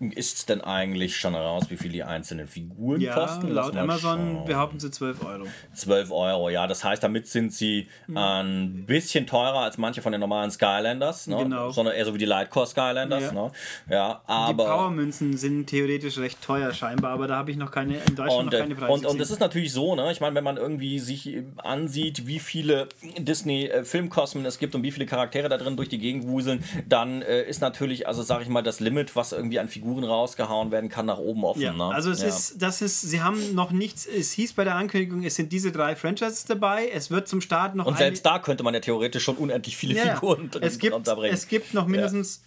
Ist 0.00 0.36
es 0.38 0.46
denn 0.46 0.60
eigentlich 0.60 1.16
schon 1.16 1.34
raus, 1.34 1.64
wie 1.68 1.76
viel 1.76 1.90
die 1.92 2.02
einzelnen 2.02 2.46
Figuren 2.48 3.00
Ja, 3.00 3.14
kosten? 3.14 3.48
Lass 3.48 3.66
laut 3.66 3.76
Amazon 3.76 4.18
schauen. 4.36 4.44
behaupten 4.44 4.80
sie 4.80 4.90
12 4.90 5.24
Euro. 5.24 5.44
12 5.74 6.10
Euro, 6.10 6.50
ja. 6.50 6.66
Das 6.66 6.84
heißt, 6.84 7.02
damit 7.02 7.26
sind 7.28 7.52
sie 7.52 7.88
Hm. 8.06 8.16
ein 8.16 8.84
bisschen 8.86 9.26
teurer 9.26 9.60
als 9.60 9.78
manche 9.78 10.02
von 10.02 10.12
den 10.12 10.20
normalen 10.20 10.50
Skylanders, 10.50 11.26
ne? 11.26 11.36
Genau. 11.38 11.70
sondern 11.70 11.94
eher 11.94 12.04
so 12.04 12.14
wie 12.14 12.18
die 12.18 12.24
Lightcore 12.24 12.66
Skylanders. 12.66 13.24
Ja. 13.24 13.32
Ne? 13.32 13.50
ja 13.88 14.22
Die 14.26 14.30
aber 14.30 14.64
Powermünzen 14.64 15.36
sind 15.36 15.66
theoretisch 15.66 16.18
recht 16.18 16.42
teuer 16.42 16.72
scheinbar, 16.72 17.12
aber 17.12 17.26
da 17.26 17.36
habe 17.36 17.50
ich 17.50 17.56
noch 17.56 17.70
keine, 17.70 17.94
in 17.96 18.16
Deutschland 18.16 18.32
und, 18.32 18.46
noch 18.46 18.52
äh, 18.52 18.58
keine 18.58 18.74
Preise 18.74 18.92
und, 18.92 19.06
und 19.06 19.18
gesehen. 19.18 19.34
ist 19.34 19.40
natürlich 19.40 19.72
so, 19.72 19.94
ne? 19.94 20.10
ich 20.12 20.20
meine, 20.20 20.34
wenn 20.34 20.44
man 20.44 20.56
irgendwie 20.56 20.98
sich 20.98 21.28
äh, 21.28 21.44
ansieht, 21.58 22.26
wie 22.26 22.38
viele 22.38 22.88
Disney-Filmkosmen 23.18 24.44
es 24.46 24.58
gibt 24.58 24.74
und 24.74 24.82
wie 24.82 24.90
viele 24.90 25.06
Charaktere 25.06 25.48
da 25.48 25.56
drin 25.56 25.76
durch 25.76 25.88
die 25.88 25.98
Gegend 25.98 26.26
wuseln, 26.26 26.64
dann 26.88 27.22
äh, 27.22 27.42
ist 27.42 27.60
natürlich, 27.60 28.06
also 28.08 28.22
sage 28.22 28.42
ich 28.42 28.48
mal, 28.48 28.62
das 28.62 28.80
Limit, 28.80 29.14
was 29.16 29.32
irgendwie 29.32 29.58
an 29.58 29.68
Figuren 29.68 29.93
rausgehauen 30.02 30.72
werden 30.72 30.90
kann, 30.90 31.06
nach 31.06 31.18
oben 31.18 31.44
offen. 31.44 31.60
Ja, 31.60 31.72
ne? 31.72 31.84
also 31.94 32.10
es 32.10 32.22
ja. 32.22 32.28
ist, 32.28 32.60
das 32.60 32.82
ist, 32.82 33.02
sie 33.02 33.22
haben 33.22 33.54
noch 33.54 33.70
nichts, 33.70 34.06
es 34.06 34.32
hieß 34.32 34.54
bei 34.54 34.64
der 34.64 34.74
Ankündigung, 34.74 35.22
es 35.22 35.36
sind 35.36 35.52
diese 35.52 35.70
drei 35.70 35.94
Franchises 35.94 36.46
dabei, 36.46 36.88
es 36.88 37.12
wird 37.12 37.28
zum 37.28 37.40
Start 37.40 37.76
noch 37.76 37.86
Und 37.86 37.98
selbst 37.98 38.26
da 38.26 38.40
könnte 38.40 38.64
man 38.64 38.74
ja 38.74 38.80
theoretisch 38.80 39.22
schon 39.22 39.36
unendlich 39.36 39.76
viele 39.76 39.94
Ja, 39.94 40.14
Figuren 40.14 40.50
drin 40.50 40.62
es 40.64 40.78
gibt, 40.78 40.94
unterbringen. 40.94 41.34
es 41.34 41.46
gibt 41.46 41.74
noch 41.74 41.86
mindestens 41.86 42.42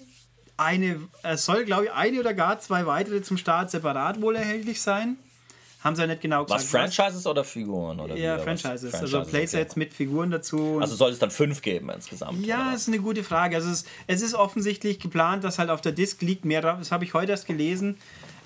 eine, 0.57 0.99
es 1.23 1.45
soll 1.45 1.63
glaube 1.63 1.85
ich 1.85 1.91
eine 1.91 2.19
oder 2.19 2.33
gar 2.33 2.59
zwei 2.59 2.85
weitere 2.85 3.21
zum 3.21 3.37
Start 3.37 3.71
separat 3.71 4.19
wohl 4.19 4.35
erhältlich 4.35 4.81
sein. 4.81 5.17
Haben 5.83 5.95
sie 5.95 6.01
ja 6.01 6.07
nicht 6.07 6.21
genau 6.21 6.43
gesagt. 6.43 6.61
was, 6.61 6.69
Franchises 6.69 7.27
oder 7.27 7.43
Figuren? 7.43 7.99
Oder 7.99 8.17
Ja, 8.17 8.37
was? 8.37 8.43
Franchises. 8.43 8.93
Also 8.93 9.17
Franchises, 9.17 9.31
Playsets 9.31 9.71
okay. 9.71 9.79
mit 9.79 9.93
Figuren 9.93 10.31
dazu. 10.31 10.79
Also 10.81 10.95
soll 10.95 11.11
es 11.11 11.19
dann 11.19 11.31
fünf 11.31 11.61
geben 11.61 11.89
insgesamt? 11.89 12.45
Ja, 12.45 12.71
was? 12.71 12.81
ist 12.81 12.87
eine 12.87 12.99
gute 12.99 13.23
Frage. 13.23 13.55
Also 13.55 13.69
es, 13.69 13.85
es 14.07 14.21
ist 14.21 14.33
offensichtlich 14.33 14.99
geplant, 14.99 15.43
dass 15.43 15.59
halt 15.59 15.69
auf 15.69 15.81
der 15.81 15.91
Disk 15.91 16.21
liegt 16.21 16.45
mehr 16.45 16.61
drauf. 16.61 16.79
Das 16.79 16.91
habe 16.91 17.03
ich 17.05 17.13
heute 17.13 17.31
erst 17.31 17.45
gelesen. 17.45 17.97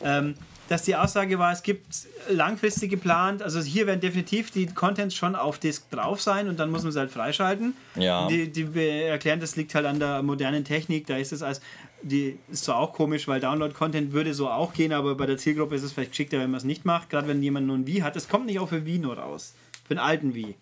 Ähm, 0.04 0.36
dass 0.72 0.84
die 0.84 0.96
Aussage 0.96 1.38
war, 1.38 1.52
es 1.52 1.64
gibt 1.64 2.08
langfristig 2.30 2.90
geplant, 2.90 3.44
also 3.44 3.60
hier 3.60 3.88
werden 3.88 4.00
definitiv 4.00 4.52
die 4.52 4.68
Contents 4.68 5.14
schon 5.16 5.36
auf 5.36 5.60
Disk 5.60 5.90
drauf 5.90 6.22
sein 6.22 6.48
und 6.48 6.62
dann 6.62 6.72
muss 6.72 6.84
man 6.84 6.94
sie 6.94 7.00
halt 7.00 7.12
freischalten. 7.12 7.76
Ja. 7.96 8.30
Die, 8.30 8.50
die 8.50 8.70
erklären, 9.04 9.42
das 9.42 9.58
liegt 9.58 9.76
halt 9.76 9.86
an 9.86 10.00
der 10.00 10.24
modernen 10.24 10.64
Technik, 10.64 11.08
da 11.08 11.18
ist 11.18 11.34
es 11.34 11.44
als, 11.44 11.60
die 12.04 12.38
ist 12.52 12.66
zwar 12.66 12.78
auch 12.78 12.94
komisch, 12.94 13.28
weil 13.28 13.40
Download-Content 13.40 14.12
würde 14.12 14.34
so 14.34 14.50
auch 14.50 14.74
gehen, 14.74 14.94
aber 14.94 15.16
bei 15.16 15.26
der 15.26 15.38
Zielgruppe 15.38 15.76
ist 15.76 15.84
es 15.84 15.94
vielleicht 15.94 16.12
geschickter, 16.12 16.40
wenn 16.40 16.52
man 16.52 16.58
es 16.58 16.64
nicht 16.64 16.86
macht, 16.86 17.10
gerade 17.10 17.28
wenn 17.28 17.42
jemand 17.42 17.68
nur 17.68 17.78
ein 17.78 17.88
Wii 17.88 18.00
hat. 18.00 18.16
Es 18.16 18.28
kommt 18.28 18.46
nicht 18.46 18.60
auch 18.60 18.70
für 18.70 18.86
Wii 18.86 19.00
nur 19.00 19.18
raus, 19.18 19.54
für 19.86 19.92
einen 19.92 20.00
alten 20.00 20.34
Wii. 20.34 20.56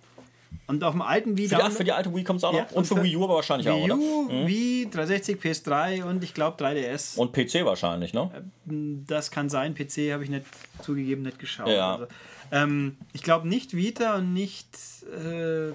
Und 0.68 0.84
auf 0.84 0.94
dem 0.94 1.02
alten 1.02 1.38
Wii 1.38 1.48
Für 1.48 1.56
die, 1.56 1.72
für 1.72 1.84
die 1.84 1.92
alte 1.92 2.14
Wii 2.14 2.24
kommt 2.24 2.38
es 2.38 2.44
auch 2.44 2.54
noch. 2.54 2.60
Ja, 2.60 2.76
und 2.76 2.86
für 2.86 3.02
Wii 3.02 3.16
U 3.16 3.24
aber 3.24 3.36
wahrscheinlich 3.36 3.70
auch, 3.70 3.78
Wii 3.78 3.84
oder? 3.86 3.96
U, 3.98 4.48
Wii, 4.48 4.88
360, 4.92 5.38
PS3 5.40 6.04
und 6.04 6.24
ich 6.24 6.34
glaube 6.34 6.64
3DS. 6.64 7.18
Und 7.18 7.34
PC 7.34 7.66
wahrscheinlich, 7.66 8.14
ne? 8.14 8.30
Das 8.66 9.32
kann 9.32 9.50
sein. 9.50 9.74
PC 9.74 10.12
habe 10.12 10.24
ich 10.24 10.30
nicht 10.30 10.46
zugegeben, 10.82 11.24
nicht 11.24 11.40
geschaut. 11.40 11.70
Ja. 11.70 11.94
Also, 11.94 12.08
ähm, 12.52 12.98
ich 13.14 13.24
glaube 13.24 13.48
nicht 13.48 13.76
Vita 13.76 14.18
und 14.18 14.34
nicht 14.34 14.68
äh, 15.06 15.72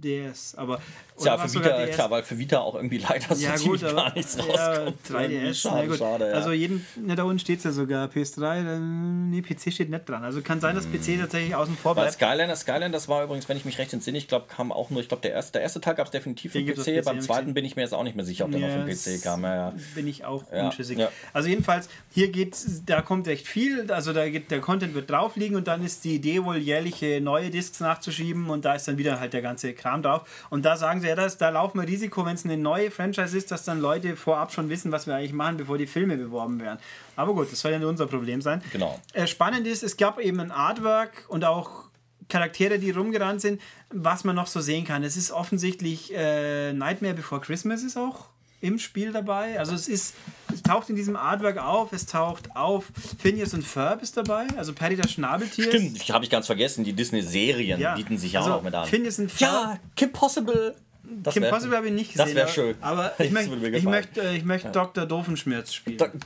DS, 0.00 0.54
aber 0.56 0.80
oder 1.16 1.38
für 1.38 1.54
Vita, 1.54 1.86
klar, 1.88 2.10
weil 2.10 2.22
für 2.22 2.38
Vita 2.38 2.58
auch 2.58 2.74
irgendwie 2.76 2.98
leider 3.08 3.34
so 3.34 3.44
Ja 3.44 3.56
ziemlich 3.56 3.82
gut, 3.82 3.90
gar 3.90 4.06
aber 4.06 4.14
nichts 4.16 4.36
ja, 4.36 4.44
rauskommt. 4.44 4.96
3DS, 5.10 5.54
Schade, 5.54 5.96
schade, 5.96 6.28
ja. 6.28 6.34
Also 6.34 6.52
jeden, 6.52 6.86
ne, 6.96 7.16
da 7.16 7.24
unten 7.24 7.38
steht 7.40 7.58
es 7.58 7.64
ja 7.64 7.72
sogar, 7.72 8.06
PS3, 8.08 8.40
dann, 8.64 9.30
nee, 9.30 9.42
PC 9.42 9.72
steht 9.72 9.90
nicht 9.90 10.08
dran. 10.08 10.22
Also 10.22 10.40
kann 10.42 10.60
sein, 10.60 10.76
dass 10.76 10.86
PC 10.86 11.18
tatsächlich 11.18 11.54
außen 11.54 11.76
vor 11.76 11.96
Weil 11.96 12.04
bleibt. 12.04 12.14
Skylander, 12.14 12.54
Skylander, 12.56 12.90
das 12.90 13.08
war 13.08 13.24
übrigens, 13.24 13.48
wenn 13.48 13.56
ich 13.56 13.64
mich 13.64 13.78
recht 13.78 13.92
entsinne, 13.92 14.18
ich 14.18 14.28
glaube, 14.28 14.46
kam 14.48 14.70
auch 14.70 14.90
nur, 14.90 15.00
ich 15.00 15.08
glaube, 15.08 15.22
der 15.22 15.32
erste, 15.32 15.52
der 15.52 15.62
erste 15.62 15.80
Teil 15.80 15.94
gab 15.96 16.06
es 16.06 16.12
definitiv 16.12 16.52
für 16.52 16.62
Den 16.62 16.74
PC, 16.74 17.00
PC, 17.00 17.04
beim 17.04 17.20
zweiten 17.20 17.52
bin 17.54 17.64
ich 17.64 17.74
mir 17.74 17.82
jetzt 17.82 17.94
auch 17.94 18.04
nicht 18.04 18.14
mehr 18.14 18.24
sicher, 18.24 18.44
ob 18.44 18.52
der 18.52 18.60
noch 18.60 18.68
für 18.68 18.78
Ja, 18.78 18.84
den 18.84 18.96
PC 19.18 19.22
kam. 19.22 19.42
Ja, 19.42 19.54
ja. 19.54 19.74
bin 19.96 20.06
ich 20.06 20.24
auch 20.24 20.44
Ja, 20.52 20.66
unschlüssig. 20.66 20.98
ja. 20.98 21.10
Also 21.32 21.48
jedenfalls, 21.48 21.88
hier 22.12 22.28
geht's, 22.28 22.82
da 22.86 23.02
kommt 23.02 23.26
recht 23.26 23.48
viel, 23.48 23.90
also 23.90 24.12
da 24.12 24.28
geht, 24.28 24.50
der 24.52 24.60
Content 24.60 24.94
wird 24.94 25.10
drauf 25.10 25.34
liegen 25.36 25.56
und 25.56 25.66
dann 25.66 25.84
ist 25.84 26.04
die 26.04 26.14
Idee 26.14 26.44
wohl 26.44 26.58
jährliche 26.58 27.20
neue 27.20 27.50
Discs 27.50 27.80
nachzuschieben 27.80 28.50
und 28.50 28.64
da 28.64 28.74
ist 28.74 28.86
dann 28.86 28.98
wieder 28.98 29.18
halt 29.18 29.32
der 29.32 29.42
ganze 29.42 29.72
Kram 29.72 29.87
drauf. 29.96 30.22
Und 30.50 30.64
da 30.64 30.76
sagen 30.76 31.00
sie 31.00 31.08
ja, 31.08 31.14
das, 31.14 31.38
da 31.38 31.48
laufen 31.50 31.80
wir 31.80 31.88
Risiko, 31.88 32.24
wenn 32.26 32.34
es 32.34 32.44
eine 32.44 32.56
neue 32.56 32.90
Franchise 32.90 33.36
ist, 33.36 33.50
dass 33.50 33.64
dann 33.64 33.80
Leute 33.80 34.16
vorab 34.16 34.52
schon 34.52 34.68
wissen, 34.68 34.92
was 34.92 35.06
wir 35.06 35.14
eigentlich 35.14 35.32
machen, 35.32 35.56
bevor 35.56 35.78
die 35.78 35.86
Filme 35.86 36.16
beworben 36.16 36.60
werden. 36.60 36.78
Aber 37.16 37.34
gut, 37.34 37.50
das 37.50 37.60
soll 37.60 37.72
ja 37.72 37.78
nicht 37.78 37.88
unser 37.88 38.06
Problem 38.06 38.40
sein. 38.40 38.62
Genau. 38.72 39.00
Äh, 39.12 39.26
spannend 39.26 39.66
ist, 39.66 39.82
es 39.82 39.96
gab 39.96 40.20
eben 40.20 40.40
ein 40.40 40.50
Artwork 40.50 41.24
und 41.28 41.44
auch 41.44 41.88
Charaktere, 42.28 42.78
die 42.78 42.90
rumgerannt 42.90 43.40
sind, 43.40 43.60
was 43.90 44.24
man 44.24 44.36
noch 44.36 44.46
so 44.46 44.60
sehen 44.60 44.84
kann. 44.84 45.02
Es 45.02 45.16
ist 45.16 45.30
offensichtlich 45.30 46.14
äh, 46.14 46.72
Nightmare 46.72 47.14
Before 47.14 47.40
Christmas 47.40 47.82
ist 47.82 47.96
auch 47.96 48.26
im 48.60 48.78
Spiel 48.78 49.12
dabei. 49.12 49.58
Also 49.58 49.74
es 49.74 49.86
ist, 49.88 50.14
es 50.52 50.62
taucht 50.62 50.90
in 50.90 50.96
diesem 50.96 51.16
Artwork 51.16 51.58
auf, 51.58 51.92
es 51.92 52.06
taucht 52.06 52.54
auf, 52.56 52.86
Phineas 53.18 53.54
und 53.54 53.62
Ferb 53.64 54.02
ist 54.02 54.16
dabei, 54.16 54.46
also 54.56 54.72
Perry 54.72 54.96
das 54.96 55.12
Schnabeltier. 55.12 55.64
Stimmt, 55.64 56.08
habe 56.10 56.24
ich 56.24 56.30
ganz 56.30 56.46
vergessen, 56.46 56.82
die 56.84 56.92
Disney-Serien 56.92 57.80
Ja. 57.80 57.94
bieten 57.94 58.18
sich 58.18 58.32
ja 58.32 58.40
Also 58.40 58.54
auch 58.54 58.62
mit 58.62 58.74
an. 58.74 58.86
Phineas 58.86 59.18
und 59.18 59.30
Ferb. 59.30 59.52
ja, 59.52 59.78
Kim 59.96 60.12
Possible. 60.12 60.74
Das 61.22 61.32
Kim 61.34 61.44
Possible 61.48 61.76
habe 61.76 61.86
ich 61.86 61.92
nicht 61.94 62.12
gesehen. 62.12 62.26
Das 62.26 62.34
wäre 62.34 62.48
schön. 62.48 62.76
Aber 62.82 63.12
ich 63.18 63.30
möchte, 63.32 63.54
ich 63.68 63.84
möchte, 63.84 64.20
ich 64.36 64.44
möchte 64.44 64.70
Dr. 64.70 65.06
Doofenschmerz 65.06 65.72
spielen. 65.72 65.98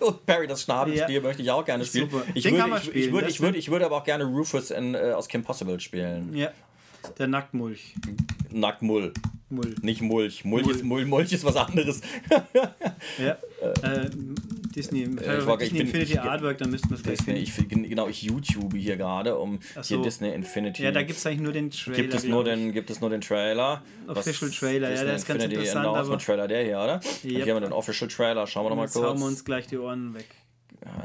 Und 0.00 0.26
Barry 0.26 0.46
das 0.46 0.62
Schnabelspiel 0.62 1.14
Ja. 1.16 1.20
möchte 1.20 1.42
ich 1.42 1.50
auch 1.50 1.64
gerne 1.64 1.84
spielen. 1.84 2.10
Super. 2.10 2.24
Ich 2.34 2.42
Den 2.42 2.52
würde, 2.52 2.60
kann 2.62 2.70
man 2.70 2.78
ich, 2.80 2.84
spielen, 2.88 3.06
ich, 3.06 3.12
würde, 3.12 3.28
ich, 3.28 3.40
würde, 3.40 3.58
ich 3.58 3.70
würde 3.70 3.86
aber 3.86 3.96
auch 3.98 4.04
gerne 4.04 4.24
Rufus 4.24 4.70
in, 4.70 4.94
äh, 4.94 5.12
aus 5.12 5.28
Kim 5.28 5.42
Possible 5.44 5.78
spielen. 5.80 6.34
ja, 6.36 6.50
der 7.18 7.26
Nacktmulch. 7.28 7.94
Nacktmull. 8.50 9.12
Mull. 9.50 9.74
Nicht 9.82 10.00
Mulch. 10.00 10.44
Mulch, 10.44 10.64
Mull. 10.66 10.74
Ist, 10.74 10.84
Mull, 10.84 11.04
Mulch 11.06 11.32
ist 11.32 11.44
was 11.44 11.56
anderes. 11.56 12.00
Ja. 13.18 13.36
Äh, 13.82 14.10
Disney, 14.74 15.02
ich 15.04 15.46
war- 15.46 15.60
ich 15.60 15.68
Disney 15.68 15.78
bin- 15.78 15.86
Infinity 15.86 16.12
ich- 16.14 16.20
Artwork, 16.20 16.58
dann 16.58 16.70
müssten 16.70 16.90
wir 16.90 16.96
es 16.96 17.02
gleich 17.04 17.20
finden. 17.22 17.40
ich, 17.84 17.88
genau, 17.88 18.08
ich 18.08 18.22
YouTube 18.22 18.74
hier 18.74 18.96
gerade, 18.96 19.38
um 19.38 19.60
Ach 19.76 19.84
hier 19.84 19.98
so. 19.98 20.02
Disney 20.02 20.30
Infinity. 20.34 20.82
Ja, 20.82 20.90
da 20.90 21.02
gibt 21.02 21.18
es 21.18 21.26
eigentlich 21.26 21.40
nur 21.42 21.52
den 21.52 21.70
Trailer. 21.70 21.96
gibt 21.96 22.14
es, 22.14 22.24
nur 22.24 22.40
ich. 22.46 22.48
den, 22.52 22.72
gibt 22.72 22.90
es 22.90 23.00
nur 23.00 23.10
den 23.10 23.20
Trailer. 23.20 23.82
Official 24.08 24.50
Trailer, 24.50 24.88
ja, 24.88 24.94
Disney 24.94 25.06
der 25.06 25.14
ist 25.16 25.26
ganz 25.28 25.36
Infinity 25.44 25.54
interessant, 25.68 25.86
Announcement 25.86 26.14
aber- 26.22 26.24
Trailer, 26.24 26.48
der 26.48 26.64
hier, 26.64 26.78
oder? 26.78 26.94
Yep. 26.94 27.02
hier 27.22 27.40
haben 27.42 27.46
wir 27.48 27.60
den 27.60 27.72
Official 27.72 28.08
Trailer. 28.10 28.46
Schauen 28.48 28.64
wir 28.64 28.70
doch 28.70 28.76
mal 28.76 28.84
Jetzt 28.84 28.96
hauen 28.96 29.02
wir 29.04 29.10
kurz. 29.12 29.22
uns 29.22 29.44
gleich 29.44 29.66
die 29.68 29.78
Ohren 29.78 30.14
weg. 30.14 30.26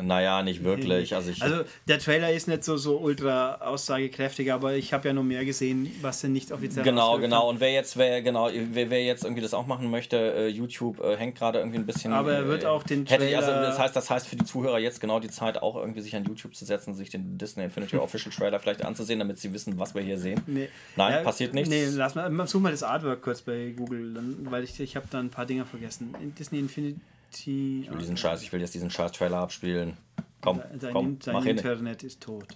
Naja, 0.02 0.44
nicht 0.44 0.64
wirklich. 0.64 1.16
Also, 1.16 1.32
Also 1.40 1.64
der 1.88 2.00
Trailer 2.00 2.32
ist 2.32 2.48
nicht 2.48 2.64
so, 2.64 2.78
so 2.78 2.98
ultra 2.98 3.56
aussagekräftig, 3.56 4.52
aber 4.52 4.76
ich 4.76 4.94
habe 4.94 5.08
ja 5.08 5.14
noch 5.14 5.24
mehr 5.24 5.46
gesehen, 5.46 5.92
was 6.02 6.22
denn 6.22 6.34
nicht 6.34 6.52
offiziell 6.52 6.84
Genau, 6.84 7.18
genau. 7.18 7.50
Und 7.50 7.60
wer 7.60 7.72
jetzt, 7.72 7.98
wer, 7.98 8.22
genau, 8.22 8.50
wer, 8.54 8.90
wer 8.90 9.04
jetzt 9.04 9.24
irgendwie 9.24 9.42
das 9.42 9.54
auch 9.54 9.68
machen 9.68 9.90
möchte, 9.90 10.18
äh, 10.18 10.48
YouTube 10.48 11.00
äh, 11.02 11.16
hängt 11.18 11.38
gerade 11.38 11.60
irgendwie 11.60 11.78
ein 11.78 11.86
bisschen. 11.86 12.14
Aber 12.14 12.34
er 12.34 12.48
wird 12.48 12.64
äh, 12.64 12.68
auch 12.68 12.84
den 12.84 13.08
also, 13.08 13.16
Trailer- 13.16 13.62
das 13.62 13.80
heißt, 13.80 13.96
das 13.96 14.10
heißt 14.10 14.28
für 14.28 14.36
die 14.36 14.46
Zuhörer 14.46 14.80
jetzt 14.80 15.02
genau 15.02 15.20
die 15.20 15.30
Zeit, 15.30 15.62
auch 15.62 15.76
irgendwie 15.76 16.02
sich 16.02 16.16
an 16.16 16.26
YouTube 16.26 16.56
zu 16.56 16.66
setzen, 16.66 16.94
sich 16.94 17.10
den 17.10 17.38
Disney 17.38 17.64
Infinity 17.64 17.98
Official 17.98 18.34
Trailer 18.34 18.60
vielleicht 18.60 18.84
anzusehen, 18.84 19.20
damit 19.20 19.40
sie 19.40 19.54
wissen, 19.54 19.80
was 19.80 19.96
wir 19.96 20.02
hier 20.02 20.18
sehen. 20.18 20.42
Nee. 20.48 20.70
Nein, 20.96 21.14
Ja, 21.14 21.20
passiert 21.22 21.54
nichts. 21.54 21.70
Nee, 21.70 21.86
lass 21.94 22.16
mal, 22.16 22.48
such 22.48 22.60
mal 22.60 22.72
das 22.72 22.84
Artwork 22.84 23.22
kurz 23.22 23.42
bei 23.42 23.74
Google, 23.76 24.14
dann, 24.14 24.48
weil 24.50 24.64
ich, 24.64 24.80
ich 24.80 24.96
habe 24.96 25.08
da 25.10 25.20
ein 25.20 25.30
paar 25.30 25.46
Dinger 25.46 25.66
vergessen. 25.66 26.14
Disney 26.38 26.60
Infinity. 26.60 27.00
Ich 27.32 27.90
will 27.90 27.98
diesen 27.98 28.18
Scheiß, 28.18 28.42
ich 28.42 28.52
will 28.52 28.62
jetzt 28.62 28.74
diesen 28.74 28.90
Scheiß 28.90 29.12
Trailer 29.12 29.38
abspielen. 29.38 29.98
Komm, 30.42 30.62
Dein, 30.80 30.94
komm, 30.94 31.20
dein 31.20 31.34
mach 31.34 31.44
hin. 31.44 31.58
Internet 31.58 32.04
ist 32.04 32.22
tot. 32.22 32.48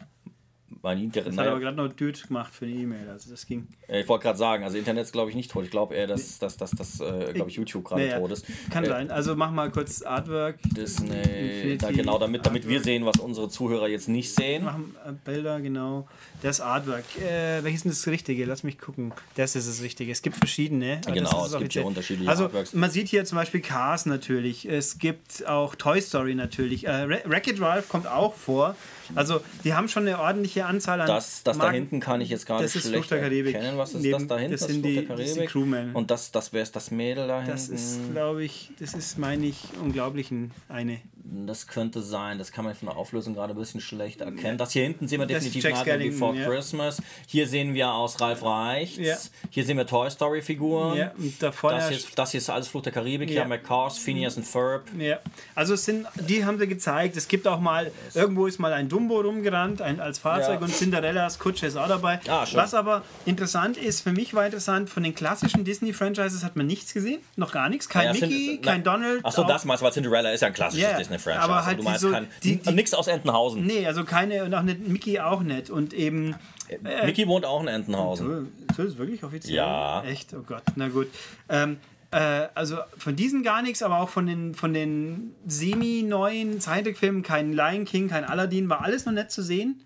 Mein 0.83 0.99
Internet. 1.01 1.29
Das 1.29 1.37
hat 1.37 1.47
aber 1.47 1.61
gerade 1.61 1.77
noch 1.77 1.87
Dude 1.93 2.19
gemacht 2.27 2.53
für 2.53 2.65
eine 2.65 2.75
E-Mail, 2.75 3.07
also 3.09 3.31
das 3.31 3.45
ging. 3.45 3.67
ich 3.87 4.05
wollte 4.09 4.23
gerade 4.23 4.37
sagen, 4.37 4.65
also 4.65 4.77
Internet 4.77 5.05
ist 5.05 5.13
glaube 5.13 5.29
ich 5.29 5.35
nicht 5.35 5.49
tot. 5.49 5.63
Ich 5.63 5.71
glaube 5.71 5.95
eher, 5.95 6.07
dass, 6.07 6.39
dass, 6.39 6.57
dass, 6.57 6.71
dass 6.71 6.99
äh, 6.99 7.31
glaube 7.33 7.49
ich, 7.49 7.55
YouTube 7.55 7.85
gerade 7.85 8.01
Naja, 8.01 8.19
tot 8.19 8.31
ist. 8.31 8.45
Kann 8.69 8.83
Äh, 8.83 8.87
sein. 8.87 9.09
Also 9.09 9.33
mach 9.37 9.49
mal 9.51 9.71
kurz 9.71 10.01
Artwork. 10.01 10.57
Disney, 10.75 11.15
Infinity 11.15 11.77
da, 11.77 11.91
genau, 11.91 12.19
damit, 12.19 12.45
damit 12.45 12.63
wir 12.67 12.71
Artwork. 12.79 12.83
sehen, 12.83 13.05
was 13.05 13.15
unsere 13.17 13.47
Zuhörer 13.47 13.87
jetzt 13.87 14.09
nicht 14.09 14.35
sehen. 14.35 14.65
Machen 14.65 14.93
äh, 15.07 15.13
Bilder, 15.23 15.61
genau. 15.61 16.05
Das 16.41 16.59
Artwork. 16.59 17.05
Äh, 17.21 17.63
welches 17.63 17.85
ist 17.85 18.05
das 18.05 18.11
Richtige? 18.11 18.43
Lass 18.43 18.63
mich 18.63 18.77
gucken. 18.77 19.13
Das 19.35 19.55
ist 19.55 19.69
das 19.69 19.81
Richtige. 19.81 20.11
Es 20.11 20.21
gibt 20.21 20.35
verschiedene. 20.35 20.99
Genau, 21.07 21.43
das 21.43 21.53
es 21.53 21.59
gibt 21.59 21.75
ja 21.75 21.83
unterschiedliche 21.83 22.29
Also 22.29 22.43
Artworks. 22.43 22.73
man 22.73 22.91
sieht 22.91 23.07
hier 23.07 23.23
zum 23.23 23.37
Beispiel 23.37 23.61
Cars 23.61 24.05
natürlich. 24.05 24.65
Es 24.67 24.99
gibt 24.99 25.47
auch 25.47 25.75
Toy 25.75 26.01
Story 26.01 26.35
natürlich. 26.35 26.85
Äh, 26.87 27.07
Wreck-It 27.07 27.61
Ralph 27.61 27.87
kommt 27.87 28.05
auch 28.07 28.33
vor. 28.33 28.75
Also 29.15 29.41
die 29.63 29.73
haben 29.73 29.87
schon 29.87 30.07
eine 30.07 30.19
ordentliche 30.19 30.65
Anzahl 30.65 31.01
an. 31.01 31.07
Das, 31.07 31.43
das 31.43 31.57
da 31.57 31.71
hinten 31.71 31.99
kann 31.99 32.21
ich 32.21 32.29
jetzt 32.29 32.45
gerade 32.45 32.63
Das 32.63 32.75
ist 32.75 32.87
schlecht 32.87 33.11
erkennen. 33.11 33.77
Was 33.77 33.93
ist 33.93 34.01
Neben- 34.01 34.19
das 34.19 34.27
da 34.27 34.37
hinten? 34.37 34.51
das 34.51 34.61
sind 34.67 34.83
die- 34.83 35.05
das 35.07 35.19
ist 35.19 35.27
die 35.27 35.35
Karibik. 35.35 35.49
Crewmen. 35.49 35.95
Und 35.95 36.11
das, 36.11 36.31
das 36.31 36.53
wäre 36.53 36.67
das 36.71 36.91
Mädel 36.91 37.27
da 37.27 37.41
Das 37.43 37.61
hinten. 37.67 37.75
ist, 37.75 37.99
glaube 38.13 38.43
ich, 38.43 38.71
das 38.79 38.93
ist, 38.93 39.17
meine 39.17 39.45
ich, 39.45 39.57
unglaublichen 39.81 40.51
eine. 40.69 40.99
Das 41.25 41.67
könnte 41.67 42.01
sein. 42.01 42.37
Das 42.37 42.51
kann 42.51 42.65
man 42.65 42.75
von 42.75 42.89
der 42.89 42.97
Auflösung 42.97 43.33
gerade 43.33 43.53
ein 43.53 43.57
bisschen 43.57 43.79
schlecht 43.79 44.19
erkennen. 44.19 44.57
Das 44.57 44.71
hier 44.71 44.83
hinten 44.83 45.07
sehen 45.07 45.21
wir 45.21 45.25
Das 45.25 45.41
definitiv 45.43 45.63
Jack 45.63 45.99
Before 45.99 46.35
ja. 46.35 46.45
Christmas. 46.45 47.01
Hier 47.27 47.47
sehen 47.47 47.73
wir 47.73 47.93
aus 47.93 48.19
Ralf 48.19 48.43
Reichts. 48.43 48.97
Ja. 48.97 49.15
Hier 49.49 49.63
sehen 49.63 49.77
wir 49.77 49.87
Toy 49.87 50.09
Story 50.11 50.41
Figuren. 50.41 50.97
Ja, 50.97 51.11
und. 51.17 51.41
Das, 51.41 51.87
hier 51.87 51.97
ist, 51.97 52.19
das 52.19 52.31
hier 52.31 52.39
ist 52.39 52.49
alles 52.49 52.67
Fluch 52.67 52.81
der 52.81 52.91
Karibik. 52.91 53.29
Hier 53.29 53.37
Ja. 53.37 53.43
haben 53.43 53.51
wir 53.51 53.57
Cars, 53.57 53.97
Phineas 53.99 54.35
und 54.35 54.43
Ferb. 54.45 54.83
Ja, 54.99 55.19
also 55.55 55.75
es 55.75 55.85
sind, 55.85 56.05
die 56.27 56.43
haben 56.43 56.59
sie 56.59 56.67
gezeigt. 56.67 57.15
Es 57.15 57.29
gibt 57.29 57.47
auch 57.47 57.59
mal, 57.61 57.91
irgendwo 58.13 58.45
ist 58.45 58.59
mal 58.59 58.73
ein 58.73 58.89
Dumbo 58.89 59.21
rumgerannt, 59.21 59.81
ein, 59.81 60.01
als 60.01 60.19
Fahrzeug 60.19 60.59
Ja. 60.59 60.65
und 60.65 60.75
Cinderellas 60.75 61.39
Kutsche 61.39 61.67
ist 61.67 61.77
auch 61.77 61.87
dabei. 61.87 62.19
Ah. 62.27 62.45
Was 62.51 62.73
aber 62.73 63.01
interessant 63.25 63.77
ist, 63.77 64.01
für 64.01 64.11
mich 64.11 64.33
war 64.33 64.45
interessant, 64.45 64.89
von 64.89 65.03
den 65.03 65.15
klassischen 65.15 65.63
Disney-Franchises 65.63 66.43
hat 66.43 66.57
man 66.57 66.67
nichts 66.67 66.93
gesehen, 66.93 67.21
noch 67.37 67.53
gar 67.53 67.69
nichts. 67.69 67.87
Kein 67.87 68.07
Ja, 68.07 68.13
Mickey, 68.13 68.45
sind- 68.47 68.63
kein 68.63 68.81
na- 68.83 68.91
Donald. 68.91 69.21
Ach 69.23 69.31
so, 69.31 69.43
auch- 69.43 69.47
das 69.47 69.63
meinst 69.63 69.81
du, 69.81 69.85
weil 69.85 69.93
Cinderella 69.93 70.31
ist 70.31 70.41
ja 70.41 70.47
ein 70.47 70.53
klassisches 70.53 71.12
Ja, 71.13 71.17
Disney-Franchise. 71.17 71.43
aber 71.43 71.65
halt 71.65 71.79
du 71.79 71.83
meinst 71.83 72.01
so- 72.01 72.11
kein, 72.11 72.27
die- 72.43 72.57
die- 72.57 72.71
nix 72.71 72.93
aus 72.93 73.07
Entenhausen. 73.07 73.65
Nee, 73.65 73.85
also 73.87 74.03
keine, 74.03 74.43
und 74.43 74.53
auch 74.53 74.61
nicht, 74.63 74.87
Mickey 74.87 75.19
auch 75.19 75.41
nicht. 75.41 75.69
Und 75.69 75.93
eben. 75.93 76.35
Äh, 76.69 77.05
Mickey 77.05 77.27
wohnt 77.27 77.45
auch 77.45 77.61
in 77.61 77.67
Entenhausen. 77.67 78.51
So 78.75 78.83
ist 78.83 78.97
wirklich 78.97 79.23
offiziell? 79.23 79.55
Ja. 79.55 80.03
Echt? 80.03 80.33
Oh 80.33 80.41
Gott, 80.41 80.63
na 80.75 80.87
gut. 80.87 81.07
Ähm, 81.49 81.77
äh, 82.11 82.47
also 82.55 82.77
von 82.97 83.15
diesen 83.15 83.43
gar 83.43 83.61
nichts, 83.61 83.81
aber 83.83 83.99
auch 83.99 84.09
von 84.09 84.25
den, 84.25 84.53
von 84.55 84.73
den 84.73 85.33
semi-neuen 85.45 86.59
Zeichentrickfilmen, 86.61 87.23
kein 87.23 87.53
Lion 87.53 87.85
King, 87.85 88.07
kein 88.09 88.23
Aladdin, 88.23 88.69
war 88.69 88.83
alles 88.83 89.05
noch 89.05 89.13
nicht 89.13 89.31
zu 89.31 89.41
sehen. 89.43 89.81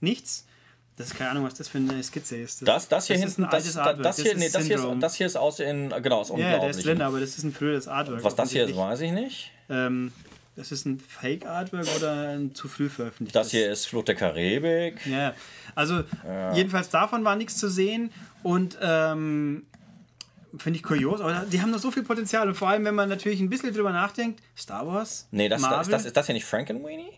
Nichts. 0.00 0.46
Das 0.96 1.08
ist 1.08 1.16
keine 1.16 1.30
Ahnung, 1.30 1.44
was 1.44 1.54
das 1.54 1.68
für 1.68 1.78
eine 1.78 2.02
Skizze 2.02 2.36
ist. 2.36 2.66
Das, 2.68 2.86
das 2.86 3.06
hier 3.06 3.16
ist 3.16 3.22
hinten, 3.22 3.44
ein 3.44 3.50
das, 3.50 3.64
das, 3.72 3.74
das, 3.74 4.16
hier, 4.20 4.32
ist 4.32 4.38
nee, 4.38 4.48
das, 4.50 4.64
hier 4.66 4.76
ist, 4.76 4.86
das 5.00 5.14
hier 5.14 5.26
ist 5.26 5.36
aus 5.36 5.58
in, 5.58 5.88
genau, 6.02 6.20
ist 6.22 6.30
Ja, 6.30 6.58
der 6.58 6.68
ist 6.70 6.84
drin, 6.84 7.00
aber 7.00 7.18
das 7.18 7.30
ist 7.30 7.44
ein 7.44 7.52
frühes 7.52 7.88
Artwork. 7.88 8.22
Was 8.22 8.36
das 8.36 8.52
hier 8.52 8.64
ist, 8.66 8.76
weiß 8.76 9.00
ich 9.00 9.12
nicht. 9.12 9.50
Ähm, 9.70 10.12
das 10.56 10.72
ist 10.72 10.86
ein 10.86 11.00
Fake-Artwork 11.00 11.86
oder 11.96 12.30
ein 12.30 12.54
zu 12.54 12.68
früh 12.68 12.88
veröffentlicht? 12.88 13.34
Das 13.34 13.50
hier 13.50 13.70
ist 13.70 13.86
Flucht 13.86 14.08
der 14.08 14.14
Karibik. 14.14 15.04
Ja, 15.06 15.34
also 15.74 16.04
jedenfalls 16.54 16.90
davon 16.90 17.24
war 17.24 17.36
nichts 17.36 17.56
zu 17.56 17.68
sehen 17.70 18.10
und 18.42 18.78
ähm, 18.82 19.66
finde 20.58 20.78
ich 20.78 20.82
kurios, 20.82 21.20
aber 21.20 21.46
die 21.50 21.60
haben 21.60 21.70
noch 21.70 21.78
so 21.78 21.90
viel 21.90 22.02
Potenzial 22.02 22.48
und 22.48 22.54
vor 22.54 22.68
allem, 22.68 22.84
wenn 22.84 22.94
man 22.94 23.08
natürlich 23.08 23.40
ein 23.40 23.48
bisschen 23.48 23.72
drüber 23.72 23.92
nachdenkt, 23.92 24.42
Star 24.56 24.86
Wars, 24.86 25.26
Nee, 25.30 25.48
das, 25.48 25.62
das, 25.62 25.70
Marvel, 25.70 25.82
ist, 25.82 25.92
das, 25.92 26.04
ist 26.04 26.16
das 26.16 26.26
hier 26.26 26.34
nicht 26.34 26.44
Frankenweenie? 26.44 27.12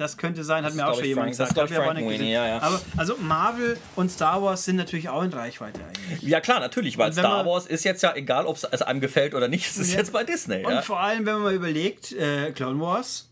Das 0.00 0.16
könnte 0.16 0.42
sein, 0.44 0.64
hat 0.64 0.70
ist, 0.70 0.76
mir 0.76 0.88
auch 0.88 0.94
schon 0.96 1.04
jemand 1.04 1.26
Frank- 1.36 1.38
das 1.38 1.48
gesagt. 1.50 1.72
aber 1.72 1.84
Frank 1.84 1.98
Winnie, 1.98 2.10
gesehen. 2.12 2.28
ja, 2.32 2.46
ja. 2.46 2.62
Aber 2.62 2.80
also 2.96 3.16
Marvel 3.20 3.76
und 3.96 4.10
Star 4.10 4.42
Wars 4.42 4.64
sind 4.64 4.76
natürlich 4.76 5.08
auch 5.08 5.22
in 5.22 5.32
Reichweite 5.32 5.80
eigentlich. 5.84 6.22
Ja, 6.22 6.40
klar, 6.40 6.60
natürlich, 6.60 6.98
weil 6.98 7.12
Star 7.12 7.44
Wars 7.46 7.66
ist 7.66 7.84
jetzt 7.84 8.02
ja, 8.02 8.14
egal 8.16 8.46
ob 8.46 8.56
es 8.56 8.82
einem 8.82 9.00
gefällt 9.00 9.34
oder 9.34 9.48
nicht, 9.48 9.66
es 9.66 9.76
ist 9.76 9.92
Ja. 9.92 9.98
jetzt 9.98 10.12
bei 10.12 10.24
Disney. 10.24 10.64
Und 10.64 10.82
vor 10.84 11.00
allem, 11.00 11.26
wenn 11.26 11.34
man 11.34 11.42
mal 11.42 11.54
überlegt, 11.54 12.12
äh, 12.12 12.52
Clone 12.52 12.80
Wars 12.80 13.29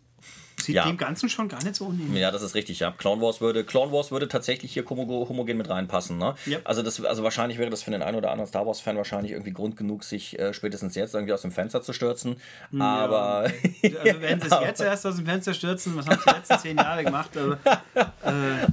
sieht 0.68 0.76
Ja. 0.76 0.86
dem 0.86 0.96
Ganzen 0.96 1.28
schon 1.28 1.48
gar 1.48 1.62
nicht 1.64 1.74
so 1.74 1.86
unähnlich. 1.86 2.20
Ja, 2.20 2.30
das 2.30 2.42
ist 2.42 2.54
richtig, 2.54 2.78
ja. 2.80 2.92
Clone 2.92 3.20
Wars 3.22 3.40
würde, 3.40 3.64
Clone 3.64 3.90
Wars 3.90 4.10
würde 4.10 4.28
tatsächlich 4.28 4.72
hier 4.72 4.84
homo- 4.84 5.28
homogen 5.28 5.56
mit 5.56 5.68
reinpassen, 5.68 6.18
ne? 6.18 6.34
Yep. 6.46 6.60
Also, 6.64 6.82
das, 6.82 7.02
also 7.04 7.22
wahrscheinlich 7.24 7.58
wäre 7.58 7.70
das 7.70 7.82
für 7.82 7.90
den 7.90 8.02
einen 8.02 8.16
oder 8.18 8.30
anderen 8.30 8.46
Star 8.48 8.66
Wars-Fan 8.66 8.96
wahrscheinlich 8.96 9.32
irgendwie 9.32 9.52
Grund 9.52 9.76
genug, 9.76 10.04
sich 10.04 10.38
äh, 10.38 10.52
spätestens 10.52 10.94
jetzt 10.94 11.14
irgendwie 11.14 11.32
aus 11.32 11.42
dem 11.42 11.50
Fenster 11.52 11.80
zu 11.82 11.92
stürzen. 11.92 12.36
Aber 12.78 13.44
Also 13.44 14.20
wenn 14.20 14.40
sie 14.40 14.46
es 14.46 14.60
jetzt 14.62 14.80
erst 14.80 15.06
aus 15.06 15.16
dem 15.16 15.26
Fenster 15.26 15.54
stürzen, 15.54 15.96
was 15.96 16.06
haben 16.06 16.18
sie 16.18 16.24
die 16.30 16.36
letzten 16.36 16.58
zehn 16.58 16.76
Jahre 16.76 17.04
gemacht? 17.04 17.30
Aber, 17.36 17.58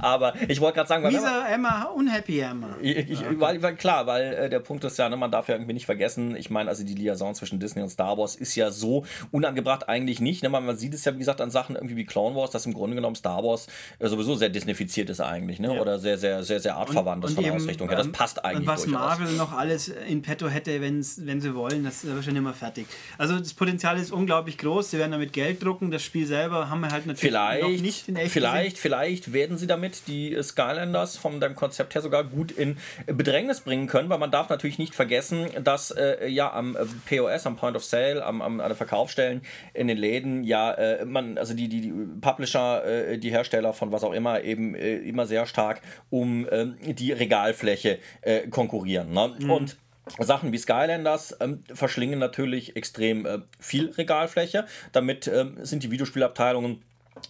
Aber 0.00 0.34
ich 0.48 0.60
wollte 0.60 0.76
gerade 0.76 0.88
sagen, 0.88 1.02
weil 1.04 1.10
Dieser 1.10 1.48
Emma, 1.48 1.84
unhappy 1.84 2.40
Emma. 2.40 2.68
Ich, 2.80 2.96
ich, 2.96 3.20
weil, 3.40 3.60
weil, 3.62 3.76
klar, 3.76 4.06
weil 4.06 4.32
äh, 4.34 4.48
der 4.50 4.60
Punkt 4.60 4.84
ist 4.84 4.98
ja, 4.98 5.08
ne, 5.08 5.16
man 5.16 5.30
darf 5.30 5.48
ja 5.48 5.54
irgendwie 5.54 5.72
nicht 5.72 5.86
vergessen, 5.86 6.36
ich 6.36 6.50
meine, 6.50 6.68
also 6.70 6.84
die 6.84 6.94
Liaison 6.94 7.34
zwischen 7.34 7.58
Disney 7.60 7.82
und 7.82 7.88
Star 7.88 8.16
Wars 8.18 8.36
ist 8.36 8.54
ja 8.54 8.70
so 8.70 9.04
unangebracht 9.30 9.88
eigentlich 9.88 10.20
nicht. 10.20 10.42
Ne? 10.42 10.48
Man, 10.48 10.66
man 10.66 10.76
sieht 10.76 10.94
es 10.94 11.04
ja, 11.04 11.14
wie 11.14 11.18
gesagt, 11.18 11.40
an 11.40 11.50
Sachen 11.50 11.76
irgendwie 11.86 12.02
wie 12.02 12.06
Clone 12.06 12.36
Wars, 12.36 12.50
dass 12.50 12.66
im 12.66 12.74
Grunde 12.74 12.96
genommen 12.96 13.16
Star 13.16 13.42
Wars 13.42 13.66
äh, 13.98 14.08
sowieso 14.08 14.34
sehr 14.34 14.48
disneyfiziert 14.48 15.10
ist 15.10 15.20
eigentlich, 15.20 15.58
ne? 15.60 15.74
Ja. 15.74 15.80
Oder 15.80 15.98
sehr, 15.98 16.18
sehr, 16.18 16.42
sehr, 16.42 16.60
sehr 16.60 16.76
artverwandt 16.76 17.24
ist 17.24 17.34
von 17.34 17.44
der 17.44 17.54
Ausrichtung 17.54 17.88
her. 17.88 17.96
Das 17.96 18.06
ähm, 18.06 18.12
passt 18.12 18.44
eigentlich. 18.44 18.60
Und 18.60 18.66
was 18.66 18.84
durchaus. 18.84 19.00
Marvel 19.00 19.32
noch 19.34 19.52
alles 19.52 19.88
in 19.88 20.22
petto 20.22 20.48
hätte, 20.48 20.80
wenn 20.80 21.02
sie 21.02 21.54
wollen, 21.54 21.84
das 21.84 22.04
ist 22.04 22.24
schon 22.24 22.36
immer 22.36 22.54
fertig. 22.54 22.86
Also 23.18 23.38
das 23.38 23.54
Potenzial 23.54 23.98
ist 23.98 24.12
unglaublich 24.12 24.58
groß, 24.58 24.90
sie 24.90 24.98
werden 24.98 25.12
damit 25.12 25.32
Geld 25.32 25.62
drucken, 25.62 25.90
das 25.90 26.02
Spiel 26.02 26.26
selber 26.26 26.70
haben 26.70 26.80
wir 26.80 26.90
halt 26.90 27.06
natürlich 27.06 27.30
vielleicht, 27.30 27.62
noch 27.62 27.70
nicht 27.70 28.08
in 28.08 28.16
echt 28.16 28.32
Vielleicht, 28.32 28.76
gesehen. 28.76 28.82
vielleicht 28.82 29.32
werden 29.32 29.58
sie 29.58 29.66
damit 29.66 30.08
die 30.08 30.36
Skylanders 30.42 31.16
von 31.16 31.40
deinem 31.40 31.54
Konzept 31.54 31.94
her 31.94 32.02
sogar 32.02 32.24
gut 32.24 32.50
in 32.50 32.76
Bedrängnis 33.06 33.60
bringen 33.60 33.86
können, 33.86 34.08
weil 34.08 34.18
man 34.18 34.30
darf 34.30 34.48
natürlich 34.48 34.78
nicht 34.78 34.94
vergessen, 34.94 35.48
dass 35.62 35.90
äh, 35.90 36.28
ja 36.28 36.52
am 36.52 36.76
äh, 36.76 36.84
POS, 37.08 37.46
am 37.46 37.56
Point 37.56 37.76
of 37.76 37.84
Sale, 37.84 38.24
am, 38.24 38.42
am, 38.42 38.60
an 38.60 38.70
den 38.70 38.76
Verkaufsstellen 38.76 39.42
in 39.74 39.88
den 39.88 39.98
Läden 39.98 40.44
ja 40.44 40.72
äh, 40.72 41.04
man, 41.04 41.38
also 41.38 41.54
die, 41.54 41.65
die, 41.68 41.80
die 41.80 41.92
Publisher, 42.20 42.84
äh, 42.84 43.18
die 43.18 43.30
Hersteller 43.30 43.72
von 43.72 43.92
was 43.92 44.04
auch 44.04 44.12
immer, 44.12 44.42
eben 44.42 44.74
äh, 44.74 44.96
immer 44.96 45.26
sehr 45.26 45.46
stark 45.46 45.80
um 46.10 46.46
ähm, 46.50 46.76
die 46.82 47.12
Regalfläche 47.12 47.98
äh, 48.22 48.48
konkurrieren. 48.48 49.12
Ne? 49.12 49.34
Mhm. 49.38 49.50
Und 49.50 49.76
Sachen 50.20 50.52
wie 50.52 50.58
Skylanders 50.58 51.36
ähm, 51.40 51.64
verschlingen 51.72 52.18
natürlich 52.18 52.76
extrem 52.76 53.26
äh, 53.26 53.38
viel 53.58 53.90
Regalfläche. 53.90 54.66
Damit 54.92 55.26
ähm, 55.26 55.58
sind 55.62 55.82
die 55.82 55.90
Videospielabteilungen 55.90 56.82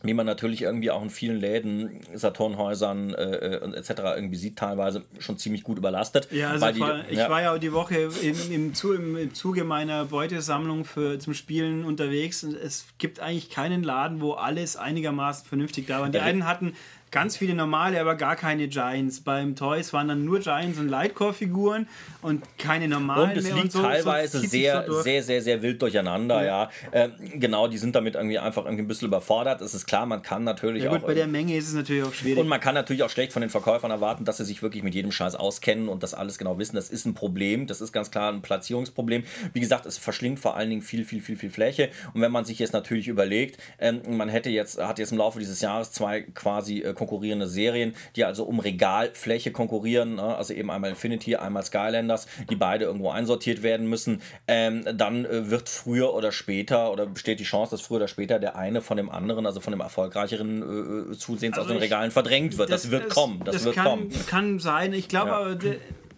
wie 0.03 0.14
man 0.14 0.26
natürlich 0.26 0.62
irgendwie 0.62 0.91
auch 0.91 1.03
in 1.03 1.11
vielen 1.11 1.39
Läden, 1.39 2.01
Saturnhäusern 2.14 3.14
äh, 3.14 3.22
äh 3.22 3.76
etc. 3.76 3.91
irgendwie 4.16 4.37
sieht, 4.37 4.57
teilweise 4.57 5.05
schon 5.18 5.39
ziemlich 5.39 5.62
gut 5.62 5.78
überlastet. 5.78 6.28
Ja, 6.30 6.51
also 6.51 6.70
die, 6.70 6.82
ich 7.11 7.18
ja. 7.18 7.30
war 7.30 7.43
ja 7.43 7.59
die 7.59 7.72
Woche 7.72 7.97
im, 8.22 8.34
im, 8.51 8.72
im, 8.72 9.16
im 9.16 9.34
Zuge 9.34 9.64
meiner 9.64 10.07
Beutesammlung 10.07 10.84
für, 10.84 11.18
zum 11.18 11.34
Spielen 11.34 11.84
unterwegs 11.84 12.45
und 12.45 12.55
es 12.55 12.87
gibt 12.99 13.20
eigentlich 13.20 13.51
keinen 13.51 13.82
Laden, 13.82 14.20
wo 14.20 14.32
alles 14.32 14.76
einigermaßen 14.76 15.47
vernünftig 15.47 15.87
da 15.87 16.01
war. 16.01 16.09
Die 16.09 16.18
einen 16.18 16.47
hatten 16.47 16.74
ganz 17.11 17.37
viele 17.37 17.55
normale, 17.55 18.01
aber 18.01 18.15
gar 18.15 18.37
keine 18.37 18.69
Giants. 18.69 19.21
Beim 19.21 19.55
Toys 19.55 19.93
waren 19.93 20.09
dann 20.09 20.25
nur 20.25 20.41
Giants 20.41 20.79
und 20.79 20.89
Lightcore-Figuren 20.89 21.89
und 22.23 22.43
keine 22.59 22.89
normalen. 22.89 23.31
Und 23.31 23.37
es 23.37 23.53
liegt 23.53 23.73
so, 23.73 23.83
teilweise 23.83 24.41
so 24.41 24.47
sehr, 24.47 24.85
so 24.87 25.03
sehr, 25.03 25.23
sehr, 25.23 25.41
sehr 25.41 25.63
wild 25.63 25.81
durcheinander, 25.81 26.45
ja. 26.45 26.71
ja. 26.93 27.05
Äh, 27.05 27.11
genau, 27.35 27.69
die 27.69 27.79
sind 27.79 27.95
damit 27.95 28.17
irgendwie 28.17 28.39
einfach 28.39 28.65
irgendwie 28.65 28.83
ein 28.83 28.89
bisschen 28.89 29.09
überfordert. 29.09 29.61
Es 29.61 29.75
ist 29.75 29.87
klar, 29.87 30.07
man 30.07 30.23
kann 30.23 30.45
natürlich 30.45 30.85
ja, 30.85 30.91
gut, 30.91 31.03
auch. 31.03 31.07
Bei 31.07 31.15
der 31.15 31.27
Menge 31.27 31.57
ist 31.57 31.69
es 31.69 31.75
natürlich 31.75 32.03
auch 32.03 32.13
schwierig. 32.13 32.39
Und 32.39 32.49
man 32.49 32.61
kann 32.61 32.75
natürlich 32.75 33.03
auch 33.03 33.11
schlecht 33.11 33.33
von 33.33 33.41
den 33.41 33.51
Verkäufern 33.51 33.91
erwarten, 33.91 34.25
dass 34.25 34.39
sie 34.39 34.45
sich 34.45 34.63
wirklich 34.63 34.83
mit 34.83 34.95
jedem 34.95 35.13
Scheiß 35.13 35.37
auskennen 35.37 35.89
und 35.89 36.03
das 36.03 36.13
alles 36.13 36.39
genau 36.39 36.59
wissen. 36.59 36.75
Das 36.75 36.91
ist 36.91 37.07
ein 37.07 37.15
Problem. 37.15 37.67
Das 37.67 37.81
ist 37.81 37.93
ganz 37.93 38.11
klar 38.11 38.33
ein 38.33 38.43
Platzierungsproblem. 38.43 39.25
Wie 39.53 39.61
gesagt, 39.61 39.87
es 39.87 39.97
verschlingt 39.97 40.41
vor 40.41 40.57
allen 40.57 40.71
Dingen 40.71 40.83
viel, 40.83 41.05
viel, 41.05 41.23
viel, 41.23 41.37
viel 41.37 41.51
Fläche. 41.51 41.91
Und 42.15 42.21
wenn 42.21 42.33
man 42.33 42.45
sich 42.45 42.59
jetzt 42.59 42.73
natürlich 42.73 43.07
überlegt, 43.07 43.59
ähm, 43.79 44.03
man 44.09 44.29
hätte 44.29 44.51
jetzt, 44.51 44.83
hat 44.83 44.99
jetzt 44.99 45.13
im 45.13 45.19
Laufe 45.19 45.39
dieses 45.39 45.61
Jahres 45.61 45.93
zwei 45.93 46.23
quasi 46.23 46.81
äh, 46.81 46.95
konkurrierende 46.97 47.47
Serien, 47.47 47.94
die 48.16 48.24
also 48.24 48.44
um 48.44 48.59
Regalfläche 48.59 49.53
konkurrieren, 49.53 50.16
ne? 50.16 50.36
also 50.36 50.53
eben 50.55 50.70
einmal 50.70 50.90
Infinity, 50.90 51.36
einmal 51.36 51.62
Skylanders, 51.62 52.26
die 52.51 52.57
beide 52.57 52.84
irgendwo 52.84 53.11
einsortiert 53.11 53.62
werden 53.62 53.88
müssen, 53.88 54.22
ähm, 54.49 54.84
dann 54.94 55.24
äh, 55.24 55.51
wird 55.51 55.68
früher 55.68 56.14
oder 56.14 56.32
später 56.32 56.92
oder 56.92 57.07
besteht 57.07 57.40
die 57.40 57.44
Chance, 57.44 57.72
dass 57.72 57.80
früher 57.80 57.99
oder 57.99 58.09
später 58.09 58.38
der 58.38 58.57
eine 58.57 58.80
von 58.80 58.97
dem 58.97 59.11
anderen, 59.11 59.47
also 59.47 59.61
von 59.61 59.72
dem 59.72 59.80
erfolgreicheren 59.80 60.62
äh, 60.62 61.12
äh 61.12 61.16
zusehends 61.16 61.59
also 61.59 61.70
aus 61.70 61.74
den 61.74 61.82
Regalen 61.82 62.11
verdrängt 62.11 62.59
wird. 62.59 62.70
Das, 62.70 62.82
das 62.82 62.90
wird 62.90 63.07
das, 63.07 63.14
kommen. 63.14 63.40
Das, 63.44 63.57
das 63.57 63.64
wird 63.64 63.76
kann, 63.76 63.84
kommen. 63.84 64.26
kann 64.26 64.59
sein. 64.59 64.92
Ich 64.92 65.09
glaube 65.09 65.30
ja. 65.30 65.36
aber, 65.36 65.57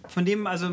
von 0.09 0.25
dem, 0.25 0.47
also 0.47 0.71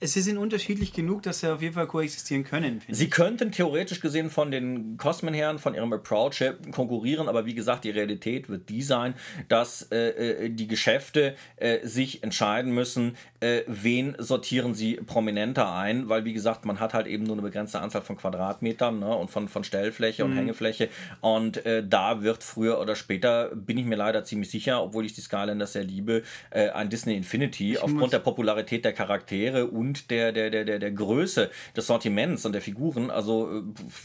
sie 0.00 0.20
sind 0.20 0.38
unterschiedlich 0.38 0.92
genug, 0.92 1.22
dass 1.22 1.40
sie 1.40 1.52
auf 1.52 1.62
jeden 1.62 1.74
Fall 1.74 1.86
koexistieren 1.86 2.44
können. 2.44 2.82
Sie 2.88 3.04
ich. 3.04 3.10
könnten 3.10 3.52
theoretisch 3.52 4.00
gesehen 4.00 4.30
von 4.30 4.50
den 4.50 4.96
Cosmen 4.96 5.34
her, 5.34 5.58
von 5.58 5.74
ihrem 5.74 5.92
Approach 5.92 6.40
her 6.40 6.56
konkurrieren, 6.72 7.28
aber 7.28 7.46
wie 7.46 7.54
gesagt, 7.54 7.84
die 7.84 7.90
Realität 7.90 8.48
wird 8.48 8.68
die 8.68 8.82
sein, 8.82 9.14
dass 9.48 9.88
äh, 9.90 10.08
äh, 10.08 10.50
die 10.50 10.66
Geschäfte 10.66 11.34
äh, 11.56 11.86
sich 11.86 12.22
entscheiden 12.22 12.72
müssen, 12.72 13.16
äh, 13.40 13.62
wen 13.66 14.14
sortieren 14.18 14.74
sie 14.74 14.94
prominenter 14.94 15.72
ein, 15.72 16.08
weil 16.08 16.24
wie 16.24 16.32
gesagt, 16.32 16.64
man 16.64 16.80
hat 16.80 16.94
halt 16.94 17.06
eben 17.06 17.24
nur 17.24 17.34
eine 17.34 17.42
begrenzte 17.42 17.80
Anzahl 17.80 18.02
von 18.02 18.16
Quadratmetern 18.16 18.98
ne, 19.00 19.14
und 19.14 19.30
von, 19.30 19.48
von 19.48 19.64
Stellfläche 19.64 20.24
mhm. 20.24 20.30
und 20.30 20.36
Hängefläche 20.36 20.88
und 21.20 21.64
äh, 21.66 21.86
da 21.86 22.22
wird 22.22 22.42
früher 22.42 22.80
oder 22.80 22.96
später, 22.96 23.50
bin 23.54 23.78
ich 23.78 23.84
mir 23.84 23.96
leider 23.96 24.24
ziemlich 24.24 24.50
sicher, 24.50 24.82
obwohl 24.82 25.04
ich 25.04 25.14
die 25.14 25.20
Skylanders 25.20 25.72
sehr 25.72 25.84
liebe, 25.84 26.22
äh, 26.50 26.70
ein 26.70 26.88
Disney 26.88 27.16
Infinity 27.16 27.72
ich 27.72 27.82
aufgrund 27.82 28.12
der 28.12 28.18
Popularität 28.20 28.84
der 28.84 28.92
Charaktere 28.92 29.66
und 29.66 30.10
der, 30.10 30.32
der, 30.32 30.50
der, 30.50 30.64
der, 30.64 30.78
der 30.78 30.90
Größe 30.90 31.50
des 31.76 31.86
Sortiments 31.86 32.44
und 32.46 32.52
der 32.52 32.62
Figuren, 32.62 33.10
also 33.10 33.62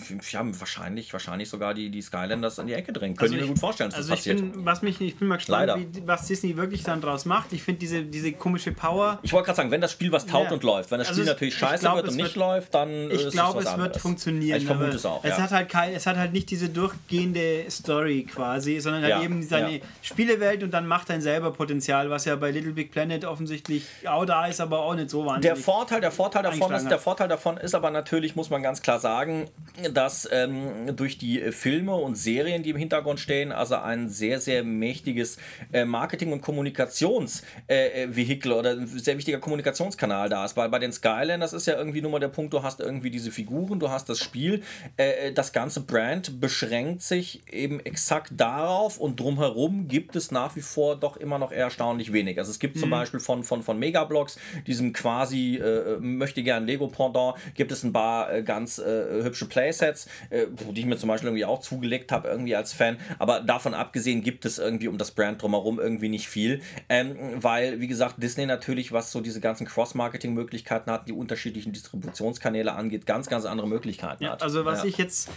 wir 0.09 0.39
haben 0.39 0.59
wahrscheinlich, 0.59 1.13
wahrscheinlich 1.13 1.49
sogar 1.49 1.73
die, 1.73 1.89
die 1.89 2.01
Skylanders 2.01 2.59
in 2.59 2.67
die 2.67 2.73
Ecke 2.73 2.93
drängen. 2.93 3.15
Können 3.15 3.33
also 3.33 3.35
ich, 3.35 3.41
mir 3.41 3.53
gut 3.53 3.59
vorstellen, 3.59 3.89
dass 3.89 3.99
also 3.99 4.09
das 4.09 4.19
passiert. 4.19 4.37
Bin, 4.39 4.65
was 4.65 4.81
mich, 4.81 4.99
ich 5.01 5.15
bin 5.15 5.27
mal 5.27 5.37
gespannt, 5.37 5.87
wie, 5.93 6.07
was 6.07 6.27
Disney 6.27 6.57
wirklich 6.57 6.83
dann 6.83 7.01
draus 7.01 7.25
macht. 7.25 7.53
Ich 7.53 7.63
finde 7.63 7.79
diese, 7.79 8.03
diese 8.03 8.31
komische 8.33 8.71
Power. 8.71 9.19
Ich 9.23 9.33
wollte 9.33 9.47
gerade 9.47 9.57
sagen, 9.57 9.71
wenn 9.71 9.81
das 9.81 9.91
Spiel 9.91 10.11
was 10.11 10.25
taugt 10.25 10.47
ja. 10.47 10.53
und 10.53 10.63
läuft, 10.63 10.91
wenn 10.91 10.99
das 10.99 11.09
also 11.09 11.21
Spiel 11.21 11.31
natürlich 11.31 11.55
scheiße 11.55 11.81
glaub, 11.81 11.95
wird 11.97 12.09
und 12.09 12.15
nicht 12.15 12.25
wird, 12.25 12.35
läuft, 12.35 12.73
dann 12.73 13.11
ich 13.11 13.29
glaube, 13.29 13.59
es, 13.59 13.67
es 13.67 13.77
wird 13.77 13.97
funktionieren. 13.97 14.57
Ich 14.57 14.65
vermute 14.65 14.95
es 14.95 15.05
auch. 15.05 15.23
Es, 15.23 15.37
ja. 15.37 15.43
hat 15.43 15.51
halt 15.51 15.69
kein, 15.69 15.93
es 15.93 16.05
hat 16.05 16.17
halt 16.17 16.33
nicht 16.33 16.49
diese 16.49 16.69
durchgehende 16.69 17.65
Story 17.69 18.23
quasi, 18.23 18.79
sondern 18.79 19.03
halt 19.03 19.11
ja. 19.11 19.23
eben 19.23 19.43
seine 19.43 19.81
Spielewelt 20.01 20.63
und 20.63 20.71
dann 20.71 20.87
macht 20.87 21.09
er 21.09 21.21
selber 21.21 21.51
Potenzial, 21.51 22.09
was 22.09 22.25
ja 22.25 22.35
bei 22.35 22.51
Little 22.51 22.73
Big 22.73 22.91
Planet 22.91 23.25
offensichtlich 23.25 23.85
auch 24.07 24.25
da 24.25 24.47
ist, 24.47 24.61
aber 24.61 24.79
auch 24.79 24.95
nicht 24.95 25.09
so 25.09 25.25
wahnsinnig. 25.25 25.55
Der 25.55 25.63
Vorteil, 25.63 26.01
der 26.01 26.11
Vorteil 26.11 26.43
davon 26.43 26.73
ist, 26.73 26.89
der 26.89 26.99
Vorteil 26.99 27.27
davon 27.27 27.57
ist 27.57 27.75
aber 27.75 27.91
natürlich, 27.91 28.35
muss 28.35 28.49
man 28.49 28.63
ganz 28.63 28.81
klar 28.81 28.99
sagen, 28.99 29.49
dass 29.93 30.27
ähm, 30.31 30.95
durch 30.95 31.17
die 31.17 31.51
Filme 31.51 31.95
und 31.95 32.15
Serien, 32.15 32.63
die 32.63 32.71
im 32.71 32.77
Hintergrund 32.77 33.19
stehen, 33.19 33.51
also 33.51 33.75
ein 33.75 34.09
sehr, 34.09 34.39
sehr 34.39 34.63
mächtiges 34.63 35.37
äh, 35.71 35.85
Marketing- 35.85 36.31
und 36.31 36.41
Kommunikationsvehikel 36.41 38.51
äh, 38.51 38.55
oder 38.55 38.71
ein 38.71 38.87
sehr 39.11 39.17
wichtiger 39.17 39.39
Kommunikationskanal 39.39 40.29
da 40.29 40.45
ist. 40.45 40.55
Weil 40.55 40.69
bei 40.69 40.79
den 40.79 40.91
Skylanders 40.91 41.53
ist 41.53 41.67
ja 41.67 41.77
irgendwie 41.77 42.01
nur 42.01 42.11
mal 42.11 42.19
der 42.19 42.29
Punkt, 42.29 42.53
du 42.53 42.63
hast 42.63 42.79
irgendwie 42.79 43.11
diese 43.11 43.31
Figuren, 43.31 43.79
du 43.79 43.89
hast 43.89 44.07
das 44.07 44.19
Spiel. 44.19 44.63
Äh, 44.97 45.33
das 45.33 45.51
ganze 45.51 45.81
Brand 45.81 46.39
beschränkt 46.39 47.01
sich 47.01 47.41
eben 47.51 47.79
exakt 47.81 48.31
darauf 48.37 48.97
und 48.97 49.19
drumherum 49.19 49.87
gibt 49.87 50.15
es 50.15 50.31
nach 50.31 50.55
wie 50.55 50.61
vor 50.61 50.95
doch 50.95 51.17
immer 51.17 51.37
noch 51.37 51.51
erstaunlich 51.51 52.13
wenig. 52.13 52.37
Also 52.39 52.51
es 52.51 52.59
gibt 52.59 52.77
mhm. 52.77 52.81
zum 52.81 52.89
Beispiel 52.89 53.19
von, 53.19 53.43
von, 53.43 53.63
von 53.63 53.77
Megablocks, 53.77 54.37
diesem 54.65 54.93
quasi 54.93 55.57
äh, 55.57 55.97
möchte 55.99 56.43
gerne 56.43 56.65
Lego-Pendant 56.65 57.35
gibt 57.55 57.71
es 57.71 57.83
ein 57.83 57.91
paar 57.91 58.33
äh, 58.33 58.43
ganz 58.43 58.79
äh, 58.79 59.23
hübsche 59.23 59.45
Playsets, 59.45 60.07
äh, 60.29 60.45
die 60.71 60.81
ich 60.81 60.85
mir 60.85 60.97
zum 60.97 61.09
Beispiel 61.09 61.27
irgendwie 61.27 61.45
auch 61.45 61.59
zugelegt 61.59 62.11
habe, 62.11 62.29
irgendwie 62.29 62.55
als 62.55 62.73
Fan. 62.73 62.97
Aber 63.19 63.41
davon 63.41 63.73
abgesehen 63.73 64.21
gibt 64.23 64.45
es 64.45 64.57
irgendwie 64.57 64.87
um 64.87 64.97
das 64.97 65.11
Brand 65.11 65.41
drumherum 65.41 65.79
irgendwie 65.79 66.09
nicht 66.09 66.27
viel. 66.27 66.61
Ähm, 66.87 67.15
weil, 67.35 67.81
wie 67.81 67.87
gesagt, 67.87 68.21
Disney 68.23 68.45
natürlich, 68.45 68.91
was 68.91 69.00
so 69.09 69.21
diese 69.21 69.39
ganzen 69.39 69.65
Cross-Marketing-Möglichkeiten 69.65 70.91
hat, 70.91 71.07
die 71.07 71.13
unterschiedlichen 71.13 71.71
Distributionskanäle 71.71 72.73
angeht, 72.73 73.05
ganz, 73.05 73.27
ganz 73.27 73.45
andere 73.45 73.67
Möglichkeiten 73.67 74.25
ja, 74.25 74.31
hat. 74.31 74.43
Also 74.43 74.65
was 74.65 74.83
ja. 74.83 74.89
ich 74.89 74.97
jetzt, 74.97 75.29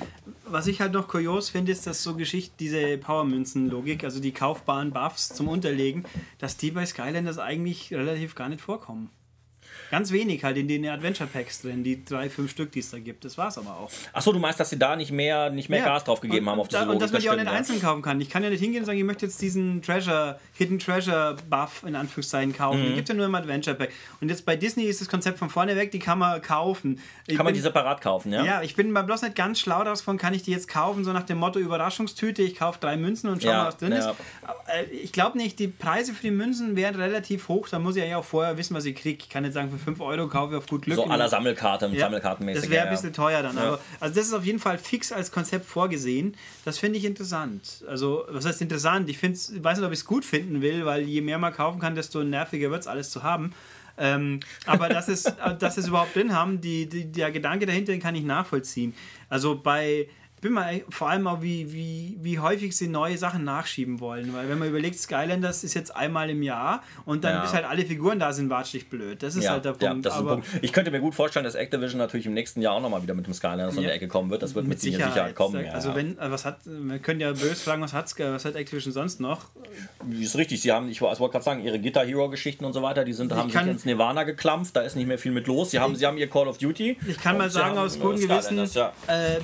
was 0.45 0.67
ich 0.67 0.81
halt 0.81 0.93
noch 0.93 1.09
kurios 1.09 1.49
finde, 1.49 1.73
ist, 1.73 1.87
dass 1.87 2.03
so 2.03 2.15
Geschichte, 2.15 2.55
diese 2.59 2.99
Powermünzen-Logik, 2.99 4.05
also 4.05 4.21
die 4.21 4.33
kaufbaren 4.33 4.91
Buffs 4.91 5.29
zum 5.29 5.49
Unterlegen, 5.49 6.05
dass 6.39 6.57
die 6.57 6.73
bei 6.73 6.85
Skylanders 6.85 7.39
eigentlich 7.39 7.95
relativ 7.95 8.35
gar 8.35 8.49
nicht 8.49 8.61
vorkommen. 8.61 9.11
Ganz 9.95 10.11
wenig 10.11 10.43
halt 10.43 10.57
in 10.57 10.67
den 10.67 10.89
Adventure 10.89 11.29
Packs 11.33 11.63
drin, 11.63 11.85
die 11.85 12.05
drei, 12.05 12.29
fünf 12.29 12.51
Stück, 12.51 12.73
die 12.73 12.81
es 12.81 12.91
da 12.91 12.99
gibt. 12.99 13.25
Das 13.25 13.39
war 13.39 13.47
es 13.47 13.59
aber 13.59 13.71
auch. 13.71 13.93
Achso, 14.13 14.33
du 14.33 14.41
meinst, 14.41 14.59
dass 14.59 14.71
sie 14.71 14.77
da 14.77 14.97
nicht 14.97 15.13
mehr, 15.13 15.51
nicht 15.51 15.69
mehr 15.69 15.79
ja. 15.79 15.85
Gas 15.85 16.03
drauf 16.03 16.21
gegeben 16.21 16.47
und, 16.47 16.51
haben 16.51 16.59
auf 16.59 16.67
diese 16.67 16.85
da, 16.85 16.91
Und 16.91 17.01
dass 17.01 17.13
man 17.13 17.23
die 17.23 17.31
auch 17.31 17.37
nicht 17.37 17.47
einzeln 17.47 17.81
kaufen 17.81 18.03
kann. 18.03 18.21
Ich 18.21 18.29
kann 18.29 18.43
ja 18.43 18.51
nicht 18.51 18.59
hingehen 18.59 18.81
und 18.81 18.87
sagen, 18.87 18.99
ich 18.99 19.05
möchte 19.05 19.25
jetzt 19.25 19.41
diesen 19.41 19.83
Treasure, 19.83 20.41
Hidden 20.55 20.81
Treasure 20.81 21.37
Buff 21.49 21.85
in 21.87 21.95
Anführungszeichen 21.95 22.53
kaufen. 22.53 22.81
Mhm. 22.81 22.87
Die 22.87 22.95
gibt 22.95 23.09
es 23.09 23.13
ja 23.13 23.15
nur 23.15 23.27
im 23.27 23.37
Adventure 23.37 23.77
Pack. 23.77 23.93
Und 24.21 24.31
jetzt 24.31 24.45
bei 24.45 24.57
Disney 24.57 24.83
ist 24.83 25.01
das 25.01 25.09
Konzept 25.09 25.39
von 25.39 25.49
vorne 25.49 25.77
weg, 25.77 25.93
die 25.93 26.01
kann 26.01 26.19
man 26.19 26.43
kaufen. 26.43 26.99
Ich 27.29 27.37
kann 27.37 27.45
man 27.45 27.55
die 27.55 27.61
separat 27.61 28.01
kaufen, 28.01 28.33
ja? 28.33 28.45
Ja, 28.45 28.63
ich 28.63 28.75
bin 28.75 28.91
mal 28.91 29.03
bloß 29.03 29.23
nicht 29.23 29.37
ganz 29.37 29.61
schlau 29.61 29.85
daraus 29.85 30.03
von, 30.03 30.19
kann 30.19 30.35
ich 30.35 30.43
die 30.43 30.51
jetzt 30.51 30.67
kaufen, 30.67 31.05
so 31.05 31.13
nach 31.13 31.23
dem 31.23 31.39
Motto 31.39 31.61
Überraschungstüte, 31.61 32.43
ich 32.43 32.57
kaufe 32.57 32.81
drei 32.81 32.97
Münzen 32.97 33.31
und 33.31 33.45
schau 33.45 33.51
ja, 33.51 33.59
mal, 33.59 33.67
was 33.69 33.77
drin 33.77 33.93
ja. 33.93 34.11
ist. 34.11 34.17
Äh, 34.67 34.87
ich 34.87 35.13
glaube 35.13 35.39
nicht, 35.39 35.61
die 35.61 35.69
Preise 35.69 36.15
für 36.15 36.23
die 36.23 36.33
Münzen 36.33 36.75
wären 36.75 36.97
relativ 36.97 37.47
hoch. 37.47 37.69
Da 37.69 37.79
muss 37.79 37.95
ich 37.95 38.05
ja 38.05 38.19
auch 38.19 38.25
vorher 38.25 38.59
wissen, 38.59 38.75
was 38.75 38.85
ich 38.87 38.97
kriege. 38.97 39.19
Ich 39.23 39.29
kann 39.29 39.45
nicht 39.45 39.53
sagen, 39.53 39.71
für 39.84 39.84
5 39.85 40.01
Euro 40.01 40.29
kaufe 40.29 40.55
ich 40.55 40.59
auf 40.59 40.67
gut 40.67 40.83
Glück. 40.83 40.97
So 40.97 41.05
aller 41.05 41.29
Sammelkarte, 41.29 41.87
ja, 41.87 42.01
Sammelkartenmäßig. 42.01 42.63
Das 42.63 42.71
wäre 42.71 42.87
ein 42.87 42.91
bisschen 42.91 43.13
teuer 43.13 43.43
dann. 43.43 43.57
Aber, 43.57 43.79
also 44.01 44.15
das 44.15 44.27
ist 44.27 44.35
auf 44.35 44.45
jeden 44.45 44.59
Fall 44.59 44.79
fix 44.79 45.13
als 45.13 45.31
Konzept 45.31 45.67
vorgesehen. 45.67 46.37
Das 46.65 46.79
finde 46.79 46.99
ich 46.99 47.05
interessant. 47.05 47.85
Also, 47.89 48.25
was 48.29 48.45
heißt 48.45 48.61
interessant? 48.63 49.09
Ich 49.09 49.23
weiß 49.23 49.51
nicht, 49.79 49.87
ob 49.87 49.93
ich 49.93 50.01
es 50.01 50.05
gut 50.05 50.25
finden 50.25 50.63
will, 50.63 50.85
weil 50.85 51.03
je 51.03 51.21
mehr 51.21 51.39
man 51.39 51.53
kaufen 51.53 51.81
kann, 51.81 51.95
desto 51.95 52.25
nerviger 52.25 52.71
wird 52.71 52.81
es, 52.81 52.87
alles 52.87 53.11
zu 53.11 53.23
haben. 53.23 53.53
Ähm, 53.97 54.41
aber 54.67 54.89
dass 54.89 55.09
es, 55.09 55.23
dass 55.59 55.77
es 55.77 55.89
überhaupt 55.89 56.17
drin 56.17 56.35
haben, 56.35 56.61
die, 56.61 56.89
die, 56.89 57.11
der 57.11 57.31
Gedanke 57.31 57.67
dahinter, 57.67 57.93
den 57.93 58.01
kann 58.01 58.15
ich 58.15 58.25
nachvollziehen. 58.25 58.95
Also 59.29 59.57
bei 59.61 60.09
bin 60.45 60.53
mal 60.53 60.83
vor 60.91 61.09
allem 61.09 61.27
auch, 61.27 61.41
wie, 61.41 61.73
wie, 61.73 62.19
wie 62.21 62.39
häufig 62.39 62.77
sie 62.77 62.87
neue 62.87 63.17
Sachen 63.17 63.45
nachschieben 63.45 63.99
wollen. 63.99 64.35
Weil 64.35 64.47
wenn 64.51 64.59
man 64.59 64.69
überlegt, 64.69 64.99
Skylanders 64.99 65.65
ist 65.65 65.73
jetzt 65.73 65.97
einmal 65.97 66.29
im 66.29 66.43
Jahr 66.43 66.83
und 67.07 67.25
dann 67.25 67.37
Ja. 67.37 67.41
bis 67.41 67.55
halt 67.55 67.65
alle 67.65 67.87
Figuren 67.87 68.19
da 68.19 68.31
sind, 68.35 68.51
watschig 68.51 68.91
blöd. 68.91 69.23
Das 69.23 69.37
ist 69.37 69.45
Ja, 69.45 69.53
halt 69.53 69.65
der 69.65 69.75
ja, 69.81 69.91
Punkt. 69.91 70.07
ein 70.07 70.13
Aber 70.13 70.33
Punkt. 70.35 70.47
Ich 70.61 70.73
könnte 70.75 70.91
mir 70.91 71.01
gut 71.01 71.15
vorstellen, 71.15 71.45
dass 71.45 71.55
Activision 71.55 71.99
natürlich 71.99 72.27
im 72.27 72.35
nächsten 72.35 72.61
Jahr 72.61 72.75
auch 72.75 72.83
nochmal 72.83 73.03
wieder 73.03 73.15
mit 73.15 73.27
dem 73.27 73.33
Skylanders 73.33 73.75
um 73.79 73.83
Ja. 73.83 73.89
die 73.89 73.95
Ecke 73.97 74.07
kommen 74.07 74.29
wird. 74.29 74.43
Das 74.43 74.55
wird 74.55 74.67
mit, 74.67 74.81
Sicherheit, 74.81 75.15
Sicherheit 75.15 75.35
kommen. 75.35 75.65
Ja, 75.65 75.73
Also 75.73 75.89
ja. 75.89 75.97
wenn, 75.97 76.19
äh, 76.19 76.31
was 76.31 76.45
hat, 76.45 76.59
wir 76.67 76.99
können 76.99 77.21
ja 77.21 77.31
böse 77.33 77.57
fragen, 77.57 77.81
was 77.81 77.95
hat, 77.95 78.13
was 78.19 78.45
hat 78.45 78.55
Activision 78.55 78.93
sonst 78.93 79.21
noch? 79.21 79.47
ist 80.21 80.37
richtig. 80.37 80.61
Sie 80.61 80.71
haben, 80.71 80.91
ich 80.91 81.01
wollte 81.01 81.17
gerade 81.33 81.43
sagen, 81.45 81.65
ihre 81.65 81.81
Guitar 81.81 82.05
Hero 82.05 82.29
Geschichten 82.29 82.67
und 82.67 82.75
so 82.75 82.83
weiter, 82.83 83.05
die 83.07 83.15
sind, 83.15 83.33
haben 83.33 83.49
sich 83.51 83.61
ins 83.63 83.87
Nirvana 83.87 84.25
geklampft. 84.25 84.77
Da 84.77 84.83
ist 84.83 84.95
nicht 84.95 85.07
mehr 85.07 85.19
viel 85.19 85.33
mit 85.33 85.47
los. 85.47 85.71
Sie 85.71 85.79
haben, 85.81 85.97
sie 85.97 86.05
haben 86.05 86.19
ihr 86.19 86.29
Call 86.29 86.49
of 86.49 86.59
Duty. 86.59 86.99
Ich 87.09 87.19
kann 87.19 87.39
mal 87.39 87.49
sagen, 87.49 87.79
aus 87.79 87.97
äh, 87.97 88.01
gutem 88.01 88.21
Gewissen, 88.29 88.63
Ja. 88.75 88.93
äh, 89.07 89.41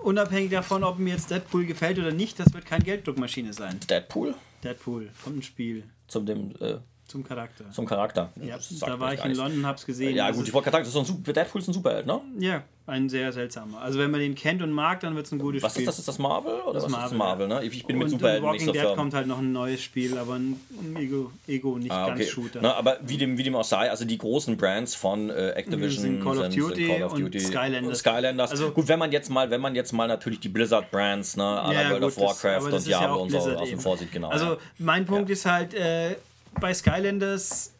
unabhängig 0.00 0.50
davon, 0.50 0.84
ob 0.84 0.98
mir 0.98 1.14
jetzt 1.14 1.30
Deadpool 1.30 1.66
gefällt 1.66 1.98
oder 1.98 2.12
nicht, 2.12 2.38
das 2.38 2.52
wird 2.52 2.66
keine 2.66 2.84
Gelddruckmaschine 2.84 3.52
sein. 3.52 3.80
Deadpool 3.88 4.34
Deadpool, 4.62 5.10
kommt 5.22 5.38
ein 5.38 5.42
Spiel 5.42 5.84
zum, 6.06 6.26
dem, 6.26 6.54
äh, 6.60 6.78
zum 7.12 7.22
Charakter. 7.24 7.70
zum 7.70 7.86
Charakter. 7.86 8.32
ja, 8.42 8.56
Das 8.56 8.68
da 8.80 8.98
war 8.98 9.14
ich 9.14 9.24
in. 9.24 9.34
London, 9.34 9.64
hab's 9.66 9.86
gesehen. 9.86 10.16
Ja, 10.16 10.26
Das 10.28 10.36
gut, 10.36 10.42
ist- 10.44 10.48
ich 10.48 10.54
wollte 10.54 10.70
gerade 10.70 10.84
sagen, 10.84 11.04
das 11.04 11.10
ist 11.10 11.28
ein 11.28 11.34
Deadpool 11.34 11.60
ist 11.60 11.68
ein 11.68 11.74
Superheld, 11.74 12.06
ne? 12.06 12.20
Ja, 12.40 12.62
ein 12.86 13.08
sehr 13.08 13.32
seltsamer. 13.32 13.80
Also 13.80 13.98
wenn 14.00 14.10
man 14.10 14.18
den 14.18 14.34
kennt 14.34 14.60
und 14.60 14.72
mag, 14.72 14.98
dann 15.00 15.14
wird 15.14 15.26
es 15.26 15.32
ein 15.32 15.38
gutes 15.38 15.62
Was 15.62 15.72
Spiel. 15.72 15.82
ist 15.84 15.86
das? 15.88 15.98
Ist 16.00 16.08
das 16.08 16.18
Marvel? 16.18 16.52
Oder 16.62 16.74
was 16.74 16.84
ist 16.84 16.92
das 16.92 17.12
Marvel, 17.12 17.18
Marvel, 17.18 17.48
ne? 17.48 17.64
Ich 17.64 17.86
bin 17.86 17.96
mit 17.98 18.06
und 18.06 18.10
Superhelden 18.10 18.44
Walking 18.44 18.58
nicht 18.58 18.66
so 18.66 18.72
Dead 18.72 18.82
firm. 18.82 18.96
kommt 18.96 19.14
halt 19.14 19.26
noch 19.28 19.38
ein 19.38 19.52
neues 19.52 19.80
Spiel, 19.82 20.18
aber 20.18 20.34
ein, 20.34 20.58
Ego, 20.96 21.30
Ego 21.46 21.78
nicht 21.78 21.92
Ah, 21.92 22.08
ganz 22.08 22.20
okay. 22.20 22.28
Shooter. 22.28 22.58
Na, 22.60 22.74
aber 22.74 22.98
wie 23.02 23.16
dem, 23.18 23.38
wie 23.38 23.42
dem 23.44 23.54
auch 23.54 23.62
sei, 23.64 23.88
also 23.88 24.04
die 24.04 24.18
großen 24.18 24.56
Brands 24.56 24.94
von 24.96 25.30
äh, 25.30 25.50
Activision 25.50 26.02
Sind 26.02 26.24
Call 26.24 26.38
of 26.38 26.48
Duty 26.48 26.86
Call 26.88 27.02
of 27.04 27.12
und 27.12 27.20
Duty 27.20 27.38
Skylanders. 27.40 27.86
und 27.88 27.94
Skylanders. 27.96 28.50
Also- 28.50 28.70
Gut, 28.72 28.88
wenn 28.88 28.98
man 28.98 29.12
jetzt 29.12 29.30
mal, 29.30 29.48
wenn 29.50 29.60
man 29.60 29.74
jetzt 29.76 29.92
mal 29.92 30.08
natürlich 30.08 30.40
die 30.40 30.48
Blizzard 30.48 30.90
Brands, 30.90 31.36
ne, 31.36 31.42
la 31.44 31.72
Ja, 31.72 31.90
World 31.90 32.00
gut, 32.02 32.08
of 32.08 32.14
das- 32.16 32.24
Warcraft 32.44 32.56
das 32.56 32.64
und 32.64 32.74
ist 32.78 32.86
ja 32.88 32.98
Diablo 32.98 33.16
auch 33.16 33.22
und 33.22 33.30
so 33.30 33.36
Blizzard 33.38 33.56
außen 33.58 33.72
eben. 33.72 33.80
vor 33.80 33.96
sieht, 33.96 34.10
genau. 34.12 34.28
Also 34.30 34.44
ja. 34.46 34.56
mein 34.78 35.06
Punkt 35.06 35.30
ist 35.30 35.46
halt, 35.46 35.72
äh, 35.74 36.16
bei 36.60 36.74
Skylanders, 36.74 37.71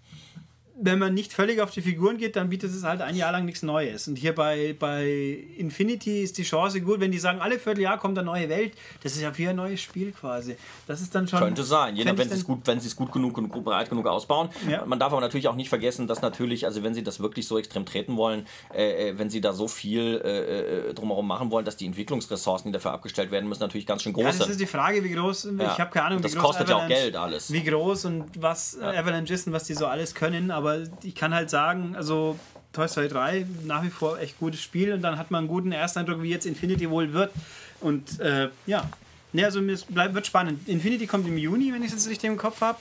wenn 0.85 0.99
man 0.99 1.15
nicht 1.15 1.33
völlig 1.33 1.61
auf 1.61 1.71
die 1.71 1.81
Figuren 1.81 2.19
geht, 2.19 2.35
dann 2.37 2.49
bietet 2.49 2.73
es 2.75 2.83
halt 2.83 3.01
ein 3.01 3.15
Jahr 3.15 3.31
lang 3.33 3.45
nichts 3.45 3.63
Neues. 3.63 4.09
Und 4.09 4.17
hier 4.17 4.35
bei, 4.35 4.75
bei 4.79 5.39
Infinity 5.57 6.23
ist 6.23 6.39
die 6.39 6.43
Chance 6.43 6.81
gut, 6.81 6.99
wenn 7.01 7.13
die 7.13 7.19
sagen, 7.19 7.41
alle 7.41 7.59
Vierteljahr 7.59 7.99
kommt 7.99 8.19
eine 8.19 8.27
neue 8.27 8.49
Welt, 8.49 8.73
das 9.03 9.13
ist 9.13 9.23
ja 9.23 9.37
wie 9.39 9.49
ein 9.49 9.57
neues 9.57 9.81
Spiel 9.81 10.13
quasi. 10.13 10.57
Das 10.87 11.01
ist 11.01 11.15
dann 11.15 11.29
schon... 11.29 11.39
Könnte 11.39 11.63
sein, 11.63 11.95
je 11.97 12.05
wenn 12.05 12.17
sie 12.29 12.35
es 12.35 12.45
gut, 12.45 12.61
wenn 12.65 12.81
sie 12.81 12.89
es 12.89 12.97
gut 12.97 13.13
genug 13.13 13.39
und 13.39 13.49
gut 13.49 13.65
breit 13.65 13.89
genug 13.89 14.07
ausbauen. 14.07 14.49
Ja. 14.69 14.85
Man 14.85 14.99
darf 14.99 15.13
aber 15.13 15.21
natürlich 15.21 15.47
auch 15.49 15.55
nicht 15.55 15.69
vergessen, 15.69 16.07
dass 16.09 16.21
natürlich, 16.21 16.67
also 16.67 16.83
wenn 16.83 16.95
sie 16.95 17.03
das 17.03 17.21
wirklich 17.21 17.47
so 17.47 17.59
extrem 17.59 17.87
treten 17.87 18.17
wollen, 18.17 18.47
äh, 18.75 19.11
äh, 19.11 19.19
wenn 19.19 19.31
sie 19.31 19.41
da 19.41 19.53
so 19.53 19.69
viel 19.69 20.21
äh, 20.25 20.89
äh, 20.91 20.95
drumherum 20.95 21.27
machen 21.29 21.51
wollen, 21.51 21.65
dass 21.65 21.77
die 21.77 21.87
Entwicklungsressourcen, 21.87 22.71
die 22.71 22.73
dafür 22.73 22.93
abgestellt 22.93 23.31
werden 23.31 23.49
müssen, 23.49 23.61
natürlich 23.63 23.87
ganz 23.87 24.03
schön 24.03 24.13
groß 24.13 24.25
Ja, 24.25 24.29
das 24.31 24.39
sind. 24.39 24.51
ist 24.51 24.61
die 24.61 24.67
Frage, 24.67 25.05
wie 25.05 25.11
groß, 25.11 25.49
Ja. 25.59 25.73
ich 25.73 25.79
habe 25.79 25.91
keine 25.91 26.07
Ahnung, 26.07 26.17
Und 26.19 26.25
wie 26.25 26.29
das 26.29 26.35
groß 26.35 26.43
kostet 26.43 26.69
ja 26.69 26.75
auch 26.77 26.81
Avalanche- 26.83 27.03
Geld 27.03 27.17
alles. 27.17 27.53
Wie 27.53 27.63
groß 27.63 28.05
und 28.07 28.25
was 28.43 28.79
Avalanche 28.81 29.33
ist 29.35 29.47
und 29.47 29.53
was 29.53 29.65
die 29.65 29.75
so 29.75 29.87
alles 29.87 30.15
können, 30.15 30.51
aber 30.51 30.72
ich 31.03 31.15
kann 31.15 31.35
halt 31.35 31.51
sagen, 31.51 31.95
also 31.97 32.39
Toy 32.73 32.89
Story 32.89 33.09
3 33.09 33.47
nach 33.65 33.83
wie 33.83 33.91
vor 33.91 34.19
echt 34.19 34.39
gutes 34.39 34.61
Spiel 34.61 34.93
und 34.93 35.03
dann 35.03 35.19
hat 35.19 35.31
man 35.31 35.41
einen 35.41 35.49
guten 35.49 35.73
Ersteindruck, 35.73 36.23
wie 36.23 36.31
jetzt 36.31 36.47
Infinity 36.47 36.89
wohl 36.89 37.13
wird. 37.13 37.33
Und 37.81 38.21
äh, 38.21 38.49
ja, 38.67 38.89
ne, 39.33 39.45
also 39.45 39.61
es 39.61 39.85
bleibt, 39.85 40.15
wird 40.15 40.27
spannend. 40.27 40.69
Infinity 40.69 41.07
kommt 41.07 41.27
im 41.27 41.37
Juni, 41.37 41.73
wenn 41.73 41.83
ich 41.83 41.89
es 41.89 41.95
jetzt 41.95 42.09
richtig 42.09 42.31
im 42.31 42.37
Kopf 42.37 42.61
habe 42.61 42.79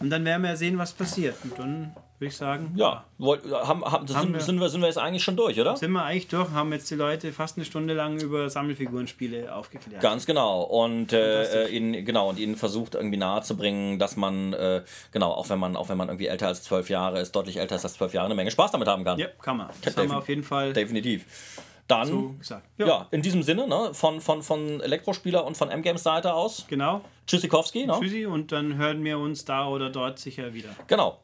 und 0.00 0.10
dann 0.10 0.24
werden 0.24 0.42
wir 0.42 0.50
ja 0.50 0.56
sehen, 0.56 0.78
was 0.78 0.92
passiert. 0.92 1.36
Und 1.44 1.58
dann 1.58 1.92
würde 2.22 2.28
ich 2.28 2.36
sagen, 2.36 2.72
ja, 2.76 3.04
wollt- 3.18 3.44
haben, 3.44 3.84
haben, 3.84 3.92
Haben 3.92 4.06
sind, 4.06 4.32
wir. 4.32 4.40
sind, 4.40 4.60
wir, 4.60 4.68
sind 4.68 4.80
wir 4.80 4.86
jetzt 4.86 4.96
eigentlich 4.98 5.24
schon 5.24 5.34
durch, 5.36 5.60
oder? 5.60 5.76
sind 5.76 5.90
wir 5.90 6.04
eigentlich 6.04 6.28
durch, 6.28 6.50
haben 6.52 6.72
jetzt 6.72 6.88
die 6.88 6.94
Leute 6.94 7.32
fast 7.32 7.56
eine 7.58 7.64
Stunde 7.64 7.94
lang 7.94 8.20
über 8.20 8.48
Sammelfigurenspiele 8.48 9.52
aufgeklärt. 9.54 10.00
Ganz 10.00 10.24
genau. 10.24 10.62
Und 10.62 11.12
äh, 11.12 11.66
ihnen, 11.68 12.04
genau, 12.04 12.28
und 12.28 12.38
ihnen 12.38 12.54
versucht 12.54 12.94
irgendwie 12.94 13.16
nahezubringen, 13.16 13.98
dass 13.98 14.16
man, 14.16 14.52
äh, 14.52 14.82
genau, 15.10 15.32
auch 15.32 15.48
wenn 15.50 15.58
man, 15.58 15.74
auch 15.74 15.88
wenn 15.88 15.96
man 15.98 16.08
irgendwie 16.08 16.26
älter 16.26 16.46
als 16.46 16.62
zwölf 16.62 16.88
Jahre 16.88 17.20
ist, 17.20 17.32
deutlich 17.32 17.56
älter 17.56 17.74
ist 17.74 17.84
als 17.84 17.94
zwölf 17.94 18.14
Jahre, 18.14 18.26
eine 18.26 18.36
Menge 18.36 18.52
Spaß 18.52 18.70
damit 18.70 18.86
haben 18.86 19.02
kann. 19.04 19.18
Ja, 19.18 19.26
kann 19.42 19.56
man. 19.56 19.68
Das 19.82 19.96
haben 19.96 20.08
wir 20.08 20.18
auf 20.18 20.28
jeden 20.28 20.44
Fall 20.44 20.72
Definitiv. 20.72 21.26
Dann, 21.88 22.06
so 22.06 22.28
gesagt. 22.38 22.64
ja. 22.78 23.08
in 23.10 23.22
diesem 23.22 23.42
Sinne, 23.42 23.66
ne, 23.66 23.90
von, 23.92 24.20
von, 24.20 24.42
von 24.42 24.80
Elektrospieler 24.80 25.44
und 25.44 25.56
von 25.56 25.68
M-Games 25.68 26.02
Seite 26.04 26.32
aus, 26.32 26.64
Genau. 26.68 27.02
Tschüssikowski, 27.26 27.86
ne? 27.86 27.96
Tschüssi 28.00 28.26
und 28.26 28.52
dann 28.52 28.76
hören 28.76 29.02
wir 29.04 29.18
uns 29.18 29.44
da 29.44 29.66
oder 29.68 29.90
dort 29.90 30.18
sicher 30.18 30.54
wieder. 30.54 30.70
Genau. 30.86 31.18